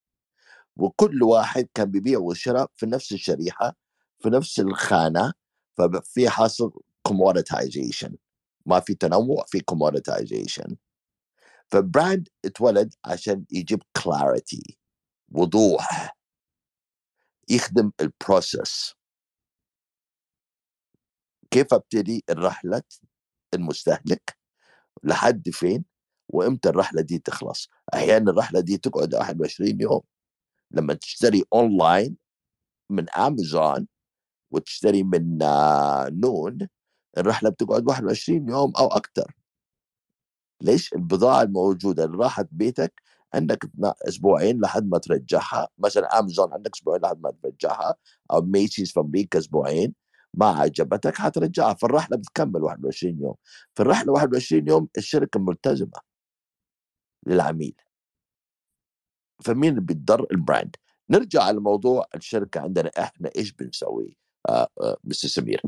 وكل 0.78 1.24
واحد 1.24 1.68
كان 1.74 1.92
بيبيع 1.92 2.20
وشراء 2.20 2.72
في 2.76 2.86
نفس 2.86 3.12
الشريحة 3.12 3.76
في 4.20 4.30
نفس 4.30 4.60
الخانة 4.60 5.34
ففي 5.78 6.30
حاصل 6.30 6.72
commoditization 7.03 8.15
ما 8.66 8.80
في 8.80 8.96
تنوع 8.96 9.46
في 9.48 9.60
commoditization 9.60 10.76
ف 11.68 11.78
brand 11.78 12.30
اتولد 12.46 12.94
عشان 13.06 13.46
يجيب 13.52 13.84
clarity 14.03 14.77
وضوح 15.32 16.16
يخدم 17.50 17.92
ال 18.02 18.13
process 18.13 18.94
كيف 21.52 21.74
أبتدي 21.74 22.24
الرحلة 22.30 22.84
المستهلك؟ 23.54 24.38
لحد 25.03 25.49
فين؟ 25.49 25.85
وإمتى 26.30 26.69
الرحلة 26.69 27.01
دي 27.01 27.19
تخلص؟ 27.19 27.69
أحيانا 27.93 28.31
الرحلة 28.31 28.59
دي 28.59 28.77
تقعد 28.77 29.15
21 29.15 29.81
يوم. 29.81 30.01
لما 30.72 30.93
تشتري 30.93 31.43
اونلاين 31.53 32.17
من 32.89 33.09
امازون 33.09 33.88
وتشتري 34.51 35.03
من 35.03 35.38
نون 36.22 36.67
الرحلة 37.17 37.49
بتقعد 37.49 37.88
21 37.88 38.49
يوم 38.49 38.73
أو 38.77 38.88
أكثر 38.88 39.31
ليش 40.61 40.93
البضاعة 40.93 41.41
الموجودة؟ 41.41 42.05
اللي 42.05 42.17
راحت 42.17 42.47
بيتك 42.51 43.01
عندك 43.34 43.69
أسبوعين 44.07 44.61
لحد 44.61 44.89
ما 44.89 44.97
ترجعها. 44.97 45.67
مثلا 45.77 46.19
امازون 46.19 46.53
عندك 46.53 46.72
أسبوعين 46.76 47.01
لحد 47.01 47.22
ما 47.22 47.31
ترجعها. 47.43 47.95
أو 48.31 48.41
Macy's 48.41 48.91
في 48.91 48.99
أمريكا 48.99 49.39
أسبوعين. 49.39 49.93
ما 50.38 50.45
عجبتك 50.45 51.16
حترجعها 51.18 51.74
فالرحله 51.74 52.18
بتكمل 52.18 52.64
21 52.64 53.20
يوم. 53.22 53.36
في 53.76 53.82
الرحلة 53.84 54.14
21 54.14 54.68
يوم 54.68 54.88
الشركة 54.98 55.40
ملتزمة 55.40 55.99
للعميل. 57.28 57.76
فمين 59.44 59.70
اللي 59.70 59.82
بيتضر؟ 59.82 60.26
البراند 60.32 60.76
نرجع 61.10 61.44
على 61.44 61.60
موضوع 61.60 62.06
الشركة 62.16 62.62
عندنا 62.62 62.91
إحنا 62.99 63.30
إيش 63.38 63.52
بنسوي؟ 63.52 64.18
آه 64.49 64.68
آه 64.82 64.98
مستر 65.03 65.28
سمير. 65.28 65.62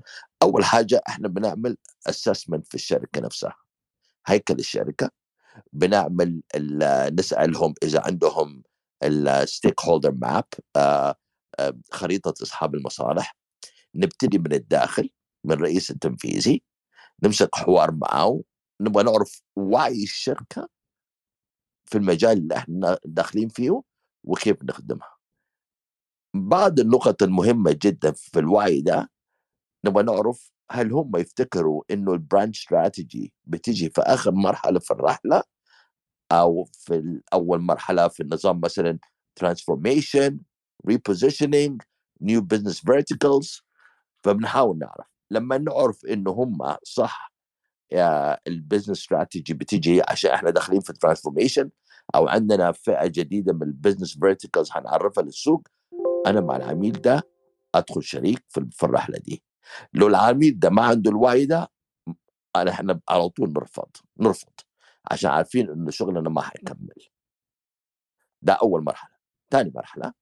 أول 0.43 0.65
حاجة 0.65 1.01
إحنا 1.07 1.27
بنعمل 1.27 1.77
assessment 2.07 2.67
في 2.67 2.75
الشركة 2.75 3.21
نفسها. 3.21 3.55
هيكل 4.27 4.59
الشركة 4.59 5.11
بنعمل 5.73 6.41
نسألهم 7.19 7.73
إذا 7.83 8.01
عندهم 8.05 8.63
ال 9.03 9.81
stakeholder 9.81 10.11
map 10.11 10.45
خريطة 11.91 12.33
أصحاب 12.43 12.75
المصالح. 12.75 13.35
نبتدي 13.97 14.37
من 14.37 14.53
الداخل 14.53 15.09
من 15.43 15.51
الرئيس 15.53 15.91
التنفيذي 15.91 16.63
نمسك 17.23 17.55
حوار 17.55 17.91
معه 17.91 18.43
نبغى 18.81 19.03
نعرف 19.03 19.41
وعي 19.55 20.03
الشركة 20.03 20.69
في 21.85 21.97
المجال 21.97 22.37
اللي 22.37 22.55
إحنا 22.57 22.99
داخلين 23.05 23.49
فيه 23.49 23.81
وكيف 24.23 24.63
نخدمها. 24.63 25.17
بعض 26.35 26.79
النقط 26.79 27.23
المهمة 27.23 27.77
جدا 27.81 28.11
في 28.11 28.39
الوعي 28.39 28.81
ده 28.81 29.09
نبغى 29.85 30.03
نعرف 30.03 30.51
هل 30.71 30.91
هم 30.91 31.17
يفتكروا 31.17 31.83
إنه 31.91 32.13
ال 32.13 32.20
brand 32.20 32.55
strategy 32.55 33.33
بتيجي 33.45 33.89
في 33.89 34.01
آخر 34.01 34.31
مرحلة 34.31 34.79
في 34.79 34.91
الرحلة 34.91 35.43
أو 36.31 36.63
في 36.73 37.21
اول 37.33 37.61
مرحلة 37.61 38.07
في 38.07 38.23
النظام 38.23 38.61
مثلا 38.61 38.99
transformation 39.43 40.33
repositioning 40.91 41.77
new 42.23 42.41
business 42.41 42.79
verticals 42.81 43.61
فبنحاول 44.23 44.77
نعرف. 44.79 45.07
لما 45.31 45.57
نعرف 45.57 46.05
إنه 46.05 46.31
هم 46.31 46.77
صح 46.83 47.33
ال 48.47 48.53
business 48.53 48.99
strategy 48.99 49.53
بتيجي 49.53 50.01
عشان 50.09 50.31
إحنا 50.31 50.49
داخلين 50.49 50.81
في 50.81 50.89
ال 50.89 50.94
transformation 50.94 51.69
أو 52.15 52.27
عندنا 52.27 52.71
فئة 52.71 53.07
جديدة 53.07 53.53
من 53.53 53.63
ال 53.63 53.69
business 53.69 54.19
verticals 54.19 54.69
هنعرفها 54.71 55.23
للسوق 55.23 55.67
أنا 56.25 56.41
مع 56.41 56.55
العميل 56.55 56.91
ده 57.01 57.27
أدخل 57.75 58.03
شريك 58.03 58.43
في 58.49 58.83
الرحلة 58.83 59.17
دي. 59.17 59.43
لو 59.93 60.07
العميل 60.07 60.59
ده 60.59 60.69
ما 60.69 60.83
عنده 60.85 61.11
الوعي 61.11 61.45
ده 61.45 61.71
أنا 62.55 62.71
إحنا 62.71 62.99
على 63.09 63.29
طول 63.29 63.53
نرفض 63.53 63.89
نرفض 64.19 64.53
عشان 65.11 65.29
عارفين 65.31 65.69
إنه 65.69 65.91
شغلنا 65.91 66.29
ما 66.29 66.41
حيكمل. 66.41 66.93
ده 68.41 68.53
أول 68.53 68.83
مرحلة. 68.83 69.15
ثاني 69.51 69.71
مرحلة 69.75 70.13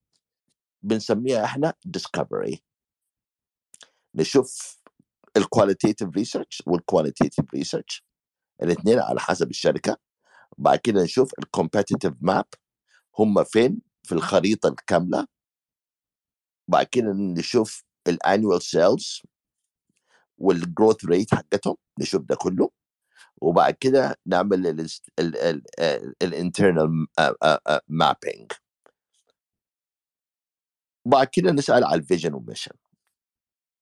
بنسميها 0.83 1.43
إحنا 1.45 1.73
discovery. 1.97 2.57
نشوف 4.15 4.79
ال 5.37 5.43
qualitative 5.43 6.09
research 6.09 6.63
وال 6.67 6.78
quantitative 6.78 7.45
research 7.53 8.03
الاثنين 8.63 8.99
على 8.99 9.19
حسب 9.19 9.49
الشركة 9.49 9.97
بعد 10.57 10.79
كده 10.79 11.03
نشوف 11.03 11.31
ال 11.41 11.47
competitive 11.47 12.13
map 12.21 12.45
هم 13.19 13.43
فين 13.43 13.81
في 14.03 14.11
الخريطة 14.11 14.69
الكاملة 14.69 15.27
بعد 16.67 16.85
كده 16.85 17.13
نشوف 17.13 17.83
ال 18.07 18.15
annual 18.15 18.61
sales 18.61 19.21
وال 20.37 20.54
growth 20.54 21.05
rate 21.05 21.35
حقتهم 21.35 21.75
نشوف 21.99 22.21
ده 22.21 22.35
كله 22.35 22.69
وبعد 23.41 23.73
كده 23.73 24.15
نعمل 24.25 24.87
ال 26.21 26.31
internal 26.31 27.07
mapping 27.87 28.51
بعد 31.05 31.27
كده 31.27 31.51
نسأل 31.51 31.83
على 31.83 31.95
ال 31.95 32.01
vision 32.01 32.33
وال 32.33 32.42
mission 32.42 32.71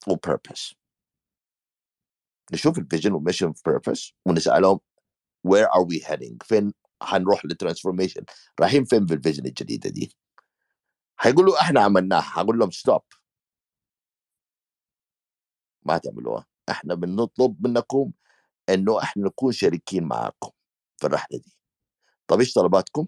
وبيربس 0.07 0.75
نشوف 2.53 2.77
الفيجن 2.77 3.11
والميشن 3.13 3.45
وبيربس 3.47 4.13
ونسألهم 4.25 4.79
where 5.47 5.67
are 5.67 5.83
we 5.83 5.99
heading? 5.99 6.37
فين 6.43 6.73
هنروح 7.01 7.45
لل 7.45 7.54
transformation؟ 7.54 8.23
رايحين 8.59 8.85
فين 8.85 9.05
في 9.05 9.13
ال 9.13 9.18
vision 9.18 9.45
الجديدة 9.45 9.89
دي؟ 9.89 10.15
هيقولوا 11.19 11.61
إحنا 11.61 11.81
عملناها. 11.81 12.31
هقول 12.33 12.59
لهم 12.59 12.71
stop 12.71 13.01
ما 15.83 15.97
تعملوها 15.97 16.45
إحنا 16.69 16.95
بنطلب 16.95 17.67
منكم 17.67 18.11
إنه 18.69 19.01
إحنا 19.03 19.25
نكون 19.25 19.51
شريكين 19.51 20.03
معاكم 20.03 20.51
في 20.97 21.07
الرحلة 21.07 21.37
دي. 21.39 21.53
طب 22.27 22.39
إيش 22.39 22.53
طلباتكم؟ 22.53 23.07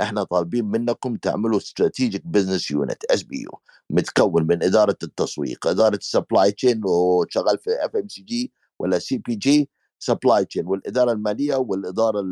إحنا 0.00 0.24
طالبين 0.24 0.64
منكم 0.64 1.16
تعملوا 1.16 1.58
strategic 1.58 2.26
business 2.26 2.70
unit 2.70 3.04
SBU 3.04 3.60
متكون 3.90 4.46
من 4.46 4.62
إدارة 4.62 4.96
التسويق 5.02 5.66
إدارة 5.66 5.96
ال 5.96 6.04
supply 6.04 6.52
chain 6.52 6.80
وشغال 6.84 7.58
في 7.58 7.70
FMCG 7.84 8.52
ولا 8.78 8.98
CPG 8.98 9.34
supply 9.34 10.44
chain 10.44 10.66
والإدارة 10.66 11.12
المالية 11.12 11.56
والإدارة 11.56 12.24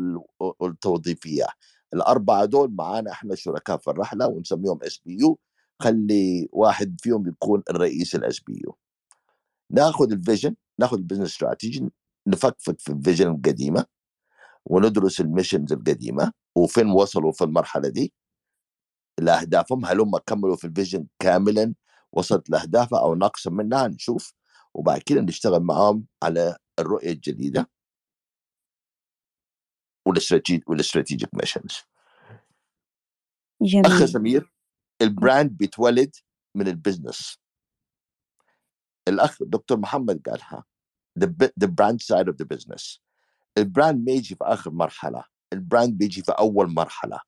التوظيفية. 0.63 1.45
الأربعة 1.93 2.45
دول 2.45 2.71
معانا 2.71 3.11
إحنا 3.11 3.35
شركاء 3.35 3.77
في 3.77 3.89
الرحلة 3.89 4.27
ونسميهم 4.27 4.79
SBU 4.83 5.39
خلي 5.79 6.49
واحد 6.51 6.97
فيهم 7.01 7.27
يكون 7.27 7.63
الرئيس 7.69 8.15
ال 8.15 8.39
SBU 8.39 8.75
ناخذ 9.71 10.11
ال 10.11 10.17
vision 10.17 10.55
ناخذ 10.79 10.97
ال 10.97 11.01
business 11.01 11.29
strategy 11.29 11.89
نفكفك 12.27 12.79
في 12.79 12.89
ال 12.91 12.96
vision 12.96 13.27
القديمة. 13.31 13.85
وندرس 14.65 15.21
ال 15.21 15.27
missions 15.27 15.73
القديمة 15.73 16.31
وفين 16.55 16.87
وصلوا 16.87 17.31
في 17.31 17.43
المرحلة 17.43 17.89
دي. 17.89 18.13
لأهدافهم 19.19 19.85
هل 19.85 19.99
هم 19.99 20.17
كملوا 20.17 20.55
في 20.55 20.67
ال 20.67 20.73
vision 20.73 21.07
كاملا؟ 21.19 21.75
وصلت 22.11 22.49
لاهدافها 22.49 22.99
أو 22.99 23.15
ناقصه 23.15 23.51
منها؟ 23.51 23.87
نشوف. 23.87 24.33
وبعد 24.73 25.01
كده 25.01 25.21
نشتغل 25.21 25.59
معاهم 25.59 26.05
على 26.23 26.57
الرؤية 26.79 27.11
الجديدة. 27.11 27.69
وال 30.67 30.78
strategic 30.78 31.29
missions. 31.33 31.81
أخ 33.85 33.91
جميل. 33.91 34.09
سمير 34.09 34.53
ال 35.01 35.10
brand 35.10 35.57
بيتولد 35.57 36.15
من 36.55 36.67
ال 36.67 36.75
business 36.75 37.37
الأخ 39.07 39.43
دكتور 39.43 39.77
محمد 39.77 40.21
قالها 40.29 40.63
the, 41.19 41.27
the 41.59 41.67
brand 41.67 42.01
side 42.01 42.27
of 42.27 42.37
the 42.37 42.45
business. 42.45 42.99
ال 43.57 43.66
brand 43.66 44.09
ما 44.09 44.13
يجي 44.15 44.35
في 44.35 44.43
آخر 44.43 44.71
مرحلة 44.71 45.23
ال 45.53 45.60
brand 45.60 45.97
بيجي 45.97 46.23
في 46.23 46.31
أول 46.31 46.73
مرحلة 46.73 47.19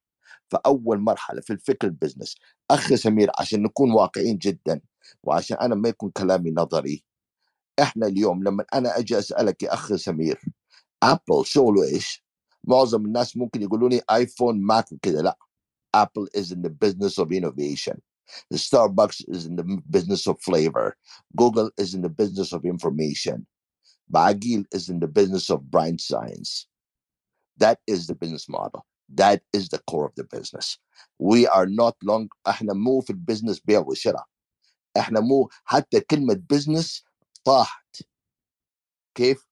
في 0.49 0.57
أول 0.65 0.99
مرحلة 0.99 1.41
في 1.41 1.53
الفكر 1.53 1.87
ال 1.87 1.92
business 1.92 2.35
اخ 2.71 2.93
سمير 2.95 3.31
عشان 3.39 3.63
نكون 3.63 3.91
واقعيين 3.91 4.37
جدا 4.37 4.81
وعشان 5.23 5.57
أنا 5.57 5.75
ما 5.75 5.89
يكون 5.89 6.11
كلامي 6.11 6.51
نظري 6.51 7.03
إحنا 7.81 8.07
اليوم 8.07 8.43
لما 8.43 8.65
أنا 8.73 8.99
أجي 8.99 9.19
أسألك 9.19 9.63
يا 9.63 9.73
اخ 9.73 9.95
سمير 9.95 10.41
Apple 11.03 11.45
شغله 11.45 11.83
إيش؟ 11.83 12.25
معظم 12.63 13.05
الناس 13.05 13.37
ممكن 13.37 13.61
يقولوا 13.61 13.89
لي 13.89 14.01
iPhone 14.11 14.61
Mac 14.61 14.91
وكذا 14.91 15.21
لا 15.21 15.37
Apple 15.95 16.27
is 16.35 16.53
in 16.53 16.63
the 16.63 16.71
business 16.71 17.19
of 17.19 17.33
innovation. 17.33 18.01
Starbucks 18.53 19.23
is 19.29 19.47
in 19.47 19.57
the 19.57 19.65
business 19.89 20.27
of 20.27 20.41
flavor. 20.41 20.97
Google 21.37 21.71
business 22.09 22.53
of 22.53 22.65
information. 22.65 23.47
Baagil 24.12 24.64
is 24.72 24.88
in 24.88 25.00
the 25.00 25.08
business 25.08 25.50
of 25.50 25.70
brand 25.70 26.00
science. 26.00 26.66
That 27.58 27.80
is 27.86 28.06
the 28.06 28.14
business 28.14 28.48
model. 28.48 28.86
That 29.14 29.42
is 29.52 29.68
the 29.70 29.80
core 29.90 30.06
of 30.06 30.14
the 30.16 30.24
business. 30.24 30.78
We 31.18 31.46
are 31.46 31.66
not 31.66 31.96
long 32.02 32.28
احنا 32.48 32.74
مو 32.74 33.00
في 33.00 33.10
البزنس 33.10 33.60
بيع 33.60 33.80
وشراء. 33.80 34.24
احنا 34.98 35.20
مو 35.20 35.50
حتى 35.64 36.00
كلمة 36.00 36.42
business 36.54 37.02
طاحت. 37.44 38.02
كيف؟ 39.14 39.46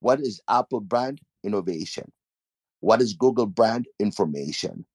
What 0.00 0.20
is 0.20 0.40
Apple 0.48 0.80
brand? 0.80 1.20
Innovation. 1.44 2.12
What 2.80 3.00
is 3.02 3.14
Google 3.14 3.46
brand? 3.46 3.86
Information. 4.00 4.86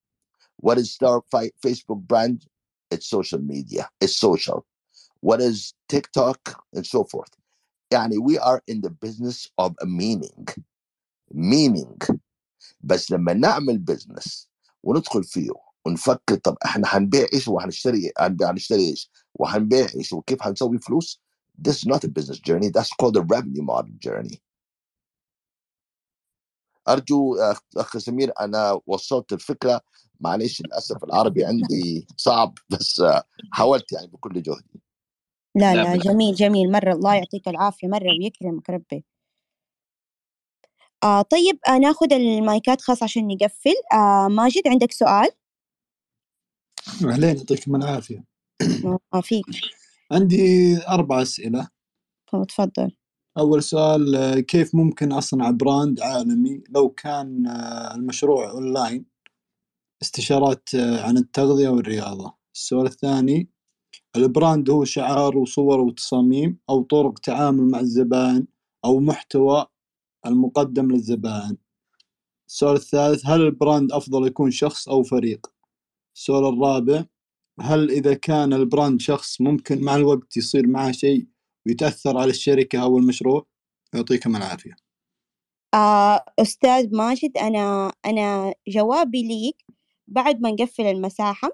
What 0.58 0.78
is 0.78 0.94
Star 0.94 1.22
Fi- 1.32 1.52
Facebook 1.66 2.02
brand? 2.08 2.46
It's 2.92 3.08
social 3.08 3.40
media. 3.40 3.90
It's 4.02 4.18
social. 4.18 4.66
What 5.22 5.42
is 5.42 5.74
TikTok 5.90 6.64
and 6.74 6.86
so 6.86 7.04
forth. 7.06 7.34
يعني 7.93 8.17
we 8.17 8.39
are 8.39 8.61
in 8.71 8.81
the 8.81 8.91
business 8.91 9.49
of 9.59 9.73
a 9.83 9.87
meaning. 9.87 10.47
Meaning. 11.35 12.19
بس 12.81 13.11
لما 13.11 13.33
نعمل 13.33 13.85
business 13.91 14.47
وندخل 14.83 15.25
فيه 15.25 15.51
ونفكر 15.87 16.35
طب 16.35 16.57
إحنا 16.65 16.85
هنبيع 16.87 17.27
إيش 17.33 17.49
وهنشتري 17.49 18.13
هنبيع 18.19 18.51
هنشتري 18.51 18.91
إيش؟ 18.91 19.11
وهنبيع 19.35 19.87
إيش؟ 19.95 20.13
وكيف 20.13 20.43
هنسوي 20.43 20.79
فلوس؟ 20.79 21.21
This 21.69 21.75
is 21.75 21.87
not 21.87 22.05
a 22.05 22.09
business 22.09 22.39
journey. 22.39 22.69
That's 22.69 22.93
called 23.01 23.17
a 23.17 23.23
revenue 23.23 23.63
model 23.63 23.95
journey. 23.99 24.39
أرجو 26.89 27.37
اخ 27.77 27.99
سمير 27.99 28.33
أنا 28.41 28.81
وصلت 28.87 29.33
الفكرة. 29.33 29.81
معلش 30.21 30.63
للأسف 30.63 31.05
العربي 31.05 31.45
عندي 31.45 32.07
صعب 32.17 32.59
بس 32.71 33.03
حاولت 33.53 33.93
يعني 33.93 34.07
بكل 34.07 34.43
جهدي 34.43 34.81
لا 35.57 35.75
لا 35.75 35.83
لا 35.83 35.97
جميل 35.97 36.35
جميل 36.35 36.73
مرة 36.73 36.93
الله 36.93 37.15
يعطيك 37.15 37.49
العافية 37.49 37.89
مرة 37.89 38.09
ويكرمك 38.21 38.71
ربي. 38.71 39.05
آه 41.05 41.23
طيب 41.23 41.59
آه 41.69 41.79
ناخذ 41.79 42.13
المايكات 42.13 42.81
خلاص 42.81 43.03
عشان 43.03 43.29
نقفل. 43.29 43.75
آه 43.93 44.29
ماجد 44.29 44.69
عندك 44.69 44.93
سؤال؟ 44.93 45.31
أهلين 47.05 47.37
يعطيكم 47.37 47.77
العافية. 47.77 48.25
آه 49.15 49.21
فيك. 49.21 49.45
عندي 50.13 50.39
أربع 50.89 51.23
أسئلة. 51.23 51.69
هو 52.35 52.45
تفضل. 52.45 52.97
أول 53.39 53.63
سؤال 53.63 54.17
آه، 54.17 54.41
كيف 54.41 54.75
ممكن 54.75 55.13
أصنع 55.13 55.51
brand 55.51 56.01
عالمي 56.01 56.63
لو 56.69 56.89
كان 56.89 57.47
آه، 57.47 57.95
المشروع 57.95 58.51
أونلاين؟ 58.51 59.07
استشارات 60.03 60.69
عن 60.75 61.17
التغذية 61.17 61.69
والرياضة. 61.69 62.35
السؤال 62.55 62.87
الثاني 62.87 63.56
ال 64.17 64.26
brand 64.26 64.71
هو 64.71 64.85
شعار 64.85 65.39
وصور 65.39 65.81
وتصاميم 65.81 66.59
أو 66.71 66.83
طرق 66.83 67.19
تعامل 67.19 67.71
مع 67.71 67.81
الزبائن 67.81 68.47
أو 68.85 69.01
محتوى 69.01 69.67
المقدم 70.27 70.91
للزبائن. 70.91 71.57
السؤال 72.49 72.77
الثالث 72.77 73.27
هل 73.27 73.41
ال 73.41 73.50
brand 73.50 73.93
أفضل 73.93 74.27
يكون 74.27 74.51
شخص 74.51 74.89
أو 74.89 75.03
فريق؟ 75.03 75.47
السؤال 76.17 76.47
الرابع 76.47 77.05
هل 77.61 77.91
إذا 77.91 78.15
كان 78.15 78.53
ال 78.53 78.61
brand 78.61 79.01
شخص 79.01 79.41
ممكن 79.41 79.81
مع 79.81 79.97
الوقت 79.97 80.37
يصير 80.37 80.67
معه 80.67 80.93
شيء 80.93 81.27
ويتأثر 81.67 82.19
على 82.19 82.31
الشركة 82.31 82.83
أو 82.83 82.99
المشروع؟ 82.99 83.47
يعطيكم 83.95 84.37
العافية. 84.37 84.77
آه 85.75 86.25
أستاذ 86.39 86.97
ماجد 86.97 87.39
أنا 87.39 87.93
أنا 88.07 88.55
جوابي 88.69 89.23
ليك. 89.23 89.65
بعد 90.09 90.41
ما 90.41 90.51
نقفل 90.51 90.83
المساحة 90.83 91.51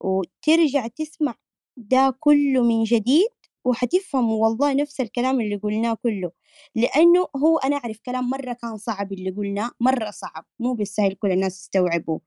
وترجع 0.00 0.86
تسمع 0.86 1.34
ده 1.80 2.16
كله 2.20 2.62
من 2.62 2.84
جديد 2.84 3.28
وحتفهم 3.64 4.30
والله 4.32 4.74
نفس 4.74 5.00
الكلام 5.00 5.40
اللي 5.40 5.56
قلناه 5.56 5.94
كله 5.94 6.30
لأنه 6.74 7.26
هو 7.36 7.58
أنا 7.58 7.76
أعرف 7.76 8.00
كلام 8.06 8.30
مرة 8.30 8.52
كان 8.52 8.76
صعب 8.76 9.12
اللي 9.12 9.30
قلناه 9.30 9.70
مرة 9.80 10.10
صعب 10.10 10.44
مو 10.60 10.72
بالسهل 10.74 11.14
كل 11.14 11.32
الناس 11.32 11.60
يستوعبوه. 11.60 12.20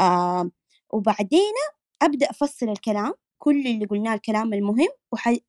آه 0.00 0.50
وبعدين 0.92 1.52
أبدأ 2.02 2.30
أفصل 2.30 2.68
الكلام 2.68 3.14
كل 3.38 3.66
اللي 3.66 3.86
قلناه 3.86 4.14
الكلام 4.14 4.54
المهم 4.54 4.88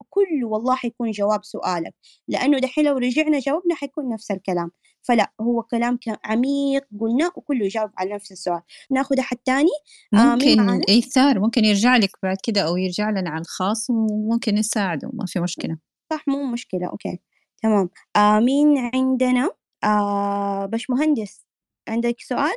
وكله 0.02 0.48
والله 0.48 0.76
حيكون 0.76 1.11
جواب 1.11 1.44
سؤالك 1.45 1.94
لأنه 2.27 2.60
دحين 2.60 2.86
لو 2.86 2.98
رجعنا 2.98 3.40
جاوبنا 3.40 3.76
حيكون 3.76 4.10
نفس 4.10 4.32
الكلام. 4.32 4.72
فلا 5.07 5.32
هو 5.41 5.64
كلام 5.64 5.99
عميق 6.26 6.88
قلناه 6.99 7.32
وكله 7.36 7.65
يجاوب 7.65 7.90
على 7.98 8.14
نفس 8.14 8.32
السؤال. 8.32 8.61
ناخذ 8.91 9.19
أحد 9.19 9.38
تاني؟ 9.38 9.69
آه 10.14 10.18
ممكن 10.18 10.65
معانا؟ 10.65 10.82
إيثار 10.90 11.40
ممكن 11.40 11.65
يرجع 11.65 11.98
لك 11.98 12.11
بعد 12.23 12.38
كده 12.44 12.61
أو 12.61 12.77
يرجع 12.77 13.10
لنا 13.10 13.30
على 13.30 13.41
الخاص 13.41 13.90
وممكن 13.90 14.56
نساعده 14.56 15.10
ما 15.14 15.26
في 15.27 15.40
مشكلة. 15.40 15.77
صح 16.10 16.27
مو 16.27 16.45
مشكلة 16.45 16.88
أوكي 16.88 17.19
تمام. 17.64 17.90
آه 18.15 18.40
مين 18.40 18.91
عندنا؟ 18.94 19.52
آه 19.84 20.65
باشمهندس 20.65 21.45
عندك 21.88 22.15
سؤال؟ 22.19 22.56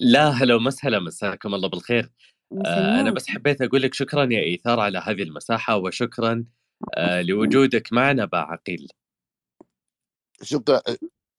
لا 0.00 0.28
هلا 0.28 0.54
ومسهلا 0.54 0.98
مساكم 0.98 1.54
الله 1.54 1.68
بالخير. 1.68 2.12
آه، 2.66 3.00
أنا 3.00 3.10
بس 3.10 3.28
حبيت 3.28 3.62
أقول 3.62 3.82
لك 3.82 3.94
شكرا 3.94 4.28
يا 4.32 4.42
إيثار 4.42 4.80
على 4.80 4.98
هذه 4.98 5.22
المساحة 5.22 5.76
وشكرا 5.76 6.44
آه، 6.96 7.22
لوجودك 7.22 7.92
معنا 7.92 8.24
باعقيل. 8.24 8.88
شكرا 10.42 10.82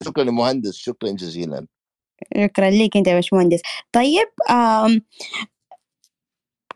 شكرا 0.04 0.24
للمهندس 0.24 0.76
شكرا 0.76 1.10
جزيلا. 1.10 1.66
شكرا 2.36 2.70
لك 2.70 2.96
أنت 2.96 3.06
يا 3.06 3.14
باشمهندس. 3.14 3.60
طيب 3.92 4.28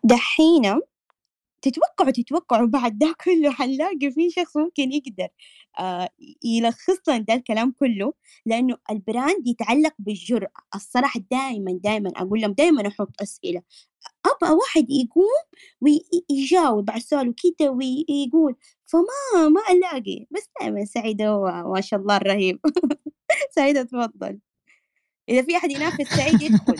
دحين 0.05 0.81
تتوقعوا 1.63 2.11
تتوقعوا 2.11 2.67
بعد 2.67 2.99
ده 2.99 3.15
كله 3.25 3.51
حنلاقي 3.51 4.11
في 4.11 4.31
شخص 4.31 4.57
ممكن 4.57 4.93
يقدر 4.93 5.29
آه 5.81 6.09
يلخص 6.45 7.09
لنا 7.09 7.19
ده 7.19 7.35
الكلام 7.35 7.73
كله؟ 7.73 8.13
لأنه 8.47 8.77
البراند 8.91 9.47
يتعلق 9.47 9.95
بالجرأة. 9.99 10.51
الصراحة 10.75 11.21
دائما 11.31 11.81
دائما 11.85 12.13
أقول 12.17 12.41
لهم 12.41 12.53
دائما 12.53 12.89
أحط 12.89 13.23
أسئلة. 13.23 13.63
أبغى 14.27 14.55
واحد 14.55 14.91
يقوم 14.91 15.43
ويجاوب 15.81 16.91
على 16.91 16.99
السؤال 17.01 17.29
وكده 17.29 17.71
ويقول 17.71 18.57
فما 18.93 19.49
ما 19.49 19.61
ألاقي. 19.71 20.27
بس 20.31 20.49
دائما 20.61 20.85
سعيدة 20.85 21.29
هو 21.29 21.73
ما 21.75 21.81
شاء 21.81 22.01
الله 22.01 22.17
الرهيب. 22.17 22.61
سعيدة 23.57 23.83
تفضل. 23.83 24.39
إذا 25.29 25.43
في 25.43 25.57
أحد 25.57 25.71
ينافس 25.71 26.09
سعيد 26.17 26.43
يدخل. 26.43 26.75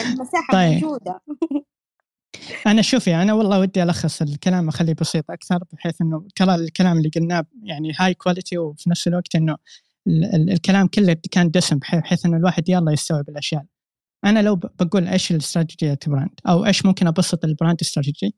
المساحة 0.00 0.52
طيب. 0.52 0.84
موجودة. 0.84 1.20
أنا 2.66 2.82
شوفي 2.82 3.14
أنا 3.14 3.32
والله 3.32 3.60
ودي 3.60 3.82
ألخص 3.82 4.22
الكلام 4.22 4.68
أخليه 4.68 4.94
بسيط 5.00 5.30
أكثر 5.30 5.58
بحيث 5.72 6.00
إنه 6.00 6.26
ترى 6.36 6.54
الكلام 6.54 6.98
اللي 6.98 7.08
قلناه 7.08 7.44
يعني 7.62 7.92
هاي 7.98 8.14
كواليتي 8.14 8.58
وفي 8.58 8.90
نفس 8.90 9.08
الوقت 9.08 9.34
إنه 9.34 9.56
ال- 10.06 10.24
ال- 10.34 10.50
الكلام 10.50 10.86
كله 10.86 11.16
كان 11.30 11.50
دسم 11.50 11.78
بحي- 11.78 12.00
بحيث 12.00 12.26
إنه 12.26 12.36
الواحد 12.36 12.68
يلا 12.68 12.92
يستوعب 12.92 13.28
الأشياء. 13.28 13.64
أنا 14.24 14.42
لو 14.42 14.56
بقول 14.56 15.08
إيش 15.08 15.30
الاستراتيجية 15.30 15.98
ال 16.06 16.12
brand 16.12 16.40
أو 16.48 16.66
إيش 16.66 16.86
ممكن 16.86 17.06
أبسط 17.06 17.44
ال 17.44 17.50
brand 17.50 17.80
strategy 17.80 18.34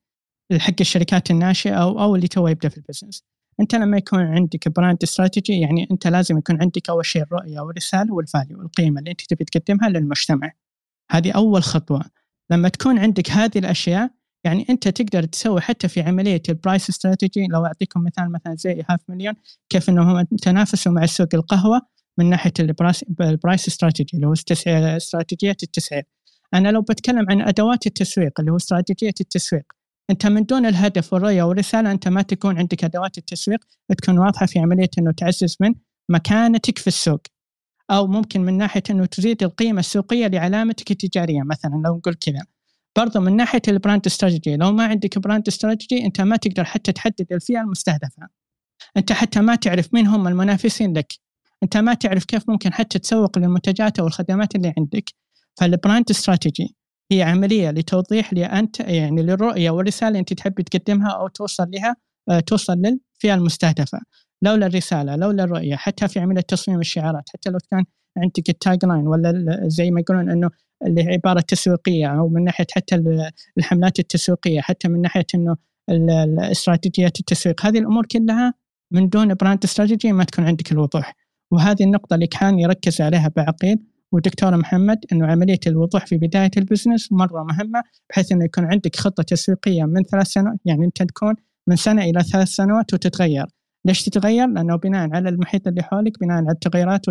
حق 0.52 0.74
الشركات 0.80 1.30
الناشئة 1.30 1.74
أو 1.74 2.02
أو 2.02 2.16
اللي 2.16 2.28
تو 2.28 2.48
يبدأ 2.48 2.68
في 2.68 2.76
ال 2.76 2.81
business. 2.81 3.24
أنت 3.60 3.74
لما 3.74 3.96
يكون 3.96 4.20
عندك 4.20 4.68
brand 4.68 4.98
strategy 5.02 5.60
يعني 5.60 5.88
أنت 5.90 6.06
لازم 6.06 6.38
يكون 6.38 6.62
عندك 6.62 6.90
أول 6.90 7.06
شيء 7.06 7.22
الرؤية 7.22 7.60
والرسالة 7.60 8.14
وال 8.14 8.27
value 8.27 8.58
والقيمه 8.58 8.98
اللي 8.98 9.10
أنت 9.10 9.20
تبي 9.20 9.44
تقدمها 9.44 9.88
للمجتمع. 9.88 10.52
هذه 11.10 11.32
أول 11.32 11.62
خطوة. 11.62 12.04
لما 12.50 12.68
تكون 12.68 12.98
عندك 12.98 13.30
هذه 13.30 13.58
الأشياء 13.58 14.10
يعني 14.44 14.66
أنت 14.70 14.88
تقدر 14.88 15.22
تسوي 15.24 15.60
حتى 15.60 15.88
في 15.88 16.00
عملية 16.00 16.42
ال 16.48 16.55
price 16.55 16.90
strategy 16.90 17.46
لو 17.46 17.66
أعطيكم 17.66 18.04
مثال 18.04 18.32
مثلا 18.32 18.54
زي 18.54 18.84
هاف 18.90 19.00
مليون 19.08 19.34
كيف 19.68 19.88
إنهم 19.88 20.22
تنافسوا 20.22 20.92
مع 20.92 21.06
سوق 21.06 21.28
القهوة 21.34 21.80
من 22.18 22.30
ناحية 22.30 22.52
ال 23.20 23.28
price 23.28 23.68
strategy 23.68 24.16
اللي 24.16 24.26
هو 24.26 24.32
استراتيجية 24.96 25.56
التسعير. 25.62 26.04
أنا 26.54 26.68
لو 26.68 26.82
بتكلم 26.82 27.26
عن 27.30 27.40
أدوات 27.40 27.86
التسويق 27.86 28.40
اللي 28.40 28.52
هو 28.52 28.56
استراتيجية 28.56 29.14
التسويق 29.20 29.75
أنت 30.10 30.26
من 30.26 30.44
دون 30.44 30.66
الهدف 30.66 31.12
والرؤية 31.12 31.42
والرسالة 31.42 31.90
أنت 31.90 32.08
ما 32.08 32.22
تكون 32.22 32.58
عندك 32.58 32.84
أدوات 32.84 33.18
التسويق 33.18 33.64
تكون 33.98 34.18
واضحة 34.18 34.46
في 34.46 34.58
عملية 34.58 34.90
أنه 34.98 35.12
تعزز 35.12 35.56
من 35.60 35.74
مكانتك 36.08 36.78
في 36.78 36.86
السوق. 36.86 37.20
أو 37.90 38.06
ممكن 38.06 38.40
من 38.40 38.58
ناحية 38.58 38.82
أنه 38.90 39.06
تزيد 39.06 39.42
القيمة 39.42 39.80
السوقية 39.80 40.26
لعلامتك 40.26 40.90
التجارية 40.90 41.42
مثلا 41.42 41.82
لو 41.84 41.96
نقول 41.96 42.14
كذا. 42.14 42.46
برضو 42.96 43.20
من 43.20 43.36
ناحية 43.36 43.62
ال 43.68 43.74
brand 43.74 44.06
strategy 44.06 44.56
لو 44.56 44.72
ما 44.72 44.84
عندك 44.84 45.18
brand 45.18 45.48
strategy 45.48 46.04
أنت 46.04 46.20
ما 46.20 46.36
تقدر 46.36 46.64
حتى 46.64 46.92
تحدد 46.92 47.26
الفئة 47.32 47.60
المستهدفة. 47.60 48.28
أنت 48.96 49.12
حتى 49.12 49.40
ما 49.40 49.54
تعرف 49.54 49.94
مين 49.94 50.06
هم 50.06 50.28
المنافسين 50.28 50.98
لك. 50.98 51.12
أنت 51.62 51.76
ما 51.76 51.94
تعرف 51.94 52.24
كيف 52.24 52.50
ممكن 52.50 52.72
حتى 52.72 52.98
تسوق 52.98 53.38
للمنتجات 53.38 53.98
أو 53.98 54.06
الخدمات 54.06 54.54
اللي 54.54 54.74
عندك. 54.78 55.10
فال 55.60 55.74
brand 55.74 56.10
strategy 56.10 56.75
هي 57.12 57.22
عملية 57.22 57.70
لتوضيح 57.70 58.32
لانت 58.32 58.80
يعني 58.80 59.22
للرؤية 59.22 59.70
والرسالة 59.70 60.08
اللي 60.08 60.18
أنت 60.18 60.32
تحب 60.32 60.60
تقدمها 60.60 61.10
أو 61.10 61.28
توصل 61.28 61.70
لها 61.70 61.96
آه، 62.30 62.40
توصل 62.40 62.72
للفئة 62.78 63.34
المستهدفة. 63.34 63.98
لولا 64.42 64.66
الرسالة 64.66 65.16
لولا 65.16 65.44
الرؤية 65.44 65.76
حتى 65.76 66.08
في 66.08 66.20
عملية 66.20 66.40
تصميم 66.40 66.80
الشعارات 66.80 67.24
حتى 67.34 67.50
لو 67.50 67.58
كان 67.70 67.84
عندك 68.18 68.48
ال 68.48 68.84
tagline 68.84 69.06
ولا 69.06 69.60
زي 69.66 69.90
ما 69.90 70.00
يقولون 70.00 70.30
إنه 70.30 70.50
اللي 70.86 71.02
هي 71.04 71.12
عبارة 71.12 71.40
تسويقية 71.40 72.06
أو 72.06 72.28
من 72.28 72.44
ناحية 72.44 72.66
حتى 72.72 72.94
ال- 72.94 73.30
الحملات 73.58 73.98
التسويقية 73.98 74.60
حتى 74.60 74.88
من 74.88 75.00
ناحية 75.00 75.26
إنه 75.34 75.56
ال- 75.90 76.10
ال- 76.10 76.40
استراتيجيات 76.40 77.20
التسويق. 77.20 77.66
هذه 77.66 77.78
الأمور 77.78 78.06
كلها 78.06 78.54
من 78.92 79.08
دون 79.08 79.34
brand 79.34 79.64
strategy 79.64 80.12
ما 80.12 80.24
تكون 80.24 80.44
عندك 80.46 80.72
الوضوح. 80.72 81.14
وهذه 81.52 81.84
النقطة 81.84 82.14
اللي 82.14 82.26
كان 82.26 82.58
يركز 82.58 83.00
عليها 83.00 83.32
باعقيل 83.36 83.78
ودكتور 84.12 84.56
محمد 84.56 84.98
إنه 85.12 85.26
عملية 85.26 85.60
الوضوح 85.66 86.06
في 86.06 86.16
بداية 86.16 86.50
ال 86.56 86.62
business 86.62 87.12
مرة 87.12 87.44
مهمة 87.44 87.82
بحيث 88.10 88.32
إنه 88.32 88.44
يكون 88.44 88.64
عندك 88.64 88.96
خطة 88.96 89.22
تسويقية 89.22 89.84
من 89.84 90.02
ثلاث 90.02 90.26
سنوات 90.26 90.58
يعني 90.64 90.84
أنت 90.84 91.02
تكون 91.02 91.34
من 91.66 91.76
سنة 91.76 92.02
إلى 92.04 92.22
ثلاث 92.22 92.48
سنوات 92.48 92.94
وتتغير 92.94 93.46
ليش 93.86 94.04
تتغير؟ 94.04 94.46
لأنه 94.46 94.76
بناء 94.76 95.14
على 95.14 95.28
المحيط 95.28 95.68
اللي 95.68 95.82
حولك 95.82 96.20
بناء 96.20 96.36
على 96.36 96.50
التغيرات 96.50 97.06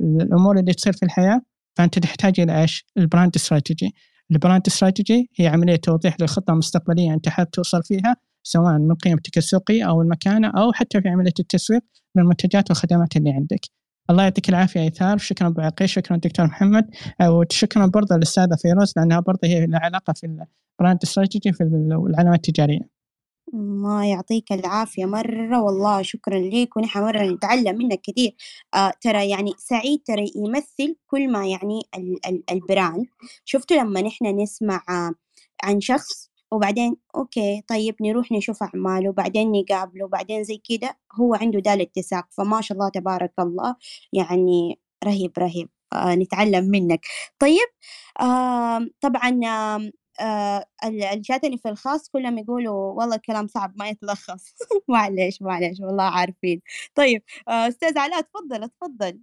والامور 0.00 0.58
اللي 0.58 0.72
تصير 0.72 0.92
في 0.92 1.02
الحياة 1.02 1.40
فأنت 1.76 1.98
تحتاج 1.98 2.40
إلى 2.40 2.62
إيش؟ 2.62 2.86
ال 2.96 3.02
brand 3.02 3.32
strategy. 3.36 3.94
ال 4.30 4.35
brand 4.35 4.62
strategy 4.66 5.30
هي 5.36 5.46
عملية 5.46 5.76
توضيح 5.76 6.16
للخطة 6.20 6.52
المستقبلية 6.52 7.14
أنت 7.14 7.28
حاب 7.28 7.50
توصل 7.50 7.82
فيها 7.82 8.16
سواء 8.42 8.78
من 8.78 8.94
قيمتك 8.94 9.38
السوقية 9.38 9.84
أو 9.88 10.02
المكانة 10.02 10.48
أو 10.48 10.72
حتى 10.72 11.00
في 11.00 11.08
عملية 11.08 11.34
التسويق 11.40 11.82
للمنتجات 12.16 12.70
والخدمات 12.70 13.16
اللي 13.16 13.30
عندك. 13.30 13.60
الله 14.10 14.22
يعطيك 14.22 14.48
العافية 14.48 14.80
إيثار. 14.80 15.18
شكرا 15.18 15.46
باعقيل 15.46 15.88
شكرا 15.88 16.16
دكتور 16.16 16.46
محمد. 16.46 16.90
وشكرا 17.22 17.86
برضه 17.86 18.16
للأستاذة 18.16 18.56
فيروز 18.62 18.92
لأنها 18.96 19.20
برضه 19.20 19.40
هي 19.44 19.66
لها 19.66 19.80
علاقة 19.80 20.12
في 20.12 20.26
ال 20.26 20.38
brand 20.38 20.98
strategy 21.02 21.52
في 21.52 21.62
العلامات 21.62 22.48
التجارية. 22.48 22.96
ما 23.52 24.06
يعطيك 24.06 24.52
العافية 24.52 25.04
مرة 25.04 25.62
والله 25.62 26.02
شكرا 26.02 26.38
ليك 26.38 26.76
ونحن 26.76 27.00
مرة 27.00 27.22
نتعلم 27.22 27.78
منك 27.78 28.00
كثير. 28.00 28.36
آه 28.74 28.92
ترى 29.00 29.28
يعني 29.28 29.52
سعيد 29.58 30.00
ترى 30.06 30.32
يمثل 30.36 30.96
كل 31.06 31.32
ما 31.32 31.46
يعني 31.46 31.80
ال 31.96 32.26
ال 32.26 32.42
ال 32.50 32.58
brand. 32.58 33.06
شفتوا 33.44 33.76
لما 33.76 34.00
نحن 34.00 34.26
نسمع 34.42 34.82
آه 34.88 35.12
عن 35.64 35.80
شخص 35.80 36.30
وبعدين 36.56 36.96
أوكي 37.16 37.62
طيب 37.68 37.96
نروح 38.02 38.32
نشوف 38.32 38.62
أعماله 38.62 39.08
وبعدين 39.10 39.52
نقابله 39.52 40.04
وبعدين 40.04 40.44
زي 40.44 40.56
كده 40.70 40.98
هو 41.20 41.34
عنده 41.34 41.60
ده 41.60 41.74
الاتساق. 41.74 42.26
فما 42.32 42.60
شاء 42.60 42.78
الله 42.78 42.88
تبارك 42.88 43.32
الله 43.38 43.76
يعني 44.12 44.78
رهيب 45.04 45.32
رهيب. 45.38 45.68
آه 45.92 46.14
نتعلم 46.14 46.64
منك. 46.64 47.06
طيب 47.38 47.68
آه 48.20 48.86
طبعا 49.00 49.40
آه 49.46 49.90
آه 50.20 50.66
اللي 51.44 51.58
في 51.58 51.68
الخاص 51.68 52.08
كلهم 52.08 52.38
يقولوا 52.38 52.92
والله 52.92 53.16
الكلام 53.16 53.46
صعب 53.46 53.72
ما 53.76 53.88
يتلخص. 53.88 54.54
معلش 54.88 55.42
معلش 55.42 55.80
والله 55.80 56.04
عارفين. 56.04 56.60
طيب 56.94 57.22
آه 57.48 57.68
أستاذ 57.68 57.98
علاء 57.98 58.20
تفضل 58.20 58.68
تفضل. 58.68 59.20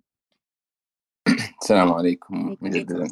السلام 1.62 1.94
عليكم 1.94 2.58
مجددا 2.62 3.08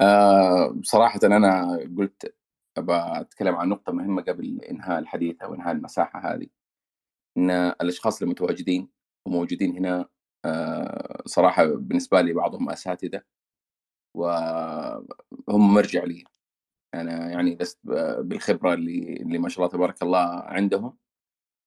آه 0.00 0.76
صراحة 0.82 1.20
أنا 1.24 1.78
قلت 1.98 2.34
أبى 2.76 2.92
أتكلم 2.94 3.54
عن 3.56 3.68
نقطة 3.68 3.92
مهمة 3.92 4.22
قبل 4.22 4.60
إنهاء 4.70 4.98
الحديث 4.98 5.42
أو 5.42 5.54
إنهاء 5.54 5.72
المساحة 5.74 6.34
هذه 6.34 6.46
إن 7.36 7.50
الأشخاص 7.50 8.22
المتواجدين 8.22 8.88
وموجودين 9.26 9.76
هنا 9.78 10.08
آه 10.44 11.22
صراحة 11.26 11.64
بالنسبة 11.66 12.20
لي 12.20 12.32
بعضهم 12.32 12.70
أساتذة 12.70 13.22
وهم 14.14 15.74
مرجع 15.74 16.04
لي. 16.04 16.24
أنا 16.94 17.30
يعني 17.30 17.56
لست 17.60 17.78
ب- 17.84 18.28
بالخبرة 18.28 18.74
اللي 18.74 19.16
اللي 19.16 19.38
ما 19.38 19.48
شاء 19.48 19.58
الله 19.64 19.72
تبارك 19.76 20.02
الله 20.02 20.18
عندهم 20.44 20.98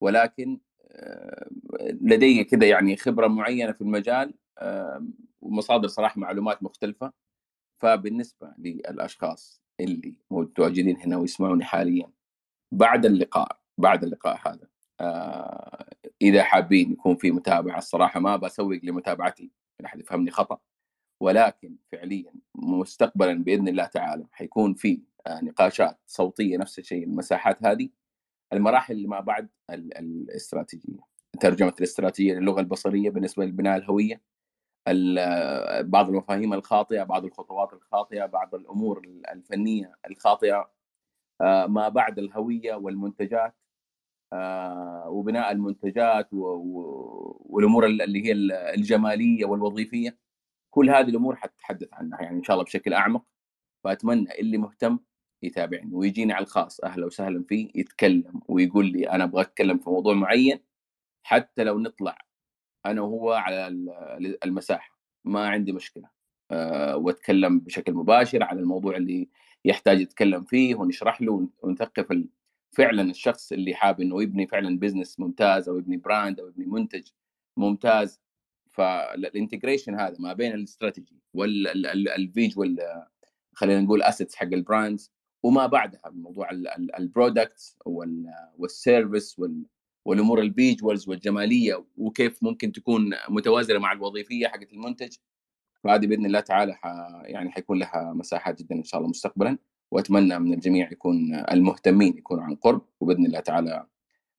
ولكن 0.01 0.59
آه، 0.91 1.49
لدي 1.81 2.43
كذا 2.43 2.67
يعني 2.69 2.95
خبرة 2.97 3.27
معينة 3.27 3.71
في 3.71 3.81
المجال 3.81 4.33
آه، 4.57 5.07
ومصادر 5.41 5.87
صراحة 5.87 6.19
معلومات 6.21 6.63
مختلفة 6.63 7.13
فبالنسبة 7.81 8.53
للأشخاص 8.57 9.61
اللي 9.79 10.15
متواجدين 10.31 10.97
هنا 10.97 11.17
ويسمعوني 11.17 11.63
حاليا. 11.65 12.11
بعد 12.71 13.05
اللقاء 13.05 13.59
بعد 13.77 14.03
اللقاء 14.03 14.39
هذا 14.47 14.67
آه، 14.99 15.85
إذا 16.21 16.43
حابين 16.43 16.91
يكون 16.91 17.15
في 17.15 17.31
متابعة 17.31 17.77
الصراحة 17.77 18.19
ما 18.19 18.35
بسوق 18.35 18.79
لمتابعتي 18.83 19.51
لا 19.79 19.85
أحد 19.85 19.99
يفهمني 19.99 20.31
خطأ. 20.31 20.59
ولكن 21.21 21.75
فعليا 21.91 22.33
مستقبلا 22.55 23.43
بإذن 23.43 23.67
الله 23.67 23.85
تعالى 23.85 24.25
حيكون 24.31 24.73
في 24.73 25.01
آه، 25.27 25.41
نقاشات 25.41 25.99
صوتية 26.07 26.57
نفس 26.57 26.79
الشيء 26.79 27.03
المساحات 27.03 27.65
هذه 27.65 27.89
المراحل 28.53 28.93
اللي 28.93 29.07
ما 29.07 29.19
بعد 29.19 29.49
ال- 29.69 29.97
الاستراتيجية. 29.97 30.99
ترجمة 31.39 31.73
الاستراتيجية 31.77 32.33
للغة 32.33 32.59
البصرية 32.59 33.09
بالنسبة 33.09 33.45
لبناء 33.45 33.77
الهوية. 33.77 34.13
ال- 34.15 34.21
بعض 35.83 36.09
المفاهيم 36.09 36.53
الخاطئة 36.53 37.03
بعض 37.03 37.25
الخطوات 37.25 37.73
الخاطئة 37.73 38.25
بعض 38.25 38.55
الأمور 38.55 39.01
الفنية 39.31 39.95
الخاطئة 40.09 40.71
آه، 41.41 41.65
ما 41.67 41.89
بعد 41.89 42.19
الهوية 42.19 42.75
والمنتجات 42.75 43.55
آه، 44.33 45.09
وبناء 45.09 45.51
المنتجات 45.51 46.29
والأمور 46.33 47.85
اللي 47.85 48.25
هي 48.25 48.31
الجمالية 48.75 49.45
والوظيفية. 49.45 50.17
كل 50.73 50.89
هذه 50.89 51.09
الأمور 51.09 51.35
حتتحدث 51.35 51.89
عنها 51.93 52.21
يعني 52.21 52.37
إن 52.37 52.43
شاء 52.43 52.53
الله 52.55 52.65
بشكل 52.65 52.93
أعمق. 52.93 53.25
فأتمنى 53.83 54.39
اللي 54.39 54.57
مهتم 54.57 54.99
يتابعني 55.43 55.95
ويجيني 55.95 56.33
على 56.33 56.43
الخاص 56.43 56.79
أهلا 56.79 57.05
وسهلا 57.05 57.43
فيه 57.49 57.71
يتكلم 57.75 58.41
ويقول 58.47 58.85
لي 58.91 59.09
أنا 59.09 59.23
أبغى 59.23 59.41
أتكلم 59.41 59.77
في 59.77 59.89
موضوع 59.89 60.13
معين 60.13 60.59
حتى 61.23 61.63
لو 61.63 61.79
نطلع 61.79 62.17
أنا 62.91 63.01
وهو 63.01 63.31
على 63.31 63.67
ال- 63.67 64.43
المساحة 64.43 64.97
ما 65.25 65.47
عندي 65.49 65.71
مشكلة. 65.71 66.09
أه 66.51 66.97
وأتكلم 66.97 67.59
بشكل 67.59 67.93
مباشر 67.93 68.43
على 68.43 68.59
الموضوع 68.59 68.97
اللي 68.97 69.29
يحتاج 69.65 70.01
يتكلم 70.01 70.43
فيه 70.43 70.75
ونشرح 70.75 71.21
له 71.21 71.49
ونثقف 71.61 72.23
فعلا 72.71 73.01
الشخص 73.01 73.51
اللي 73.51 73.75
حاب 73.75 74.01
إنه 74.01 74.23
يبني 74.23 74.47
فعلا 74.47 74.79
business 74.79 75.19
ممتاز 75.19 75.69
أو 75.69 75.77
يبني 75.77 75.97
brand 75.97 76.39
أو 76.39 76.47
يبني 76.47 76.65
منتج 76.65 77.07
ممتاز. 77.57 78.21
فال 78.71 78.90
integration 78.90 79.95
هذا 79.99 80.15
ما 80.19 80.33
بين 80.33 80.53
ال 80.53 80.61
strategy 80.61 81.21
وال 81.33 81.69
visual 81.69 82.77
خلينا 83.53 83.81
نقول 83.81 84.01
assets 84.01 84.35
حق 84.35 84.43
ال 84.53 84.62
brands 84.62 85.11
وما 85.43 85.65
بعدها 85.67 86.09
بموضوع 86.09 86.49
ال 86.99 87.08
products 87.08 87.77
وال 88.57 88.76
service 88.76 89.41
والأمور 90.07 90.41
ال 90.41 90.50
visuals 90.50 91.09
والجمالية 91.09 91.85
وكيف 91.97 92.43
ممكن 92.43 92.71
تكون 92.71 93.09
متوازنة 93.29 93.79
مع 93.79 93.91
الوظيفية 93.91 94.47
حقت 94.47 94.73
المنتج 94.73 95.15
فهذه 95.83 96.07
بإذن 96.07 96.25
الله 96.25 96.39
تعالى 96.39 96.73
ح... 96.73 96.85
يعني 97.25 97.51
حيكون 97.51 97.79
لها 97.79 98.13
مساحات 98.13 98.59
جدا 98.61 98.75
إن 98.75 98.83
شاء 98.83 98.99
الله 98.99 99.09
مستقبلا 99.09 99.57
وأتمنى 99.91 100.39
من 100.39 100.53
الجميع 100.53 100.91
يكون 100.91 101.35
المهتمين 101.35 102.17
يكونوا 102.17 102.43
عن 102.43 102.55
قرب 102.55 102.81
وبإذن 102.99 103.25
الله 103.25 103.39
تعالى 103.39 103.85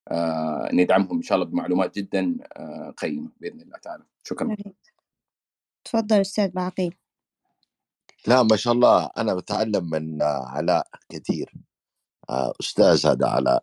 آه 0.09 0.69
ندعمهم 0.73 1.17
إن 1.17 1.23
شاء 1.23 1.37
الله 1.39 1.47
بمعلومات 1.51 1.99
جدا 1.99 2.39
آه 2.57 2.91
قيمة 2.91 3.31
بإذن 3.41 3.61
الله 3.61 3.79
تعالى. 3.79 4.05
شكرا. 4.25 4.57
تفضل 5.85 6.21
أستاذ 6.21 6.51
بعقيل. 6.51 6.95
لا 8.27 8.43
ما 8.43 8.57
شاء 8.57 8.73
الله. 8.73 9.11
أنا 9.19 9.35
بتعلم 9.35 9.91
من 9.91 10.23
آه، 10.23 10.45
علاء 10.47 10.87
كثير. 11.09 11.53
آه، 12.31 12.53
أستاذ 12.61 13.07
هذا 13.07 13.27
علاء. 13.27 13.63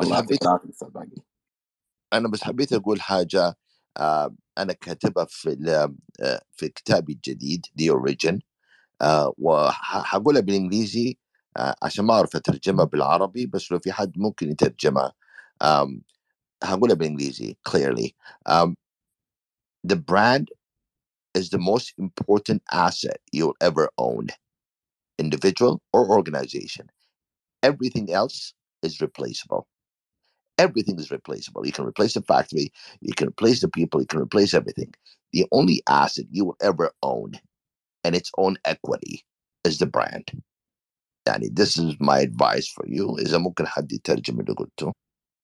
الله 0.00 0.16
حبيت 0.16 0.44
باقي. 0.44 1.22
أنا 2.12 2.28
بس 2.28 2.44
حبيت 2.44 2.72
أقول 2.72 3.00
حاجة 3.00 3.56
آه، 3.96 4.34
أنا 4.58 4.72
كاتبها 4.72 5.24
في 5.24 5.56
آه، 6.20 6.42
في 6.52 6.68
كتابي 6.68 7.12
الجديد 7.12 7.66
دي 7.74 7.90
اوريجن 7.90 8.40
وحقولها 9.38 10.40
بالإنجليزي 10.40 11.18
آه، 11.56 11.74
عشان 11.82 12.04
ما 12.04 12.14
أعرف 12.14 12.36
أترجمها 12.36 12.84
بالعربي 12.84 13.46
بس 13.46 13.72
لو 13.72 13.78
في 13.78 13.92
حد 13.92 14.18
ممكن 14.18 14.50
يترجمها 14.50 15.12
هقولها 16.64 16.94
بالإنجليزي 16.96 17.56
clearly. 17.68 18.10
um, 18.48 18.74
the 19.84 19.96
brand 19.96 20.50
is 21.34 21.50
the 21.50 21.58
most 21.58 21.94
important 21.98 22.62
asset 22.72 23.20
you'll 23.32 23.56
ever 23.60 23.88
own. 23.98 24.28
Individual 25.18 25.80
or 25.92 26.10
organization. 26.10 26.86
Everything 27.62 28.12
else 28.12 28.54
is 28.86 29.00
replaceable 29.00 29.66
everything 30.66 30.96
is 30.98 31.08
replaceable. 31.18 31.62
You 31.64 31.74
can 31.78 31.86
replace 31.92 32.14
the 32.14 32.22
factory, 32.32 32.66
you 33.00 33.14
can 33.18 33.28
replace 33.28 33.60
the 33.60 33.68
people, 33.78 34.00
you 34.00 34.06
can 34.12 34.20
replace 34.26 34.52
everything. 34.60 34.90
The 35.32 35.44
only 35.58 35.78
asset 35.88 36.26
you 36.36 36.42
will 36.46 36.56
ever 36.70 36.90
own 37.12 37.30
and 38.04 38.12
its 38.20 38.30
own 38.42 38.56
equity 38.64 39.14
is 39.68 39.78
the 39.78 39.86
brand. 39.86 40.26
يعني 41.28 41.48
this 41.54 41.76
is 41.78 41.94
my 42.00 42.18
advice 42.20 42.66
for 42.68 42.84
you 42.88 43.18
إذا 43.18 43.38
ممكن 43.38 43.66
حد 43.66 43.92
يترجم 43.92 44.40
اللي 44.40 44.52
قلته 44.54 44.92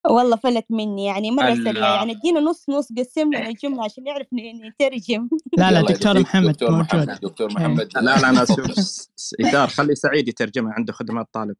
والله 0.06 0.36
فلت 0.36 0.64
مني 0.70 1.04
يعني 1.06 1.30
مرة 1.30 1.52
ال- 1.52 1.64
سريع 1.64 1.94
يعني 1.94 2.12
ادينا 2.12 2.40
نص 2.40 2.70
نص 2.70 2.88
قسم 2.98 3.28
لنا 3.34 3.48
الجملة 3.48 3.84
عشان 3.84 4.04
نعرف 4.04 4.26
ن- 4.32 4.66
نترجم 4.66 5.28
لا 5.58 5.70
لا 5.70 5.78
يلا 5.78 5.90
يا 5.90 5.94
دكتور 5.96 6.12
دكتور- 6.12 6.20
محمد 6.22 6.52
دكتور 6.52 6.70
موجود 6.70 6.84
محمد 6.94 7.20
دكتور 7.20 7.48
إيه. 7.50 7.54
محمد 7.56 7.88
لا 7.96 8.00
لا 8.20 8.28
أنا 8.30 8.42
أشوف 8.42 8.72
س- 8.80 9.10
س- 9.16 9.34
ايثار 9.40 9.68
خلي 9.68 9.94
سعيد 9.94 10.28
يترجمها 10.28 10.72
عنده 10.72 10.92
خدمات 10.92 11.26
طالب 11.32 11.56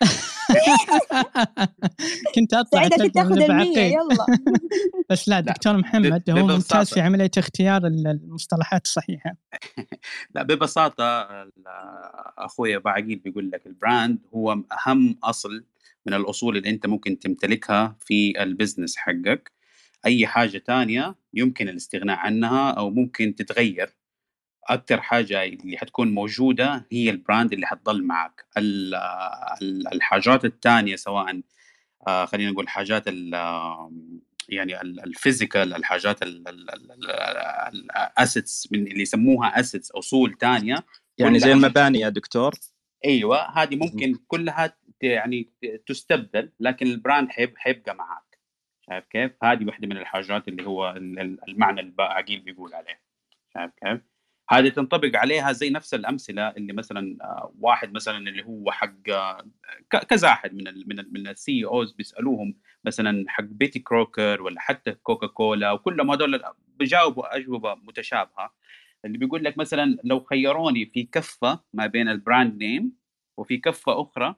كنت 2.34 2.54
أطلع 2.54 2.86
اترجم 2.86 3.10
تاخذ 3.10 3.36
يلا. 3.92 4.26
بس 5.10 5.28
لا 5.28 5.40
دكتور 5.40 5.76
محمد 5.76 6.30
هو 6.30 6.46
ممتاز 6.46 6.94
في. 6.94 7.00
عملية 7.00 7.30
اختيار 7.38 7.86
ال- 7.86 8.06
المصطلحات 8.06 8.84
الصحيحة. 8.84 9.36
لا 10.34 10.42
ببساطة 10.42 11.20
ال- 11.42 11.52
أخوي 12.38 12.78
بعقيل 12.78 13.18
بيقول 13.18 13.50
لك 13.50 13.66
البراند 13.66 14.18
هو 14.34 14.52
أهم 14.86 15.18
أصل 15.24 15.64
من 16.06 16.14
الأصول 16.14 16.56
اللي 16.56 16.70
أنت 16.70 16.86
ممكن 16.86 17.18
تمتلكها 17.18 17.96
في 18.00 18.42
ال 18.42 18.48
business 18.48 18.96
حقك. 18.96 19.52
أي 20.06 20.26
حاجة 20.26 20.58
تانية 20.58 21.14
يمكن 21.34 21.68
الاستغناء 21.68 22.16
عنها 22.16 22.70
أو 22.70 22.90
ممكن 22.90 23.34
تتغير. 23.34 23.90
أكثر 24.68 25.00
حاجة 25.00 25.44
اللي 25.44 25.78
حتكون 25.78 26.14
موجودة 26.14 26.86
هي 26.92 27.10
ال 27.10 27.17
brand 27.17 27.52
اللي 27.52 27.66
حتضل 27.66 28.02
معك. 28.04 28.44
ال- 28.58 28.94
ال- 29.62 29.94
الحاجات 29.94 30.44
التانية 30.44 30.96
سواء 30.96 31.40
آه، 32.08 32.24
خلينا 32.24 32.50
نقول 32.50 32.68
حاجات 32.68 33.06
يعني 34.48 34.80
ال 34.82 34.92
physical 34.92 35.74
الحاجات 35.74 36.22
ال 37.72 37.86
assets 37.86 38.72
من 38.72 38.86
اللي 38.86 39.02
يسموها 39.02 39.60
assets 39.60 39.90
اصول 39.90 40.34
تانية. 40.34 40.76
يعني 41.18 41.38
زي 41.38 41.52
المباني 41.52 41.98
يا 42.00 42.08
دكتور. 42.08 42.52
أيوه 43.04 43.62
هذه 43.62 43.76
ممكن 43.76 44.14
كلها 44.28 44.76
يعني 45.02 45.48
تستبدل 45.86 46.52
لكن 46.60 46.86
ال 46.86 46.93
brand 46.93 47.28
حيب 47.28 47.54
حيبقى 47.58 47.94
معك. 47.94 48.38
شايف 48.86 49.04
كيف؟ 49.10 49.32
هذه 49.44 49.64
واحدة 49.64 49.86
من 49.86 49.96
الحاجات 49.96 50.48
اللي 50.48 50.66
هو 50.66 50.90
ال- 50.90 51.18
ال- 51.18 51.48
المعنى 51.48 51.80
اللي 51.80 51.94
باعقيل 51.98 52.40
بيقول 52.40 52.74
عليه. 52.74 53.00
شايف 53.54 53.70
كيف؟ 53.82 54.00
هذه 54.52 54.68
تنطبق 54.68 55.16
عليها 55.16 55.52
زي 55.52 55.70
نفس 55.70 55.94
الأمثلة 55.94 56.48
اللي 56.48 56.72
مثلا 56.72 57.16
آه، 57.22 57.54
واحد 57.60 57.92
مثلا 57.92 58.18
اللي 58.18 58.44
هو 58.44 58.70
حق 58.70 59.10
آه، 59.10 59.46
كذا 60.08 60.28
أحد 60.28 60.54
من 60.54 60.68
ال 60.68 60.88
من 60.88 60.98
ال 60.98 61.12
من 61.12 61.28
ال 61.28 61.64
CEOs 61.64 61.92
بيسألوهم 61.92 62.54
مثلا 62.84 63.24
حق 63.28 63.44
بيتي 63.44 63.78
كروكر 63.78 64.42
ولا 64.42 64.60
حتى 64.60 64.92
كوكا 64.92 65.26
كولا 65.26 65.72
وكلهم 65.72 66.10
هذول 66.10 66.42
بيجاوبوا 66.78 67.36
أجوبة 67.36 67.74
متشابهة. 67.74 68.54
اللي 69.04 69.18
بيقول 69.18 69.44
لك 69.44 69.58
مثلا 69.58 69.96
لو 70.04 70.20
خيروني 70.20 70.86
في 70.86 71.04
كفة 71.04 71.60
ما 71.72 71.86
بين 71.86 72.08
ال 72.08 72.17
brand 72.17 72.62
name 72.62 72.92
وفي 73.38 73.56
كفة 73.58 74.02
أخرى 74.02 74.36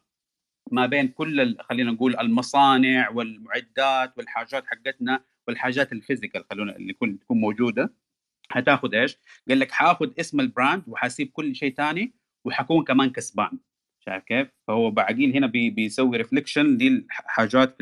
ما 0.73 0.87
بين 0.87 1.09
كل 1.09 1.57
خلينا 1.61 1.91
نقول 1.93 2.17
المصانع 2.17 3.11
والمعدات 3.11 4.19
والحاجات 4.19 4.67
حقتنا 4.67 5.25
والحاجات 5.49 5.93
ال 5.93 5.98
physical 5.98 6.45
خلونا 6.51 6.77
اللي 6.77 6.93
تكون 6.93 7.19
موجودة. 7.31 8.04
هتاخذ 8.53 8.95
إيش؟ 8.95 9.19
قال 9.49 9.59
لك 9.59 9.73
حاخذ 9.73 10.11
اسم 10.21 10.41
ال 10.41 10.48
brand 10.48 10.83
وحاسيب 10.89 11.31
كل 11.33 11.57
شيء 11.57 11.75
ثاني 11.75 12.15
وحكون 12.45 12.85
كمان 12.85 13.11
كسبان 13.11 13.59
شايف 14.01 14.25
كيف؟ 14.25 14.49
فهو 14.67 14.91
باعقيل 14.91 15.37
هنا 15.37 15.47
بي 15.47 15.71
بيسوي 15.71 16.17
reflection 16.17 16.67
للحاجات 16.67 17.77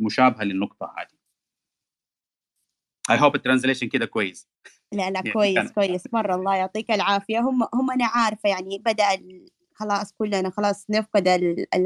المشابهة 0.00 0.44
للنقطة 0.44 0.94
هذه. 0.98 1.18
I 3.10 3.20
hope 3.20 3.34
ال 3.34 3.39
translation 3.39 3.88
كده 3.88 4.06
كويس. 4.06 4.48
لا 4.92 5.10
لا 5.10 5.18
يعني 5.24 5.30
كويس 5.30 5.72
كويس 5.72 6.02
مرة 6.12 6.34
الله 6.34 6.54
يعطيك 6.56 6.90
العافية 6.90 7.38
هم 7.38 7.62
هم 7.62 7.90
أنا 7.90 8.06
عارفة 8.06 8.48
يعني 8.48 8.78
بدأ 8.78 9.14
ال- 9.14 9.48
خلاص 9.74 10.12
كلنا 10.12 10.50
خلاص 10.50 10.86
نفقد 10.90 11.28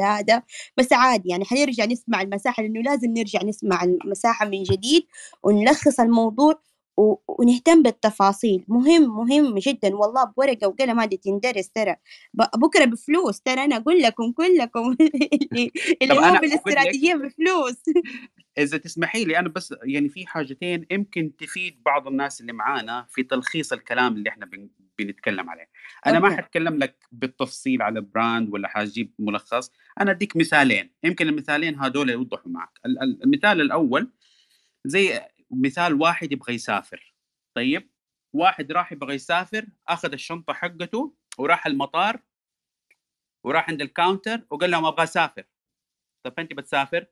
هذا 0.02 0.42
بس 0.76 0.92
عادي 0.92 1.28
يعني 1.28 1.44
حنرجع 1.44 1.84
نسمع 1.84 2.22
المساحة 2.22 2.62
لأنه 2.62 2.80
لازم 2.80 3.10
نرجع 3.10 3.42
نسمع 3.44 3.82
المساحة 3.82 4.46
من 4.46 4.62
جديد 4.62 5.06
ونلخص 5.42 6.00
الموضوع 6.00 6.62
ونهتم 7.28 7.82
بالتفاصيل. 7.82 8.64
مهم 8.68 9.02
مهم 9.16 9.58
جدا. 9.58 9.96
والله 9.96 10.24
بورقة 10.24 10.68
وقلم 10.68 11.00
هذه 11.00 11.14
تندرس 11.16 11.70
ترى. 11.70 11.96
بكرة 12.34 12.84
بفلوس 12.84 13.40
ترى. 13.40 13.64
أنا 13.64 13.76
أقول 13.76 13.98
لكم 14.02 14.32
كلكم 14.32 14.96
اللي, 15.42 15.70
اللي 16.02 16.18
أنا 16.18 16.34
لك- 16.36 16.40
بالاستراتيجية 16.40 17.14
بفلوس. 17.14 17.82
إذا 18.58 18.78
تسمحي 18.78 19.24
لي 19.24 19.38
أنا 19.38 19.48
بس 19.48 19.74
يعني 19.84 20.08
في 20.08 20.26
حاجتين 20.26 20.86
يمكن 20.90 21.36
تفيد 21.36 21.82
بعض 21.86 22.06
الناس 22.08 22.40
اللي 22.40 22.52
معانا 22.52 23.06
في 23.10 23.22
تلخيص 23.22 23.72
الكلام 23.72 24.14
اللي 24.16 24.30
إحنا 24.30 24.46
بن- 24.46 24.68
بنتكلم 24.98 25.50
عليه. 25.50 25.68
أنا 26.06 26.18
ما 26.20 26.28
okay. 26.28 26.36
حتكلم 26.42 26.78
لك 26.78 26.96
بالتفصيل 27.12 27.82
على 27.82 28.00
brand 28.00 28.48
ولا 28.52 28.68
حجيب 28.68 29.14
ملخص. 29.18 29.70
أنا 30.00 30.10
أديك 30.10 30.36
مثالين. 30.36 30.92
يمكن 31.04 31.28
المثالين 31.28 31.78
هذول 31.78 32.10
يوضحوا 32.10 32.50
معك. 32.52 32.70
ال- 32.86 33.02
ال- 33.02 33.22
المثال 33.24 33.60
الأول 33.60 34.10
زي 34.84 35.20
مثال 35.52 36.00
واحد 36.00 36.32
يبغى 36.32 36.54
يسافر. 36.54 37.14
طيب؟ 37.56 37.90
واحد 38.34 38.72
راح 38.72 38.92
يبغى 38.92 39.14
يسافر 39.14 39.66
أخذ 39.88 40.12
الشنطة 40.12 40.52
حقته 40.52 41.14
وراح 41.38 41.66
المطار 41.66 42.20
وراح 43.44 43.68
عند 43.70 43.82
الكاونتر 43.82 44.46
وقال 44.50 44.70
لهم 44.70 44.84
أبغى 44.84 45.02
أسافر. 45.02 45.44
طب 46.26 46.34
أنت 46.38 46.52
بتسافر؟ 46.52 47.06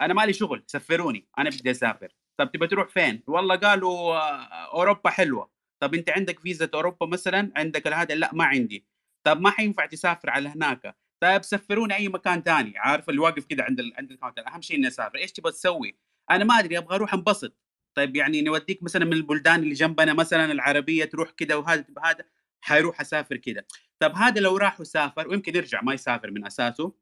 أنا 0.00 0.14
مالي 0.14 0.32
شغل 0.32 0.64
سفروني 0.66 1.28
أنا 1.38 1.50
بدي 1.50 1.70
أسافر. 1.70 2.12
طب 2.36 2.52
تبى 2.52 2.66
تروح 2.66 2.88
فين؟ 2.88 3.22
والله 3.26 3.56
قالوا 3.56 4.16
آه، 4.16 4.76
أوروبا 4.76 5.10
حلوة. 5.10 5.50
طب 5.82 5.94
أنت 5.94 6.10
عندك 6.10 6.40
فيزا 6.40 6.70
أوروبا 6.74 7.06
مثلا؟ 7.06 7.52
عندك 7.56 7.86
هذا 7.86 8.14
لا 8.14 8.34
ما 8.34 8.44
عندي. 8.44 8.86
طب 9.26 9.40
ما 9.40 9.50
حينفع 9.50 9.86
تسافر 9.86 10.30
على 10.30 10.48
هناك. 10.48 10.96
طيب 11.20 11.42
سفروني 11.42 11.94
أي 11.94 12.08
مكان 12.08 12.42
تاني. 12.42 12.78
عارف 12.78 13.08
اللي 13.08 13.20
واقف 13.20 13.46
كده 13.46 13.64
عند 13.64 13.80
ال... 13.80 13.92
عند 13.98 14.10
الكاونتر؟ 14.12 14.48
أهم 14.48 14.62
شيء 14.62 14.76
إني 14.76 14.86
أسافر. 14.86 15.18
إيش 15.18 15.32
تبغى 15.32 15.52
تسوي؟ 15.52 15.98
أنا 16.30 16.44
ما 16.44 16.58
أدري 16.58 16.78
أبغى 16.78 16.96
أروح 16.96 17.14
أنبسط. 17.14 17.56
طيب 17.96 18.16
يعني 18.16 18.42
نوديك 18.42 18.82
مثلا 18.82 19.04
من 19.04 19.12
البلدان 19.12 19.62
اللي 19.62 19.74
جنبنا 19.74 20.12
مثلا 20.12 20.52
العربية 20.52 21.04
تروح 21.04 21.30
كده 21.30 21.58
وهذا 21.58 21.84
هذا 22.04 22.24
حيروح 22.60 23.00
أسافر 23.00 23.36
كده 23.36 23.66
طب 24.00 24.14
هذا 24.14 24.40
لو 24.40 24.56
راح 24.56 24.80
وسافر 24.80 25.28
ويمكن 25.28 25.56
يرجع 25.56 25.82
ما 25.82 25.94
يسافر 25.94 26.30
من 26.30 26.46
أساسه 26.46 26.92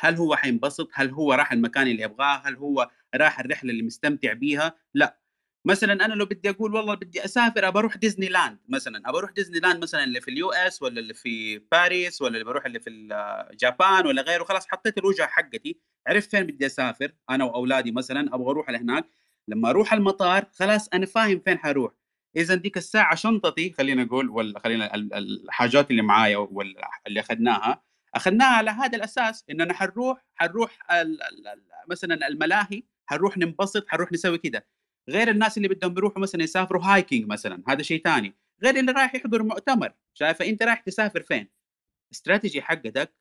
هل 0.00 0.16
هو 0.16 0.36
حينبسط؟ 0.36 0.88
هل 0.92 1.10
هو 1.10 1.32
راح 1.32 1.52
المكان 1.52 1.86
اللي 1.86 2.02
يبغاه؟ 2.02 2.42
هل 2.44 2.56
هو 2.56 2.90
راح 3.14 3.40
الرحلة 3.40 3.70
اللي 3.70 3.82
مستمتع 3.82 4.32
بيها؟ 4.32 4.74
لا 4.94 5.18
مثلا 5.64 5.92
أنا 6.04 6.14
لو 6.14 6.24
بدي 6.26 6.50
أقول 6.50 6.74
والله 6.74 6.94
بدي 6.94 7.24
أسافر 7.24 7.68
أبى 7.68 7.78
أروح 7.78 7.96
ديزني 7.96 8.28
لاند 8.28 8.58
مثلا 8.68 9.08
أبى 9.08 9.18
أروح 9.18 9.30
ديزني 9.30 9.60
لاند 9.60 9.82
مثلا 9.82 10.04
اللي 10.04 10.20
في 10.20 10.30
ال 10.30 10.52
US 10.52 10.82
ولا 10.82 11.00
اللي 11.00 11.14
في 11.14 11.58
باريس 11.58 12.22
ولا 12.22 12.34
اللي 12.34 12.44
بروح 12.44 12.66
اللي 12.66 12.80
في 12.80 12.90
ال 12.90 13.09
Japan 13.09 14.06
ولا 14.06 14.22
غيره 14.22 14.44
خلاص 14.44 14.68
حطيت 14.68 14.98
الوجهة 14.98 15.26
حقتي 15.26 15.80
عرفت 16.06 16.30
فين 16.30 16.42
بدي 16.46 16.66
أسافر 16.66 17.12
أنا 17.30 17.44
وأولادي 17.44 17.92
مثلا 17.92 18.34
أبغى 18.34 18.50
أروح 18.50 18.70
لهناك 18.70 19.04
لما 19.48 19.70
أروح 19.70 19.92
المطار 19.92 20.44
خلاص 20.52 20.88
أنا 20.88 21.06
فاهم 21.06 21.38
فين 21.38 21.58
حروح. 21.58 21.92
اذا 22.36 22.54
ديك 22.54 22.76
الساعة 22.76 23.14
شنطتي 23.14 23.72
خلينا 23.72 24.04
نقول 24.04 24.28
ولا 24.30 24.58
خلينا 24.58 24.94
ال- 24.94 25.14
ال- 25.14 25.44
الحاجات 25.44 25.90
اللي 25.90 26.02
معايا 26.02 26.36
ولا 26.36 26.90
اللي 27.06 27.20
أخذناها 27.20 27.82
أخذناها 28.14 28.56
على 28.56 28.70
هذا 28.70 28.96
الأساس 28.96 29.44
اننا 29.50 29.74
حنروح 29.74 30.24
حنروح 30.34 30.78
مثلا 31.88 32.28
الملاهي 32.28 32.82
حنروح 33.06 33.38
ننبسط 33.38 33.88
حنروح 33.88 34.12
نسوي 34.12 34.38
كده. 34.38 34.66
غير 35.10 35.28
الناس 35.30 35.56
اللي 35.56 35.68
بدهم 35.68 35.92
يروحوا 35.96 36.22
مثلا 36.22 36.42
يسافروا 36.42 36.82
هايكينج 36.84 37.26
مثلا 37.26 37.62
هذا 37.68 37.82
شيء 37.82 38.02
ثاني. 38.02 38.34
غير 38.62 38.76
اللي 38.76 38.92
رايح 38.92 39.14
يحضر 39.14 39.42
مؤتمر 39.42 39.92
شايفة؟ 40.14 40.44
أنت 40.48 40.62
رايح 40.62 40.80
تسافر 40.80 41.22
فين؟ 41.22 41.48
استراتيجي 42.12 42.62
حقتك 42.62 43.14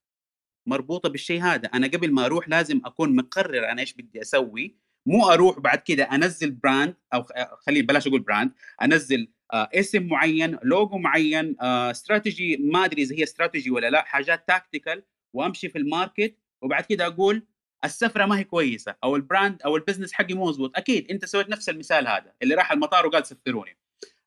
مربوطة 0.67 1.09
بالشيء 1.09 1.41
هذا. 1.41 1.67
أنا 1.67 1.87
قبل 1.87 2.11
ما 2.13 2.25
أروح 2.25 2.49
لازم 2.49 2.81
أكون 2.85 3.15
مقرر 3.15 3.71
أنا 3.71 3.81
إيش 3.81 3.93
بدي 3.93 4.21
أسوي. 4.21 4.77
مو 5.05 5.29
أروح 5.29 5.59
بعد 5.59 5.77
كده 5.77 6.03
أنزل 6.03 6.51
brand 6.51 6.95
أو 7.13 7.23
خليني 7.59 7.81
بلاش 7.85 8.07
أقول 8.07 8.21
brand 8.21 8.51
أنزل 8.81 9.27
آه 9.53 9.69
اسم 9.73 10.03
معين 10.07 10.57
لوجو 10.63 10.97
معين 10.97 11.55
آه 11.61 11.91
استراتيجي 11.91 12.57
ما 12.57 12.85
أدري 12.85 13.01
إذا 13.01 13.15
هي 13.15 13.23
استراتيجي 13.23 13.71
ولا 13.71 13.89
لا 13.89 14.01
حاجات 14.03 14.47
tactical 14.47 15.03
وأمشي 15.33 15.69
في 15.69 15.77
ال 15.77 15.86
market 15.86 16.35
وبعد 16.61 16.83
كده 16.83 17.05
أقول 17.07 17.43
السفرة 17.85 18.25
ما 18.25 18.39
هي 18.39 18.43
كويسة 18.43 18.95
أو 19.03 19.15
ال 19.15 19.23
brand 19.23 19.61
أو 19.61 19.75
ال 19.77 19.81
business 19.81 20.13
حقي 20.13 20.33
مو 20.33 20.45
مزبوط 20.49 20.77
أكيد 20.77 21.11
أنت 21.11 21.25
سويت 21.25 21.49
نفس 21.49 21.69
المثال 21.69 22.07
هذا 22.07 22.33
اللي 22.41 22.55
راح 22.55 22.71
المطار 22.71 23.05
وقال 23.07 23.25
سفروني. 23.25 23.77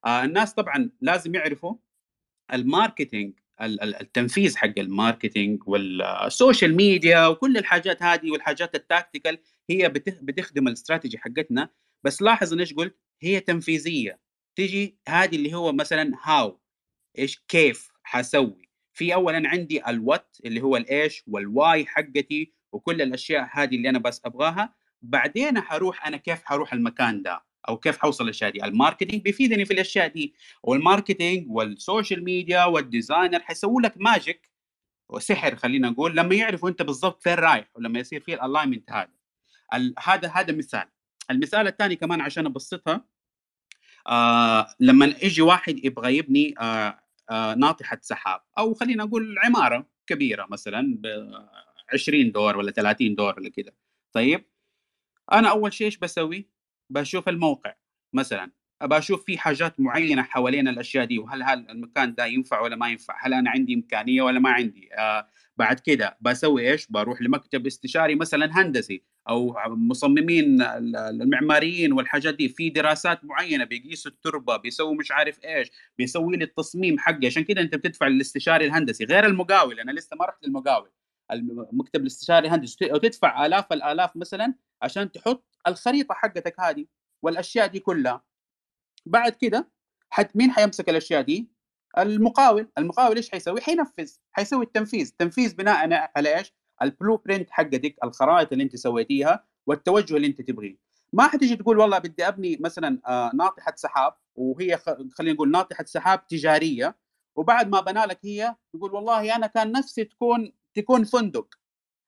آه 0.07 0.25
الناس 0.25 0.55
طبعا 0.55 0.91
لازم 1.01 1.35
يعرفوا 1.35 1.75
ال 2.53 2.61
marketing 2.61 3.33
ال- 3.61 3.83
ال- 3.83 4.01
التنفيذ 4.01 4.57
حق 4.57 4.79
ال 4.79 4.87
marketing 4.87 5.63
وال 5.69 5.96
social 5.96 6.77
media 6.77 7.27
وكل 7.27 7.57
الحاجات 7.57 8.03
هذه 8.03 8.31
والحاجات 8.31 8.75
ال 8.75 8.82
tactical 8.82 9.39
هي 9.71 9.89
بت- 9.89 10.19
بتخدم 10.23 10.69
الاستراتيجي 10.69 11.19
حقتنا 11.19 11.69
بس 12.05 12.23
لاحظ 12.23 12.53
أنا 12.53 12.61
إيش 12.63 12.75
قلت؟ 12.75 12.99
هي 13.23 13.41
تنفيذية. 13.41 14.21
تيجي 14.57 14.99
هذه 15.09 15.37
اللي 15.37 15.55
هو 15.55 15.73
مثلا 15.73 16.13
how 16.23 16.61
إيش 17.19 17.39
كيف 17.49 17.91
حسوي. 18.03 18.63
في 18.93 19.15
اولا 19.15 19.49
عندي 19.49 19.89
ال 19.89 19.98
what 19.98 20.37
اللي 20.45 20.61
هو 20.61 20.77
الايش 20.77 21.25
وال 21.27 21.51
why 21.51 21.87
حقتي 21.87 22.53
وكل 22.73 23.03
الأشياء 23.03 23.49
هذه 23.53 23.77
اللي 23.77 23.89
أنا 23.89 23.99
بس 23.99 24.21
أبغاها. 24.25 24.75
بعدين 25.03 25.61
حروح 25.61 26.07
أنا 26.07 26.17
كيف 26.17 26.45
حروح 26.45 26.73
المكان 26.73 27.23
ده 27.23 27.45
أو 27.69 27.77
كيف 27.77 27.99
حوصل 27.99 28.25
الأشياء 28.25 28.51
دي. 28.51 28.65
ال 28.65 28.70
marketing 28.70 29.23
بيفيدني 29.23 29.65
في 29.65 29.73
الأشياء 29.75 30.09
دي. 30.09 30.35
وال 30.63 30.78
marketing 30.78 31.47
وال 31.51 31.69
social 31.69 32.25
media 32.25 32.65
وال 32.65 32.80
designer 32.80 33.41
حيسووا 33.41 33.81
لك 33.81 33.95
magic 33.97 34.51
وسحر 35.11 35.57
خلينا 35.57 35.91
نقول 35.91 36.17
لما 36.17 36.35
يعرفوا 36.35 36.69
أنت 36.69 36.83
بالضبط 36.83 37.23
فين 37.23 37.35
رايح 37.35 37.71
ولما 37.75 37.99
يصير 38.01 38.21
فيه 38.21 38.35
الالاينمنت 38.35 38.93
هذا. 38.93 39.24
هذا 39.99 40.29
هذا 40.29 40.53
مثال 40.53 40.89
المثال 41.31 41.67
الثاني 41.67 41.97
كمان 41.97 42.21
عشان 42.21 42.47
أبسطها 42.47 43.05
آه 44.07 44.67
لما 44.81 45.07
يجي 45.23 45.43
واحد 45.43 45.85
يبغى 45.85 46.17
يبني 46.17 46.55
آه 46.61 47.01
آه 47.31 47.55
ناطحة 47.55 47.99
سحاب 48.03 48.41
أو 48.59 48.75
خلينا 48.75 49.05
نقول 49.05 49.39
عمارة 49.39 49.87
كبيرة 50.07 50.47
مثلا 50.51 50.97
ب 51.01 51.07
20 51.93 52.33
دور 52.33 52.57
ولا 52.57 52.71
30 52.71 53.15
دور 53.15 53.35
ولا 53.39 53.49
كده 53.49 53.75
طيب 54.13 54.45
أنا 55.33 55.51
أول 55.51 55.73
شيء 55.73 55.87
إيش 55.87 55.99
بسوي؟ 55.99 56.49
بشوف 56.91 57.29
الموقع 57.29 57.75
مثلا 58.13 58.51
أبى 58.83 58.99
أشوف 58.99 59.25
في 59.25 59.39
حاجات 59.39 59.81
معينة 59.81 60.23
حوالين 60.23 60.69
الأشياء 60.69 61.05
دي 61.05 61.19
وهل 61.19 61.43
هل 61.43 61.71
المكان 61.71 62.15
ده 62.15 62.27
ينفع 62.27 62.61
ولا 62.61 62.77
ما 62.77 62.89
ينفع؟ 62.89 63.27
هل 63.27 63.35
أنا 63.35 63.51
عندي 63.51 63.75
إمكانية 63.75 64.23
ولا 64.23 64.41
ما 64.41 64.51
عندي؟ 64.51 64.89
آه 64.95 65.29
بعد 65.57 65.81
كده 65.81 66.19
بسوي 66.21 66.71
إيش؟ 66.71 66.87
بروح 66.87 67.23
لمكتب 67.23 67.67
استشاري 67.67 68.15
مثلا 68.15 68.61
هندسي 68.61 69.05
أو 69.29 69.57
مصممين 69.69 70.63
ال- 70.63 70.97
المعماريين 70.97 71.93
والحاجات 71.93 72.35
دي 72.35 72.49
في 72.49 72.71
دراسات 72.71 73.25
معينة 73.25 73.65
بيقيسوا 73.65 74.11
التربة 74.11 74.57
بيسووا 74.57 74.95
مش 74.95 75.11
عارف 75.13 75.45
إيش 75.45 75.71
بيسوي 75.99 76.37
لي 76.37 76.45
التصميم 76.45 76.99
حقي. 76.99 77.27
عشان 77.27 77.45
كده 77.45 77.61
أنت 77.61 77.75
بتدفع 77.75 78.07
للاستشاري 78.07 78.67
الهندسي 78.67 79.05
غير 79.05 79.27
المقاول. 79.27 79.81
أنا 79.81 79.93
لسه 79.93 80.17
ما 80.17 80.25
رحت 80.25 80.45
للمقاول. 80.47 80.91
المكتب 81.33 82.01
الاستشاري 82.01 82.49
الهندسي. 82.49 82.93
وتدفع 82.93 83.47
آلاف 83.47 83.73
الآلاف 83.73 84.17
مثلا 84.17 84.55
عشان 84.83 85.13
تحط 85.13 85.59
الخريطة 85.67 86.15
حقتك 86.15 86.61
هذه 86.61 86.87
والأشياء 87.23 87.67
دي 87.67 87.79
كلها. 87.81 88.25
بعد 89.07 89.33
كده 89.33 89.71
حد 90.11 90.29
مين 90.35 90.51
حيمسك 90.51 90.89
الأشياء 90.89 91.23
دي؟ 91.23 91.49
المقاول، 91.99 92.69
المقاول 92.79 93.17
إيش 93.17 93.31
حيسوي؟ 93.31 93.61
حينفذ، 93.61 94.13
حيسوي 94.33 94.65
التنفيذ، 94.65 95.11
تنفيذ 95.19 95.57
بناء 95.57 96.09
على 96.17 96.39
إيش؟ 96.39 96.53
البلو 96.83 97.17
برنت 97.17 97.51
حقتك، 97.51 97.97
الخرائط 98.05 98.53
اللي 98.53 98.65
انت 98.65 98.77
سويتيها 98.77 99.45
والتوجه 99.67 100.17
اللي 100.17 100.27
انت 100.27 100.41
تبغيه. 100.43 100.77
ما 101.13 101.29
حتيجي 101.29 101.57
تقول 101.57 101.79
والله 101.79 101.99
بدي 101.99 102.29
أبني 102.29 102.57
مثلا 102.61 103.01
آه، 103.07 103.31
ناطحة 103.35 103.73
سحاب 103.77 104.15
وهي 104.37 104.79
خلينا 105.19 105.35
نقول 105.35 105.51
ناطحة 105.51 105.85
سحاب 105.85 106.27
تجارية 106.27 106.97
وبعد 107.37 107.69
ما 107.69 107.81
بنى 107.81 108.05
لك 108.05 108.19
هي 108.25 108.57
تقول 108.73 108.95
والله 108.95 109.37
أنا 109.37 109.47
كان 109.47 109.73
نفسي 109.73 110.05
تكون 110.05 110.53
تكون 110.75 111.05
فندق 111.05 111.55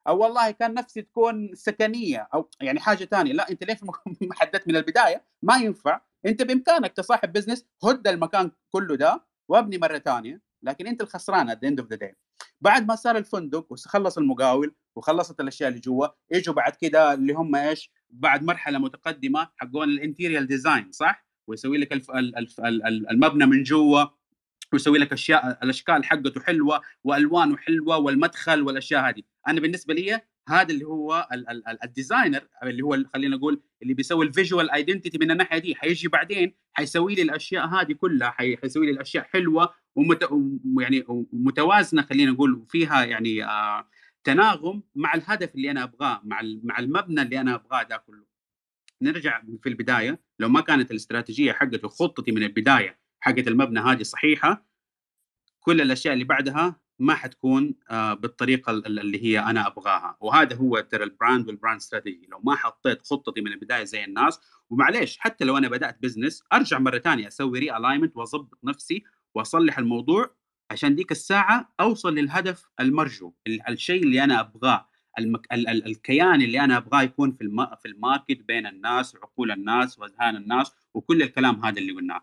أو 0.08 0.18
والله 0.18 0.50
كان 0.50 0.74
نفسي 0.74 1.02
تكون 1.02 1.54
سكنية 1.54 2.28
أو 2.34 2.50
يعني 2.60 2.80
حاجة 2.80 3.04
ثانية 3.04 3.32
لا 3.32 3.50
أنت 3.50 3.64
ليش 3.64 3.78
ما 4.28 4.34
حددت 4.34 4.68
من 4.68 4.76
البداية؟ 4.76 5.24
ما 5.42 5.56
ينفع. 5.56 6.00
أنت 6.26 6.42
بإمكانك 6.42 6.92
كصاحب 6.92 7.32
business 7.32 7.66
هد 7.84 8.08
المكان 8.08 8.50
كله 8.70 8.96
ده 8.96 9.24
وابني 9.48 9.78
مرة 9.78 9.98
ثانية 9.98 10.40
لكن 10.62 10.86
أنت 10.86 11.02
الخسران 11.02 11.50
at 11.50 11.58
the 11.58 11.68
end 11.68 11.84
of 11.84 11.88
the 11.88 11.98
day. 11.98 12.25
بعد 12.60 12.88
ما 12.88 12.94
صار 12.94 13.16
الفندق 13.16 13.72
وخلص 13.72 14.18
المقاول 14.18 14.74
وخلصت 14.96 15.40
الأشياء 15.40 15.68
اللي 15.68 15.80
جوا 15.80 16.06
إجوا 16.32 16.54
بعد 16.54 16.72
كده 16.80 17.14
اللي 17.14 17.32
هم 17.32 17.54
إيش؟ 17.56 17.92
بعد 18.10 18.42
مرحلة 18.44 18.78
متقدمة 18.78 19.48
حقون 19.56 19.88
ال 19.88 19.95
interior 19.95 20.46
design 20.46 20.92
صح؟ 20.92 21.26
ويسوي 21.46 21.78
لك 21.78 21.92
الف... 21.92 22.10
ال- 22.10 22.36
الف... 22.36 22.60
ال- 22.60 22.86
ال- 22.86 23.10
المبنى 23.10 23.46
من 23.46 23.62
جوا 23.62 24.04
ويسوي 24.72 24.98
لك 24.98 25.12
اشياء 25.12 25.58
الأشكال 25.62 26.04
حقته 26.04 26.40
حلوة 26.40 26.80
وألوانه 27.04 27.56
حلوة 27.56 27.96
والمدخل 27.98 28.62
والأشياء 28.62 29.08
هذه. 29.08 29.22
أنا 29.48 29.60
بالنسبة 29.60 29.94
لي 29.94 30.20
هذا 30.48 30.72
اللي 30.72 30.84
هو 30.84 31.28
ال- 31.32 31.48
ال- 31.50 31.68
ال- 31.68 31.84
ال 31.84 31.91
designer 31.91 32.48
اللي 32.62 32.82
هو 32.82 33.04
خلينا 33.14 33.36
نقول 33.36 33.62
اللي 33.82 33.94
بيسوي 33.94 34.26
ال 34.26 34.33
visual 34.33 34.70
identity 34.70 35.18
من 35.18 35.30
الناحية 35.30 35.58
دي. 35.58 35.74
حيجي 35.74 36.08
بعدين 36.08 36.54
حيسوي 36.72 37.14
لي 37.14 37.22
الأشياء 37.22 37.66
هذه 37.66 37.92
كلها 37.92 38.30
حي- 38.30 38.56
حيسوي 38.56 38.86
لي 38.86 38.92
الأشياء 38.92 39.24
حلوة 39.24 39.74
ومت... 39.96 40.32
وم- 40.32 40.80
يعني 40.80 41.04
ومتوازنه 41.08 42.02
خلينا 42.02 42.30
نقول 42.32 42.54
وفيها 42.54 43.04
يعني 43.04 43.44
آه 43.44 43.88
تناغم 44.24 44.82
مع 44.94 45.14
الهدف 45.14 45.54
اللي 45.54 45.70
أنا 45.70 45.82
أبغاه 45.82 46.20
مع 46.24 46.40
مع 46.62 46.78
المبنى 46.78 47.22
اللي 47.22 47.40
أنا 47.40 47.54
أبغاه 47.54 47.82
ده 47.82 47.96
كله. 47.96 48.26
نرجع 49.02 49.42
في 49.62 49.68
البداية. 49.68 50.20
لو 50.38 50.48
ما 50.48 50.60
كانت 50.60 50.90
الاستراتيجية 50.90 51.52
حقته 51.52 51.88
خطتي 51.88 52.32
من 52.32 52.42
البداية 52.42 52.98
حقت 53.20 53.48
المبنى 53.48 53.80
هذه 53.80 54.02
صحيحة 54.02 54.66
كل 55.60 55.80
الأشياء 55.80 56.14
اللي 56.14 56.24
بعدها 56.24 56.80
ما 56.98 57.14
حتكون 57.14 57.74
آه، 57.90 58.14
بالطريقة 58.14 58.70
ال- 58.70 58.86
ال- 58.86 58.98
اللي 58.98 59.24
هي 59.24 59.38
أنا 59.40 59.66
أبغاها. 59.66 60.16
وهذا 60.20 60.56
هو 60.56 60.80
ترى 60.80 61.04
ال 61.04 61.11
brand 61.11 61.46
وال 61.48 61.56
brand 61.56 61.76
strategy 61.76 62.26
لو 62.30 62.40
ما 62.44 62.54
حطيت 62.56 63.06
خطتي 63.06 63.40
من 63.40 63.52
البداية 63.52 63.84
زي 63.84 64.04
الناس 64.04 64.40
ومعليش 64.70 65.18
حتى 65.18 65.44
لو 65.44 65.58
أنا 65.58 65.68
بدأت 65.68 66.02
business 66.02 66.42
أرجع 66.52 66.78
مرة 66.78 66.98
ثانية 66.98 67.28
أسوي 67.28 67.58
realignment 67.58 68.16
وأظبط 68.16 68.58
نفسي 68.64 69.04
وأصلح 69.34 69.78
الموضوع 69.78 70.30
عشان 70.70 70.94
ديك 70.94 71.10
الساعة 71.12 71.74
أوصل 71.80 72.14
للهدف 72.14 72.68
المرجو. 72.80 73.32
ال- 73.46 73.68
الشيء 73.68 74.02
اللي 74.02 74.24
أنا 74.24 74.40
أبغاه. 74.40 74.88
المك... 75.18 75.46
ال... 75.52 75.68
ال... 75.68 75.86
الكيان 75.86 76.42
اللي 76.42 76.60
أنا 76.60 76.76
أبغاه 76.76 77.02
يكون 77.02 77.32
في 77.32 77.40
الم... 77.44 77.66
في 77.66 77.88
ال 77.88 77.95
market 77.95 78.38
بين 78.48 78.66
الناس 78.66 79.14
وعقول 79.14 79.50
الناس 79.50 79.98
وأذهان 79.98 80.36
الناس 80.36 80.72
وكل 80.94 81.22
الكلام 81.22 81.64
هذا 81.64 81.78
اللي 81.78 81.92
قلناه. 81.92 82.20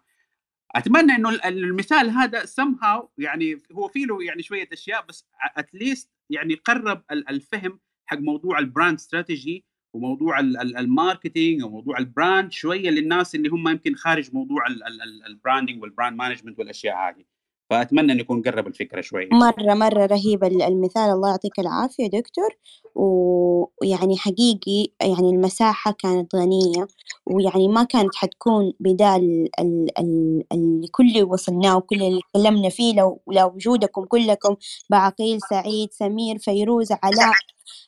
أتمنى 0.75 1.11
إنه 1.15 1.29
ال- 1.29 1.43
المثال 1.45 2.09
هذا 2.09 2.43
somehow 2.45 3.05
يعني 3.17 3.57
هو 3.71 3.87
في 3.87 4.05
له 4.05 4.23
يعني 4.23 4.43
شوية 4.43 4.69
أشياء 4.73 5.05
بس 5.05 5.25
at 5.57 5.73
least 5.73 6.11
يعني 6.29 6.55
قرب 6.55 7.03
ال- 7.11 7.29
الفهم 7.29 7.79
حق 8.05 8.17
موضوع 8.17 8.59
ال 8.59 8.65
brand 8.65 8.93
strategy 8.95 9.65
وموضوع 9.95 10.39
ال- 10.39 10.57
ال- 10.57 10.77
ال 10.77 10.86
marketing 10.86 11.63
وموضوع 11.63 11.97
ال 11.97 12.06
brand 12.06 12.51
شوية 12.51 12.89
للناس 12.89 13.35
اللي 13.35 13.49
هم 13.49 13.67
يمكن 13.67 13.95
خارج 13.95 14.33
موضوع 14.33 14.67
ال- 14.67 14.83
ال- 14.83 15.01
ال- 15.01 15.25
ال 15.25 15.31
branding 15.31 15.81
وال 15.81 15.92
brand 15.92 16.17
management 16.17 16.59
والأشياء 16.59 16.95
هذه. 17.09 17.25
فأتمنى 17.73 18.11
إنه 18.11 18.21
يكون 18.21 18.41
قرب 18.41 18.67
الفكرة 18.67 19.01
شوية 19.01 19.27
مرة 19.31 19.73
مرة 19.73 20.05
رهيب 20.05 20.43
ال- 20.43 20.61
المثال. 20.61 21.01
الله 21.11 21.29
يعطيك 21.29 21.59
العافية 21.59 22.07
دكتور. 22.07 22.49
ويعني 22.95 24.17
حقيقي 24.17 24.87
يعني 25.01 25.29
المساحة 25.29 25.91
كانت 25.99 26.35
غنية 26.35 26.87
ويعني 27.25 27.67
ما 27.67 27.83
كانت 27.83 28.15
حتكون 28.15 28.73
بدال 28.79 29.49
ال- 29.59 29.99
ال- 29.99 30.43
اللي 30.51 30.87
كل 30.91 31.23
وصلناه 31.23 31.77
وكل 31.77 31.95
اللي 32.03 32.21
تكلمنا 32.33 32.69
فيه. 32.69 32.93
لو 32.95 33.21
لو 33.31 33.47
وجودكم 33.47 34.05
كلكم 34.05 34.55
بعقيل 34.89 35.39
سعيد 35.49 35.89
سمير 35.91 36.37
فيروز 36.37 36.91
علاء 37.03 37.33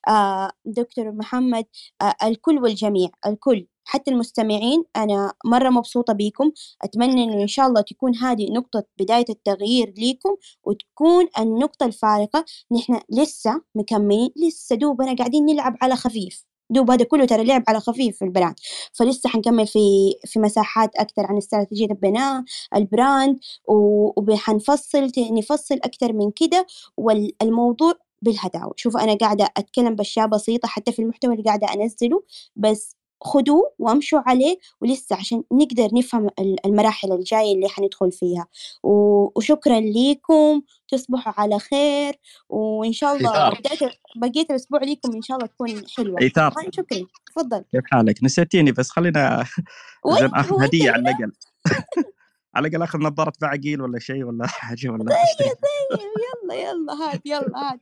آه 0.08 0.52
دكتور 0.66 1.12
محمد 1.12 1.66
آه 2.02 2.16
الكل 2.24 2.58
والجميع 2.60 3.10
الكل. 3.28 3.68
حتى 3.86 4.12
المستمعين 4.12 4.84
أنا 4.96 5.34
مرة 5.46 5.70
مبسوطة 5.70 6.14
بيكم. 6.14 6.52
أتمنى 6.82 7.24
إنه 7.24 7.42
إن 7.42 7.48
شاء 7.48 7.68
الله 7.68 7.82
تكون 7.82 8.16
هذه 8.16 8.52
نقطة 8.52 8.84
بداية 9.00 9.26
التغيير 9.30 9.94
ليكم 9.98 10.36
وتكون 10.64 11.28
النقطة 11.40 11.86
الفارقة. 11.86 12.46
نحن 12.72 13.00
لسه 13.10 13.62
مكملين 13.76 14.30
لسه 14.48 14.76
دوبنا 14.76 15.16
قاعدين 15.16 15.46
نلعب 15.46 15.78
على 15.82 15.96
خفيف. 15.96 16.46
دوب 16.70 16.92
هذا 16.92 17.06
كله 17.06 17.26
ترى 17.26 17.44
لعب 17.44 17.64
على 17.68 17.80
خفيف 17.80 18.18
في 18.18 18.26
ال 18.26 18.30
brand. 18.30 18.56
فلسه 18.94 19.30
حنكمل 19.30 19.68
في 19.68 19.80
في 20.26 20.40
مساحات 20.40 20.96
أكتر 20.96 21.26
عن 21.26 21.38
استراتيجية 21.38 21.86
البناء 21.86 22.44
ال 22.76 22.86
brand 22.86 23.40
وحنفصل 23.68 25.12
نفصل 25.18 25.76
أكتر 25.84 26.14
من 26.14 26.32
كده. 26.32 26.68
والموضوع 26.98 27.94
بالهداوة. 28.22 28.74
شوفوا 28.78 29.04
أنا 29.04 29.16
قاعدة 29.16 29.50
أتكلم 29.58 29.96
بأشياء 29.96 30.28
بسيطة 30.28 30.68
حتى 30.68 30.92
في 30.92 31.02
المحتوى 31.02 31.34
اللي 31.34 31.44
قاعدة 31.44 31.68
أنزله 31.74 32.24
بس 32.56 32.96
خدوه 33.22 33.74
وامشوا 33.80 34.20
عليه 34.26 34.58
ولسه 34.82 35.16
عشان 35.16 35.44
نقدر 35.52 35.90
نفهم 35.94 36.30
المراحل 36.66 37.12
الجاية 37.12 37.54
اللي 37.56 37.70
حندخل 37.70 38.12
فيها. 38.12 38.48
وشكرا 38.84 39.80
ليكم. 39.80 40.62
تصبحوا 40.88 41.34
على 41.38 41.60
خير. 41.60 42.16
وإن 42.50 42.94
شاء 42.94 43.16
الله 43.16 43.50
بداية 43.50 43.92
بقية 44.16 44.46
الأسبوع 44.50 44.84
ليكم 44.84 45.12
إن 45.16 45.22
شاء 45.22 45.38
الله 45.38 45.48
تكون 45.48 45.84
حلوة. 45.98 46.22
إيثار 46.22 46.54
شكرا. 46.72 47.00
تفضل. 47.26 47.64
كيف 47.72 47.84
حالك؟ 47.92 48.24
نسيتيني 48.24 48.72
بس 48.72 48.90
خلينا 48.90 49.46
اخذ 50.06 50.64
هدية 50.64 50.92
على 50.92 51.02
الأقل. 51.02 51.32
على 52.56 52.68
الأقل 52.68 52.84
اخذ 52.84 53.00
نظارة 53.00 53.34
بعقيل 53.42 53.82
ولا 53.82 54.00
شيء 54.00 54.24
ولا 54.24 54.48
حاجة 54.62 54.90
ولا 54.90 55.04
طيب 55.04 55.48
طيب. 55.48 56.00
يلا 56.46 56.56
يلا 56.70 56.94
هات 56.94 57.22
يلا 57.26 57.72
هات. 57.72 57.80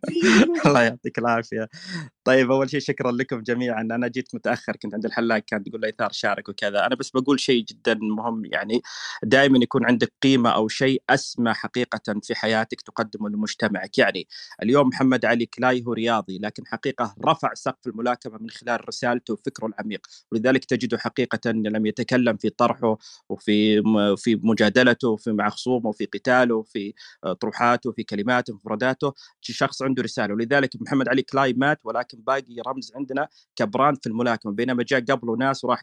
الله 0.66 0.82
يعطيك 0.84 1.20
العافية. 1.20 1.68
طيب 2.24 2.52
أول 2.52 2.69
شيء 2.69 2.80
شكرا 2.80 3.11
لكم 3.11 3.42
جميعا. 3.42 3.82
أنا 3.82 4.08
جيت 4.08 4.35
متأخر 4.35 4.76
كنت 4.76 4.93
عند 4.93 5.06
الحلاق 5.06 5.38
كان 5.38 5.64
تقول 5.64 5.82
لي 5.82 5.90
إثار 5.90 6.11
شارك 6.11 6.50
وكذا. 6.50 6.85
أنا 6.85 6.95
بس 6.95 7.10
بقول 7.10 7.40
شيء 7.40 7.64
جدا 7.66 7.93
مهم 8.02 8.45
يعني 8.45 8.82
دائما 9.24 9.60
يكون 9.61 9.85
عندك 9.85 10.14
قيمة 10.24 10.50
أو 10.50 10.68
شيء 10.68 11.03
أسمى 11.10 11.53
حقيقة 11.53 12.19
في 12.24 12.35
حياتك 12.35 12.82
تقدمه 12.82 13.30
لمجتمعك. 13.30 13.98
يعني 13.98 14.27
اليوم 14.64 14.88
محمد 14.88 15.26
علي 15.26 15.45
كلاي 15.45 15.84
هو 15.88 15.93
رياضي 15.93 16.40
لكن 16.40 16.64
حقيقة 16.68 17.16
رفع 17.26 17.53
سقف 17.53 17.88
الملاكمة 17.88 18.38
من 18.38 18.50
خلال 18.50 18.88
رسالته 18.88 19.34
وفكره 19.34 19.66
العميق. 19.68 20.08
ولذلك 20.32 20.66
تجده 20.66 20.98
حقيقة 20.98 21.52
لم 21.52 21.85
يتكلم 21.85 22.38
في 22.38 22.50
طرحه 22.50 22.98
وفي 23.30 23.84
في 24.18 24.35
مجادلته 24.43 25.10
وفي 25.10 25.32
مع 25.32 25.50
خصومه 25.50 25.90
وفي 25.90 26.06
قتاله 26.06 26.56
وفي 26.56 26.93
طروحاته 27.42 27.90
وفي 27.90 28.03
كلماته 28.03 28.53
ومفرداته 28.53 29.14
شخص 29.42 29.82
عنده 29.82 30.03
رسالة. 30.03 30.34
ولذلك 30.34 30.69
محمد 30.82 31.10
علي 31.10 31.22
كلاي 31.22 31.53
مات 31.53 31.80
ولكن 31.84 32.12
باقي 32.16 32.56
رمز 32.67 32.92
عندنا 32.95 33.27
ك 33.56 33.62
brand 33.62 33.98
في 34.03 34.09
الملاكمة 34.09 34.51
بينما 34.51 34.83
جاء 34.83 35.00
قبله 35.00 35.35
ناس 35.35 35.64
وراح 35.64 35.82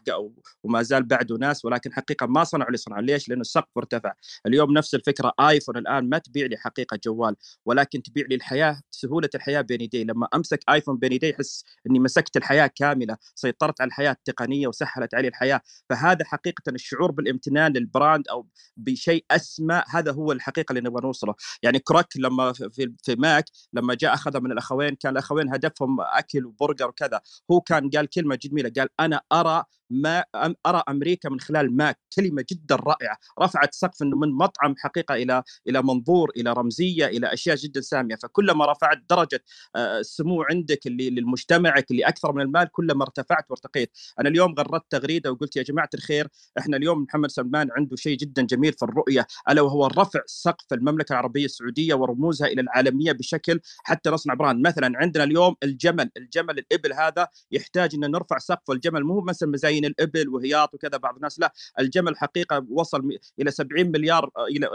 وما 0.63 0.81
زال 0.81 1.03
بعده 1.03 1.35
ناس 1.37 1.65
ولكن 1.65 1.93
حقيقة 1.93 2.25
ما 2.25 2.43
صنعوا 2.43 2.67
اللي 2.67 2.77
صنعوا. 2.77 3.01
ليش؟ 3.01 3.29
لأنه 3.29 3.41
السقف 3.41 3.77
ارتفع. 3.77 4.13
اليوم 4.45 4.73
نفس 4.73 4.95
الفكرة 4.95 5.33
آيفون 5.39 5.77
الآن 5.77 6.09
ما 6.09 6.17
تبيع 6.17 6.45
لي 6.45 6.57
حقيقة 6.57 6.99
جوال 7.05 7.35
ولكن 7.65 8.03
تبيع 8.03 8.25
لي 8.29 8.35
الحياة 8.35 8.81
سهولة 8.91 9.29
الحياة 9.35 9.61
بين 9.61 9.81
يدي. 9.81 10.03
لما 10.03 10.27
أمسك 10.35 10.59
آيفون 10.69 10.97
بين 10.97 11.11
يدي 11.11 11.33
أحس 11.35 11.65
إني 11.89 11.99
مسكت 11.99 12.37
الحياة 12.37 12.67
كاملة 12.75 13.17
سيطرت 13.35 13.81
على 13.81 13.87
الحياة 13.87 14.11
التقنية 14.11 14.67
وسهلت 14.67 15.15
علي 15.15 15.27
الحياة. 15.27 15.61
فهذا 15.89 16.25
حقيقة 16.25 16.63
الشعور 16.67 17.11
بالامتنان 17.11 17.73
لل 17.73 17.88
brand 17.88 18.27
أو 18.27 18.47
بشيء 18.77 19.25
أسمى 19.31 19.83
هذا 19.89 20.11
هو 20.11 20.31
الحقيقة 20.31 20.73
اللي 20.73 20.89
نبغى 20.89 21.01
نوصله. 21.03 21.35
يعني 21.63 21.79
كروك 21.79 22.05
لما 22.17 22.53
في 22.53 22.93
في 23.03 23.15
ماك 23.15 23.45
لما 23.73 23.95
جاء 23.95 24.13
اخذها 24.13 24.39
من 24.39 24.51
الأخوين 24.51 24.95
كان 24.95 25.11
الأخوين 25.11 25.53
هدفهم 25.53 26.01
أكل 26.21 26.45
وبرجر 26.45 26.89
وكذا. 26.89 27.21
هو 27.51 27.61
كان 27.61 27.89
قال 27.89 28.07
كلمة 28.09 28.35
جميلة 28.35 28.71
قال 28.77 28.89
أنا 28.99 29.21
أرى 29.33 29.63
ما 29.91 30.23
أرى 30.65 30.83
أمريكا 30.89 31.29
من 31.29 31.39
خلال 31.39 31.75
ماك 31.75 31.99
كلمة 32.15 32.45
جدا 32.51 32.75
رائعة 32.75 33.17
رفعت 33.41 33.73
سقف 33.73 34.01
من 34.03 34.31
مطعم 34.31 34.75
حقيقة 34.77 35.15
إلى 35.15 35.43
إلى 35.67 35.81
منظور 35.81 36.31
إلى 36.37 36.53
رمزية 36.53 37.05
إلى 37.05 37.33
أشياء 37.33 37.55
جدا 37.55 37.81
سامية. 37.81 38.15
فكلما 38.15 38.71
رفعت 38.71 38.97
درجة 39.09 39.43
السمو 39.75 40.43
عندك 40.43 40.87
اللي 40.87 41.09
لمجتمعك 41.09 41.91
اللي 41.91 42.03
أكثر 42.03 42.33
من 42.33 42.41
المال 42.41 42.71
كلما 42.71 43.03
ارتفعت 43.03 43.45
وارتقيت. 43.51 43.91
أنا 44.19 44.29
اليوم 44.29 44.55
غردت 44.59 44.85
تغريدة 44.89 45.31
وقلت 45.31 45.55
يا 45.55 45.63
جماعة 45.63 45.89
الخير 45.93 46.27
إحنا 46.59 46.77
اليوم 46.77 47.01
محمد 47.03 47.31
سلمان 47.31 47.69
عنده 47.77 47.95
شيء 47.95 48.17
جدا 48.17 48.41
جميل 48.41 48.73
في 48.73 48.83
الرؤية 48.85 49.27
ألا 49.49 49.61
وهو 49.61 49.87
رفع 49.87 50.19
سقف 50.25 50.73
المملكة 50.73 51.13
العربية 51.13 51.45
السعودية 51.45 51.93
ورموزها 51.93 52.47
إلى 52.47 52.61
العالمية 52.61 53.11
بشكل 53.11 53.59
حتى 53.83 54.09
نصنع 54.09 54.33
براند 54.33 54.67
مثلا 54.67 54.91
عندنا 54.95 55.23
اليوم 55.23 55.55
الجمل 55.63 56.09
الجمل 56.17 56.59
الإبل 56.59 56.93
هذا 56.93 57.27
يحتاج 57.51 57.95
إن 57.95 58.11
نرفع 58.11 58.37
سقف 58.37 58.71
الجمل 58.71 59.03
مو 59.03 59.21
مثلا 59.21 59.51
مزاين 59.81 59.85
الإبل 59.85 60.29
وهياط 60.29 60.73
وكذا. 60.73 60.97
بعض 60.97 61.15
الناس 61.15 61.39
لا 61.39 61.53
الجمل 61.79 62.17
حقيقه 62.17 62.65
وصل 62.69 63.09
إلى 63.39 63.51
70 63.51 63.91
مليار 63.91 64.31
إلى 64.49 64.69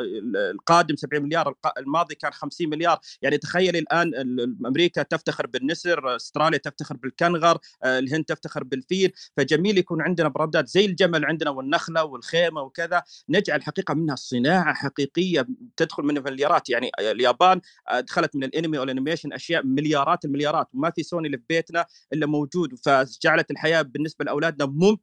القادم 0.50 0.96
70 0.96 1.22
مليار 1.22 1.54
الماضي 1.78 2.14
كان 2.14 2.32
50 2.32 2.68
مليار. 2.70 2.98
يعني 3.22 3.38
تخيل 3.38 3.76
الآن 3.76 4.10
أمريكا 4.66 5.02
تفتخر 5.02 5.46
بالنسر 5.46 6.16
أستراليا 6.16 6.58
تفتخر 6.58 6.96
بالكنغر 6.96 7.58
الهند 7.84 8.24
تفتخر 8.24 8.64
بالفيل. 8.64 9.12
فجميل 9.36 9.78
يكون 9.78 10.02
عندنا 10.02 10.28
براندات 10.28 10.68
زي 10.68 10.84
الجمل 10.84 11.24
عندنا 11.24 11.50
والنخلة 11.50 12.04
والخيمة 12.04 12.62
وكذا. 12.62 13.02
نجعل 13.28 13.62
حقيقه 13.62 13.94
منها 13.94 14.16
صناعة 14.16 14.74
حقيقية 14.74 15.46
تدخل 15.76 16.02
من 16.02 16.22
مليارات 16.22 16.70
يعني 16.70 16.90
اليابان 17.00 17.60
دخلت 17.98 18.36
من 18.36 18.44
الأنمي 18.44 18.78
وال 18.78 18.88
animation 18.88 19.32
أشياء 19.32 19.66
مليارات 19.66 20.24
المليارات. 20.24 20.68
وما 20.74 20.90
في 20.90 21.02
سوني 21.02 21.26
اللي 21.26 21.38
في 21.38 21.44
بيتنا 21.48 21.86
إلا 22.12 22.26
موجود. 22.26 22.74
فجعلت 22.78 23.50
الحياة 23.50 23.82
بالنسبة 23.82 24.24
لأولادنا 24.24 24.66
ممتعة. 24.66 24.95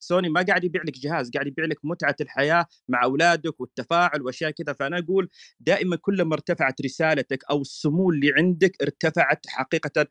سوني 0.00 0.28
ما 0.28 0.42
قاعد 0.42 0.64
يبيع 0.64 0.82
لك 0.82 0.98
جهاز 0.98 1.30
قاعد 1.30 1.46
يبيع 1.46 1.64
لك 1.64 1.78
متعة 1.84 2.16
الحياة 2.20 2.66
مع 2.88 3.04
أولادك 3.04 3.60
والتفاعل 3.60 4.22
وأشياء 4.22 4.50
كذا. 4.50 4.72
فأنا 4.72 4.98
أقول 4.98 5.28
دائما 5.60 5.96
كلما 5.96 6.34
ارتفعت 6.34 6.80
رسالتك 6.82 7.44
أو 7.50 7.60
السمو 7.60 8.10
اللي 8.10 8.32
عندك 8.36 8.82
ارتفعت 8.82 9.46
حقيقة 9.48 10.06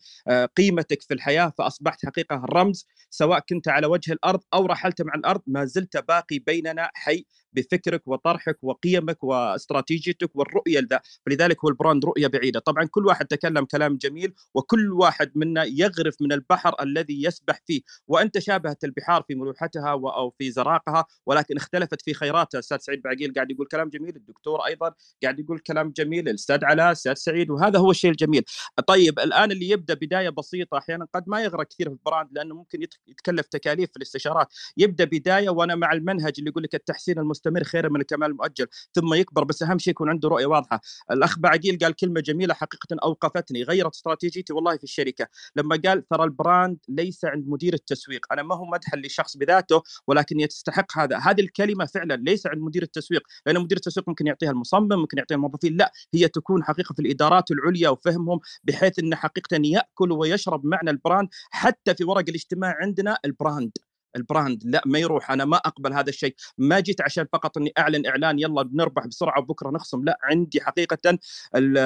قيمتك 0.58 1.02
في 1.02 1.14
الحياة 1.14 1.54
فأصبحت 1.58 2.06
حقيقة 2.06 2.46
رمز 2.54 2.88
سواء 3.10 3.40
كنت 3.50 3.68
على 3.68 3.88
وجه 3.88 4.14
الأرض 4.14 4.40
أو 4.54 4.66
رحلت 4.66 5.02
مع 5.02 5.14
الأرض 5.16 5.42
ما 5.48 5.66
زلت 5.66 5.98
باقي 5.98 6.40
بيننا 6.40 6.90
حي 6.94 7.26
بفكرك 7.58 8.08
وطرحك 8.08 8.58
وقيمك 8.62 9.24
واستراتيجيتك 9.24 10.36
والرؤية 10.36 10.80
لذا 10.80 11.00
فلذلك 11.26 11.64
هو 11.66 11.70
البراند 11.70 12.06
رؤية 12.06 12.28
بعيدة. 12.28 12.60
طبعا 12.60 12.86
كل 12.86 13.06
واحد 13.06 13.26
تكلم 13.26 13.66
كلام 13.66 13.98
جميل 13.98 14.34
وكل 14.56 14.94
واحد 14.94 15.32
منا 15.36 15.64
يغرف 15.64 16.16
من 16.22 16.32
البحر 16.34 16.76
الذي 16.82 17.24
يسبح 17.24 17.62
فيه. 17.66 17.82
وأنت 18.08 18.40
شابهت 18.40 18.84
البحار 18.84 19.24
في 19.28 19.36
ملوحتها 19.36 19.90
أو 19.90 20.30
في 20.38 20.52
زراقها 20.52 21.06
ولكن 21.26 21.58
اختلفت 21.58 22.02
في 22.02 22.14
خيراتها. 22.14 22.58
الأستاذ 22.58 22.78
سعيد 22.78 23.02
بعقيل 23.02 23.34
قاعد 23.34 23.52
يقول 23.52 23.68
كلام 23.68 23.90
جميل 23.90 24.16
الدكتور 24.16 24.66
أيضا 24.66 24.94
قاعد 25.24 25.40
يقول 25.40 25.60
كلام 25.60 25.94
جميل 25.98 26.30
الأستاذ 26.30 26.66
علاء 26.66 26.88
الأستاذ 26.88 27.14
سعيد 27.14 27.50
وهذا 27.50 27.80
هو 27.80 27.92
الشيء 27.92 28.12
الجميل. 28.12 28.44
طيب 28.88 29.20
الآن 29.20 29.52
اللي 29.52 29.70
يبدأ 29.70 29.94
بداية 29.94 30.30
بسيطة 30.30 30.78
أحيانا 30.78 31.08
قد 31.14 31.24
ما 31.30 31.42
يغرق 31.42 31.68
كثير 31.68 31.88
في 31.90 31.94
ال 31.94 32.00
brand 32.00 32.30
لأنه 32.32 32.56
ممكن 32.56 32.82
يتكلف 33.08 33.48
تكاليف 33.48 33.90
في 33.92 33.98
الاستشارات. 33.98 34.48
يبدأ 34.78 35.06
بداية 35.06 35.50
وأنا 35.50 35.76
مع 35.76 35.94
المنهج 35.94 36.34
اللي 36.40 36.50
يقول 36.50 36.64
لك 36.64 36.76
التحسين 36.76 37.20
المستمر 37.20 37.47
خير 37.64 37.90
من 37.90 38.02
الكمال 38.02 38.30
المؤجل 38.30 38.68
ثم 38.94 39.14
يكبر 39.14 39.44
بس 39.44 39.64
أهم 39.64 39.80
شيء 39.80 39.92
يكون 39.92 40.10
عنده 40.10 40.30
رؤية 40.30 40.46
واضحة. 40.46 40.82
الأخ 41.12 41.40
باعقيل 41.40 41.78
قال 41.82 41.96
كلمة 41.96 42.22
جميلة 42.22 42.54
حقيقة 42.54 42.88
أوقفتني 43.04 43.64
غيرت 43.64 43.94
استراتيجيتي 43.96 44.54
والله 44.54 44.78
في 44.78 44.84
الشركة. 44.84 45.28
لما 45.56 45.82
قال 45.86 46.08
ترى 46.08 46.24
ال 46.24 46.33
brand 46.33 46.78
ليس 46.90 47.26
عند 47.26 47.48
مدير 47.48 47.74
التسويق 47.74 48.26
أنا 48.32 48.44
ما 48.44 48.56
هو 48.56 48.66
مدحا 48.66 48.98
لشخص 48.98 49.38
بذاته 49.38 49.84
ولكن 50.08 50.40
يستحق 50.40 50.98
هذا. 50.98 51.18
هذه 51.18 51.42
الكلمة 51.42 51.86
فعلا 51.86 52.14
ليس 52.14 52.48
عند 52.48 52.62
مدير 52.62 52.84
التسويق 52.84 53.22
لأن 53.46 53.60
مدير 53.60 53.78
التسويق 53.78 54.10
ممكن 54.10 54.28
يعطيها 54.28 54.52
المصمم 54.52 55.00
ممكن 55.00 55.18
يعطيها 55.18 55.36
الموظفين 55.36 55.78
لا 55.78 55.92
هي 56.14 56.28
تكون 56.28 56.64
حقيقة 56.64 56.94
في 56.94 57.02
الإدارات 57.02 57.52
العليا 57.52 57.90
وفهمهم 57.90 58.40
بحيث 58.64 59.00
انه 59.00 59.16
حقيقه 59.16 59.62
يأكل 59.64 60.12
ويشرب 60.12 60.66
معنى 60.66 60.90
ال 60.90 60.97
brand 60.97 61.30
حتى 61.52 61.96
في 61.96 62.04
ورق 62.04 62.26
الاجتماع 62.30 62.76
عندنا 62.82 63.18
ال 63.26 63.32
brand. 63.32 63.72
ال 64.18 64.25
brand 64.25 64.62
لا 64.66 64.82
ما 64.86 65.00
يروح 65.00 65.32
أنا 65.32 65.46
ما 65.46 65.58
أقبل 65.58 65.94
هذا 65.94 66.10
الشيء. 66.10 66.36
ما 66.58 66.80
جيت 66.80 67.02
عشان 67.02 67.26
فقط 67.34 67.58
إني 67.58 67.74
أعلن 67.78 68.06
إعلان 68.06 68.40
يلا 68.40 68.64
بنربح 68.64 69.08
بسرعة 69.08 69.40
وبكرة 69.40 69.70
نخصم 69.70 70.04
لا 70.04 70.20
عندي 70.24 70.62
حقيقه 70.62 71.20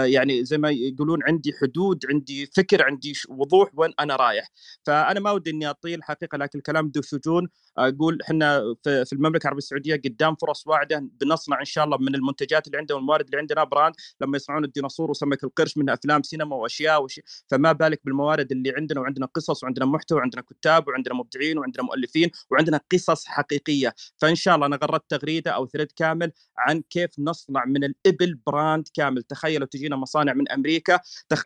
يعني 0.06 0.46
زي 0.46 0.58
ما 0.58 0.70
يقولون 0.70 1.20
عندي 1.28 1.54
حدود 1.62 2.06
عندي 2.10 2.46
فكر 2.46 2.84
عندي 2.84 3.14
وضوح 3.30 3.70
وين 3.74 3.94
أنا 4.00 4.16
رايح. 4.16 4.48
فأنا 4.86 5.20
ما 5.20 5.32
ودي 5.32 5.50
إني 5.52 5.70
أطيل 5.70 6.04
حقيقة 6.04 6.38
لكن 6.38 6.60
الكلام 6.60 6.92
ذو 6.96 7.02
شجون 7.02 7.48
أقول 7.78 8.18
إحنا 8.22 8.76
في 8.84 9.14
المملكة 9.14 9.44
العربية 9.44 9.58
السعودية 9.58 9.96
قدام 9.96 10.36
فرص 10.36 10.68
واعدة 10.68 11.10
بنصنع 11.22 11.60
إن 11.60 11.66
شاء 11.66 11.86
الله 11.86 11.98
من 11.98 12.16
المنتجات 12.16 12.68
اللي 12.68 12.78
عندنا 12.78 12.96
والموارد 12.98 13.26
اللي 13.26 13.38
عندنا 13.38 13.64
brand. 13.64 13.96
لما 14.22 14.36
يصنعون 14.38 14.64
الديناصور 14.64 15.12
وسمك 15.12 15.44
القرش 15.44 15.78
من 15.78 15.90
أفلام 15.90 16.24
سينما 16.24 16.56
وأشياء 16.56 17.04
وشي 17.04 17.22
فما 17.48 17.72
بالك 17.72 18.02
بالموارد 18.06 18.52
اللي 18.52 18.74
عندنا 18.78 19.00
وعندنا 19.02 19.26
قصص 19.26 19.64
وعندنا 19.64 19.86
محتوى 19.86 20.18
وعندنا 20.18 20.42
كتاب 20.42 20.88
وعندنا 20.88 21.16
مبدعين 21.16 21.58
وعندنا 21.58 21.84
مؤلفين. 21.84 22.21
محدثين 22.22 22.32
وعندنا 22.52 22.80
قصص 22.92 23.26
حقيقية. 23.26 23.94
فإن 24.18 24.36
شاء 24.36 24.56
الله 24.56 24.68
أنا 24.68 24.80
غردت 24.84 25.04
تغريدة 25.10 25.52
أو 25.52 25.68
thread 25.68 25.92
كامل 25.92 26.32
عن 26.58 26.82
كيف 26.90 27.10
نصنع 27.20 27.66
من 27.66 27.84
الإبل 27.84 28.40
brand 28.48 28.88
كامل. 28.94 29.24
تخيلوا 29.24 29.68
تجينا 29.68 29.96
مصانع 29.96 30.34
من 30.34 30.52
أمريكا 30.52 31.00
تخ... 31.30 31.44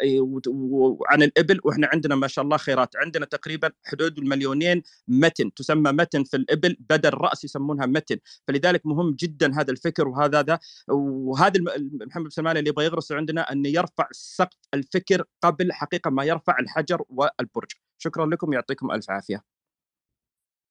وعن 0.47 1.23
الإبل 1.23 1.59
وإحنا 1.63 1.89
عندنا 1.93 2.15
ما 2.15 2.27
شاء 2.27 2.45
الله 2.45 2.57
خيرات. 2.57 2.95
عندنا 2.95 3.25
تقريبا 3.25 3.71
حدود 3.85 4.17
المليونين 4.17 4.83
متن 5.07 5.53
تسمى 5.53 5.91
متن 5.91 6.23
في 6.23 6.37
الإبل 6.37 6.77
بدل 6.89 7.09
الراس 7.09 7.43
يسمونها 7.43 7.85
متن. 7.85 8.17
فلذلك 8.47 8.85
مهم 8.85 9.15
جدا 9.19 9.59
هذا 9.59 9.71
الفكر 9.71 10.07
وهذا 10.07 10.41
ذا. 10.41 10.59
وهذا 10.89 11.59
محمد 12.07 12.31
سلمان 12.31 12.57
اللي 12.57 12.69
يبغى 12.69 12.85
يغرس 12.85 13.11
عندنا 13.11 13.51
أن 13.51 13.65
يرفع 13.65 14.07
سقف 14.11 14.57
الفكر 14.73 15.23
قبل 15.41 15.73
حقيقة 15.73 16.09
ما 16.09 16.23
يرفع 16.23 16.59
الحجر 16.59 17.01
والبرج. 17.09 17.71
شكرا 17.97 18.25
لكم 18.25 18.53
يعطيكم 18.53 18.91
ألف 18.91 19.09
عافية. 19.09 19.54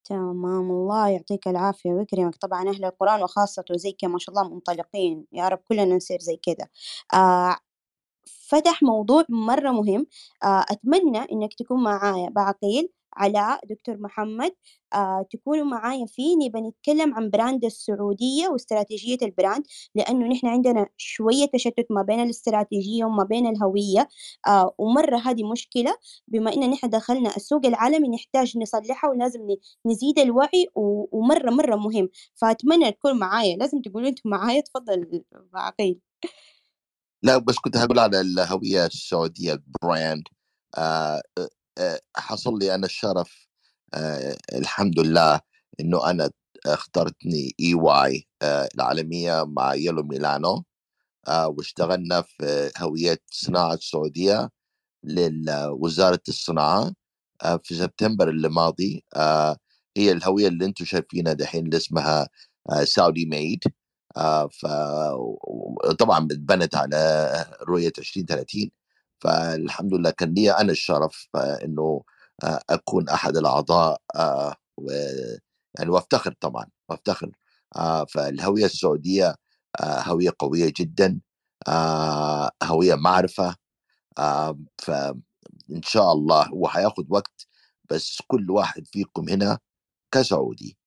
تمام 0.04 0.70
الله 0.70 1.08
يعطيك 1.08 1.48
العافية 1.48 1.90
ويكرمك 1.90 2.36
طبعا 2.36 2.68
أهل 2.68 2.84
القرآن 2.84 3.22
وخاصته 3.22 3.76
زي 3.76 3.92
كذا 3.92 4.10
ما 4.10 4.18
شاء 4.18 4.34
الله 4.38 4.54
منطلقين 4.54 5.26
يا 5.32 5.48
رب 5.48 5.58
كلنا 5.68 5.84
نصير 5.96 6.18
زي 6.20 6.36
كذا 6.36 6.68
آه 7.14 7.56
فتح 8.50 8.82
موضوع 8.82 9.24
مرة 9.28 9.70
مهم. 9.70 10.06
آه 10.44 10.64
أتمنى 10.70 11.18
إنك 11.32 11.54
تكون 11.54 11.84
معايا 11.84 12.30
باعقيل. 12.30 12.90
علاء 13.16 13.60
دكتور 13.66 13.96
محمد 14.00 14.52
آه 14.94 15.26
تكونوا 15.30 15.64
معايا 15.64 16.06
فيه 16.06 16.36
نبى 16.36 16.60
نتكلم 16.60 17.14
عن 17.14 17.30
brand 17.30 17.64
السعودية 17.64 18.48
واستراتيجية 18.48 19.18
ال 19.22 19.29
brand 19.29 19.64
لأنه 19.94 20.26
نحن 20.26 20.46
عندنا 20.46 20.86
شوية 20.96 21.46
تشتت 21.54 21.86
ما 21.90 22.02
بين 22.02 22.20
الاستراتيجية 22.20 23.04
وما 23.04 23.24
بين 23.24 23.46
الهوية 23.46 24.08
آه 24.46 24.74
ومرة 24.78 25.16
هذه 25.18 25.44
مشكلة 25.52 25.96
بما 26.28 26.52
إن 26.54 26.70
نحن 26.70 26.88
دخلنا 26.90 27.36
السوق 27.36 27.66
العالمي 27.66 28.08
نحتاج 28.08 28.58
نصلحها 28.58 29.10
ولازم 29.10 29.40
نزيد 29.86 30.18
الوعي 30.18 30.66
ومرة 30.74 31.50
مرة 31.50 31.76
مهم. 31.76 32.08
فأتمنى 32.34 32.92
تكون 32.92 33.18
معايا. 33.18 33.56
لازم 33.56 33.80
تقولوا 33.82 34.08
أنتم 34.08 34.30
معايا. 34.30 34.60
تفضل 34.60 35.24
عقيل. 35.54 36.00
لا 37.22 37.38
بس 37.38 37.58
كنت 37.58 37.76
هقول 37.76 37.98
على 37.98 38.20
الهوية 38.20 38.86
السعودية 38.86 39.52
البراند 39.52 40.24
آه 40.78 41.22
آه 41.38 41.48
حصل 42.16 42.58
لي 42.58 42.74
أنا 42.74 42.86
الشرف 42.86 43.48
آه 43.94 44.36
الحمد 44.54 45.00
لله 45.00 45.40
إنه 45.80 46.10
أنا 46.10 46.30
اخترتني 46.66 47.54
EY 47.60 48.28
آه 48.42 48.68
العالمية 48.74 49.44
مع 49.44 49.74
يلو 49.74 50.02
ميلانو 50.02 50.64
آه 51.28 51.48
واشتغلنا 51.48 52.22
في 52.22 52.70
هوية 52.78 53.18
صناعة 53.32 53.74
السعودية 53.74 54.50
لوزارة 55.04 56.20
الصناعة 56.28 56.92
آه 57.44 57.60
في 57.64 57.74
سبتمبر 57.74 58.28
اللي 58.28 58.48
ماضي 58.48 59.04
آه 59.16 59.56
هي 59.96 60.12
الهوية 60.12 60.48
اللي 60.48 60.64
أنتم 60.64 60.84
شايفينها 60.84 61.32
دحين 61.32 61.64
اللي 61.66 61.76
اسمها 61.76 62.28
آه 62.70 62.84
Saudi 62.84 63.26
Made 63.26 63.60
آه 64.16 64.48
فطبعا 64.48 66.28
اتبنت 66.32 66.74
على 66.76 67.26
رؤية 67.68 67.92
2030 67.98 68.70
فالحمد 69.20 69.94
لله 69.94 70.10
كان 70.10 70.34
لي 70.34 70.50
أنا 70.52 70.72
الشرف 70.72 71.28
آه 71.34 71.64
إنه 71.64 72.02
آه 72.44 72.60
أكون 72.70 73.08
أحد 73.08 73.36
الأعضاء 73.36 74.00
آه 74.16 74.54
و 74.78 74.90
يعني 75.78 75.90
وأفتخر 75.90 76.34
طبعا 76.40 76.66
وأفتخر. 76.88 77.30
فالهوية 78.08 78.64
السعودية 78.64 79.36
آه 79.80 80.00
هوية 80.02 80.30
قوية 80.38 80.72
جدا 80.78 81.20
هوية 82.62 82.94
معرفة 82.94 83.56
آه 84.18 84.58
فإن 84.78 85.82
شاء 85.84 86.12
الله 86.12 86.46
هو 86.48 86.68
حياخد 86.68 87.06
وقت 87.10 87.46
بس 87.90 88.22
كل 88.28 88.50
واحد 88.50 88.86
فيكم 88.88 89.28
هنا 89.28 89.58
كسعودي 90.14 90.78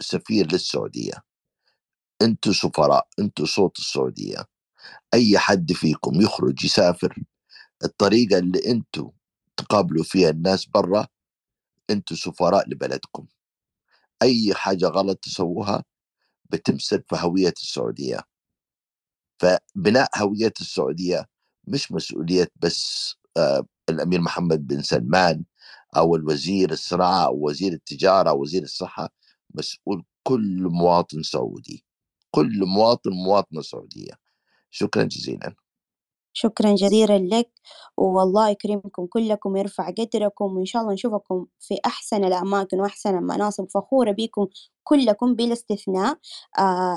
سفير 0.00 0.52
للسعودية. 0.52 1.12
أنتوا 2.22 2.52
سفراء 2.52 3.08
أنتوا 3.18 3.46
صوت 3.46 3.78
السعودية. 3.78 4.46
أي 5.14 5.38
حد 5.38 5.72
فيكم 5.72 6.20
يخرج 6.20 6.64
يسافر 6.64 7.24
الطريقة 7.84 8.38
اللي 8.38 8.60
أنتوا 8.70 9.10
تقابلوا 9.56 10.04
فيها 10.04 10.30
الناس 10.30 10.66
برا 10.66 11.06
أنتوا 11.90 12.16
سفراء 12.16 12.68
لبلدكم. 12.68 13.26
أي 14.22 14.54
حاجة 14.54 14.86
غلط 14.86 15.18
تسووها 15.18 15.84
بتمسك 16.50 17.04
في 17.08 17.16
هوية 17.20 17.54
السعودية. 17.58 18.20
فبناء 19.40 20.10
هوية 20.18 20.52
السعودية 20.60 21.26
مش 21.68 21.92
مسؤولية 21.92 22.48
بس 22.56 23.14
آه 23.36 23.66
الأمير 23.88 24.20
محمد 24.20 24.66
بن 24.66 24.82
سلمان 24.82 25.44
أو 25.96 26.16
الوزير 26.16 26.72
الصناعة 26.72 27.26
أو 27.26 27.46
وزير 27.48 27.72
التجارة 27.72 28.30
أو 28.30 28.42
وزير 28.42 28.62
الصحة 28.62 29.08
مسؤول 29.54 30.04
كل 30.22 30.62
مواطن 30.72 31.22
سعودي. 31.22 31.84
كل 32.30 32.60
مواطن 32.66 33.10
مواطنة 33.10 33.62
سعودية. 33.62 34.12
شكرا 34.70 35.04
جزيلا. 35.04 35.54
شكرا 36.36 36.74
جزيلا 36.74 37.18
لك 37.18 37.50
والله 37.96 38.48
يكرمكم 38.48 39.06
كلكم 39.06 39.52
ويرفع 39.52 39.90
قدركم 39.90 40.56
وإن 40.56 40.64
شاء 40.64 40.82
الله 40.82 40.92
نشوفكم 40.92 41.46
في 41.60 41.78
أحسن 41.86 42.24
الأماكن 42.24 42.80
وأحسن 42.80 43.18
المناصب 43.18 43.70
فخورة 43.70 44.12
بكم 44.12 44.46
كلكم 44.84 45.34
بلا 45.34 45.52
استثناء 45.52 46.18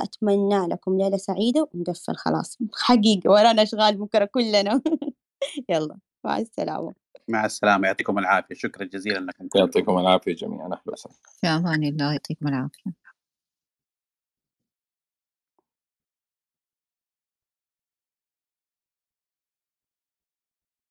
أتمنى 0.04 0.68
لكم 0.68 0.98
ليلة 0.98 1.18
سعيدة 1.18 1.70
ونقفل 1.74 2.16
خلاص. 2.16 2.58
حقيقة 2.88 3.30
ورانا 3.30 3.64
أشغال 3.64 3.98
بكرة 3.98 4.26
كلنا. 4.26 4.82
يلا 5.70 5.98
مع 6.24 6.38
السلامة. 6.38 6.94
مع 7.28 7.46
السلامة 7.46 7.88
يعطيكم 7.88 8.20
العافية. 8.20 8.56
شكرا 8.56 8.86
جزيلا 8.86 9.20
لكم 9.20 9.50
يعطيكم 9.56 9.98
العافية 9.98 10.36
جميعا. 10.36 10.66
أهلا 10.66 10.82
وسهلا. 10.88 11.16
في 11.42 11.48
أمان 11.48 11.84
الله 11.84 12.12
يعطيكم 12.12 12.48
العافية. 12.48 13.09